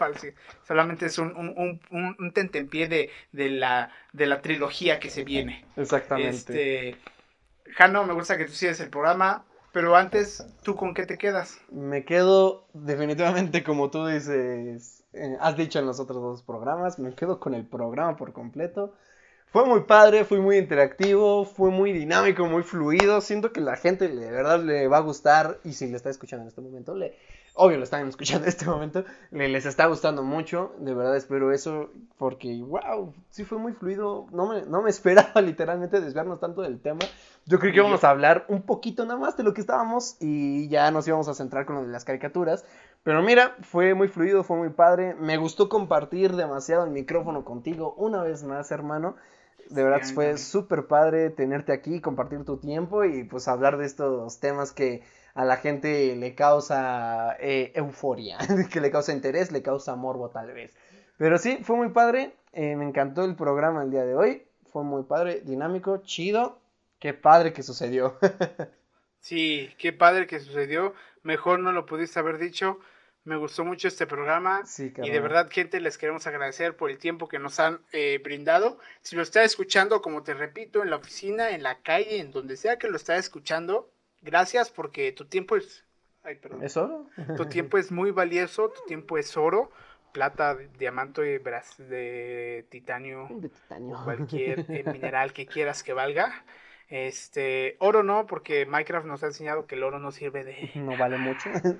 Solamente 0.67 1.07
es 1.07 1.17
un, 1.17 1.35
un, 1.35 1.81
un, 1.89 2.15
un 2.19 2.31
tentempié 2.31 2.87
de, 2.87 3.09
de, 3.31 3.49
la, 3.49 3.91
de 4.13 4.27
la 4.27 4.43
trilogía 4.43 4.99
que 4.99 5.09
se 5.09 5.23
viene. 5.23 5.65
Exactamente. 5.77 6.29
Este, 6.29 6.95
Jano, 7.73 8.05
me 8.05 8.13
gusta 8.13 8.37
que 8.37 8.45
tú 8.45 8.51
sigas 8.51 8.79
el 8.81 8.89
programa. 8.89 9.45
Pero 9.71 9.95
antes, 9.95 10.45
¿tú 10.63 10.75
con 10.75 10.93
qué 10.93 11.05
te 11.05 11.17
quedas? 11.17 11.59
Me 11.71 12.03
quedo 12.03 12.67
definitivamente 12.73 13.63
como 13.63 13.91
tú 13.91 14.07
dices, 14.07 14.98
eh, 15.13 15.37
has 15.39 15.57
dicho 15.57 15.79
en 15.79 15.85
los 15.85 15.99
otros 15.99 16.21
dos 16.21 16.43
programas, 16.43 16.99
me 16.99 17.13
quedo 17.13 17.39
con 17.39 17.53
el 17.53 17.65
programa 17.65 18.15
por 18.15 18.33
completo. 18.33 18.93
Fue 19.51 19.65
muy 19.65 19.81
padre, 19.81 20.25
fue 20.25 20.39
muy 20.39 20.57
interactivo, 20.57 21.43
fue 21.43 21.71
muy 21.71 21.91
dinámico, 21.91 22.45
muy 22.45 22.61
fluido. 22.61 23.19
Siento 23.19 23.51
que 23.51 23.61
la 23.61 23.75
gente 23.77 24.07
de 24.07 24.31
verdad 24.31 24.63
le 24.63 24.87
va 24.87 24.97
a 24.97 25.01
gustar. 25.01 25.57
Y 25.63 25.73
si 25.73 25.87
le 25.87 25.97
está 25.97 26.11
escuchando 26.11 26.43
en 26.43 26.49
este 26.49 26.61
momento, 26.61 26.93
le, 26.93 27.17
obvio 27.55 27.77
lo 27.77 27.83
están 27.83 28.07
escuchando 28.09 28.43
en 28.43 28.49
este 28.49 28.65
momento, 28.65 29.05
le, 29.31 29.47
les 29.47 29.65
está 29.65 29.87
gustando 29.87 30.21
mucho. 30.21 30.75
De 30.77 30.93
verdad 30.93 31.15
espero 31.15 31.51
eso. 31.51 31.89
Porque, 32.19 32.61
wow, 32.61 33.11
sí 33.31 33.43
fue 33.43 33.57
muy 33.57 33.73
fluido. 33.73 34.27
No 34.31 34.45
me, 34.45 34.61
no 34.67 34.83
me 34.83 34.89
esperaba 34.91 35.41
literalmente 35.41 35.99
desviarnos 35.99 36.39
tanto 36.39 36.61
del 36.61 36.79
tema. 36.79 36.99
Yo 37.47 37.57
creo 37.57 37.71
que 37.71 37.79
íbamos 37.79 38.03
a 38.03 38.11
hablar 38.11 38.45
un 38.49 38.61
poquito 38.61 39.03
nada 39.03 39.19
más 39.19 39.35
de 39.35 39.41
lo 39.41 39.55
que 39.55 39.61
estábamos. 39.61 40.15
Y 40.19 40.69
ya 40.69 40.91
nos 40.91 41.07
íbamos 41.07 41.27
a 41.27 41.33
centrar 41.33 41.65
con 41.65 41.77
lo 41.77 41.81
de 41.81 41.87
las 41.87 42.05
caricaturas. 42.05 42.65
Pero 43.03 43.21
mira, 43.21 43.55
fue 43.61 43.93
muy 43.93 44.07
fluido, 44.07 44.43
fue 44.43 44.57
muy 44.57 44.69
padre. 44.69 45.15
Me 45.15 45.37
gustó 45.37 45.69
compartir 45.69 46.35
demasiado 46.35 46.85
el 46.85 46.91
micrófono 46.91 47.45
contigo 47.45 47.93
una 47.97 48.21
vez 48.23 48.43
más, 48.43 48.71
hermano. 48.71 49.15
De 49.69 49.83
verdad 49.83 50.01
fue 50.13 50.37
súper 50.37 50.87
padre 50.87 51.29
tenerte 51.29 51.71
aquí, 51.71 52.01
compartir 52.01 52.43
tu 52.43 52.57
tiempo 52.57 53.05
y 53.05 53.23
pues 53.23 53.47
hablar 53.47 53.77
de 53.77 53.85
estos 53.85 54.39
temas 54.39 54.71
que 54.71 55.03
a 55.35 55.45
la 55.45 55.57
gente 55.57 56.15
le 56.15 56.33
causa 56.35 57.37
eh, 57.39 57.71
euforia, 57.75 58.37
que 58.71 58.81
le 58.81 58.91
causa 58.91 59.13
interés, 59.13 59.51
le 59.51 59.61
causa 59.61 59.95
morbo 59.95 60.29
tal 60.29 60.51
vez. 60.53 60.75
Pero 61.17 61.37
sí, 61.37 61.59
fue 61.63 61.75
muy 61.75 61.89
padre, 61.89 62.33
eh, 62.53 62.75
me 62.75 62.85
encantó 62.85 63.23
el 63.25 63.35
programa 63.35 63.83
el 63.83 63.91
día 63.91 64.05
de 64.05 64.15
hoy, 64.15 64.43
fue 64.71 64.83
muy 64.83 65.03
padre, 65.03 65.41
dinámico, 65.41 65.97
chido, 66.03 66.59
qué 66.99 67.13
padre 67.13 67.53
que 67.53 67.63
sucedió. 67.63 68.17
sí, 69.19 69.69
qué 69.77 69.93
padre 69.93 70.27
que 70.27 70.39
sucedió, 70.39 70.93
mejor 71.23 71.59
no 71.59 71.71
lo 71.71 71.85
pudiste 71.85 72.19
haber 72.19 72.37
dicho. 72.37 72.79
Me 73.25 73.35
gustó 73.35 73.65
mucho 73.65 73.87
este 73.87 74.07
programa 74.07 74.63
y 74.77 75.09
de 75.09 75.19
verdad, 75.19 75.49
gente, 75.51 75.81
les 75.81 75.97
queremos 75.97 76.25
agradecer 76.25 76.75
por 76.75 76.89
el 76.89 76.97
tiempo 76.97 77.27
que 77.27 77.37
nos 77.37 77.59
han 77.59 77.81
eh, 77.91 78.19
brindado. 78.23 78.79
Si 79.01 79.15
lo 79.15 79.21
está 79.21 79.43
escuchando, 79.43 80.01
como 80.01 80.23
te 80.23 80.33
repito, 80.33 80.81
en 80.81 80.89
la 80.89 80.95
oficina, 80.95 81.51
en 81.51 81.61
la 81.61 81.79
calle, 81.79 82.19
en 82.19 82.31
donde 82.31 82.55
sea 82.55 82.79
que 82.79 82.87
lo 82.87 82.95
está 82.95 83.17
escuchando, 83.17 83.91
gracias 84.21 84.71
porque 84.71 85.11
tu 85.11 85.25
tiempo 85.25 85.57
es... 85.57 85.83
Ay, 86.23 86.35
perdón. 86.35 86.63
¿Es 86.63 86.77
oro? 86.77 87.07
Tu 87.37 87.45
tiempo 87.45 87.77
es 87.77 87.91
muy 87.91 88.11
valioso, 88.11 88.69
tu 88.69 88.85
tiempo 88.87 89.17
es 89.17 89.35
oro, 89.37 89.71
plata, 90.11 90.57
diamante 90.77 91.21
de 91.21 92.65
titanio, 92.69 93.27
de 93.29 93.49
titanio. 93.49 94.01
cualquier 94.03 94.65
eh, 94.69 94.83
mineral 94.91 95.33
que 95.33 95.45
quieras 95.45 95.83
que 95.83 95.93
valga. 95.93 96.43
Este, 96.89 97.75
oro 97.79 98.03
no, 98.03 98.25
porque 98.25 98.65
Minecraft 98.65 99.05
nos 99.05 99.23
ha 99.23 99.27
enseñado 99.27 99.67
que 99.67 99.75
el 99.75 99.83
oro 99.83 99.99
no 99.99 100.11
sirve 100.11 100.43
de... 100.43 100.71
No 100.75 100.97
vale 100.97 101.17
mucho. 101.17 101.49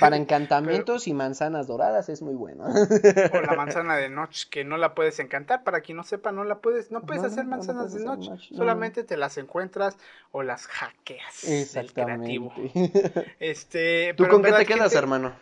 Para 0.00 0.16
encantamientos 0.22 1.06
y 1.06 1.14
manzanas 1.14 1.68
doradas 1.68 2.08
es 2.08 2.20
muy 2.20 2.34
bueno. 2.34 2.64
O 2.66 3.40
la 3.40 3.54
manzana 3.54 3.96
de 3.96 4.08
noche, 4.08 4.48
que 4.50 4.64
no 4.64 4.76
la 4.78 4.94
puedes 4.96 5.20
encantar. 5.20 5.62
Para 5.62 5.80
quien 5.80 5.96
no 5.96 6.02
sepa, 6.02 6.32
no 6.32 6.42
la 6.42 6.58
puedes, 6.58 6.90
no 6.90 7.02
puedes 7.02 7.22
No, 7.22 7.28
hacer 7.28 7.44
no 7.44 7.50
manzanas 7.50 7.86
puedes 7.86 8.00
de 8.00 8.04
noche. 8.04 8.30
noche, 8.30 8.48
no. 8.50 8.56
Solamente 8.56 9.04
te 9.04 9.16
las 9.16 9.38
encuentras 9.38 9.96
o 10.32 10.42
las 10.42 10.66
hackeas. 10.66 11.42
del 11.42 11.92
creativo. 11.92 12.52
Exactamente. 12.56 13.36
Este, 13.38 14.14
¿Tú 14.16 14.24
pero 14.24 14.34
con 14.34 14.42
qué 14.42 14.52
te 14.52 14.66
quedas, 14.66 14.80
gente, 14.80 14.98
hermano? 14.98 15.32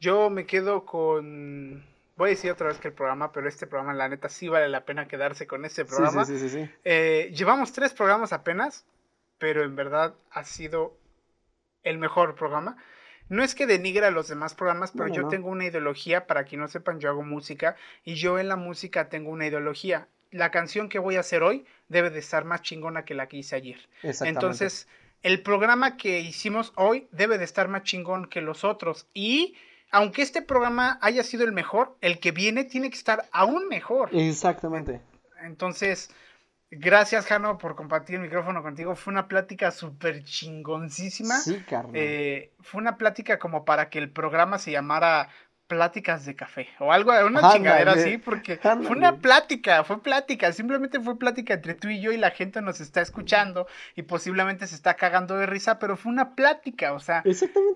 Yo 0.00 0.28
me 0.30 0.46
quedo 0.46 0.84
con. 0.84 1.82
Voy 2.16 2.28
a 2.28 2.30
decir 2.30 2.50
otra 2.50 2.68
vez 2.68 2.78
que 2.78 2.88
el 2.88 2.94
programa, 2.94 3.30
pero 3.30 3.48
este 3.48 3.66
programa, 3.66 3.92
la 3.92 4.08
neta, 4.08 4.28
sí 4.28 4.48
vale 4.48 4.68
la 4.68 4.84
pena 4.84 5.06
quedarse 5.06 5.46
con 5.46 5.64
este 5.64 5.84
programa. 5.84 6.24
Sí, 6.24 6.38
sí, 6.38 6.48
sí. 6.48 6.68
Eh, 6.84 7.30
llevamos 7.34 7.72
tres 7.72 7.92
programas 7.92 8.32
apenas, 8.32 8.86
pero 9.38 9.62
en 9.62 9.76
verdad 9.76 10.14
ha 10.30 10.44
sido 10.44 10.96
el 11.82 11.98
mejor 11.98 12.34
programa. 12.34 12.76
No 13.28 13.42
es 13.42 13.54
que 13.54 13.66
denigre 13.66 14.06
a 14.06 14.10
los 14.10 14.28
demás 14.28 14.54
programas, 14.54 14.92
pero 14.92 15.08
No, 15.08 15.14
yo 15.14 15.22
no. 15.22 15.28
tengo 15.28 15.48
una 15.50 15.66
ideología, 15.66 16.26
para 16.26 16.44
quien 16.44 16.60
no 16.62 16.68
sepan, 16.68 17.00
yo 17.00 17.10
hago 17.10 17.22
música 17.22 17.76
y 18.02 18.14
yo 18.14 18.38
en 18.38 18.48
la 18.48 18.56
música 18.56 19.08
tengo 19.08 19.30
una 19.30 19.46
ideología. 19.46 20.08
La 20.30 20.50
canción 20.50 20.88
que 20.88 20.98
voy 20.98 21.16
a 21.16 21.20
hacer 21.20 21.42
hoy 21.42 21.66
debe 21.88 22.10
de 22.10 22.18
estar 22.20 22.44
más 22.44 22.62
chingona 22.62 23.04
que 23.04 23.14
la 23.14 23.28
que 23.28 23.36
hice 23.38 23.56
ayer. 23.56 23.78
Exactamente. 24.02 24.28
Entonces, 24.28 24.88
el 25.22 25.42
programa 25.42 25.96
que 25.96 26.20
hicimos 26.20 26.72
hoy 26.76 27.08
debe 27.10 27.36
de 27.36 27.44
estar 27.44 27.68
más 27.68 27.82
chingón 27.82 28.26
que 28.26 28.40
los 28.40 28.64
otros. 28.64 29.06
Y 29.12 29.56
aunque 29.96 30.20
este 30.20 30.42
programa 30.42 30.98
haya 31.00 31.22
sido 31.22 31.44
el 31.44 31.52
mejor, 31.52 31.96
el 32.02 32.20
que 32.20 32.30
viene 32.30 32.64
tiene 32.64 32.90
que 32.90 32.96
estar 32.96 33.24
aún 33.32 33.66
mejor. 33.66 34.10
Exactamente. 34.12 35.00
Entonces, 35.42 36.10
gracias, 36.70 37.24
Jano, 37.24 37.56
por 37.56 37.76
compartir 37.76 38.16
el 38.16 38.20
micrófono 38.20 38.62
contigo. 38.62 38.94
Fue 38.94 39.10
una 39.10 39.26
plática 39.26 39.70
súper 39.70 40.22
chingoncísima. 40.22 41.38
Sí, 41.38 41.64
carnal. 41.66 41.92
Eh, 41.94 42.52
fue 42.60 42.82
una 42.82 42.98
plática 42.98 43.38
como 43.38 43.64
para 43.64 43.88
que 43.88 43.98
el 43.98 44.10
programa 44.10 44.58
se 44.58 44.70
llamara 44.70 45.30
Pláticas 45.66 46.24
de 46.24 46.36
Café 46.36 46.68
o 46.78 46.92
algo, 46.92 47.12
una 47.26 47.52
chingadera 47.52 47.92
así, 47.92 48.18
porque 48.18 48.56
fue 48.56 48.96
una 48.96 49.16
plática, 49.16 49.82
fue 49.82 50.00
plática, 50.00 50.52
simplemente 50.52 51.00
fue 51.00 51.18
plática 51.18 51.54
entre 51.54 51.74
tú 51.74 51.88
y 51.88 52.00
yo 52.00 52.12
y 52.12 52.16
la 52.16 52.30
gente 52.30 52.62
nos 52.62 52.80
está 52.80 53.00
escuchando 53.00 53.66
y 53.96 54.02
posiblemente 54.02 54.68
se 54.68 54.76
está 54.76 54.94
cagando 54.94 55.36
de 55.36 55.46
risa, 55.46 55.80
pero 55.80 55.96
fue 55.96 56.12
una 56.12 56.36
plática, 56.36 56.92
o 56.92 57.00
sea, 57.00 57.24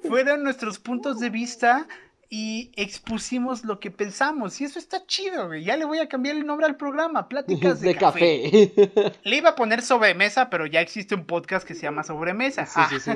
fueron 0.06 0.44
nuestros 0.44 0.78
puntos 0.78 1.18
de 1.18 1.30
vista 1.30 1.88
y 2.32 2.70
expusimos 2.76 3.64
lo 3.64 3.80
que 3.80 3.90
pensamos. 3.90 4.60
Y 4.60 4.64
eso 4.64 4.78
está 4.78 5.04
chido, 5.04 5.48
güey. 5.48 5.64
Ya 5.64 5.76
le 5.76 5.84
voy 5.84 5.98
a 5.98 6.08
cambiar 6.08 6.36
el 6.36 6.46
nombre 6.46 6.64
al 6.66 6.76
programa, 6.76 7.28
Pláticas 7.28 7.80
de, 7.80 7.88
de 7.88 7.94
café. 7.96 8.70
café. 8.72 9.12
Le 9.24 9.36
iba 9.36 9.50
a 9.50 9.54
poner 9.56 9.82
sobremesa, 9.82 10.48
pero 10.48 10.64
ya 10.66 10.80
existe 10.80 11.16
un 11.16 11.24
podcast 11.26 11.66
que 11.66 11.74
se 11.74 11.82
llama 11.82 12.04
Sobremesa. 12.04 12.66
Sí, 12.66 12.80
sí, 12.88 13.00
sí. 13.00 13.10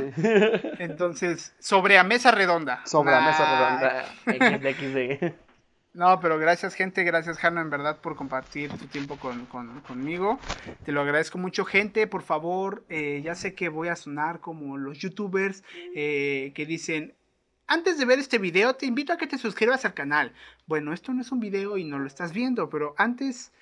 Entonces, 0.81 1.55
sobre 1.61 1.97
a 1.97 2.03
mesa 2.05 2.33
redonda. 2.33 2.83
Sobre 2.87 3.13
la 3.13 3.21
mesa 3.21 4.05
redonda. 4.27 4.73
XD. 4.73 5.33
No, 5.93 6.19
pero 6.19 6.37
gracias, 6.39 6.75
gente. 6.75 7.05
Gracias, 7.05 7.43
Hanna, 7.45 7.61
en 7.61 7.71
verdad, 7.71 7.99
por 8.01 8.17
compartir 8.17 8.69
tu 8.73 8.87
tiempo 8.87 9.17
con, 9.17 9.47
con- 9.47 9.81
conmigo. 9.83 10.41
Te 10.85 10.91
lo 10.91 11.01
agradezco 11.03 11.39
mucho, 11.39 11.65
gente. 11.65 12.09
Por 12.09 12.23
favor, 12.23 12.85
eh, 12.89 13.23
ya 13.25 13.37
sé 13.37 13.55
que 13.55 13.69
voy 13.69 13.87
a 13.87 13.95
sonar 13.95 14.41
como 14.41 14.77
los 14.77 14.99
youtubers 14.99 15.63
eh, 15.95 16.51
que 16.57 16.67
dicen. 16.67 17.15
Antes 17.67 17.97
de 17.99 18.05
ver 18.05 18.19
este 18.19 18.39
video, 18.39 18.75
te 18.75 18.85
invito 18.85 19.15
a 19.15 19.17
que 19.17 19.27
te 19.27 19.39
suscribas 19.39 19.87
al 19.87 19.95
canal. 19.95 20.35
Bueno, 20.67 20.93
esto 20.93 21.15
no 21.15 21.23
es 21.23 21.33
un 21.33 21.41
video 21.41 21.79
y 21.79 21.85
no 21.85 21.99
lo 21.99 22.07
estás 22.07 22.35
viendo, 22.35 22.69
pero 22.69 22.95
antes 22.99 23.53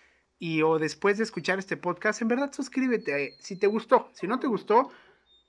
y 0.40 0.62
o 0.62 0.80
después 0.80 1.18
de 1.18 1.24
escuchar 1.24 1.60
este 1.60 1.76
podcast, 1.76 2.20
en 2.20 2.26
verdad 2.26 2.52
suscríbete 2.52 3.36
si 3.38 3.54
te 3.54 3.68
gustó. 3.68 4.10
Si 4.12 4.26
no 4.26 4.40
te 4.40 4.48
gustó, 4.48 4.90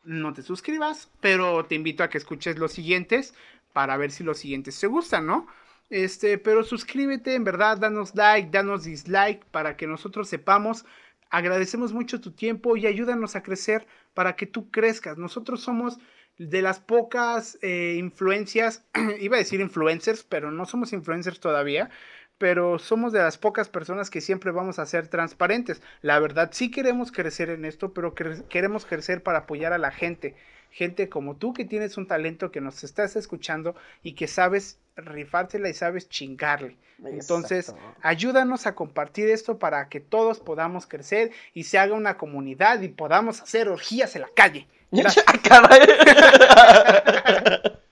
no 0.03 0.34
te 0.34 0.43
suscribas, 0.43 1.09
pero 1.19 1.65
te 1.65 1.73
invito 1.73 2.03
a 2.03 2.09
que 2.09 2.19
escuches 2.19 2.59
los 2.59 2.71
siguientes 2.73 3.34
para 3.73 3.97
ver 3.97 4.11
si 4.11 4.23
los 4.23 4.38
siguientes 4.38 4.80
te 4.80 4.85
gustan, 4.85 5.25
¿no? 5.25 5.47
Este, 5.89 6.38
pero 6.38 6.63
suscríbete, 6.63 7.34
en 7.34 7.43
verdad, 7.43 7.80
danos 7.80 8.13
like, 8.13 8.51
danos 8.51 8.84
dislike 8.84 9.43
para 9.45 9.75
que 9.77 9.88
nosotros 9.88 10.30
sepamos. 10.30 10.85
Agradecemos 11.31 11.91
mucho 11.91 12.21
tu 12.21 12.31
tiempo 12.31 12.77
y 12.77 12.85
ayúdanos 12.85 13.35
a 13.35 13.41
crecer 13.41 13.88
para 14.13 14.35
que 14.35 14.45
tú 14.45 14.69
crezcas. 14.69 15.17
Nosotros 15.17 15.61
somos 15.61 15.97
de 16.38 16.61
las 16.61 16.80
pocas 16.80 17.57
eh, 17.61 17.95
influencias, 17.97 18.84
iba 19.19 19.35
a 19.35 19.39
decir 19.39 19.61
influencers, 19.61 20.23
pero 20.23 20.51
no 20.51 20.65
somos 20.65 20.93
influencers 20.93 21.39
todavía, 21.39 21.89
pero 22.38 22.80
somos 22.80 23.14
de 23.14 23.19
las 23.19 23.38
pocas 23.38 23.69
personas 23.69 24.10
que 24.10 24.19
siempre 24.19 24.51
vamos 24.51 24.80
a 24.80 24.85
ser 24.85 25.07
transparentes. 25.07 25.81
La 26.01 26.19
verdad, 26.19 26.49
sí 26.51 26.72
queremos 26.72 27.11
crecer 27.11 27.49
en 27.49 27.64
esto, 27.65 27.93
pero 27.93 28.15
cre- 28.15 28.43
queremos 28.47 28.85
crecer 28.85 29.22
para 29.23 29.39
apoyar 29.39 29.72
a 29.73 29.77
la 29.77 29.91
gente. 29.91 30.35
Gente 30.72 31.07
como 31.07 31.35
tú 31.35 31.53
que 31.53 31.65
tienes 31.65 31.97
un 31.97 32.07
talento 32.07 32.51
que 32.51 32.60
nos 32.60 32.84
estás 32.84 33.15
escuchando 33.15 33.76
y 34.01 34.14
que 34.14 34.27
sabes 34.27 34.80
rifársela 34.95 35.69
y 35.69 35.73
sabes 35.76 36.10
chingarle. 36.10 36.77
Entonces, 37.05 37.73
ayúdanos 38.01 38.65
a 38.65 38.73
compartir 38.76 39.30
esto 39.30 39.60
para 39.60 39.88
que 39.89 39.99
todos 39.99 40.39
podamos 40.39 40.88
crecer 40.88 41.31
y 41.53 41.64
se 41.65 41.77
haga 41.77 41.93
una 41.93 42.18
comunidad 42.18 42.81
y 42.81 42.88
podamos 42.89 43.41
hacer 43.41 43.69
orgías 43.69 44.15
en 44.15 44.23
la 44.23 44.30
calle. 44.35 44.68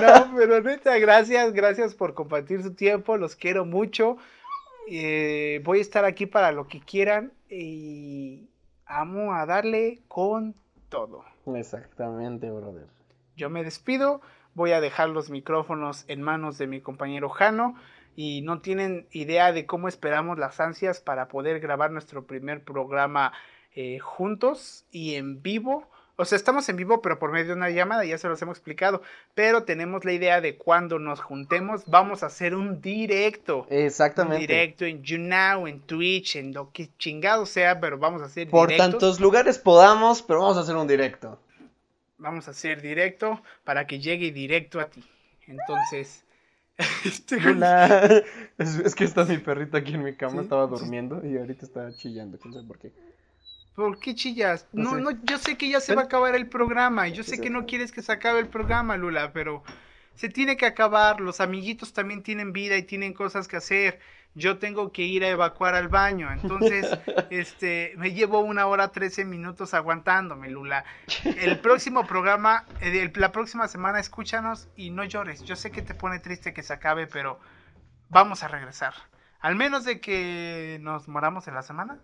No, 0.00 0.32
pero 0.36 0.60
neta, 0.60 0.98
gracias, 0.98 1.52
gracias 1.52 1.94
por 1.94 2.14
compartir 2.14 2.62
su 2.62 2.74
tiempo, 2.74 3.16
los 3.16 3.36
quiero 3.36 3.64
mucho. 3.64 4.16
Eh, 4.88 5.60
voy 5.64 5.78
a 5.78 5.82
estar 5.82 6.04
aquí 6.04 6.26
para 6.26 6.52
lo 6.52 6.68
que 6.68 6.80
quieran 6.80 7.32
y 7.48 8.48
amo 8.86 9.34
a 9.34 9.46
darle 9.46 10.02
con 10.08 10.54
todo. 10.88 11.24
Exactamente, 11.54 12.50
brother. 12.50 12.86
Yo 13.36 13.50
me 13.50 13.64
despido, 13.64 14.20
voy 14.54 14.72
a 14.72 14.80
dejar 14.80 15.08
los 15.08 15.30
micrófonos 15.30 16.04
en 16.08 16.22
manos 16.22 16.58
de 16.58 16.66
mi 16.66 16.80
compañero 16.80 17.28
Jano 17.28 17.74
y 18.16 18.42
no 18.42 18.60
tienen 18.60 19.06
idea 19.10 19.52
de 19.52 19.66
cómo 19.66 19.88
esperamos 19.88 20.38
las 20.38 20.60
ansias 20.60 21.00
para 21.00 21.28
poder 21.28 21.60
grabar 21.60 21.90
nuestro 21.90 22.26
primer 22.26 22.62
programa 22.62 23.32
eh, 23.74 23.98
juntos 23.98 24.84
y 24.90 25.14
en 25.14 25.42
vivo. 25.42 25.88
O 26.16 26.24
sea, 26.24 26.36
estamos 26.36 26.68
en 26.68 26.76
vivo, 26.76 27.02
pero 27.02 27.18
por 27.18 27.32
medio 27.32 27.46
de 27.48 27.52
una 27.54 27.70
llamada, 27.70 28.04
ya 28.04 28.16
se 28.18 28.28
los 28.28 28.40
hemos 28.40 28.56
explicado. 28.58 29.02
Pero 29.34 29.64
tenemos 29.64 30.04
la 30.04 30.12
idea 30.12 30.40
de 30.40 30.56
cuando 30.56 31.00
nos 31.00 31.20
juntemos, 31.20 31.82
vamos 31.86 32.22
a 32.22 32.26
hacer 32.26 32.54
un 32.54 32.80
directo. 32.80 33.66
Un 33.68 33.76
Exactamente. 33.78 34.38
directo 34.46 34.84
en 34.84 35.02
YouNow, 35.02 35.66
en 35.66 35.80
Twitch, 35.80 36.36
en 36.36 36.52
lo 36.54 36.70
que 36.70 36.88
chingado 36.98 37.46
sea, 37.46 37.80
pero 37.80 37.98
vamos 37.98 38.22
a 38.22 38.26
hacer 38.26 38.48
Por 38.48 38.68
directos. 38.68 38.90
tantos 38.92 39.20
lugares 39.20 39.58
podamos, 39.58 40.22
pero 40.22 40.40
vamos 40.40 40.56
a 40.56 40.60
hacer 40.60 40.76
un 40.76 40.86
directo. 40.86 41.40
Vamos 42.18 42.46
a 42.46 42.52
hacer 42.52 42.80
directo 42.80 43.42
para 43.64 43.88
que 43.88 43.98
llegue 43.98 44.30
directo 44.30 44.78
a 44.78 44.86
ti. 44.86 45.02
Entonces, 45.48 46.24
este, 47.04 47.36
Hola. 47.44 48.22
Es, 48.56 48.76
es 48.76 48.94
que 48.94 49.02
está 49.02 49.24
mi 49.24 49.38
perrito 49.38 49.76
aquí 49.76 49.94
en 49.94 50.04
mi 50.04 50.14
cama, 50.14 50.34
Sí, 50.34 50.38
estaba 50.42 50.68
durmiendo 50.68 51.26
y 51.26 51.36
ahorita 51.36 51.66
está 51.66 51.92
chillando, 51.92 52.38
quién 52.38 52.54
sabe 52.54 52.66
por 52.68 52.78
qué. 52.78 52.92
¿Por 53.74 53.98
qué 53.98 54.14
chillas? 54.14 54.66
No 54.72 54.84
No, 54.84 54.90
sé. 54.96 55.00
no, 55.16 55.24
yo 55.24 55.38
sé 55.38 55.56
que 55.56 55.68
ya 55.68 55.80
se 55.80 55.94
va 55.94 56.02
a 56.02 56.04
acabar 56.04 56.34
el 56.34 56.48
programa. 56.48 57.08
y 57.08 57.12
Yo 57.12 57.22
sé 57.24 57.40
que 57.40 57.50
no 57.50 57.66
quieres 57.66 57.92
que 57.92 58.02
se 58.02 58.12
acabe 58.12 58.40
el 58.40 58.48
programa, 58.48 58.96
Lula, 58.96 59.32
pero 59.32 59.62
se 60.14 60.28
tiene 60.28 60.56
que 60.56 60.66
acabar. 60.66 61.20
Los 61.20 61.40
amiguitos 61.40 61.92
también 61.92 62.22
tienen 62.22 62.52
vida 62.52 62.76
y 62.76 62.82
tienen 62.84 63.12
cosas 63.12 63.48
que 63.48 63.56
hacer. 63.56 64.00
Yo 64.36 64.58
tengo 64.58 64.90
que 64.90 65.02
ir 65.02 65.22
a 65.24 65.28
evacuar 65.28 65.74
al 65.76 65.88
baño. 65.88 66.32
Entonces, 66.32 66.86
este, 67.30 67.94
me 67.96 68.12
llevo 68.12 68.40
una 68.40 68.66
hora 68.66 68.88
13 68.90 69.24
minutos 69.24 69.74
aguantándome, 69.74 70.50
Lula. 70.50 70.84
El 71.24 71.58
próximo 71.60 72.04
programa, 72.06 72.64
eh, 72.80 73.00
el- 73.02 73.12
la 73.20 73.30
próxima 73.32 73.68
semana, 73.68 74.00
escúchanos 74.00 74.68
y 74.76 74.90
no 74.90 75.04
llores. 75.04 75.42
Yo 75.44 75.54
sé 75.56 75.70
que 75.70 75.82
te 75.82 75.94
pone 75.94 76.18
triste 76.18 76.52
que 76.52 76.62
se 76.64 76.72
acabe, 76.72 77.06
pero 77.06 77.38
vamos 78.08 78.42
a 78.42 78.48
regresar. 78.48 78.94
Al 79.40 79.56
menos 79.56 79.84
de 79.84 80.00
que 80.00 80.78
nos 80.80 81.06
moramos 81.06 81.46
en 81.48 81.54
la 81.54 81.62
semana. 81.62 81.98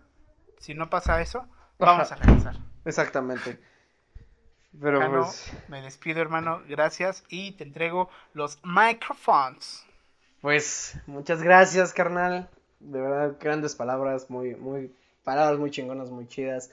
Si 0.59 0.73
no 0.75 0.89
pasa 0.89 1.19
eso, 1.21 1.47
vamos 1.85 2.11
a 2.11 2.15
regresar. 2.15 2.55
Exactamente. 2.85 3.59
Pero 4.79 4.99
Jano, 5.01 5.23
pues, 5.23 5.51
me 5.67 5.81
despido, 5.81 6.21
hermano. 6.21 6.61
Gracias 6.67 7.23
y 7.29 7.51
te 7.53 7.63
entrego 7.63 8.09
los 8.33 8.59
microphones. 8.63 9.85
pues, 10.41 10.97
muchas 11.07 11.43
gracias, 11.43 11.93
carnal. 11.93 12.49
De 12.79 13.01
verdad, 13.01 13.35
grandes 13.39 13.75
palabras, 13.75 14.29
muy, 14.29 14.55
muy, 14.55 14.95
palabras 15.23 15.59
muy 15.59 15.69
chingonas, 15.71 16.09
muy 16.09 16.27
chidas. 16.27 16.71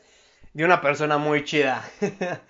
De 0.54 0.64
una 0.64 0.80
persona 0.80 1.18
muy 1.18 1.44
chida. 1.44 1.84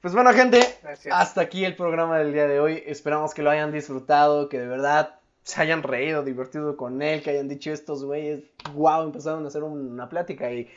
pues 0.00 0.14
bueno, 0.14 0.32
gente, 0.32 0.60
Gracias. 0.82 1.14
hasta 1.16 1.40
aquí 1.40 1.64
el 1.64 1.74
programa 1.74 2.18
del 2.18 2.32
día 2.32 2.46
de 2.46 2.60
hoy. 2.60 2.82
Esperamos 2.86 3.34
que 3.34 3.42
lo 3.42 3.50
hayan 3.50 3.72
disfrutado, 3.72 4.48
que 4.48 4.60
de 4.60 4.66
verdad 4.66 5.18
se 5.42 5.62
hayan 5.62 5.82
reído, 5.82 6.22
divertido 6.22 6.76
con 6.76 7.02
él, 7.02 7.22
que 7.22 7.30
hayan 7.30 7.48
dicho 7.48 7.72
estos 7.72 8.04
güeyes, 8.04 8.44
wow, 8.74 9.02
empezaron 9.02 9.44
a 9.44 9.48
hacer 9.48 9.62
una 9.64 10.08
plática 10.08 10.52
y 10.52 10.70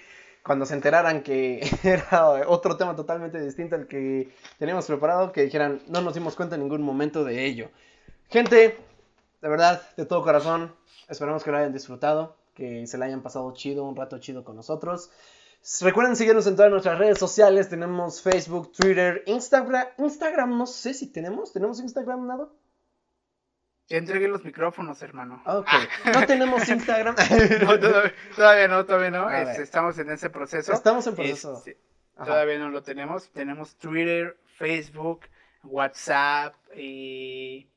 cuando 0.44 0.66
se 0.66 0.74
enteraran 0.74 1.24
que 1.24 1.62
era 1.84 2.48
otro 2.48 2.78
tema 2.78 2.96
totalmente 2.96 3.40
distinto 3.40 3.76
al 3.76 3.88
que 3.88 4.34
teníamos 4.60 4.86
preparado, 4.86 5.32
que 5.32 5.44
dijeran, 5.44 5.82
no 5.88 6.02
nos 6.02 6.14
dimos 6.14 6.36
cuenta 6.36 6.56
en 6.56 6.62
ningún 6.62 6.82
momento 6.82 7.24
de 7.24 7.46
ello. 7.46 7.72
Gente, 8.30 8.78
de 9.42 9.50
verdad, 9.50 9.82
de 9.96 10.06
todo 10.06 10.24
corazón, 10.24 10.76
esperamos 11.08 11.44
que 11.44 11.52
lo 11.52 11.58
hayan 11.58 11.74
disfrutado, 11.74 12.38
que 12.54 12.86
se 12.88 12.98
la 12.98 13.06
hayan 13.06 13.22
pasado 13.22 13.54
chido, 13.54 13.86
un 13.86 13.96
rato 13.96 14.20
chido 14.20 14.44
con 14.44 14.56
nosotros. 14.56 15.10
Recuerden 15.82 16.18
seguirnos 16.18 16.46
en 16.48 16.58
todas 16.58 16.72
nuestras 16.72 17.00
redes 17.00 17.18
sociales. 17.18 17.70
Tenemos 17.70 18.22
Facebook, 18.22 18.74
Twitter, 18.74 19.24
Instagram. 19.28 19.88
Instagram, 19.98 20.58
no 20.58 20.66
sé 20.66 20.94
si 20.94 21.10
tenemos. 21.10 21.54
¿Tenemos 21.54 21.80
Instagram, 21.80 22.28
Nado? 22.28 22.54
Entregué 23.90 24.28
los 24.28 24.44
micrófonos, 24.44 25.02
hermano. 25.02 25.42
Ok. 25.46 25.68
No 26.14 26.26
tenemos 26.26 26.68
Instagram. 26.68 27.16
No, 27.62 27.80
todavía, 27.80 28.14
todavía 28.36 28.68
no, 28.68 28.86
todavía 28.86 29.12
no. 29.12 29.30
Este, 29.30 29.64
estamos 29.64 29.98
en 30.00 30.10
ese 30.10 30.30
proceso. 30.30 30.74
Estamos 30.74 31.06
en 31.08 31.16
proceso. 31.16 31.58
Este, 31.58 31.78
todavía 32.18 32.58
no 32.60 32.70
lo 32.70 32.82
tenemos. 32.82 33.30
Tenemos 33.32 33.76
Twitter, 33.76 34.38
Facebook, 34.46 35.22
WhatsApp 35.64 36.56
y, 36.76 37.70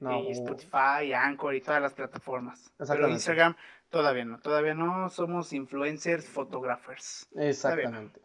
No. 0.00 0.22
y 0.22 0.32
Spotify, 0.32 1.12
Anchor 1.14 1.54
y 1.54 1.60
todas 1.60 1.80
las 1.80 1.94
plataformas. 1.94 2.70
Pero. 2.76 3.08
Instagram 3.08 3.56
todavía 3.90 4.24
no. 4.24 4.38
Todavía 4.38 4.74
no 4.74 5.08
somos 5.08 5.52
influencers, 5.52 6.26
photographers. 6.26 7.26
Exactamente. 7.36 8.20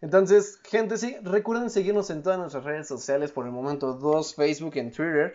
Entonces, 0.00 0.60
gente, 0.64 0.96
sí, 0.96 1.16
recuerden 1.22 1.70
seguirnos 1.70 2.10
en 2.10 2.22
todas 2.22 2.38
nuestras 2.38 2.64
redes 2.64 2.88
sociales. 2.88 3.32
Por 3.32 3.46
el 3.46 3.52
momento, 3.52 3.94
dos, 3.94 4.34
Facebook 4.34 4.76
en 4.76 4.92
Twitter. 4.92 5.34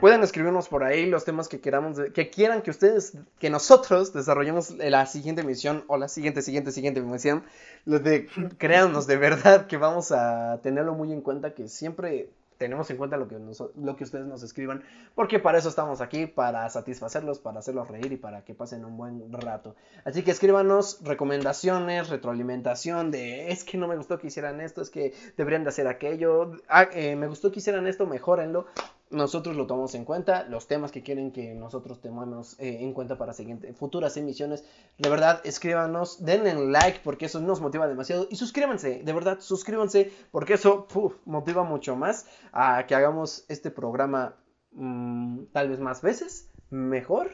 Pueden 0.00 0.22
escribirnos 0.22 0.68
por 0.68 0.82
ahí 0.82 1.06
los 1.06 1.24
temas 1.24 1.46
que 1.48 1.60
queramos, 1.60 1.98
que 2.14 2.30
quieran 2.30 2.62
que 2.62 2.70
ustedes, 2.70 3.12
que 3.38 3.50
nosotros 3.50 4.12
desarrollemos 4.14 4.70
la 4.78 5.04
siguiente 5.06 5.42
emisión 5.42 5.84
o 5.88 5.98
la 5.98 6.08
siguiente, 6.08 6.40
siguiente, 6.42 6.72
siguiente 6.72 7.00
emisión. 7.00 7.44
Los 7.84 8.02
de, 8.02 8.26
créanos 8.58 9.06
de 9.06 9.16
verdad 9.18 9.66
que 9.66 9.76
vamos 9.76 10.10
a 10.12 10.58
tenerlo 10.62 10.94
muy 10.94 11.12
en 11.12 11.20
cuenta, 11.20 11.52
que 11.54 11.68
siempre 11.68 12.30
tenemos 12.56 12.90
en 12.90 12.96
cuenta 12.98 13.16
lo 13.16 13.26
que, 13.28 13.36
nos- 13.38 13.62
lo 13.76 13.96
que 13.96 14.04
ustedes 14.04 14.26
nos 14.26 14.42
escriban, 14.42 14.82
porque 15.14 15.38
para 15.38 15.58
eso 15.58 15.68
estamos 15.70 16.00
aquí, 16.02 16.26
para 16.26 16.68
satisfacerlos, 16.68 17.38
para 17.38 17.60
hacerlos 17.60 17.88
reír 17.88 18.12
y 18.12 18.16
para 18.18 18.44
que 18.44 18.54
pasen 18.54 18.84
un 18.84 18.96
buen 18.98 19.32
rato. 19.32 19.76
Así 20.04 20.22
que 20.22 20.30
escríbanos 20.30 20.98
recomendaciones, 21.02 22.08
retroalimentación 22.10 23.10
de 23.10 23.50
es 23.50 23.64
que 23.64 23.78
no 23.78 23.88
me 23.88 23.96
gustó 23.96 24.18
que 24.18 24.26
hicieran 24.26 24.60
esto, 24.60 24.82
es 24.82 24.90
que 24.90 25.14
deberían 25.38 25.62
de 25.64 25.70
hacer 25.70 25.86
aquello, 25.88 26.52
ah, 26.68 26.86
eh, 26.92 27.16
me 27.16 27.28
gustó 27.28 27.50
que 27.50 27.60
hicieran 27.60 27.86
esto, 27.86 28.06
mejórenlo. 28.06 28.66
Nosotros 29.10 29.56
lo 29.56 29.66
tomamos 29.66 29.96
en 29.96 30.04
cuenta, 30.04 30.44
los 30.44 30.68
temas 30.68 30.92
que 30.92 31.02
quieren 31.02 31.32
que 31.32 31.52
nosotros 31.54 32.00
tomemos 32.00 32.54
eh, 32.60 32.78
en 32.82 32.92
cuenta 32.92 33.18
para 33.18 33.34
futuras 33.74 34.16
emisiones. 34.16 34.64
De 34.98 35.10
verdad, 35.10 35.40
escríbanos, 35.42 36.24
denle 36.24 36.54
like 36.54 37.00
porque 37.02 37.26
eso 37.26 37.40
nos 37.40 37.60
motiva 37.60 37.88
demasiado. 37.88 38.28
Y 38.30 38.36
suscríbanse, 38.36 39.02
de 39.02 39.12
verdad, 39.12 39.38
suscríbanse 39.40 40.12
porque 40.30 40.54
eso 40.54 40.86
motiva 41.24 41.64
mucho 41.64 41.96
más 41.96 42.26
a 42.52 42.86
que 42.86 42.94
hagamos 42.94 43.44
este 43.48 43.72
programa 43.72 44.36
mm, 44.72 45.46
tal 45.52 45.70
vez 45.70 45.80
más 45.80 46.02
veces, 46.02 46.48
mejor 46.70 47.32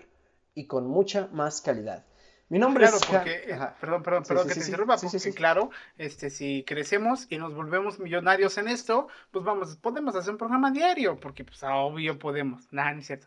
y 0.55 0.66
con 0.66 0.86
mucha 0.86 1.28
más 1.32 1.61
calidad. 1.61 2.07
Mi 2.48 2.59
nombre 2.59 2.85
Claro, 2.85 2.97
es... 2.98 3.06
Porque, 3.06 3.44
eh, 3.48 3.55
Ajá. 3.55 3.77
perdón, 3.81 4.02
perdón, 4.02 4.24
Sí, 4.24 4.28
perdón 4.28 4.44
sí, 4.44 4.48
que 4.48 4.55
sí, 4.55 4.60
te 4.60 4.66
interrumpa, 4.66 4.97
porque 4.98 5.32
claro, 5.32 5.70
este, 5.98 6.31
si 6.31 6.64
crecemos 6.64 7.27
y 7.28 7.39
nos 7.39 7.55
volvemos 7.55 7.98
millonarios 7.98 8.56
en 8.59 8.68
esto, 8.68 9.09
pues 9.32 9.44
vamos, 9.44 9.77
podemos 9.77 10.14
hacer 10.14 10.32
un 10.32 10.39
programa 10.39 10.70
diario, 10.70 11.18
porque 11.18 11.44
pues 11.44 11.62
obvio 11.64 12.18
podemos, 12.18 12.73
nada, 12.73 12.93
es 12.93 13.06
cierto, 13.06 13.27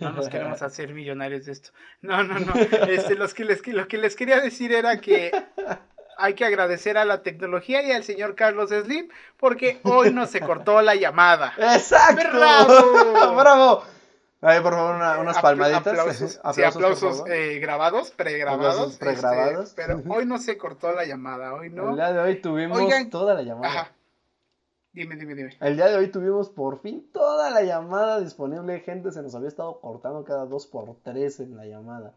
no 0.00 0.12
nos 0.12 0.28
queremos 0.28 0.62
hacer 0.62 0.94
millonarios 0.94 1.44
de 1.44 1.52
esto, 1.52 1.70
no, 2.00 2.22
no, 2.22 2.38
no, 2.38 2.54
este, 2.54 3.14
los 3.14 3.34
que 3.34 3.44
les, 3.44 3.66
lo 3.66 3.88
que 3.88 3.98
les 3.98 4.16
quería 4.16 4.40
decir 4.40 4.72
era 4.72 5.00
que 5.00 5.32
hay 6.16 6.34
que 6.34 6.44
agradecer 6.44 6.96
a 6.96 7.04
la 7.04 7.22
tecnología 7.22 7.82
y 7.82 7.92
al 7.92 8.04
señor 8.04 8.34
Carlos 8.34 8.70
Slim, 8.70 9.08
porque 9.36 9.80
hoy 9.82 10.12
no 10.12 10.26
se 10.26 10.40
cortó 10.40 10.80
la 10.80 10.94
llamada. 10.94 11.52
¡Exacto! 11.58 12.30
¡Bravo! 12.32 13.36
¡Bravo! 13.36 13.95
A 14.42 14.52
ver, 14.52 14.62
por 14.62 14.74
favor, 14.74 14.96
una- 14.96 15.18
unas 15.18 15.38
palmaditas. 15.40 15.86
Aplausos, 15.98 16.32
sí, 16.32 16.38
Aplausos, 16.42 16.74
por 16.74 16.84
aplausos 16.84 17.28
eh, 17.30 17.58
grabados, 17.58 18.10
pregrabados. 18.10 18.66
Aplausos 18.74 18.96
pregrabados. 18.98 19.68
este, 19.70 19.82
pero 19.86 20.02
hoy 20.14 20.26
no 20.26 20.38
se 20.38 20.58
cortó 20.58 20.92
la 20.92 21.04
llamada, 21.04 21.54
hoy 21.54 21.68
El 21.68 21.74
no. 21.74 21.94
día 21.94 22.12
de 22.12 22.20
hoy 22.20 22.36
tuvimos 22.40 22.78
Oigan, 22.78 23.08
toda 23.10 23.34
la 23.34 23.42
llamada. 23.42 23.68
Ajá. 23.68 23.92
Dime, 24.92 25.16
dime, 25.16 25.34
dime. 25.34 25.56
El 25.60 25.76
día 25.76 25.88
de 25.88 25.96
hoy 25.96 26.08
tuvimos 26.08 26.48
por 26.48 26.80
fin 26.80 27.06
toda 27.12 27.50
la 27.50 27.62
llamada 27.62 28.18
disponible. 28.20 28.80
Gente, 28.80 29.10
se 29.12 29.22
nos 29.22 29.34
había 29.34 29.48
estado 29.48 29.78
cortando 29.80 30.24
cada 30.24 30.46
dos 30.46 30.66
por 30.66 30.96
tres 31.02 31.38
en 31.40 31.54
la 31.56 31.66
llamada. 31.66 32.12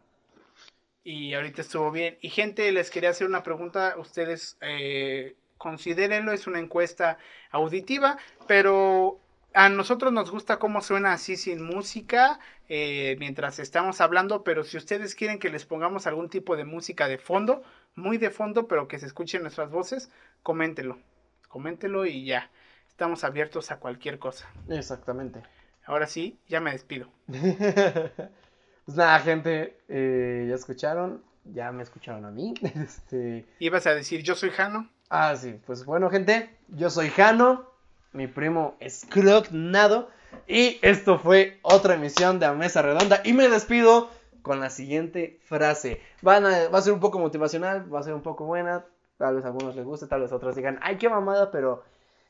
Y 1.04 1.34
ahorita 1.34 1.62
estuvo 1.62 1.92
bien. 1.92 2.18
Y 2.22 2.30
gente, 2.30 2.72
les 2.72 2.90
quería 2.90 3.10
hacer 3.10 3.28
una 3.28 3.44
pregunta. 3.44 3.96
Ustedes 3.98 4.58
eh, 4.62 5.36
considérenlo, 5.58 6.32
es 6.32 6.48
una 6.48 6.60
encuesta 6.60 7.18
auditiva, 7.52 8.18
pero 8.48 9.20
a 9.54 9.70
nosotros 9.70 10.14
nos 10.14 10.32
gusta 10.32 10.60
cómo 10.60 10.82
suena 10.82 11.14
así 11.14 11.36
sin 11.36 11.62
música 11.64 12.40
eh, 12.68 13.16
mientras 13.20 13.60
estamos 13.60 14.00
hablando, 14.02 14.44
pero 14.44 14.64
si 14.64 14.78
ustedes 14.78 15.16
quieren 15.16 15.40
que 15.40 15.50
les 15.50 15.66
pongamos 15.66 16.08
algún 16.08 16.30
tipo 16.30 16.56
de 16.56 16.66
música 16.66 17.08
de 17.08 17.18
fondo, 17.18 17.64
muy 17.96 18.18
de 18.18 18.30
fondo, 18.30 18.68
pero 18.68 18.88
que 18.88 19.00
se 19.00 19.08
escuchen 19.08 19.42
nuestras 19.42 19.72
voces, 19.72 20.12
coméntelo. 20.44 21.00
Coméntelo 21.48 22.06
y 22.06 22.26
ya. 22.26 22.52
Estamos 22.88 23.24
abiertos 23.24 23.72
a 23.72 23.80
cualquier 23.80 24.20
cosa. 24.20 24.48
Exactamente. 24.70 25.42
Ahora 25.86 26.06
sí, 26.06 26.40
ya 26.48 26.60
me 26.60 26.72
despido. 26.72 27.10
pues 27.28 28.98
nada, 28.98 29.20
gente, 29.20 29.80
eh, 29.88 30.46
ya 30.48 30.56
escucharon, 30.56 31.24
ya 31.46 31.72
me 31.72 31.82
escucharon 31.82 32.26
a 32.26 32.32
mí. 32.32 32.54
Este, 32.76 33.46
Ibas 33.60 33.88
a 33.88 33.96
decir, 33.96 34.22
yo 34.22 34.36
soy 34.36 34.52
Jano. 34.52 34.90
ah, 35.10 35.36
sí, 35.36 35.60
pues 35.66 35.86
bueno, 35.86 36.10
gente, 36.12 36.56
yo 36.68 36.92
soy 36.92 37.10
Jano, 37.10 37.72
mi 38.14 38.28
primo 38.28 38.76
es 38.80 39.08
Nado, 39.52 40.10
y 40.48 40.80
esto 40.82 41.20
fue 41.20 41.60
otra 41.62 41.96
emisión 41.96 42.40
de 42.40 42.46
A 42.46 42.54
Mesa 42.54 42.82
Redonda, 42.82 43.22
y 43.24 43.34
me 43.34 43.50
despido 43.50 44.10
con 44.42 44.60
la 44.60 44.70
siguiente 44.70 45.40
frase. 45.44 46.02
Va 46.26 46.38
a 46.38 46.82
ser 46.82 46.94
un 46.94 47.00
poco 47.00 47.20
motivacional, 47.20 47.94
va 47.94 48.00
a 48.00 48.04
ser 48.04 48.14
un 48.14 48.22
poco 48.22 48.46
buena, 48.46 48.86
tal 49.18 49.36
vez 49.36 49.46
a 49.46 49.50
algunos 49.50 49.76
les 49.76 49.86
guste, 49.86 50.08
tal 50.08 50.22
vez 50.22 50.32
a 50.32 50.36
otros 50.36 50.56
digan, 50.56 50.80
ay, 50.82 50.98
qué 50.98 51.10
mamada, 51.10 51.52
pero 51.52 51.84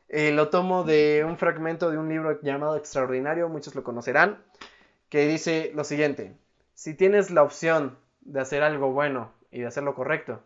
eh, 0.09 0.31
lo 0.31 0.49
tomo 0.49 0.83
de 0.83 1.23
un 1.25 1.37
fragmento 1.37 1.91
de 1.91 1.97
un 1.97 2.09
libro 2.09 2.41
llamado 2.41 2.75
Extraordinario, 2.75 3.47
muchos 3.47 3.75
lo 3.75 3.83
conocerán, 3.83 4.43
que 5.09 5.27
dice 5.27 5.71
lo 5.75 5.83
siguiente, 5.83 6.35
si 6.73 6.93
tienes 6.93 7.31
la 7.31 7.43
opción 7.43 7.97
de 8.21 8.41
hacer 8.41 8.63
algo 8.63 8.91
bueno 8.91 9.31
y 9.51 9.61
de 9.61 9.67
hacer 9.67 9.83
lo 9.83 9.95
correcto, 9.95 10.41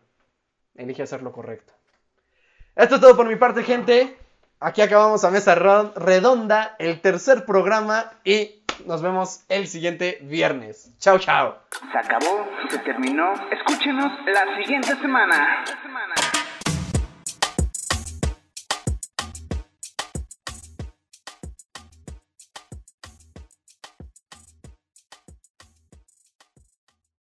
elige 0.74 1.02
hacer 1.02 1.22
lo 1.22 1.32
correcto. 1.32 1.72
Esto 2.76 2.96
es 2.96 3.00
todo 3.00 3.16
por 3.16 3.28
mi 3.28 3.36
parte, 3.36 3.62
gente. 3.62 4.16
Aquí 4.64 4.80
acabamos 4.80 5.22
a 5.24 5.30
mesa 5.30 5.54
redonda, 5.54 6.74
el 6.78 7.02
tercer 7.02 7.44
programa 7.44 8.12
y 8.24 8.62
nos 8.86 9.02
vemos 9.02 9.44
el 9.50 9.66
siguiente 9.66 10.20
viernes. 10.22 10.90
Chao, 10.98 11.18
chao. 11.18 11.58
Se 11.92 11.98
acabó, 11.98 12.48
se 12.70 12.78
terminó. 12.78 13.34
Escúchenos 13.50 14.10
la 14.24 14.56
siguiente 14.56 14.96
semana. 14.96 15.64